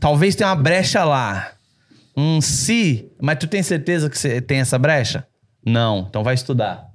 [0.00, 1.52] talvez tenha uma brecha lá.
[2.16, 5.26] Um se, mas tu tem certeza que você tem essa brecha?
[5.64, 6.86] Não, então vai estudar.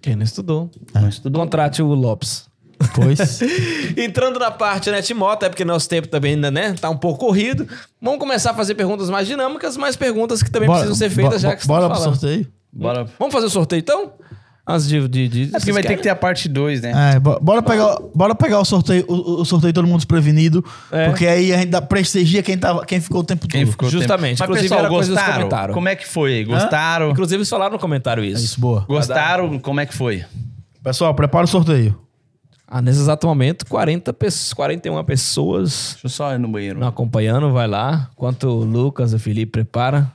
[0.00, 0.70] Quem não estudou?
[0.94, 1.42] Não estudou.
[1.42, 2.46] Contrate o Lopes.
[2.94, 3.40] Pois.
[3.96, 7.66] Entrando na parte Netmoto, é porque nosso tempo também ainda, né, tá um pouco corrido.
[8.00, 11.48] Vamos começar a fazer perguntas mais dinâmicas, mas perguntas que também precisam ser feitas bo-
[11.48, 12.46] já que Bora pro sorteio?
[12.72, 13.06] Bora.
[13.18, 14.12] Vamos fazer o sorteio então?
[14.68, 15.06] Antes de...
[15.06, 17.12] de, de É porque vai ter que ter a parte 2, né?
[17.14, 20.64] É, bo- bora, pegar, bora pegar o sorteio, o, o sorteio todo mundo desprevenido.
[20.90, 21.06] É.
[21.06, 23.70] Porque aí a gente dá prestigia quem, tava, quem ficou o tempo Quem todo.
[23.70, 24.38] ficou Justamente.
[24.38, 24.40] tempo.
[24.40, 25.72] Mas, Inclusive, pessoal, era coisa dos gostaram?
[25.74, 26.44] Como é que foi aí?
[26.44, 27.10] Gostaram?
[27.10, 28.44] Inclusive, eles falaram no comentário isso.
[28.44, 28.84] Isso, boa.
[28.88, 29.56] Gostaram?
[29.60, 30.24] Como é que foi?
[30.82, 31.96] Pessoal, prepara o sorteio.
[32.68, 36.80] Ah, nesse exato momento, 40 pessoas, 41 pessoas Deixa eu só ir no banheiro.
[36.80, 38.10] não acompanhando, vai lá.
[38.12, 40.10] Enquanto o Lucas e o Felipe prepara.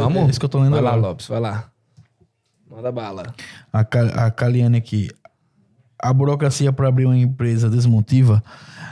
[0.00, 0.22] Vamos?
[0.22, 1.08] É isso que eu tô lendo Vai lá, agora.
[1.08, 1.64] Lopes, vai lá.
[2.70, 3.34] Manda bala.
[3.72, 5.10] A, Ca- a Caliane aqui.
[6.00, 8.42] A burocracia para abrir uma empresa desmontiva.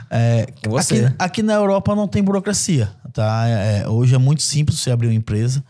[0.09, 1.05] É, É você.
[1.05, 2.89] aqui, aqui na Europa não tem burocracia.
[3.13, 3.47] Tá?
[3.47, 5.61] É, hoje é muito simples você abrir uma empresa,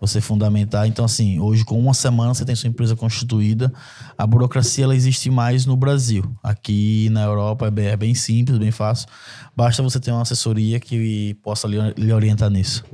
[0.00, 0.86] você fundamentar.
[0.86, 3.72] Então, assim, hoje com uma semana você tem sua empresa constituída.
[4.16, 6.22] A burocracia ela existe mais no Brasil.
[6.42, 9.08] Aqui na Europa é bem, é bem simples, bem fácil.
[9.56, 12.84] Basta você ter uma assessoria que possa lhe, lhe orientar nisso.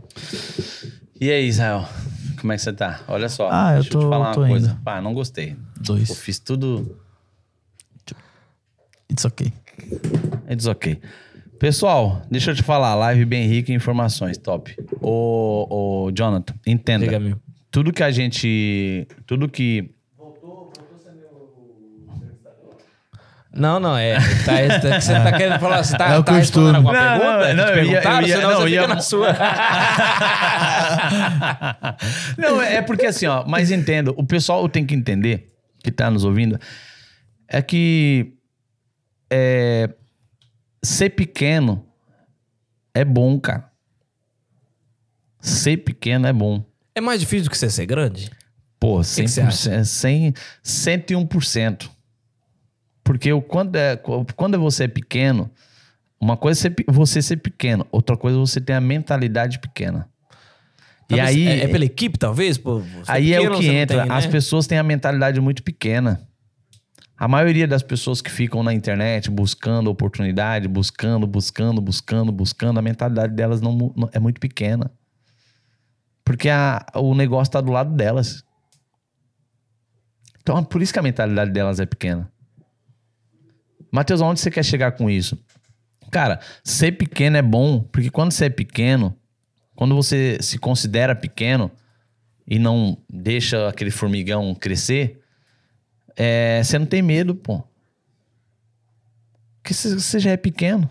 [1.21, 1.87] E aí, Israel?
[2.41, 3.01] Como é que você tá?
[3.07, 3.49] Olha só.
[3.53, 4.71] Ah, eu deixa eu tô- te falar uma coisa.
[4.71, 4.81] indo.
[4.83, 5.57] Pá, não gostei.
[5.81, 6.09] Dois.
[6.09, 6.97] Eu fiz tudo.
[9.11, 9.53] It's ok.
[10.49, 10.99] It's ok.
[11.59, 12.95] Pessoal, deixa eu te falar.
[12.95, 14.39] Live bem rica em informações.
[14.39, 14.75] Top.
[15.01, 15.67] Ô,
[16.07, 17.05] ô Jonathan, entenda.
[17.05, 17.37] Diga-me.
[17.71, 19.07] Tudo que a gente.
[19.27, 19.91] Tudo que.
[23.53, 24.15] Não, não, é.
[24.45, 26.93] Tá, é, tá- você tá querendo falar, você tá, É o tá que respondendo alguma
[26.93, 27.39] Não, pergunta?
[27.39, 28.21] não, que não, eu ia- perguntaram?
[28.23, 29.37] eu ia- Senão não, você eu ia- fica na sua.
[32.39, 35.53] Não, é porque assim, ó, mas entendo, o pessoal tem que entender,
[35.83, 36.59] que tá nos ouvindo,
[37.49, 38.35] é que
[39.31, 39.91] é,
[40.83, 41.85] ser pequeno
[42.95, 43.69] é bom, cara.
[45.41, 46.65] Ser pequeno é bom.
[46.95, 48.31] É mais difícil do que você ser grande?
[48.79, 51.91] Pô, que você 100%, 100, 101%.
[53.11, 53.97] Porque o, quando, é,
[54.37, 55.51] quando você é pequeno,
[56.21, 60.09] uma coisa é você ser pequeno, outra coisa é você ter a mentalidade pequena.
[61.09, 62.57] E Talvez- aí, É, é pela equipe, talvez?
[62.57, 64.05] Pô, você Aí é o que entra.
[64.05, 64.31] tem, As né?
[64.31, 66.21] pessoas têm a mentalidade muito pequena.
[67.19, 72.83] A maioria das pessoas que ficam na internet buscando oportunidade, buscando, buscando, buscando, buscando, a
[72.83, 74.89] mentalidade delas não, não- é muito pequena.
[76.25, 78.45] Porque a- o negócio está do lado delas.
[80.41, 82.31] Então, é por isso que a mentalidade delas é pequena.
[83.91, 85.39] Matheus, aonde você quer chegar com isso?
[86.11, 89.17] Cara, ser pequeno é bom, porque quando você é pequeno,
[89.77, 91.71] quando você se considera pequeno
[92.47, 95.21] e não deixa aquele formigão crescer,
[96.17, 97.63] é, você não tem medo, pô.
[99.63, 100.91] Porque você já é pequeno.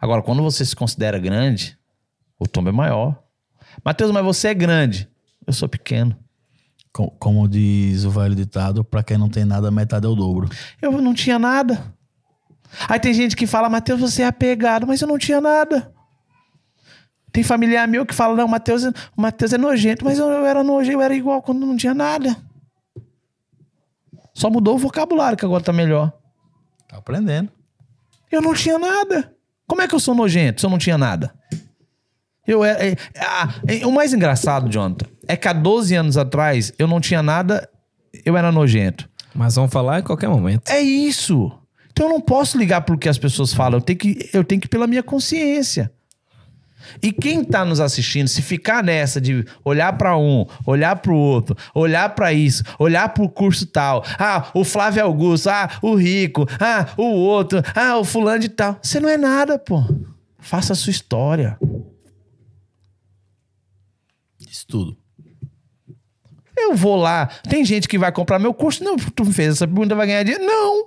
[0.00, 1.78] Agora, quando você se considera grande,
[2.38, 3.22] o tombo é maior.
[3.84, 5.08] Matheus, mas você é grande.
[5.46, 6.16] Eu sou pequeno.
[6.92, 10.48] Co- Como diz o velho ditado, para quem não tem nada, metade é o dobro.
[10.82, 11.94] Eu não tinha nada.
[12.88, 15.92] Aí tem gente que fala, Matheus, você é apegado, mas eu não tinha nada.
[17.32, 20.44] Tem familiar meu que fala, não, Matheus, é- o Matheus é nojento, mas eu, eu
[20.46, 22.36] era nojento, eu era igual quando não tinha nada.
[24.34, 26.12] Só mudou o vocabulário, que agora tá melhor.
[26.88, 27.50] Tá aprendendo.
[28.30, 29.34] Eu não tinha nada.
[29.66, 31.32] Como é que eu sou nojento se eu não tinha nada?
[32.46, 36.72] Eu é, é- ah, é- o mais engraçado, Jonathan, é que há 12 anos atrás
[36.76, 37.68] eu não tinha nada,
[38.24, 39.08] eu era nojento.
[39.32, 40.68] Mas vamos falar em qualquer momento.
[40.68, 41.52] É isso.
[41.92, 44.60] Então eu não posso ligar pro que as pessoas falam, eu tenho que, eu tenho
[44.60, 45.92] que ir pela minha consciência.
[47.00, 51.56] E quem tá nos assistindo, se ficar nessa de olhar pra um, olhar pro outro,
[51.72, 56.88] olhar pra isso, olhar pro curso tal, ah, o Flávio Augusto, ah, o Rico, ah,
[56.96, 59.84] o outro, ah, o fulano de tal, você não é nada, pô.
[60.40, 61.56] Faça a sua história.
[64.40, 64.99] Isso tudo.
[66.60, 67.26] Eu vou lá.
[67.48, 68.84] Tem gente que vai comprar meu curso.
[68.84, 70.44] Não, tu me fez essa pergunta, vai ganhar dinheiro?
[70.44, 70.86] Não.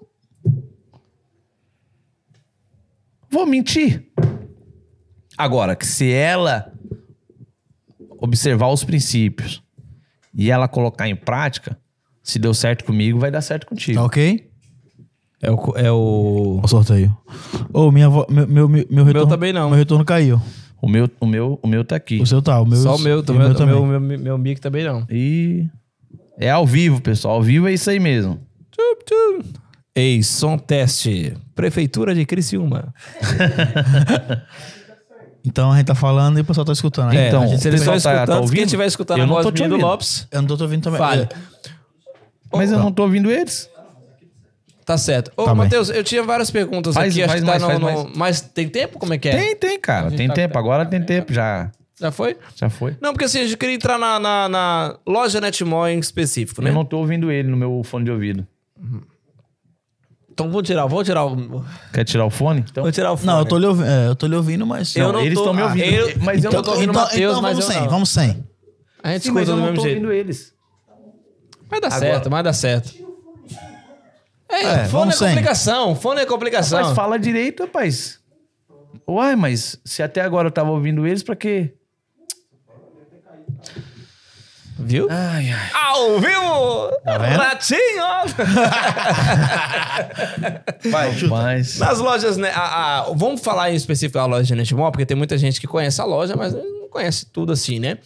[3.30, 4.06] Vou mentir.
[5.38, 6.72] Agora, que se ela
[8.20, 9.64] observar os princípios
[10.34, 11.78] e ela colocar em prática,
[12.22, 14.00] se deu certo comigo, vai dar certo contigo.
[14.00, 14.50] Tá ok?
[15.42, 15.74] É o.
[15.76, 16.62] É o...
[16.64, 17.16] O sorteio.
[17.74, 18.26] Ô, minha vo...
[18.30, 19.28] meu, meu, meu, meu retorno.
[19.28, 19.70] também não.
[19.70, 20.42] Meu retorno caiu.
[20.84, 22.20] O meu, o meu, o meu tá aqui.
[22.22, 22.78] O seu tá, o meu.
[22.78, 23.74] Só o meu, o meu, também.
[23.86, 25.06] meu, meu, meu mic também não.
[25.10, 25.66] E
[26.38, 27.36] é ao vivo, pessoal.
[27.36, 28.38] Ao vivo é isso aí mesmo.
[28.70, 29.60] Tchup, tchup.
[29.96, 31.38] Ei, som teste.
[31.56, 32.94] Prefeitura de Criciúma.
[35.46, 37.12] Então a gente tá falando e o pessoal tá escutando.
[37.12, 37.18] aí.
[37.18, 38.66] É, Então, a gente, se eles estão pessoal tá- tá escutando, quem ouvindo?
[38.66, 39.88] estiver escutando Eu a não voz tô te minha do ouvindo.
[39.90, 40.98] Lopes, Eu não tô te ouvindo também.
[41.00, 41.28] fale.
[42.54, 43.70] Mas eu não tô ouvindo eles.
[44.86, 45.32] Tá certo.
[45.38, 45.64] Ô, Tá bem.
[45.64, 47.22] Matheus, eu tinha várias perguntas Faz- aqui.
[47.24, 48.18] Acho faz que tá mais, no, faz no- mais.
[48.18, 49.00] Mas tem tempo?
[49.00, 49.38] Como é que é?
[49.38, 50.12] Tem, tem, cara.
[50.12, 50.58] Tem tá- tempo.
[50.60, 51.32] Agora tem tempo.
[51.34, 52.36] Já, Já foi?
[52.56, 52.98] já foi.
[53.02, 56.70] Não, porque assim, a gente queria entrar na, na, na loja Netmall em específico, né?
[56.70, 58.46] Eu não tô ouvindo ele no meu fone de ouvido.
[60.32, 61.64] Então vou tirar, vou tirar o.
[61.94, 62.66] Quer tirar o fone?
[62.70, 63.28] Então, Vou tirar o fone.
[63.28, 64.96] Não, eu tô lhe ouvindo, é, eu tô lhe ouvindo, mas.
[64.96, 65.86] Eu Não, eles tô- estão me ah, ouvindo.
[65.86, 66.90] eu- mas eu então não tô tô ouvindo.
[66.90, 67.90] o então, Matheus, então mas vamos eu sem, não.
[67.90, 68.44] vamos sem.
[69.04, 69.96] A gente Sim, mas escuta eu do não mesmo tô jeito.
[69.98, 70.54] ouvindo eles.
[71.70, 73.03] Vai dar Agora- certo, vai dar certo.
[74.54, 75.28] É, É, fone é sem.
[75.30, 76.82] complicação, fone é complicação.
[76.82, 78.20] Mas fala direito, rapaz.
[79.08, 81.74] Uai, mas se até agora eu tava ouvindo eles, pra quê?
[84.80, 85.08] Viu?
[85.10, 85.70] Ai, ai.
[85.74, 86.90] Ao vivo!
[87.06, 87.38] vendo?
[87.40, 88.04] Ratinho!
[91.30, 91.78] Mas...
[91.80, 92.52] Nas lojas, né?
[92.54, 95.68] a- a- vamos falar em específico da loja de Netmall, porque tem muita gente que
[95.68, 97.98] conhece a loja, mas não conhece tudo assim, né?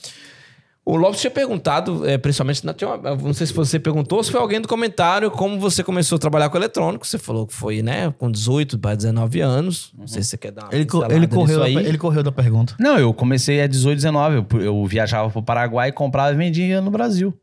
[0.89, 4.23] O Lopes tinha perguntado, é, principalmente, na, tinha uma- não sei se você perguntou, ou
[4.23, 7.05] se foi alguém do comentário, como você começou a trabalhar com eletrônico.
[7.05, 9.91] Você falou que foi, né, com 18 para 19 anos.
[9.97, 11.75] Não sei se você quer dar uma Ele, co- ele, correu, da, aí.
[11.75, 12.73] ele correu da pergunta.
[12.79, 14.45] Não, eu comecei a 18, 19.
[14.53, 17.33] Eu, eu viajava pro Paraguai, comprava e vendia no Brasil.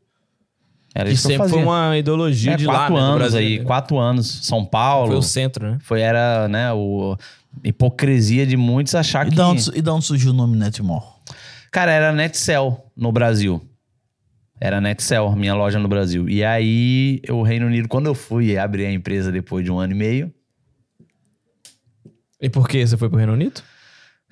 [0.95, 1.63] Era Que isso que eu sempre fazia.
[1.65, 3.65] foi uma ideologia É, de lá, quatro né, do anos Brasil, aí, né?
[3.65, 4.39] quatro anos.
[4.43, 5.07] São Paulo.
[5.09, 5.77] Foi o centro, né?
[5.81, 7.15] Foi, era, né, o...
[7.63, 9.35] Hipocrisia de muitos achar E que...
[9.35, 11.05] da, onde, e da onde surgiu o nome Netmore?
[11.75, 13.61] Cara, era Netcell no Brasil.
[14.61, 16.29] Era Netcell, minha loja no Brasil.
[16.29, 19.91] E aí, o Reino Unido, quando eu fui abrir a empresa depois de um ano
[19.91, 20.33] e meio,
[22.41, 23.61] E por que você foi pro Reino Unido?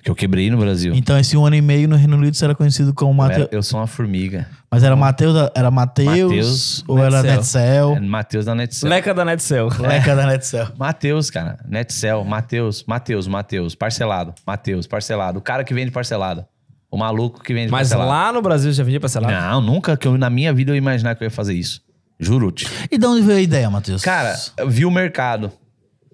[0.02, 0.94] que eu quebrei no Brasil.
[0.94, 3.40] Então, esse um ano e meio no Reino Unido você era conhecido como Eu, Mateus.
[3.48, 4.48] era- eu sou uma formiga.
[4.70, 7.36] Mas era Mateus, da- era Mateus, ou era Netcell.
[7.36, 7.96] Netcell?
[7.96, 8.88] É Matheus da Netcell.
[8.90, 9.68] Leca da Netcell.
[9.80, 10.68] Leca da Netcell.
[10.78, 11.58] Matheus, cara.
[11.68, 14.34] Netcell, Matheus, Matheus, Matheus, parcelado.
[14.46, 15.38] Matheus, parcelado.
[15.38, 16.46] O cara que vende parcelado.
[16.94, 18.08] O maluco que vende Mas parcelado.
[18.08, 19.34] lá no Brasil já vendia parcelado?
[19.34, 21.82] Não, nunca que eu, na minha vida eu ia imaginar que eu ia fazer isso.
[22.20, 22.68] Juro-te.
[22.88, 24.00] E de onde veio a ideia, Matheus?
[24.00, 25.50] Cara, eu vi o mercado.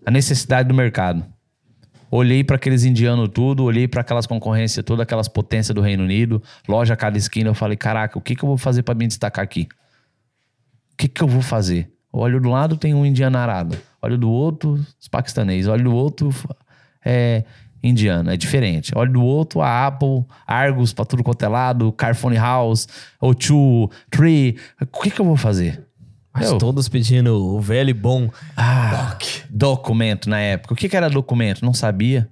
[0.06, 1.22] A necessidade do mercado.
[2.10, 6.42] Olhei para aqueles indianos tudo, olhei para aquelas concorrências, todas aquelas potências do Reino Unido,
[6.66, 9.06] loja a cada esquina, eu falei, caraca, o que que eu vou fazer para me
[9.06, 9.68] destacar aqui?
[10.94, 11.92] O que que eu vou fazer?
[12.10, 16.30] Olho do lado tem um indiano arado, olho do outro os paquistanês, olho do outro
[17.04, 17.44] é
[17.82, 18.92] indiano, é diferente.
[18.96, 22.86] Olho do outro a Apple, Argus para tudo quanto é lado, Carphone House,
[23.22, 24.58] O2, Tree.
[24.80, 25.86] O que que eu vou fazer?
[26.32, 28.30] Mas Eu- todos pedindo o velho e bom.
[28.56, 29.16] Ah,
[29.48, 30.74] documento na época.
[30.74, 31.64] O que, que era documento?
[31.64, 32.30] Não sabia.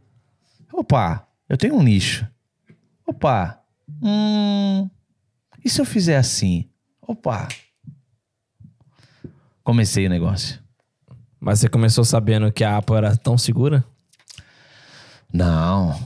[0.73, 2.27] Opa, eu tenho um nicho.
[3.07, 3.59] Opa,
[4.03, 4.89] hum,
[5.65, 6.69] e se eu fizer assim?
[7.03, 7.49] Opa.
[9.65, 10.59] Comecei o negócio.
[11.41, 13.85] Mas você começou sabendo que a Apple era tão segura?
[15.33, 15.99] Não.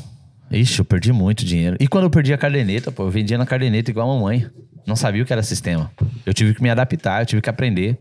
[0.51, 1.77] Ixi, eu perdi muito dinheiro.
[1.81, 4.47] E quando eu perdi a caderneta, pô, eu vendia na caderneta igual a mamãe.
[4.87, 5.91] Não sabia o que era sistema.
[6.27, 7.99] Eu tive que me adaptar, eu tive que aprender.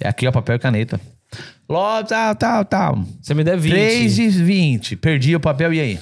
[0.00, 1.00] É aqui, ó, papel e caneta.
[1.68, 3.04] Ló, tal, tal, tal.
[3.20, 3.72] Você me deve 20.
[3.72, 4.96] 3 de 20.
[4.96, 5.98] Perdi o papel e aí?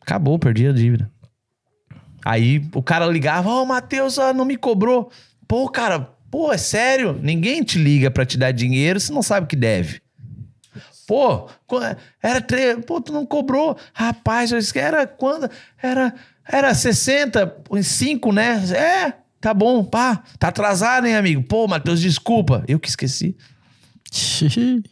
[0.00, 1.10] Acabou, perdi a dívida.
[2.24, 5.10] Aí o cara ligava, ó, o Matheus não me cobrou.
[5.48, 7.18] Pô, cara, pô, é sério?
[7.22, 10.00] Ninguém te liga pra te dar dinheiro se não sabe o que deve.
[11.10, 11.48] Pô,
[12.22, 13.76] era três, pô, tu não cobrou.
[13.92, 15.50] Rapaz, eu disse era quando?
[15.82, 16.14] Era,
[16.46, 18.62] era 60, em 5, né?
[18.72, 20.22] É, tá bom, pá.
[20.38, 21.42] Tá atrasado, hein, amigo?
[21.42, 22.62] Pô, Matheus, desculpa.
[22.68, 23.36] Eu que esqueci.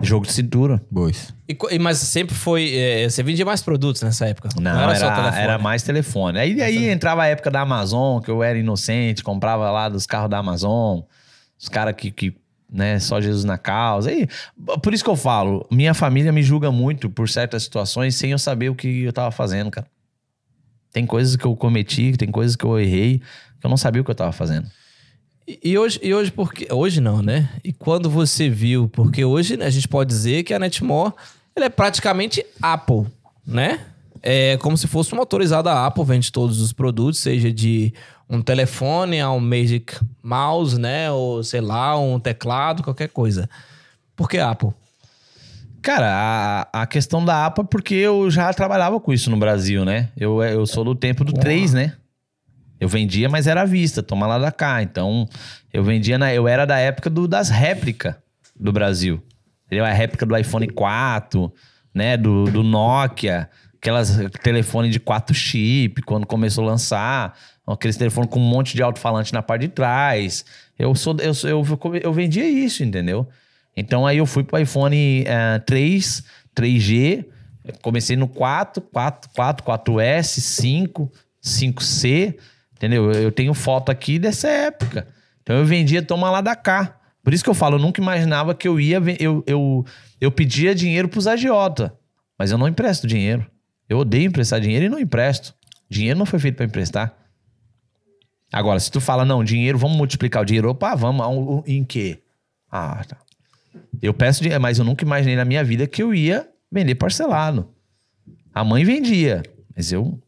[0.00, 0.80] Jogo de cintura.
[0.88, 1.34] Bois.
[1.48, 2.72] E e- mas sempre foi.
[2.76, 4.50] é, você vendia mais produtos nessa época?
[4.60, 5.42] Não, era, era, só telefone.
[5.42, 6.38] era mais telefone.
[6.38, 10.30] Aí, aí entrava a época da Amazon, que eu era inocente, comprava lá dos carros
[10.30, 11.00] da Amazon,
[11.58, 12.36] os caras que, que,
[12.76, 14.10] né, só Jesus na causa.
[14.10, 14.28] Aí,
[14.82, 18.38] por isso que eu falo, minha família me julga muito por certas situações sem eu
[18.38, 19.86] saber o que eu tava fazendo, cara.
[20.92, 23.18] Tem coisas que eu cometi, tem coisas que eu errei,
[23.60, 24.70] que eu não sabia o que eu tava fazendo.
[25.48, 27.48] E, e hoje, e hoje porque hoje não, né?
[27.64, 31.14] E quando você viu, porque hoje né, a gente pode dizer que a Netmore
[31.54, 33.06] ela é praticamente Apple,
[33.46, 33.80] né?
[34.22, 37.94] É como se fosse uma autorizada Apple, vende todos os produtos, seja de
[38.28, 41.10] um telefone a um Magic Mouse, né?
[41.10, 43.48] Ou sei lá, um teclado, qualquer coisa.
[44.14, 44.70] Por que Apple?
[45.82, 50.08] Cara, a, a questão da APA, porque eu já trabalhava com isso no Brasil, né?
[50.16, 51.92] Eu, eu sou do tempo do 3, né?
[52.80, 54.82] Eu vendia, mas era à vista, toma lá da cá.
[54.82, 55.28] Então,
[55.72, 58.16] eu vendia, na, eu era da época do, das réplicas
[58.58, 59.22] do Brasil.
[59.66, 59.84] Entendeu?
[59.84, 61.52] A réplica do iPhone 4,
[61.94, 62.16] né?
[62.16, 67.38] Do, do Nokia, aquelas telefone de 4 chip, quando começou a lançar.
[67.66, 70.44] Aqueles telefones com um monte de alto-falante na parte de trás.
[70.78, 73.28] Eu, sou, eu, eu, eu vendia isso, entendeu?
[73.76, 76.24] Então aí eu fui pro iPhone eh, 3,
[76.56, 77.26] 3G,
[77.82, 81.12] comecei no 4, 4, 4, 4S, 5,
[81.42, 82.36] 5C,
[82.74, 83.12] entendeu?
[83.12, 85.06] Eu tenho foto aqui dessa época.
[85.42, 86.98] Então eu vendia toma lá da cá.
[87.22, 89.84] Por isso que eu falo, eu nunca imaginava que eu ia, eu, eu,
[90.20, 91.92] eu pedia dinheiro pros agiota,
[92.38, 93.44] mas eu não empresto dinheiro.
[93.88, 95.54] Eu odeio emprestar dinheiro e não empresto.
[95.88, 97.14] Dinheiro não foi feito para emprestar.
[98.52, 102.20] Agora, se tu fala, não, dinheiro, vamos multiplicar o dinheiro, opa, vamos, em quê?
[102.70, 103.16] Ah, tá.
[104.00, 107.68] Eu peço dinheiro, mas eu nunca imaginei na minha vida que eu ia vender parcelado.
[108.54, 109.42] A mãe vendia,
[109.74, 110.18] mas eu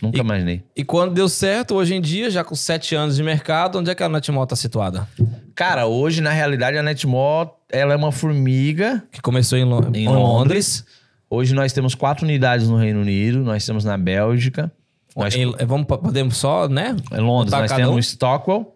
[0.00, 0.62] nunca imaginei.
[0.74, 3.94] E quando deu certo, hoje em dia, já com sete anos de mercado, onde é
[3.94, 5.08] que a Netmore está situada?
[5.54, 9.62] Cara, hoje, na realidade, a Netmore, ela é uma formiga Que começou em,
[9.94, 10.84] em em Londres.
[11.28, 14.70] Hoje nós temos quatro unidades no Reino Unido, nós temos na Bélgica.
[15.16, 16.96] Nós, Em- vamos, podemos só, né?
[17.12, 17.98] em Londres, nós temos um?
[17.98, 18.74] Stockwell.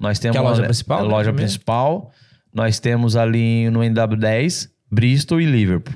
[0.00, 1.36] Nós temos Que é a loja principal, A né, loja primeiro?
[1.50, 2.10] principal.
[2.52, 5.94] Nós temos ali no NW10, Bristol e Liverpool.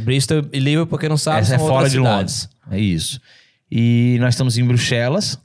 [0.00, 2.08] Bristol e Liverpool, porque não sabe, Essa é fora de cidades.
[2.44, 2.48] Londres.
[2.70, 3.20] É isso.
[3.70, 5.38] E nós estamos em Bruxelas.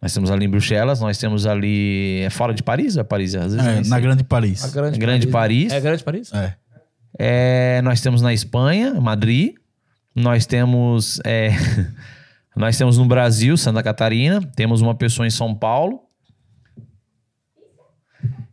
[0.00, 1.00] Nós temos ali em Bruxelas.
[1.00, 2.20] Nós temos ali.
[2.24, 2.94] É fora de Paris?
[2.96, 3.34] ou É Paris?
[3.34, 3.98] Às vezes É, na.
[3.98, 4.62] Grande Paris.
[4.64, 5.72] A grande, Grande Paris.
[5.72, 6.32] É grande Paris?
[6.32, 6.54] É.
[7.18, 9.54] É, nós temos na Espanha, Madrid.
[10.14, 11.20] Nós temos.
[11.24, 11.48] é,
[12.56, 14.40] nós temos no Brasil, Santa Catarina.
[14.54, 16.00] Temos uma pessoa em São Paulo.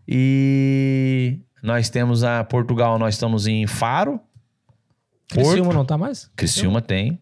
[0.07, 4.19] E nós temos a Portugal, nós estamos em Faro.
[5.29, 5.47] Porto.
[5.47, 6.29] Criciúma não tá mais?
[6.35, 7.21] Criciúma tem.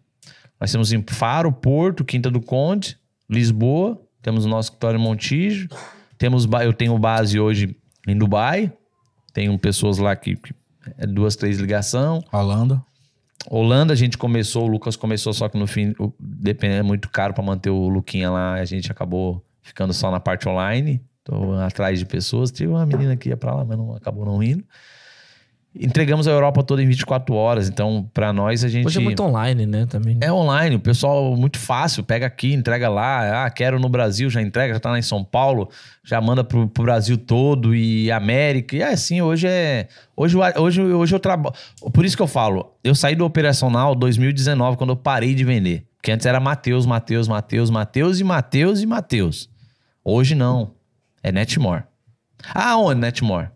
[0.60, 2.98] Nós temos em Faro, Porto, Quinta do Conde,
[3.30, 4.02] Lisboa.
[4.22, 5.70] Temos o nosso escritório em Montijo.
[6.18, 7.76] Temos, eu tenho base hoje
[8.08, 8.74] em Dubai.
[9.34, 10.54] Tenho pessoas lá que, que
[10.98, 12.24] é duas, três ligação.
[12.32, 12.84] Holanda.
[13.48, 17.10] Holanda a gente começou, o Lucas começou, só que no fim o- depende, é muito
[17.10, 18.54] caro para manter o Luquinha lá.
[18.56, 21.02] A gente acabou ficando só na parte online.
[21.24, 22.52] Tô atrás de pessoas.
[22.52, 24.64] Tive uma menina que ia para lá, mas não, acabou não indo.
[25.76, 27.70] Entregamos a Europa toda em 24 horas.
[27.70, 28.88] Então, para nós, a gente.
[28.88, 29.86] Hoje é muito online, né?
[29.86, 30.18] Também.
[30.20, 33.46] É online, o pessoal muito fácil, pega aqui, entrega lá.
[33.46, 35.70] Ah, quero no Brasil, já entrega, já tá lá em São Paulo,
[36.04, 38.76] já manda pro, pro Brasil todo e América.
[38.76, 39.88] E é assim, hoje é.
[40.18, 41.56] Hoje, eu- hoje, hoje eu trabalho.
[41.94, 45.86] Por isso que eu falo, eu saí do operacional 2019, quando eu parei de vender.
[45.98, 49.50] Porque antes era Mateus, Mateus, Mateus, Mateus e Mateus e Mateus.
[50.04, 50.72] Hoje não.
[51.22, 51.84] É Netmore.
[52.56, 53.50] Ah, onde, Netmore?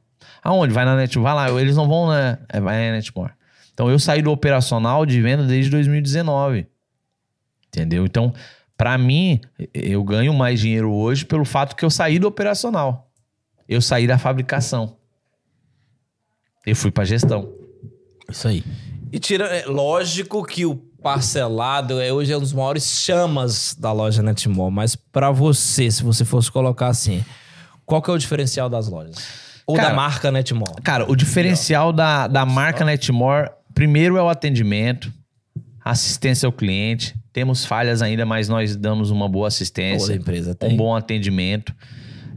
[0.43, 0.73] Aonde?
[0.73, 1.23] Vai na Netmore.
[1.23, 2.37] Vai lá, eles não vão, né?
[2.49, 3.31] É, vai na Netmore.
[3.73, 6.67] Então eu saí do operacional de venda desde 2019.
[7.67, 8.05] Entendeu?
[8.05, 8.33] Então,
[8.77, 9.39] pra mim,
[9.73, 13.09] eu ganho mais dinheiro hoje pelo fato que eu saí do operacional.
[13.67, 14.97] Eu saí da fabricação.
[16.65, 17.51] Eu fui pra gestão.
[18.29, 18.63] Isso aí.
[19.11, 23.91] E tira, é lógico que o parcelado é, hoje é um dos maiores chamas da
[23.91, 27.23] loja Netmall, mas pra você, se você fosse colocar assim,
[27.85, 29.52] qual que é o diferencial das lojas?
[29.65, 30.75] Ou Cara, da marca Netmall?
[30.83, 35.11] Cara, o diferencial da, da marca Netmore, primeiro é o atendimento,
[35.83, 37.15] assistência ao cliente.
[37.31, 40.07] Temos falhas ainda, mas nós damos uma boa assistência.
[40.07, 40.77] Toda empresa um tem.
[40.77, 41.73] bom atendimento.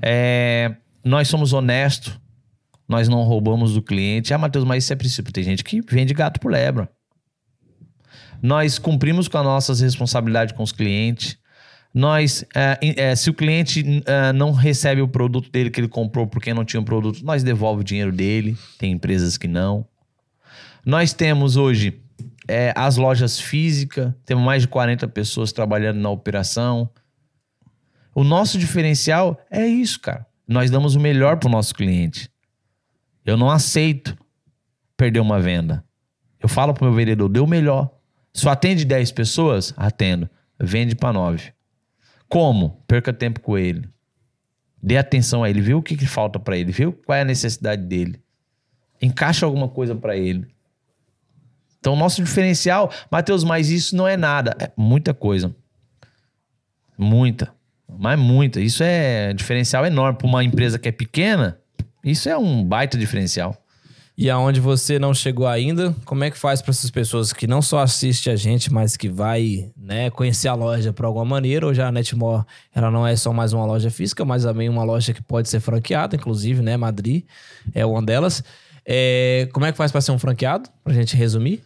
[0.01, 0.75] É,
[1.05, 2.19] nós somos honestos,
[2.89, 4.33] nós não roubamos do cliente.
[4.33, 5.33] Ah, Matheus, mas isso é princípio.
[5.33, 6.89] Tem gente que vende gato por lebra.
[8.41, 11.39] Nós cumprimos com as nossas responsabilidades com os clientes.
[11.97, 16.27] Nós, é, é, se o cliente é, não recebe o produto dele que ele comprou
[16.27, 18.55] porque não tinha um produto, nós devolve o dinheiro dele.
[18.77, 19.87] Tem empresas que não.
[20.85, 21.99] Nós temos hoje
[22.75, 26.91] as lojas físicas, temos mais de 40 pessoas trabalhando na operação.
[28.15, 30.27] O nosso diferencial é isso, cara.
[30.47, 32.31] Nós damos o melhor para o nosso cliente.
[33.25, 34.15] Eu não aceito
[34.99, 35.83] perder uma venda.
[36.39, 37.91] Eu falo pro meu vendedor, dê o melhor.
[38.35, 39.73] Só atende 10 pessoas?
[39.79, 40.29] Atendo.
[40.61, 41.56] Vende para 9.
[42.29, 42.83] Como?
[42.87, 43.89] Perca tempo com ele.
[44.83, 47.25] Dê atenção a ele, vê o que, que falta para ele, vê qual é a
[47.25, 48.21] necessidade dele.
[49.01, 50.47] Encaixa alguma coisa para ele.
[51.79, 54.57] Então, o nosso diferencial, Matheus, mas isso não é nada.
[54.59, 55.55] É muita coisa.
[56.99, 57.55] Muita.
[57.89, 58.61] Mas muita.
[58.61, 61.61] Isso é diferencial enorme para uma empresa que é pequena.
[62.03, 63.57] Isso é um baita diferencial.
[64.19, 67.61] E aonde você não chegou ainda, como é que faz para essas pessoas que não
[67.61, 71.67] só assistem a gente, mas que vai, né, conhecer a loja por alguma maneira?
[71.67, 75.13] Hoje a Netmore, ela não é só mais uma loja física, mas também uma loja
[75.13, 77.25] que pode ser franqueada, inclusive, né, Madrid
[77.75, 78.43] é uma delas.
[78.87, 80.71] É, como é que faz para ser um franqueado?
[80.83, 81.63] Pra gente resumir?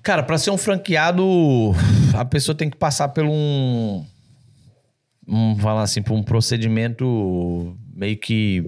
[0.00, 1.74] Cara, para ser um franqueado,
[2.14, 4.04] a pessoa tem que passar por um,
[5.26, 8.64] um falar assim, por um procedimento meio que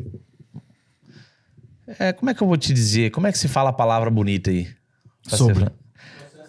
[1.86, 3.10] é, como é que eu vou te dizer?
[3.10, 4.68] Como é que se fala a palavra bonita aí?
[5.28, 5.64] Pra Sobre.
[5.64, 5.72] ser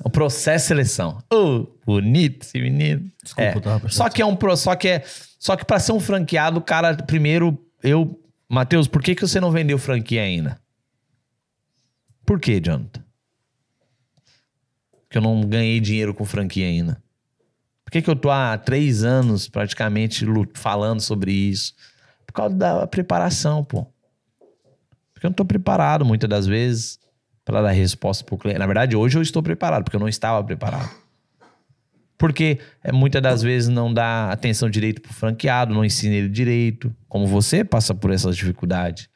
[0.04, 1.24] O processo de seleção.
[1.32, 3.12] Ô, bonito esse menino.
[3.24, 3.90] Desculpa, É.
[3.90, 5.04] Só que é um pro, só que é,
[5.40, 9.40] só que para ser um franqueado, o cara primeiro eu, Matheus, por que que você
[9.40, 10.60] não vendeu franquia ainda?
[12.26, 13.04] Por que, Jonathan?
[15.10, 17.04] Que eu não ganhei dinheiro com franquia ainda.
[17.84, 21.74] Por que, que eu tô há três anos praticamente falando sobre isso?
[22.26, 23.93] Por causa da preparação, pô.
[25.24, 27.00] Porque eu não tô preparado muitas das vezes
[27.46, 28.60] para dar resposta pro cliente.
[28.60, 30.90] Na verdade, hoje eu estou preparado, porque eu não estava preparado.
[32.18, 36.94] Porque é, muitas das vezes não dá atenção direito pro franqueado, não ensina ele direito,
[37.08, 39.08] como você passa por essas dificuldades.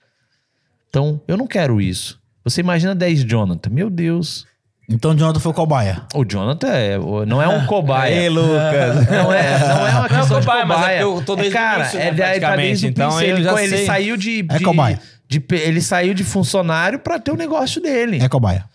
[0.89, 2.19] Então, eu não quero isso.
[2.43, 3.69] Você imagina 10 Jonathan.
[3.69, 4.45] Meu Deus.
[4.89, 6.03] Então o Jonathan foi cobaia.
[6.15, 8.15] O Jonathan é- não é um cobaia.
[8.21, 9.07] Ei, Lucas.
[9.11, 11.01] Não é, não é uma questão cobaia, de mas é cobaia.
[11.01, 13.43] eu tô desde o cara, início, né, é, da- ele tá desde o Então, princípio.
[13.49, 14.99] eu ele, ele saiu de, É de- cobaia.
[15.27, 18.19] De ele saiu de funcionário pra ter o negócio dele.
[18.21, 18.65] É cobaia.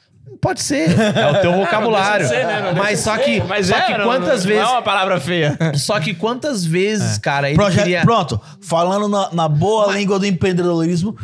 [0.41, 0.91] Pode ser.
[1.17, 2.29] É o teu vocabulário.
[2.29, 2.73] Deixa de ser, né?
[2.73, 3.45] Não Mas só que, ser.
[3.45, 5.57] Mas só é, que não- quantas não vezes, é uma palavra feia.
[5.79, 10.27] só que quantas vezes, cara, ele Projeto, queria Pronto, falando na, na boa língua do
[10.27, 11.17] empreendedorismo.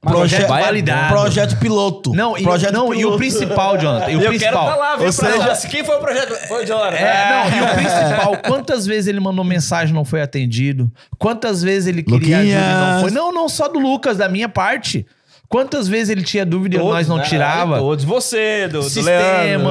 [0.00, 1.08] Projeto Projeto, validado.
[1.14, 2.12] projeto piloto.
[2.14, 3.18] Não, e, projeto não, e o piloto.
[3.18, 4.52] principal, Jonathan, e o eu principal.
[4.64, 5.06] quero falar, viu?
[5.06, 6.34] Ou pra- seja- Quem foi o projeto?
[6.48, 6.96] Foi o Jonathan.
[6.96, 10.90] É, não, e o principal, quantas vezes ele mandou mensagem e não foi atendido?
[11.18, 13.00] Quantas vezes ele queria ajuda e não Luquinhas.
[13.02, 13.10] foi?
[13.10, 15.06] Não, não só do Lucas, da minha parte.
[15.48, 17.24] Quantas vezes ele tinha dúvida e nós não né?
[17.24, 17.78] tirava?
[17.78, 19.10] Todos você, do, do Sistema.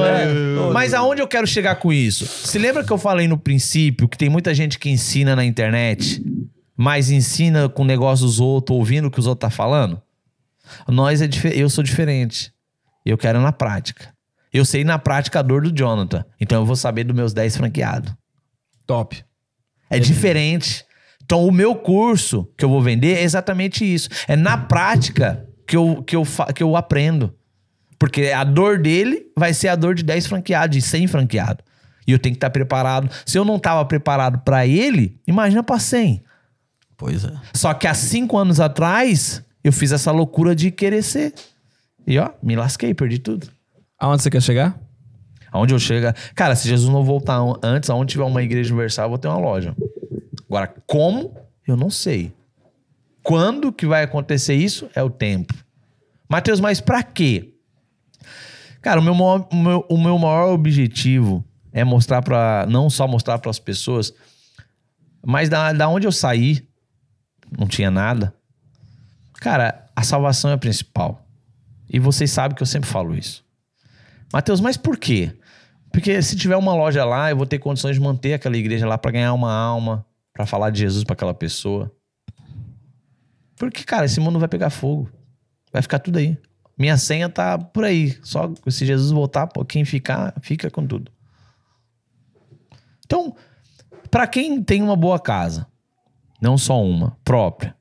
[0.00, 0.26] né?
[0.58, 0.74] Todos.
[0.74, 2.26] Mas aonde eu quero chegar com isso?
[2.26, 6.22] Se lembra que eu falei no princípio que tem muita gente que ensina na internet,
[6.76, 10.00] mas ensina com negócios dos outros, ouvindo o que os outros tá falando?
[10.88, 12.52] Nós é eu sou diferente.
[13.04, 14.12] Eu quero na prática.
[14.52, 16.24] Eu sei na prática a dor do Jonathan.
[16.40, 18.12] Então eu vou saber dos meus 10 franqueados.
[18.86, 19.24] Top.
[19.88, 20.84] É diferente.
[21.30, 24.08] Então, o meu curso que eu vou vender é exatamente isso.
[24.26, 27.32] É na prática que eu, que eu, que eu aprendo.
[27.96, 31.64] Porque a dor dele vai ser a dor de 10 franqueados, de 100 franqueados.
[32.04, 33.08] E eu tenho que estar preparado.
[33.24, 36.20] Se eu não estava preparado para ele, imagina para 100.
[36.96, 37.32] Pois é.
[37.54, 41.34] Só que há 5 anos atrás, eu fiz essa loucura de querer ser.
[42.06, 43.48] E ó, me lasquei, perdi tudo.
[43.98, 44.80] Aonde você quer chegar?
[45.52, 46.06] Aonde eu chego.
[46.34, 49.38] Cara, se Jesus não voltar antes, aonde tiver uma igreja universal, eu vou ter uma
[49.38, 49.74] loja.
[50.46, 51.36] Agora, como?
[51.66, 52.32] Eu não sei.
[53.22, 54.88] Quando que vai acontecer isso?
[54.94, 55.54] É o tempo.
[56.28, 57.54] Mateus, mas pra quê?
[58.80, 63.06] Cara, o meu maior, o meu, o meu maior objetivo é mostrar para não só
[63.06, 64.14] mostrar para as pessoas,
[65.24, 66.66] mas da, da onde eu saí,
[67.58, 68.34] não tinha nada.
[69.40, 71.26] Cara, a salvação é a principal.
[71.88, 73.44] E vocês sabem que eu sempre falo isso.
[74.32, 75.32] Mateus, mas por quê?
[75.90, 78.96] Porque se tiver uma loja lá, eu vou ter condições de manter aquela igreja lá
[78.96, 81.90] para ganhar uma alma, para falar de Jesus para aquela pessoa.
[83.56, 85.10] Porque, cara, esse mundo vai pegar fogo.
[85.72, 86.38] Vai ficar tudo aí.
[86.78, 88.16] Minha senha tá por aí.
[88.22, 91.10] Só se Jesus voltar, quem ficar, fica com tudo.
[93.04, 93.34] Então,
[94.10, 95.66] para quem tem uma boa casa,
[96.40, 97.74] não só uma, própria,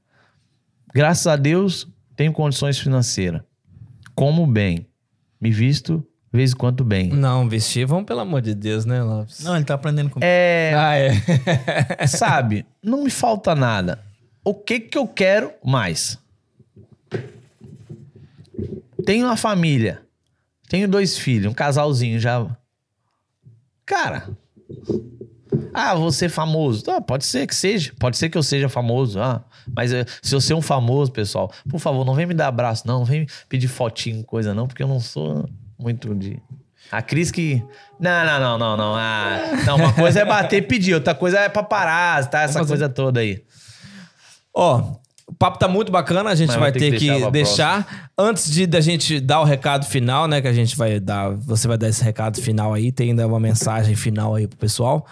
[0.94, 3.42] graças a Deus, tenho condições financeiras.
[4.16, 4.88] Como bem,
[5.40, 7.10] me visto vez em quando bem.
[7.10, 9.44] Não, vestir, vamos pelo amor de Deus, né, Lopes?
[9.44, 10.20] Não, ele tá aprendendo com.
[10.22, 11.14] É, Ah, é.
[12.08, 14.00] sabe, não me falta nada.
[14.44, 16.18] O que que eu quero mais?
[19.06, 20.02] Tenho uma família.
[20.68, 22.46] Tenho dois filhos, um casalzinho já.
[23.86, 24.30] Cara.
[25.74, 26.84] Ah, você famoso.
[26.90, 27.92] Ah, pode ser que seja.
[28.00, 29.20] Pode ser que eu seja famoso.
[29.22, 29.44] Ah,
[29.76, 32.88] mas eh, se eu ser um famoso, pessoal, por favor, não vem me dar abraço,
[32.88, 33.00] não.
[33.00, 36.40] Não vem pedir fotinho, coisa, não, porque eu não sou muito de.
[36.92, 37.64] A Cris que.
[38.00, 38.96] Não, não, não, não, não.
[38.96, 42.42] Ah, não, uma coisa é bater e pedir, outra coisa é paparazzi, tá?
[42.42, 43.44] Essa Vamos fazer- coisa toda aí.
[44.54, 44.96] Ó,
[45.28, 48.10] O papo tá muito bacana, a gente Mas vai ter que que deixar deixar.
[48.18, 50.42] Antes de da gente dar o recado final, né?
[50.42, 51.30] Que a gente vai dar.
[51.36, 55.06] Você vai dar esse recado final aí, tem ainda uma mensagem final aí pro pessoal.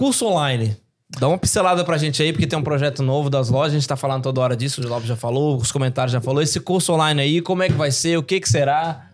[0.00, 0.74] Curso online.
[1.18, 3.86] Dá uma pincelada pra gente aí, porque tem um projeto novo das lojas, a gente
[3.86, 6.40] tá falando toda hora disso, o Lopes já falou, os comentários já falou.
[6.40, 8.16] Esse curso online aí, como é que vai ser?
[8.16, 9.10] O que que será?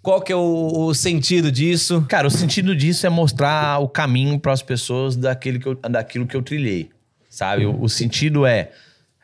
[0.00, 2.06] Qual que é o, o sentido disso?
[2.08, 6.26] Cara, o sentido disso é mostrar o caminho para as pessoas daquele que eu, daquilo
[6.26, 6.88] que eu trilhei,
[7.28, 7.66] sabe?
[7.66, 8.70] O, o sentido é,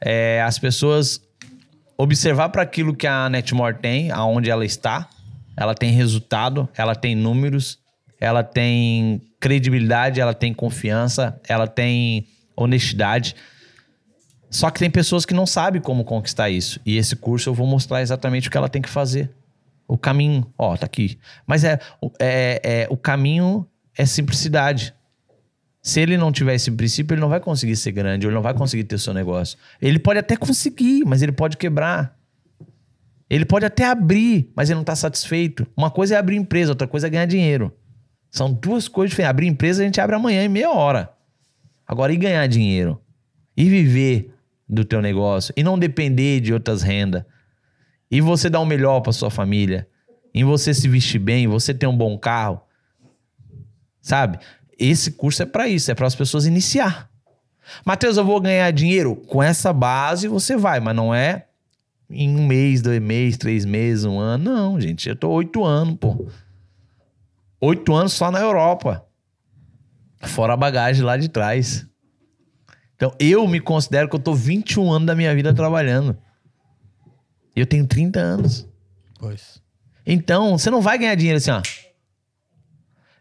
[0.03, 1.19] é as pessoas
[1.97, 5.09] observar para aquilo que a Netmore tem, aonde ela está.
[5.57, 7.79] Ela tem resultado, ela tem números,
[8.21, 13.35] ela tem credibilidade, ela tem confiança, ela tem honestidade.
[14.51, 16.79] Só que tem pessoas que não sabem como conquistar isso.
[16.85, 19.31] E esse curso eu vou mostrar exatamente o que ela tem que fazer.
[19.89, 21.19] O caminho, ó, tá aqui.
[21.47, 21.79] Mas é,
[22.21, 24.95] é, é o caminho é simplicidade.
[25.83, 28.53] Se ele não tiver esse princípio, ele não vai conseguir ser grande, ele não vai
[28.53, 29.57] conseguir ter seu negócio.
[29.81, 32.17] Ele pode até conseguir, mas ele pode quebrar.
[33.31, 35.67] Ele pode até abrir, mas ele não está satisfeito.
[35.77, 37.73] Uma coisa é abrir empresa, outra coisa é ganhar dinheiro.
[38.31, 39.31] São duas coisas diferentes.
[39.31, 41.13] Abrir empresa a gente abre amanhã em meia hora.
[41.87, 43.01] Agora, e ganhar dinheiro?
[43.57, 44.33] E viver
[44.69, 45.53] do teu negócio?
[45.57, 47.25] E não depender de outras rendas?
[48.11, 49.89] E você dar o melhor para sua família?
[50.33, 52.61] Em você se vestir bem, você ter um bom carro?
[54.01, 54.39] Sabe?
[54.79, 57.11] Esse curso é para isso, é para as pessoas iniciar.
[57.85, 59.15] Matheus, eu vou ganhar dinheiro?
[59.15, 61.47] Com essa base você vai, mas não é
[62.09, 64.45] em um mês, dois meses, três meses, um ano.
[64.45, 66.27] Não, gente, eu tô oito anos, pô.
[67.61, 69.05] Oito anos só na Europa.
[70.23, 71.87] Fora a bagagem lá de trás.
[72.95, 76.17] Então, eu me considero que eu tô 21 anos da minha vida trabalhando.
[77.57, 78.69] Eu tenho 30 anos.
[79.19, 79.63] Pois.
[80.07, 81.63] Então, você não vai ganhar dinheiro assim, ó.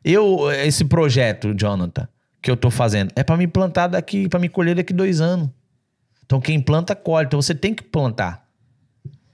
[0.04, 2.08] Eu, esse projeto, Jonathan,
[2.42, 5.50] que eu tô fazendo, é pra me plantar daqui, pra me colher daqui dois anos.
[6.26, 7.28] Então, quem planta, colhe.
[7.28, 8.48] Então, você tem que plantar.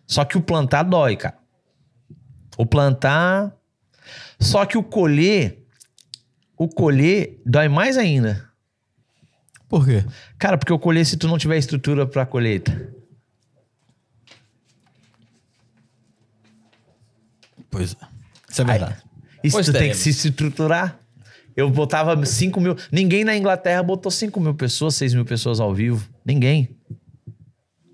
[0.08, 1.38] Só que o plantar dói, cara.
[2.58, 3.51] O plantar.
[4.39, 5.64] Só que o colher.
[6.57, 8.49] O colher dói mais ainda.
[9.67, 10.05] Por quê?
[10.38, 12.93] Cara, porque o colher, se tu não tiver estrutura pra colheita.
[17.69, 18.05] Pois é.
[18.49, 18.97] Isso é verdade.
[19.43, 20.15] Isso Pois tu tem que teremos.
[20.17, 20.99] se estruturar.
[21.55, 22.75] Eu botava 5 mil.
[22.91, 26.07] Ninguém na Inglaterra botou 5 mil pessoas, 6 mil pessoas ao vivo.
[26.25, 26.75] Ninguém.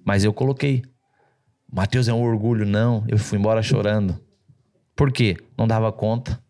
[0.06, 0.84] Mas eu coloquei.
[1.72, 2.66] Matheus é um orgulho.
[2.66, 4.20] Não, eu fui embora chorando.
[4.96, 5.38] Por quê?
[5.58, 6.42] Não dava conta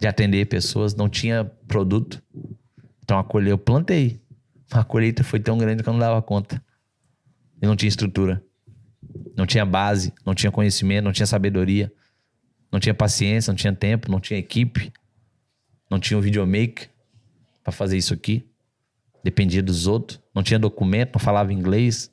[0.00, 2.22] de atender pessoas, não tinha produto.
[3.02, 4.20] Então a colheita eu plantei.
[4.70, 6.62] A colheita foi tão grande que eu não dava conta.
[7.60, 8.44] E não tinha estrutura.
[9.36, 11.92] Não tinha base, não tinha conhecimento, não tinha sabedoria.
[12.70, 14.92] Não tinha paciência, não tinha tempo, não tinha equipe,
[15.90, 16.90] não tinha um videomaker
[17.64, 18.46] pra fazer isso aqui.
[19.24, 22.12] Dependia dos outros, não tinha documento, não falava inglês.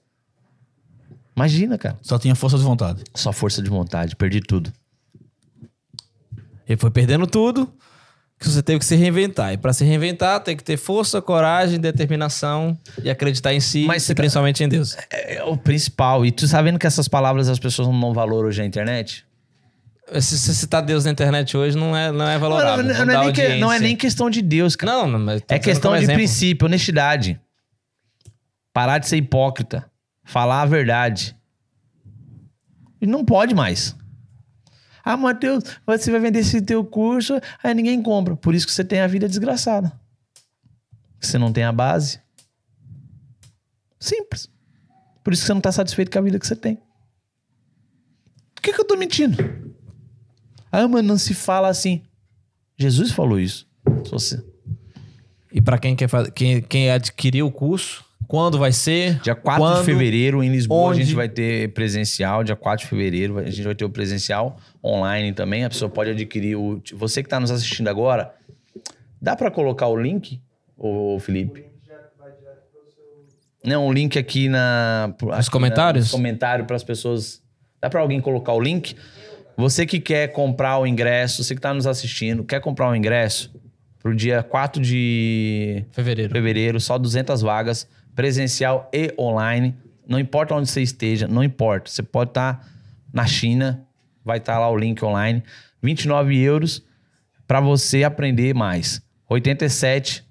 [1.35, 1.97] Imagina, cara.
[2.01, 3.03] Só tinha força de vontade.
[3.13, 4.71] Só força de vontade, perdi tudo.
[6.67, 7.71] Ele foi perdendo tudo,
[8.39, 9.53] que você teve que se reinventar.
[9.53, 14.05] E pra se reinventar, tem que ter força, coragem, determinação e acreditar em si, Mas
[14.09, 14.95] e tá- principalmente em Deus.
[15.11, 16.25] É o principal.
[16.25, 19.25] E tu sabendo que essas palavras as pessoas não dão valor hoje na internet?
[20.19, 22.83] Se você citar Deus na internet hoje, não é, não é valorável.
[22.83, 24.91] Não, não, dá não é nem que- não é nem questão de Deus, cara.
[24.93, 26.15] Não, não, mas É questão de exemplo.
[26.15, 27.39] princípio, honestidade.
[28.73, 29.89] Parar de ser hipócrita.
[30.25, 31.37] Falar a verdade.
[32.99, 33.95] E não pode mais.
[35.03, 38.35] Ah, Matheus, você vai vender esse teu curso, aí ninguém compra.
[38.35, 39.97] Por isso que você tem a vida desgraçada.
[41.21, 42.19] Você não tem a base.
[43.99, 44.49] Simples.
[45.23, 46.77] Por isso que você não tá satisfeito com a vida que você tem.
[48.53, 49.37] Por que, que eu tô mentindo?
[50.71, 52.03] Ah, mas não se fala assim.
[52.77, 53.67] Jesus falou isso.
[54.03, 54.45] Se você.
[55.51, 59.19] E pra quem quer fazer, quem, quem adquirir o curso, quando vai ser?
[59.19, 59.79] Dia 4 Quando?
[59.79, 61.01] de fevereiro, em Lisboa, Onde?
[61.01, 62.43] a gente vai ter presencial.
[62.43, 65.63] Dia 4 de fevereiro, a gente vai ter o presencial online também.
[65.63, 66.81] A pessoa pode adquirir o.
[66.93, 68.33] Você que está nos assistindo agora,
[69.21, 70.41] dá para colocar o link,
[70.77, 71.65] ô Felipe?
[73.63, 75.13] Não, o link aqui na.
[75.33, 76.11] aqui comentários?
[76.11, 77.41] Na, comentário para as pessoas.
[77.81, 78.95] Dá para alguém colocar o link?
[79.57, 83.53] Você que quer comprar o ingresso, você que está nos assistindo, quer comprar o ingresso
[84.05, 86.31] pro dia 4 de Fevereiro.
[86.31, 89.75] fevereiro, só 200 vagas, presencial e online.
[90.07, 91.89] Não importa onde você esteja, não importa.
[91.89, 92.65] Você pode estar
[93.13, 93.85] na China,
[94.23, 95.43] vai estar lá o link online.
[95.83, 96.83] 29 euros
[97.47, 99.01] para você aprender mais.
[99.29, 100.23] 87,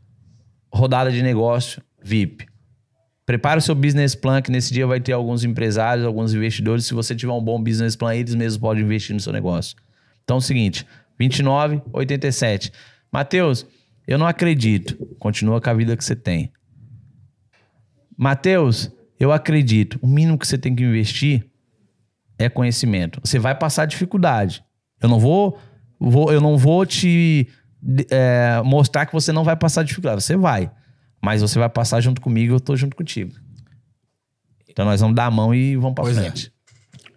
[0.72, 2.46] rodada de negócio VIP.
[3.26, 6.84] Prepare o seu business plan, que nesse dia vai ter alguns empresários, alguns investidores.
[6.84, 9.76] Se você tiver um bom business plan, eles mesmos podem investir no seu negócio.
[10.22, 10.86] Então é o seguinte:
[11.18, 12.70] 29, 87.
[13.10, 13.66] Matheus,
[14.06, 14.94] eu não acredito.
[15.18, 16.52] Continua com a vida que você tem.
[18.16, 21.46] Matheus, Eu acredito, o mínimo que você tem que investir
[22.38, 23.20] é conhecimento.
[23.24, 24.62] Você vai passar dificuldade.
[25.00, 25.58] Eu não vou,
[26.00, 27.48] vou eu não vou te
[28.10, 30.22] é, mostrar que você não vai passar dificuldade.
[30.22, 30.70] Você vai.
[31.22, 33.32] Mas você vai passar junto comigo, eu tô junto contigo.
[34.68, 36.22] Então nós vamos dar a mão e vamos Pois é.
[36.22, 36.52] frente.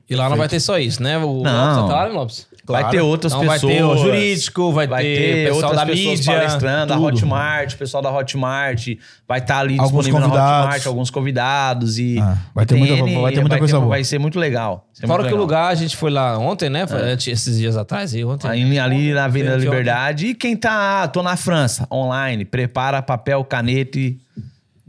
[0.10, 1.18] E lá não vai ter só isso, né?
[1.18, 1.82] O Não.
[1.82, 2.28] Lopes tá lá, né,
[2.74, 2.84] Lopes?
[2.84, 3.74] Vai ter outras Então vai pessoas.
[3.76, 6.34] ter o jurídico, vai, Vai ter, ter pessoal outras da pessoas mídia.
[6.34, 7.08] palestrando, a tudo.
[7.08, 8.88] Hotmart, o pessoal da Hotmart
[9.28, 10.66] vai estar ali Alguns disponível na convidados.
[10.66, 13.90] Hotmart, alguns convidados e Ah, vai ter muita- vai ter muita coisa ter- boa.
[13.90, 14.88] Vai ser muito legal.
[14.94, 16.86] Ser Fora muito que o lugar, a gente foi lá ontem, né?
[16.88, 18.48] Foi antes- esses dias atrás, e ontem.
[18.50, 20.28] Ali, ali na Avenida Gente, Liberdade.
[20.28, 24.18] E quem tá, ah, tô na França, online, prepara papel, caneta e,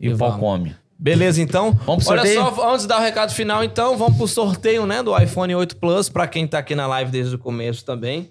[0.00, 0.74] e o pau come.
[0.99, 1.73] Beleza, então.
[1.86, 2.41] Vamos pro Olha sorteio?
[2.57, 5.02] só, antes de dar o recado final, então, vamos pro sorteio, né?
[5.02, 8.31] Do iPhone 8 Plus, pra quem tá aqui na live desde o começo também.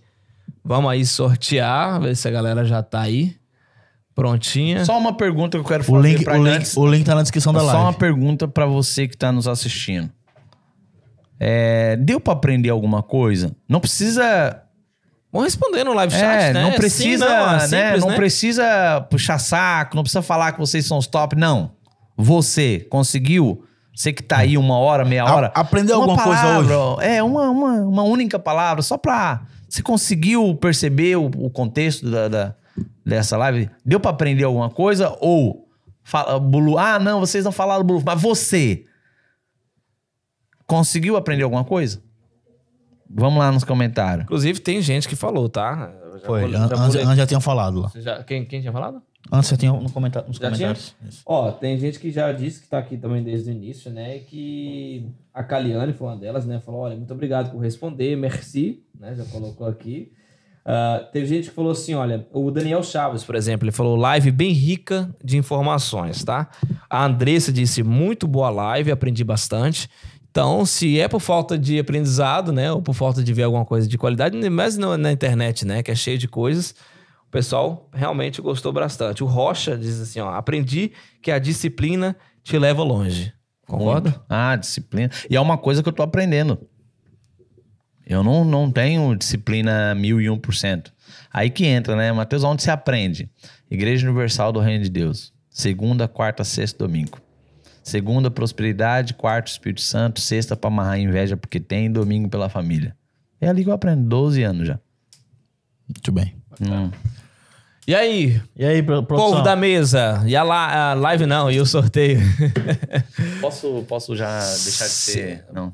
[0.65, 3.35] Vamos aí sortear, ver se a galera já tá aí.
[4.13, 4.83] Prontinha.
[4.83, 7.05] Só uma pergunta que eu quero O fazer link, pra o, link, antes- o link
[7.05, 7.81] tá na descrição da Só live.
[7.83, 10.09] uma pergunta pra você que tá nos assistindo.
[11.39, 13.55] É, deu pra aprender alguma coisa?
[13.69, 14.63] Não precisa
[15.31, 16.61] Vamos responder no live chat, É, né?
[16.63, 17.59] não Sim, precisa, não, é né?
[17.59, 18.15] simples, não né?
[18.15, 21.71] precisa puxar saco, não precisa falar que vocês são os top, não.
[22.17, 23.63] Você conseguiu?
[23.95, 25.51] Você que tá aí uma hora, meia A- hora.
[25.55, 29.41] aprendeu uma alguma coisa palavra, É, uma, uma, uma única palavra, só pra.
[29.69, 32.55] Você conseguiu perceber o, o contexto da, da-
[33.05, 33.69] dessa live?
[33.85, 35.15] Deu pra aprender alguma coisa?
[35.19, 35.67] Ou.
[36.03, 38.85] Fala, Bulu, ah, não, vocês não falaram Bulu, mas você.
[40.65, 42.01] Conseguiu aprender alguma coisa?
[43.09, 44.25] Vamos lá nos comentários.
[44.25, 45.91] Inclusive, tem gente que falou, tá?
[46.03, 47.91] Eu já Foi, já antes já tinham falado lá.
[47.95, 49.01] Já- quem, quem tinha falado?
[49.31, 50.95] Antes já tinham no comentário, nos Já comentários.
[51.25, 54.19] Ó, tem gente que já disse que tá aqui também desde o início, né?
[54.19, 56.59] Que a Caliane foi uma delas, né?
[56.59, 59.15] Falou: olha, muito obrigado por responder, merci, né?
[59.15, 60.11] Já colocou aqui.
[60.69, 64.29] Ah, teve gente que falou assim: olha, o Daniel Chaves, por exemplo, ele falou live
[64.31, 66.49] bem rica de informações, tá?
[66.89, 69.89] A Andressa disse: muito boa live, aprendi bastante.
[70.29, 72.69] Então, se é por falta de aprendizado, né?
[72.71, 75.81] Ou por falta de ver alguma coisa de qualidade, mas na, na internet, né?
[75.81, 76.75] Que é cheio de coisas.
[77.27, 79.23] O pessoal realmente gostou bastante.
[79.23, 83.33] O Rocha diz assim, ó, aprendi que a disciplina te leva longe.
[83.65, 84.11] Concorda?
[84.11, 84.25] Muito.
[84.29, 85.11] Ah, disciplina.
[85.29, 86.57] E é uma coisa que eu tô aprendendo.
[88.05, 90.93] Eu não, não tenho disciplina mil e um por cento.
[91.31, 92.45] Aí que entra, né, Mateus?
[92.45, 93.29] Onde você aprende?
[93.69, 95.33] Igreja Universal do Reino de Deus.
[95.49, 97.19] Segunda, quarta, sexta, domingo.
[97.83, 99.13] Segunda, prosperidade.
[99.13, 100.21] Quarto, Espírito Santo.
[100.21, 101.91] Sexta, pra amarrar a inveja porque tem.
[101.91, 102.95] Domingo, pela família.
[103.41, 104.07] É ali que eu aprendo.
[104.07, 104.79] 12 anos já.
[105.87, 106.35] Muito bem.
[106.61, 106.89] Hum.
[107.87, 109.31] E aí, E aí, pro- produção?
[109.31, 110.21] povo da mesa?
[110.25, 112.19] E a, la- a live não, e o sorteio?
[113.39, 115.45] Posso, posso já deixar de ser...
[115.53, 115.73] Não.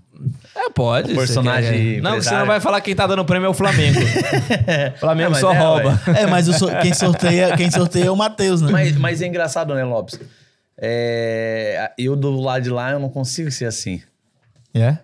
[0.56, 1.12] é, pode.
[1.12, 4.00] O personagem Não, você não vai falar quem tá dando prêmio é o Flamengo.
[5.00, 6.00] Flamengo É, só é, rouba.
[6.16, 8.72] É, mas o so- quem, sorteia, quem sorteia é o Matheus, né?
[8.72, 10.20] Mas, mas é engraçado, né, Lopes?
[10.78, 14.02] É, eu do lado de lá, eu não consigo ser assim.
[14.74, 14.98] É?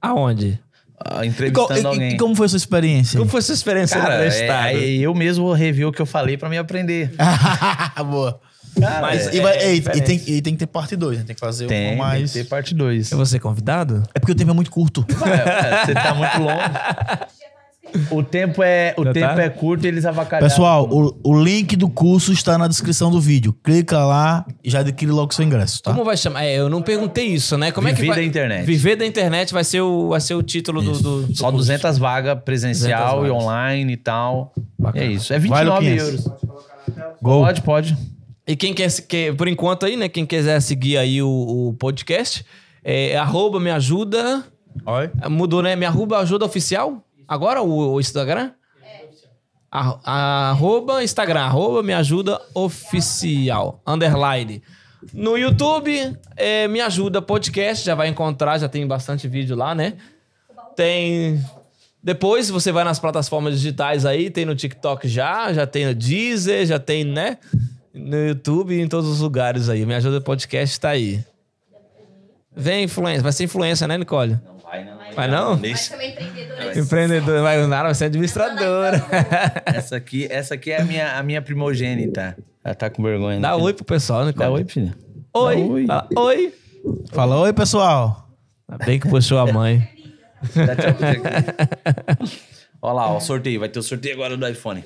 [0.00, 0.60] Aonde?
[1.04, 2.08] Ah, E, entrevistando e- alguém.
[2.14, 3.18] e como foi a sua experiência?
[3.18, 4.66] Como foi sua experiência Cara, no é, estado?
[4.66, 7.12] aí eu mesmo revi o que eu falei pra me aprender.
[8.10, 8.40] Boa.
[8.80, 11.24] Cara, Mas é, E, vai- é e tem, e tem que ter parte 2, né?
[11.26, 12.32] Tem que fazer tem, um tem mais...
[12.32, 13.12] que ter parte 2.
[13.12, 14.02] É você convidado?
[14.14, 15.04] É porque o tempo é muito curto.
[15.08, 16.62] Você tá muito longe.
[18.10, 19.42] O tempo é, o Já tempo tá?
[19.42, 20.48] é curto e eles avacalharam.
[20.48, 23.52] Pessoal, o, o link do curso está na descrição do vídeo.
[23.62, 25.92] Clica lá e já adquire logo seu ingresso, tá?
[25.92, 26.44] Como vai chamar?
[26.44, 27.70] É, eu não perguntei isso, né?
[27.70, 28.16] Como é que Viver vai...
[28.20, 28.64] da internet.
[28.64, 31.58] Viver da internet vai ser o, vai ser o título do, do, do Só curso.
[31.58, 33.44] 200 vagas presencial 200 e vagas.
[33.44, 34.52] online e tal.
[34.78, 35.04] Bacana.
[35.04, 35.32] É isso.
[35.32, 36.08] É Vai, 29 Luquinhas.
[36.08, 36.28] euros.
[37.20, 37.44] Gol.
[37.44, 37.96] Pode, pode.
[38.46, 40.08] E quem quer, quer, por enquanto aí, né?
[40.08, 42.44] Quem quiser seguir aí o, o podcast,
[42.82, 44.44] é arroba me ajuda.
[45.30, 45.76] Mudou, né?
[45.76, 47.04] Me arroba ajuda oficial?
[47.26, 48.52] Agora o, o Instagram?
[49.70, 54.62] A- arroba Instagram, arroba me ajuda oficial, underline.
[55.12, 59.94] No YouTube, é, me ajuda podcast, já vai encontrar, já tem bastante vídeo lá, né?
[60.76, 61.42] Tem.
[62.02, 66.66] Depois você vai nas plataformas digitais aí, tem no TikTok já, já tem no Deezer,
[66.66, 67.38] já tem, né?
[67.94, 69.84] No YouTube em todos os lugares aí.
[69.86, 71.24] Me ajuda podcast tá aí.
[72.54, 74.38] Vem influência, vai ser influência, né, Nicole?
[75.12, 75.56] Não vai, não.
[75.58, 76.78] Mas também empreendedora.
[76.78, 79.04] Empreendedor, vai nada, vai ser administradora.
[79.66, 82.36] Essa aqui, essa aqui é a minha, a minha primogênita.
[82.64, 83.36] Ela tá com vergonha.
[83.36, 84.44] né, Dá oi pro pessoal, Nicole.
[84.44, 84.94] Dá oi, filha.
[85.34, 85.56] Oi.
[85.56, 85.86] Dá oi.
[85.86, 86.54] Fala, oi.
[87.12, 88.28] Fala, oi, pessoal.
[88.68, 89.88] Ainda Bem que puxou a mãe.
[90.42, 90.60] Você.
[92.80, 93.60] Olha lá, ó, sorteio.
[93.60, 94.84] Vai ter o sorteio agora do iPhone.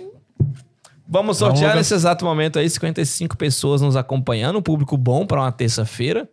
[1.09, 5.41] Vamos sortear Vamos nesse exato momento aí, 55 pessoas nos acompanhando, um público bom para
[5.41, 6.29] uma terça-feira.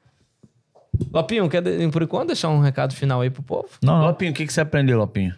[1.11, 3.67] Lopinho, quer de- por enquanto deixar um recado final aí pro povo?
[3.81, 4.05] Não, não.
[4.07, 5.33] Lopinho, o que, que você aprendeu, Lopinho?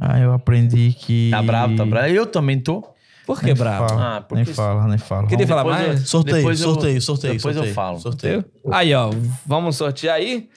[0.00, 1.28] Ah, eu aprendi que...
[1.30, 2.08] Tá bravo, tá bravo?
[2.08, 2.84] Eu também tô.
[3.26, 3.88] Por que Nem bravo?
[3.88, 5.26] fala, Ah, porque- nem fala, nem fala.
[5.26, 6.00] Queria falar Depois mais?
[6.00, 7.34] eu- Sorteio, depois eu- sorteio, sorteio.
[7.34, 7.98] depois eu sorteio, falo.
[7.98, 8.44] Sorteio.
[8.70, 9.10] Aí, ó,
[9.44, 10.48] vamos sortear aí?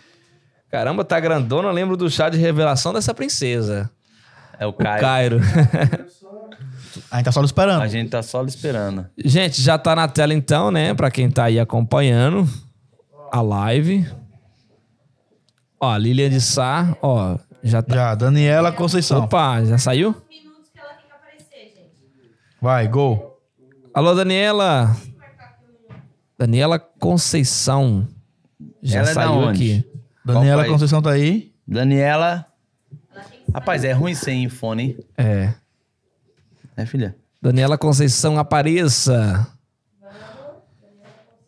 [0.69, 1.69] Caramba, tá grandona.
[1.69, 3.89] Eu lembro do chá de revelação dessa princesa.
[4.59, 5.01] É o O Caio.
[5.01, 5.39] Cairo.
[7.09, 7.81] A gente tá só esperando.
[7.81, 9.05] A gente tá só esperando.
[9.17, 10.93] Gente, já tá na tela então, né?
[10.93, 12.47] Pra quem tá aí acompanhando
[13.31, 14.07] a live.
[15.79, 17.95] Ó, Lilian de Sá, ó, já tá.
[17.95, 19.23] Já, Daniela Conceição.
[19.23, 20.15] Opa, já saiu?
[22.61, 23.39] Vai, gol.
[23.93, 24.95] Alô, Daniela.
[26.37, 28.07] Daniela Conceição.
[28.81, 29.49] Já Ela é saiu onde?
[29.79, 29.91] aqui.
[30.25, 30.65] Daniela?
[30.65, 31.53] Conceição tá aí.
[31.67, 32.45] Daniela.
[33.53, 34.97] Rapaz, é ruim sem fone, hein?
[35.17, 35.53] É.
[36.75, 37.15] É, filha?
[37.41, 39.47] Daniela Conceição, apareça.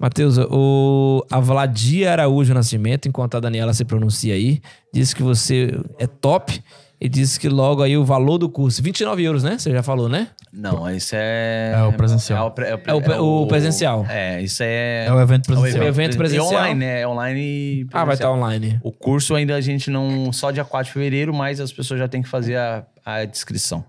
[0.01, 4.59] Matheus, o a Vladia Araújo Nascimento, enquanto a Daniela se pronuncia aí,
[4.91, 6.59] disse que você é top
[6.99, 9.59] e disse que logo aí o valor do curso, 29 euros, né?
[9.59, 10.29] Você já falou, né?
[10.51, 11.73] Não, isso é.
[11.75, 12.53] É o presencial.
[12.57, 14.03] É o, é o, É o pre- o presencial.
[14.09, 15.05] É, isso é.
[15.05, 15.83] É o evento presencial.
[15.83, 16.51] O evento presencial.
[16.51, 17.01] E online, né?
[17.01, 17.85] É online.
[17.93, 18.33] Ah, vai estar presencial.
[18.35, 18.79] online.
[18.83, 20.33] O curso ainda a gente não.
[20.33, 23.85] Só dia 4 de fevereiro, mas as pessoas já têm que fazer a, a descrição.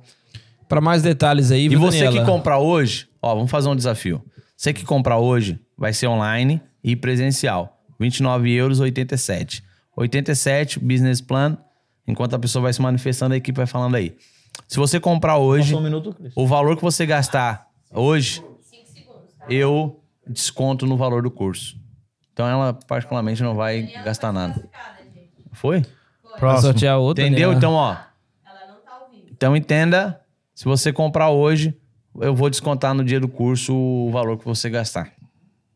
[0.69, 2.21] Para mais detalhes aí, E você Daniela?
[2.27, 4.23] que comprar hoje, ó, vamos fazer um desafio.
[4.57, 7.83] Você que comprar hoje vai ser online e presencial.
[7.99, 9.65] 29 euros, 87.
[9.97, 11.59] 87, business plan.
[12.07, 14.17] Enquanto a pessoa vai se manifestando, a equipe vai falando aí.
[14.69, 16.33] Se você comprar hoje, minuto, Cris.
[16.37, 18.41] o valor que você gastar hoje,
[19.49, 21.77] eu desconto no valor do curso.
[22.33, 24.71] Então ela particularmente não vai gastar nada.
[25.51, 25.81] Foi?
[25.81, 26.63] Pra Próximo.
[26.63, 27.25] sortear outra.
[27.27, 27.55] Entendeu?
[27.55, 27.59] Daniela.
[27.59, 27.97] Então, ó.
[28.47, 29.01] Ela não tá.
[29.33, 30.21] Então entenda,
[30.55, 31.77] se você comprar hoje,
[32.21, 35.13] eu vou descontar no dia do curso o valor que você gastar.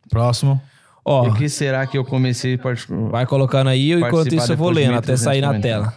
[0.09, 0.61] Próximo.
[1.05, 3.11] Ó, o que será que eu comecei particular?
[3.11, 5.95] vai colocando aí, enquanto isso eu vou lendo até 1.300 sair na tela.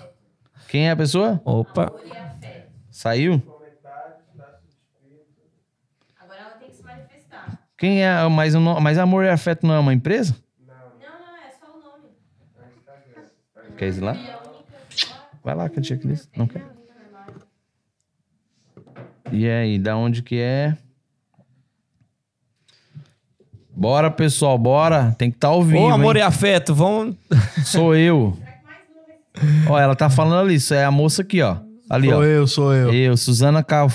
[0.68, 1.42] Quem é a pessoa?
[1.44, 1.92] Opa.
[2.92, 3.42] Saiu?
[6.20, 7.60] Agora ela tem que se manifestar.
[7.76, 8.28] Quem é?
[8.28, 10.36] Mas, mas Amor e Afeto não é uma empresa?
[10.60, 12.10] Não, não, é só o nome.
[13.78, 14.16] Quer ir lá?
[15.44, 16.30] Vai lá, que a tia Cris.
[16.36, 16.64] Não quer?
[19.32, 20.78] E aí, da onde que é?
[23.80, 25.16] Bora, pessoal, bora.
[25.18, 25.80] Tem que estar ao vivo.
[25.80, 26.22] Ô, amor hein?
[26.22, 27.16] e afeto, vamos.
[27.64, 28.38] Sou eu.
[29.70, 31.56] Ó, ela tá falando ali, isso é a moça aqui, ó.
[31.90, 32.24] Ali, Sou ó.
[32.24, 32.94] eu, sou eu.
[32.94, 33.88] Eu, Suzana Ca...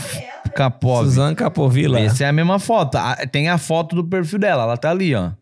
[0.56, 1.04] Capov.
[1.04, 2.00] Suzana Capovila.
[2.00, 2.96] Essa é a mesma foto.
[2.96, 5.32] Ah, Tem a foto do perfil dela, ela tá ali, ó.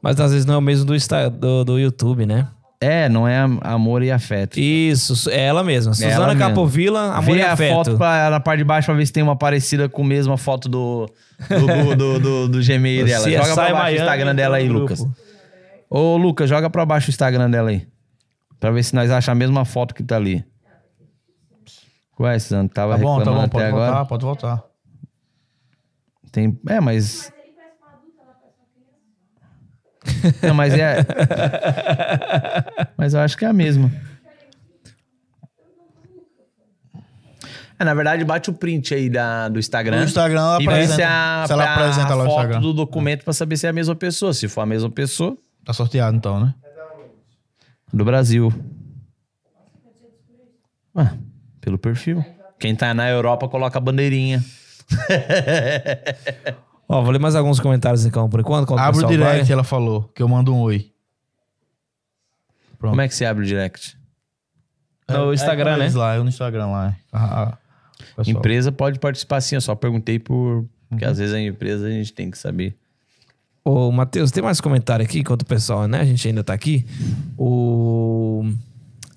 [0.00, 0.94] Mas às vezes não é o mesmo do,
[1.30, 2.46] do, do YouTube, né?
[2.84, 4.58] É, não é am- amor e afeto.
[4.58, 5.90] Isso, é ela mesma.
[5.92, 6.48] ela Suzana mesma.
[6.48, 7.72] Capovila, amor Vê e a afeto.
[7.74, 10.36] foto pra, na parte de baixo pra ver se tem uma parecida com a mesma
[10.36, 11.08] foto do,
[11.48, 13.24] do, do, do, do Gmail dela.
[13.24, 15.00] CSI Joga pra baixo Miami o Instagram dela aí, Lucas.
[15.00, 15.16] grupo.
[15.88, 17.86] Ô, Lucas, joga pra baixo o Instagram dela aí.
[18.58, 20.44] Pra ver se nós achamos a mesma foto que tá ali.
[22.18, 23.44] Ué, Suzano, tava Tá bom, tá reclamando bom.
[23.44, 23.86] até Pode agora.
[23.92, 24.62] voltar, pode voltar.
[26.30, 26.58] Tem...
[26.68, 27.32] É, mas...
[30.42, 30.98] Não, mas é...
[32.96, 33.90] mas eu acho que é a mesma.
[37.78, 39.98] É, na verdade, bate o print aí da, do Instagram.
[39.98, 40.94] No Instagram ela e apresenta.
[40.94, 42.60] se, a, se ela a apresenta lá no foto Instagram.
[42.60, 44.32] do documento pra saber se é a mesma pessoa.
[44.32, 46.54] Se for a mesma pessoa, Tá sorteado então, né?
[47.92, 48.52] do Brasil.
[50.96, 51.12] Ué,
[51.60, 52.24] pelo perfil.
[52.58, 54.42] Quem tá na Europa coloca a bandeirinha.
[56.92, 58.64] Ó, vou ler mais alguns comentários então, por enquanto.
[58.64, 59.52] enquanto Abre o direct, vai.
[59.52, 60.92] ela falou, que eu mando um oi.
[62.78, 62.90] Pronto.
[62.90, 63.96] Como é que se abre o direct?
[65.08, 65.84] No Instagram, é, né?
[65.84, 66.94] eles Lá, eu no Instagram lá.
[67.10, 67.56] Ah.
[68.26, 70.66] Empresa pode participar sim, eu só perguntei por.
[70.90, 72.76] Porque às vezes a empresa a gente tem que saber.
[73.64, 76.00] Ô, Matheus, tem mais comentário aqui enquanto o pessoal, né?
[76.00, 76.84] A gente ainda tá aqui.
[77.38, 78.44] O...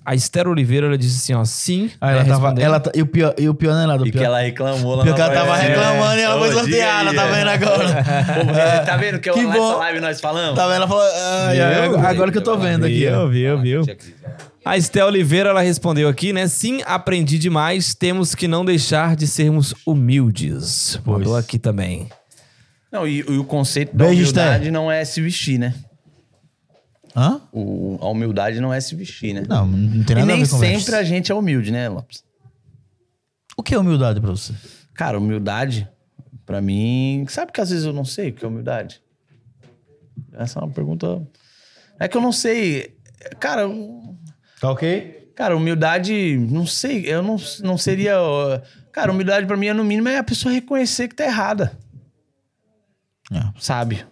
[0.06, 1.90] A Esther Oliveira, ela disse assim, ó, sim.
[2.00, 2.50] Ah, ela né, tava.
[2.50, 2.64] respondendo.
[2.64, 4.04] Ela, e, o pior, e o pior não é nada.
[4.04, 6.38] O E pior, que ela reclamou lá pior que na ela tava reclamando e ela
[6.38, 7.32] foi sorteada, tá é.
[7.32, 7.88] vendo agora?
[8.04, 9.78] Pô, tá vendo que, Que eu, nessa bom.
[9.78, 10.54] live nós falamos?
[10.54, 10.76] Tá vendo?
[10.76, 12.06] Ela falou.
[12.06, 13.00] agora que eu tô vendo aqui.
[13.00, 13.82] Viu, viu, viu.
[14.64, 16.46] A Estel Oliveira, ela respondeu aqui, né?
[16.46, 17.92] Sim, aprendi demais.
[17.92, 21.00] Temos que não deixar de sermos humildes.
[21.04, 21.18] Pois.
[21.18, 22.08] Mandou aqui também.
[22.92, 24.72] Não, e, e o conceito da Beijo, humildade Esther.
[24.72, 25.74] não é se vestir, né?
[27.16, 27.40] Hã?
[27.50, 29.42] O, a humildade não é se vestir, né?
[29.48, 30.94] Não, não tem e nada a nem ver com sempre vestes.
[30.94, 32.22] a gente é humilde, né, Lopes?
[33.56, 34.52] O que é humildade pra você?
[34.94, 35.88] Cara, humildade,
[36.44, 37.24] pra mim.
[37.28, 39.00] Sabe que às vezes eu não sei o que é humildade?
[40.34, 41.26] Essa é uma pergunta.
[41.98, 42.94] É que eu não sei.
[43.40, 44.14] Cara, eu-
[44.60, 45.32] Tá ok?
[45.34, 47.04] cara, humildade, não sei.
[47.06, 48.14] Eu não, não seria.
[48.92, 51.78] Cara, humildade pra mim é no mínimo é a pessoa reconhecer que tá errada,
[53.32, 53.40] É.
[53.58, 54.04] sabe?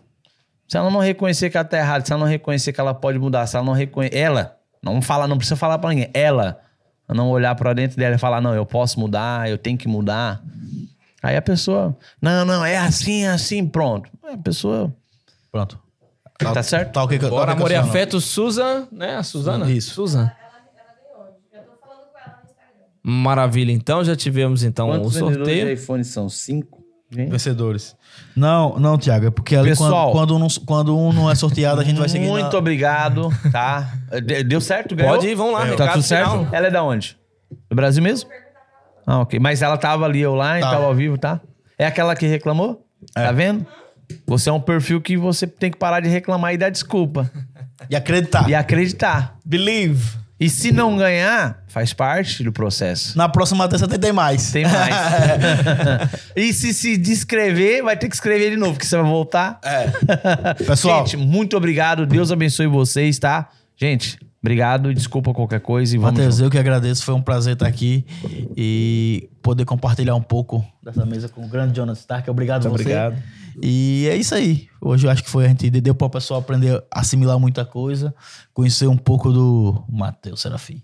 [0.66, 3.18] Se ela não reconhecer que ela tá errada, se ela não reconhecer que ela pode
[3.18, 4.16] mudar, se ela não reconhecer.
[4.16, 6.10] Ela, não fala, não precisa falar pra ninguém.
[6.14, 6.60] Ela,
[7.08, 10.42] não olhar pra dentro dela e falar, não, eu posso mudar, eu tenho que mudar.
[11.22, 14.10] Aí a pessoa, não, não, é assim, é assim, pronto.
[14.22, 14.94] A pessoa,
[15.50, 15.80] Pronto.
[16.38, 16.92] tá certo?
[16.92, 17.18] Tá ok.
[17.18, 19.16] Bora, tá amor e afeto, Susan, né?
[19.16, 19.70] A Suzana?
[19.70, 19.94] Isso.
[19.94, 20.30] Susan.
[21.52, 22.86] Já tô falando com ela no Instagram.
[23.02, 25.70] Maravilha, então já tivemos então o sorteio.
[25.70, 26.28] iPhone são?
[26.28, 26.83] Cinco?
[27.14, 27.96] Vencedores.
[28.36, 30.12] Não, não, Thiago, é porque ali Pessoal.
[30.12, 32.26] quando, quando, um, não- quando um não é sorteado, a gente vai seguir.
[32.28, 33.92] Muito na- obrigado, tá?
[34.24, 35.14] De- Deu certo, ganhou?
[35.14, 36.30] Pode ir, vamos lá, Tá recado tudo certo?
[36.30, 36.48] final.
[36.52, 37.16] Ela é da onde?
[37.70, 38.28] Do Brasil mesmo?
[39.06, 39.38] Ah, ok.
[39.38, 40.74] Mas ela tava ali online, Tava.
[40.74, 41.40] tava ao vivo, tá?
[41.78, 42.86] É aquela que reclamou?
[43.12, 43.66] Tá vendo?
[44.26, 47.30] Você é um perfil que você tem que parar de reclamar e dar desculpa.
[47.90, 48.48] E acreditar.
[48.48, 49.36] E acreditar.
[49.44, 50.16] Believe.
[50.44, 53.16] E se não ganhar, faz parte do processo.
[53.16, 54.52] Na próxima dessa tem mais.
[54.52, 54.94] Tem mais.
[56.36, 59.58] e se se descrever, vai ter que escrever de novo, que você vai voltar.
[59.64, 60.52] É.
[60.66, 61.06] Pessoal.
[61.06, 62.04] Gente, muito obrigado.
[62.04, 63.48] Deus abençoe vocês, tá?
[63.74, 64.92] Gente, obrigado.
[64.92, 66.18] Desculpa qualquer coisa e vamos.
[66.18, 67.02] Matheus, eu que agradeço.
[67.06, 68.04] Foi um prazer estar aqui
[68.54, 72.30] e poder compartilhar um pouco dessa mesa com o grande Jonathan Stark.
[72.30, 72.82] Obrigado Muito você.
[72.82, 73.16] obrigado.
[73.62, 74.68] E é isso aí.
[74.80, 77.64] Hoje eu acho que foi a gente deu para o pessoal aprender a assimilar muita
[77.64, 78.14] coisa,
[78.52, 80.82] conhecer um pouco do Matheus Serafim.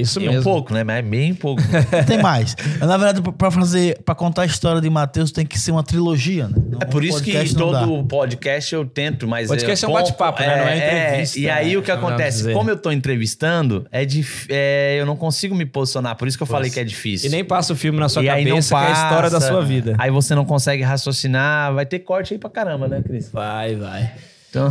[0.00, 0.40] Isso mesmo.
[0.40, 0.84] um pouco, né?
[0.84, 1.62] Mas bem pouco.
[2.06, 2.56] Tem mais.
[2.78, 6.48] Na verdade, para fazer, para contar a história de Matheus tem que ser uma trilogia,
[6.48, 6.54] né?
[6.70, 9.48] Não- É por um isso que todo podcast eu tento, mas...
[9.48, 10.56] Podcast é um bate-papo, né?
[10.56, 11.76] Não é entrevista, E aí né?
[11.76, 12.52] o que acontece?
[12.52, 14.46] Como eu tô entrevistando, é, dif...
[14.50, 16.16] é eu não consigo me posicionar.
[16.16, 17.28] Por isso que eu falei que é difícil.
[17.28, 19.30] E nem passa o filme na sua E aí não cabeça, que é a história
[19.30, 19.48] da passa.
[19.52, 19.94] sua vida.
[19.98, 21.74] Aí você não consegue raciocinar.
[21.74, 23.30] Vai ter corte aí pra caramba, né, Cris?
[23.30, 24.12] Vai, vai.
[24.50, 24.70] Então,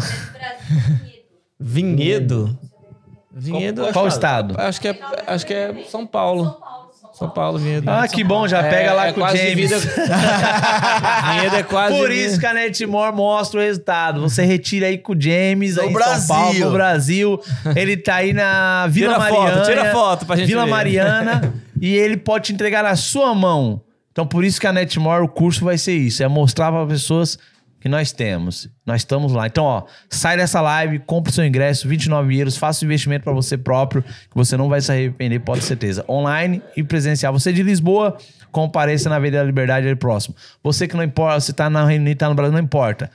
[1.60, 2.58] Vinhedo?
[3.38, 3.82] Vinhedo.
[3.84, 4.56] Qual- qual estado?
[4.60, 6.58] Acho que é, acho que é São Paulo.
[7.14, 7.90] São Paulo, Vinhedo.
[7.90, 9.56] ah, que bom, já pega lá é com o James.
[9.56, 9.78] Vida...
[11.34, 11.98] Vinhedo é quase.
[11.98, 14.22] Por vida- isso que a Netmore mostra o resultado.
[14.22, 16.22] Você retira aí com o James, No aí Brasil.
[16.28, 17.42] São Paulo, no Brasil.
[17.76, 19.62] Ele tá aí na Vila Tira foto, Mariana.
[19.66, 20.70] tira foto pra gente Vila ver.
[20.72, 21.54] Mariana.
[21.82, 23.82] e ele pode te entregar na sua mão.
[24.12, 26.22] Então, por isso que a Netmore, o curso vai ser isso.
[26.24, 27.38] É mostrar para pessoas
[27.80, 28.70] que nós temos.
[28.86, 29.48] Nós estamos lá.
[29.48, 33.58] Então, ó, sai dessa live, compre seu ingresso, 29 euros, faça o investimento para você
[33.58, 36.06] próprio, que você não vai se arrepender, pode ter certeza.
[36.08, 37.34] Online e presencial.
[37.34, 38.18] Você de Lisboa,
[38.52, 40.36] compareça na Avenida da Liberdade ali próximo.
[40.64, 43.10] Você que não importa, você tá na Reino Unido, tá no Brasil, não importa.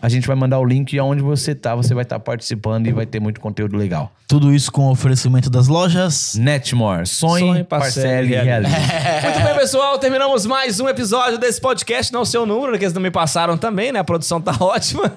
[0.00, 2.92] A gente vai mandar o link e aonde você tá, você vai estar participando e
[2.92, 4.12] vai ter muito conteúdo legal.
[4.26, 6.34] Tudo isso com o oferecimento das lojas.
[6.34, 8.74] Netmore, sonhe, Sonhe, parcele parcele e realize.
[9.24, 9.98] Muito bem, pessoal.
[9.98, 12.12] Terminamos mais um episódio desse podcast.
[12.12, 13.98] Não sei o número, que eles não me passaram também, né?
[13.98, 15.10] A produção tá ótima.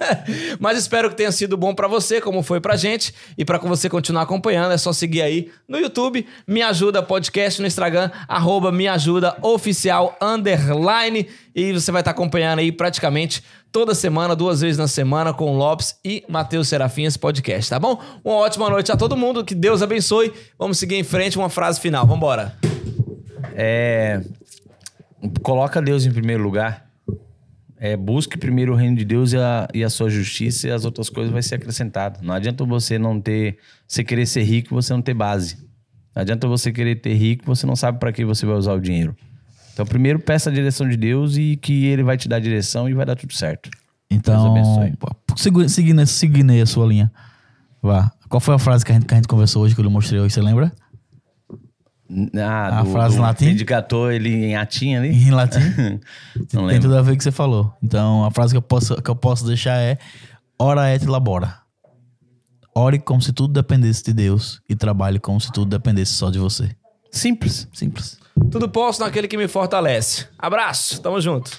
[0.59, 3.13] Mas espero que tenha sido bom pra você, como foi pra gente.
[3.37, 7.67] E pra você continuar acompanhando, é só seguir aí no YouTube, Me Ajuda Podcast, no
[7.67, 11.27] Instagram, arroba Me Ajuda Oficial Underline.
[11.53, 15.57] E você vai estar acompanhando aí praticamente toda semana, duas vezes na semana, com o
[15.57, 17.99] Lopes e Matheus Serafim, esse podcast, tá bom?
[18.23, 20.33] Uma ótima noite a todo mundo, que Deus abençoe.
[20.59, 22.05] Vamos seguir em frente, uma frase final.
[22.05, 22.55] Vambora.
[23.53, 24.21] É,
[25.41, 26.89] coloca Deus em primeiro lugar.
[27.77, 30.85] É, busque primeiro o reino de Deus e a, e a sua justiça e as
[30.85, 32.19] outras coisas vai ser acrescentado.
[32.21, 35.57] Não adianta você não ter, você querer ser rico e você não ter base.
[36.15, 38.79] Não adianta você querer ter rico você não sabe para que você vai usar o
[38.79, 39.15] dinheiro.
[39.73, 42.89] Então, primeiro peça a direção de Deus e que ele vai te dar a direção
[42.89, 43.69] e vai dar tudo certo.
[44.09, 44.97] Então, Deus abençoe.
[44.97, 47.11] pô, segui- seguindo, seguindo aí a sua linha.
[47.81, 48.11] Vá.
[48.29, 49.89] Qual foi a frase que a gente, que a gente conversou hoje, que eu lhe
[49.91, 50.71] mostrei hoje, você lembra?
[52.37, 53.45] Ah, A frase em latim?
[53.51, 55.09] Indicatou ele em atim ali?
[55.09, 55.59] Em latim?
[56.35, 56.81] Não Tem lembro.
[56.81, 57.73] tudo a ver com o que você falou.
[57.81, 59.97] Então, a frase que eu posso, que eu posso deixar é:
[60.59, 61.55] Ora et labora.
[62.75, 66.37] Ore como se tudo dependesse de Deus e trabalhe como se tudo dependesse só de
[66.39, 66.75] você.
[67.11, 67.67] Simples.
[67.73, 68.17] Simples.
[68.49, 70.27] Tudo posso naquele que me fortalece.
[70.37, 71.51] Abraço, tamo junto.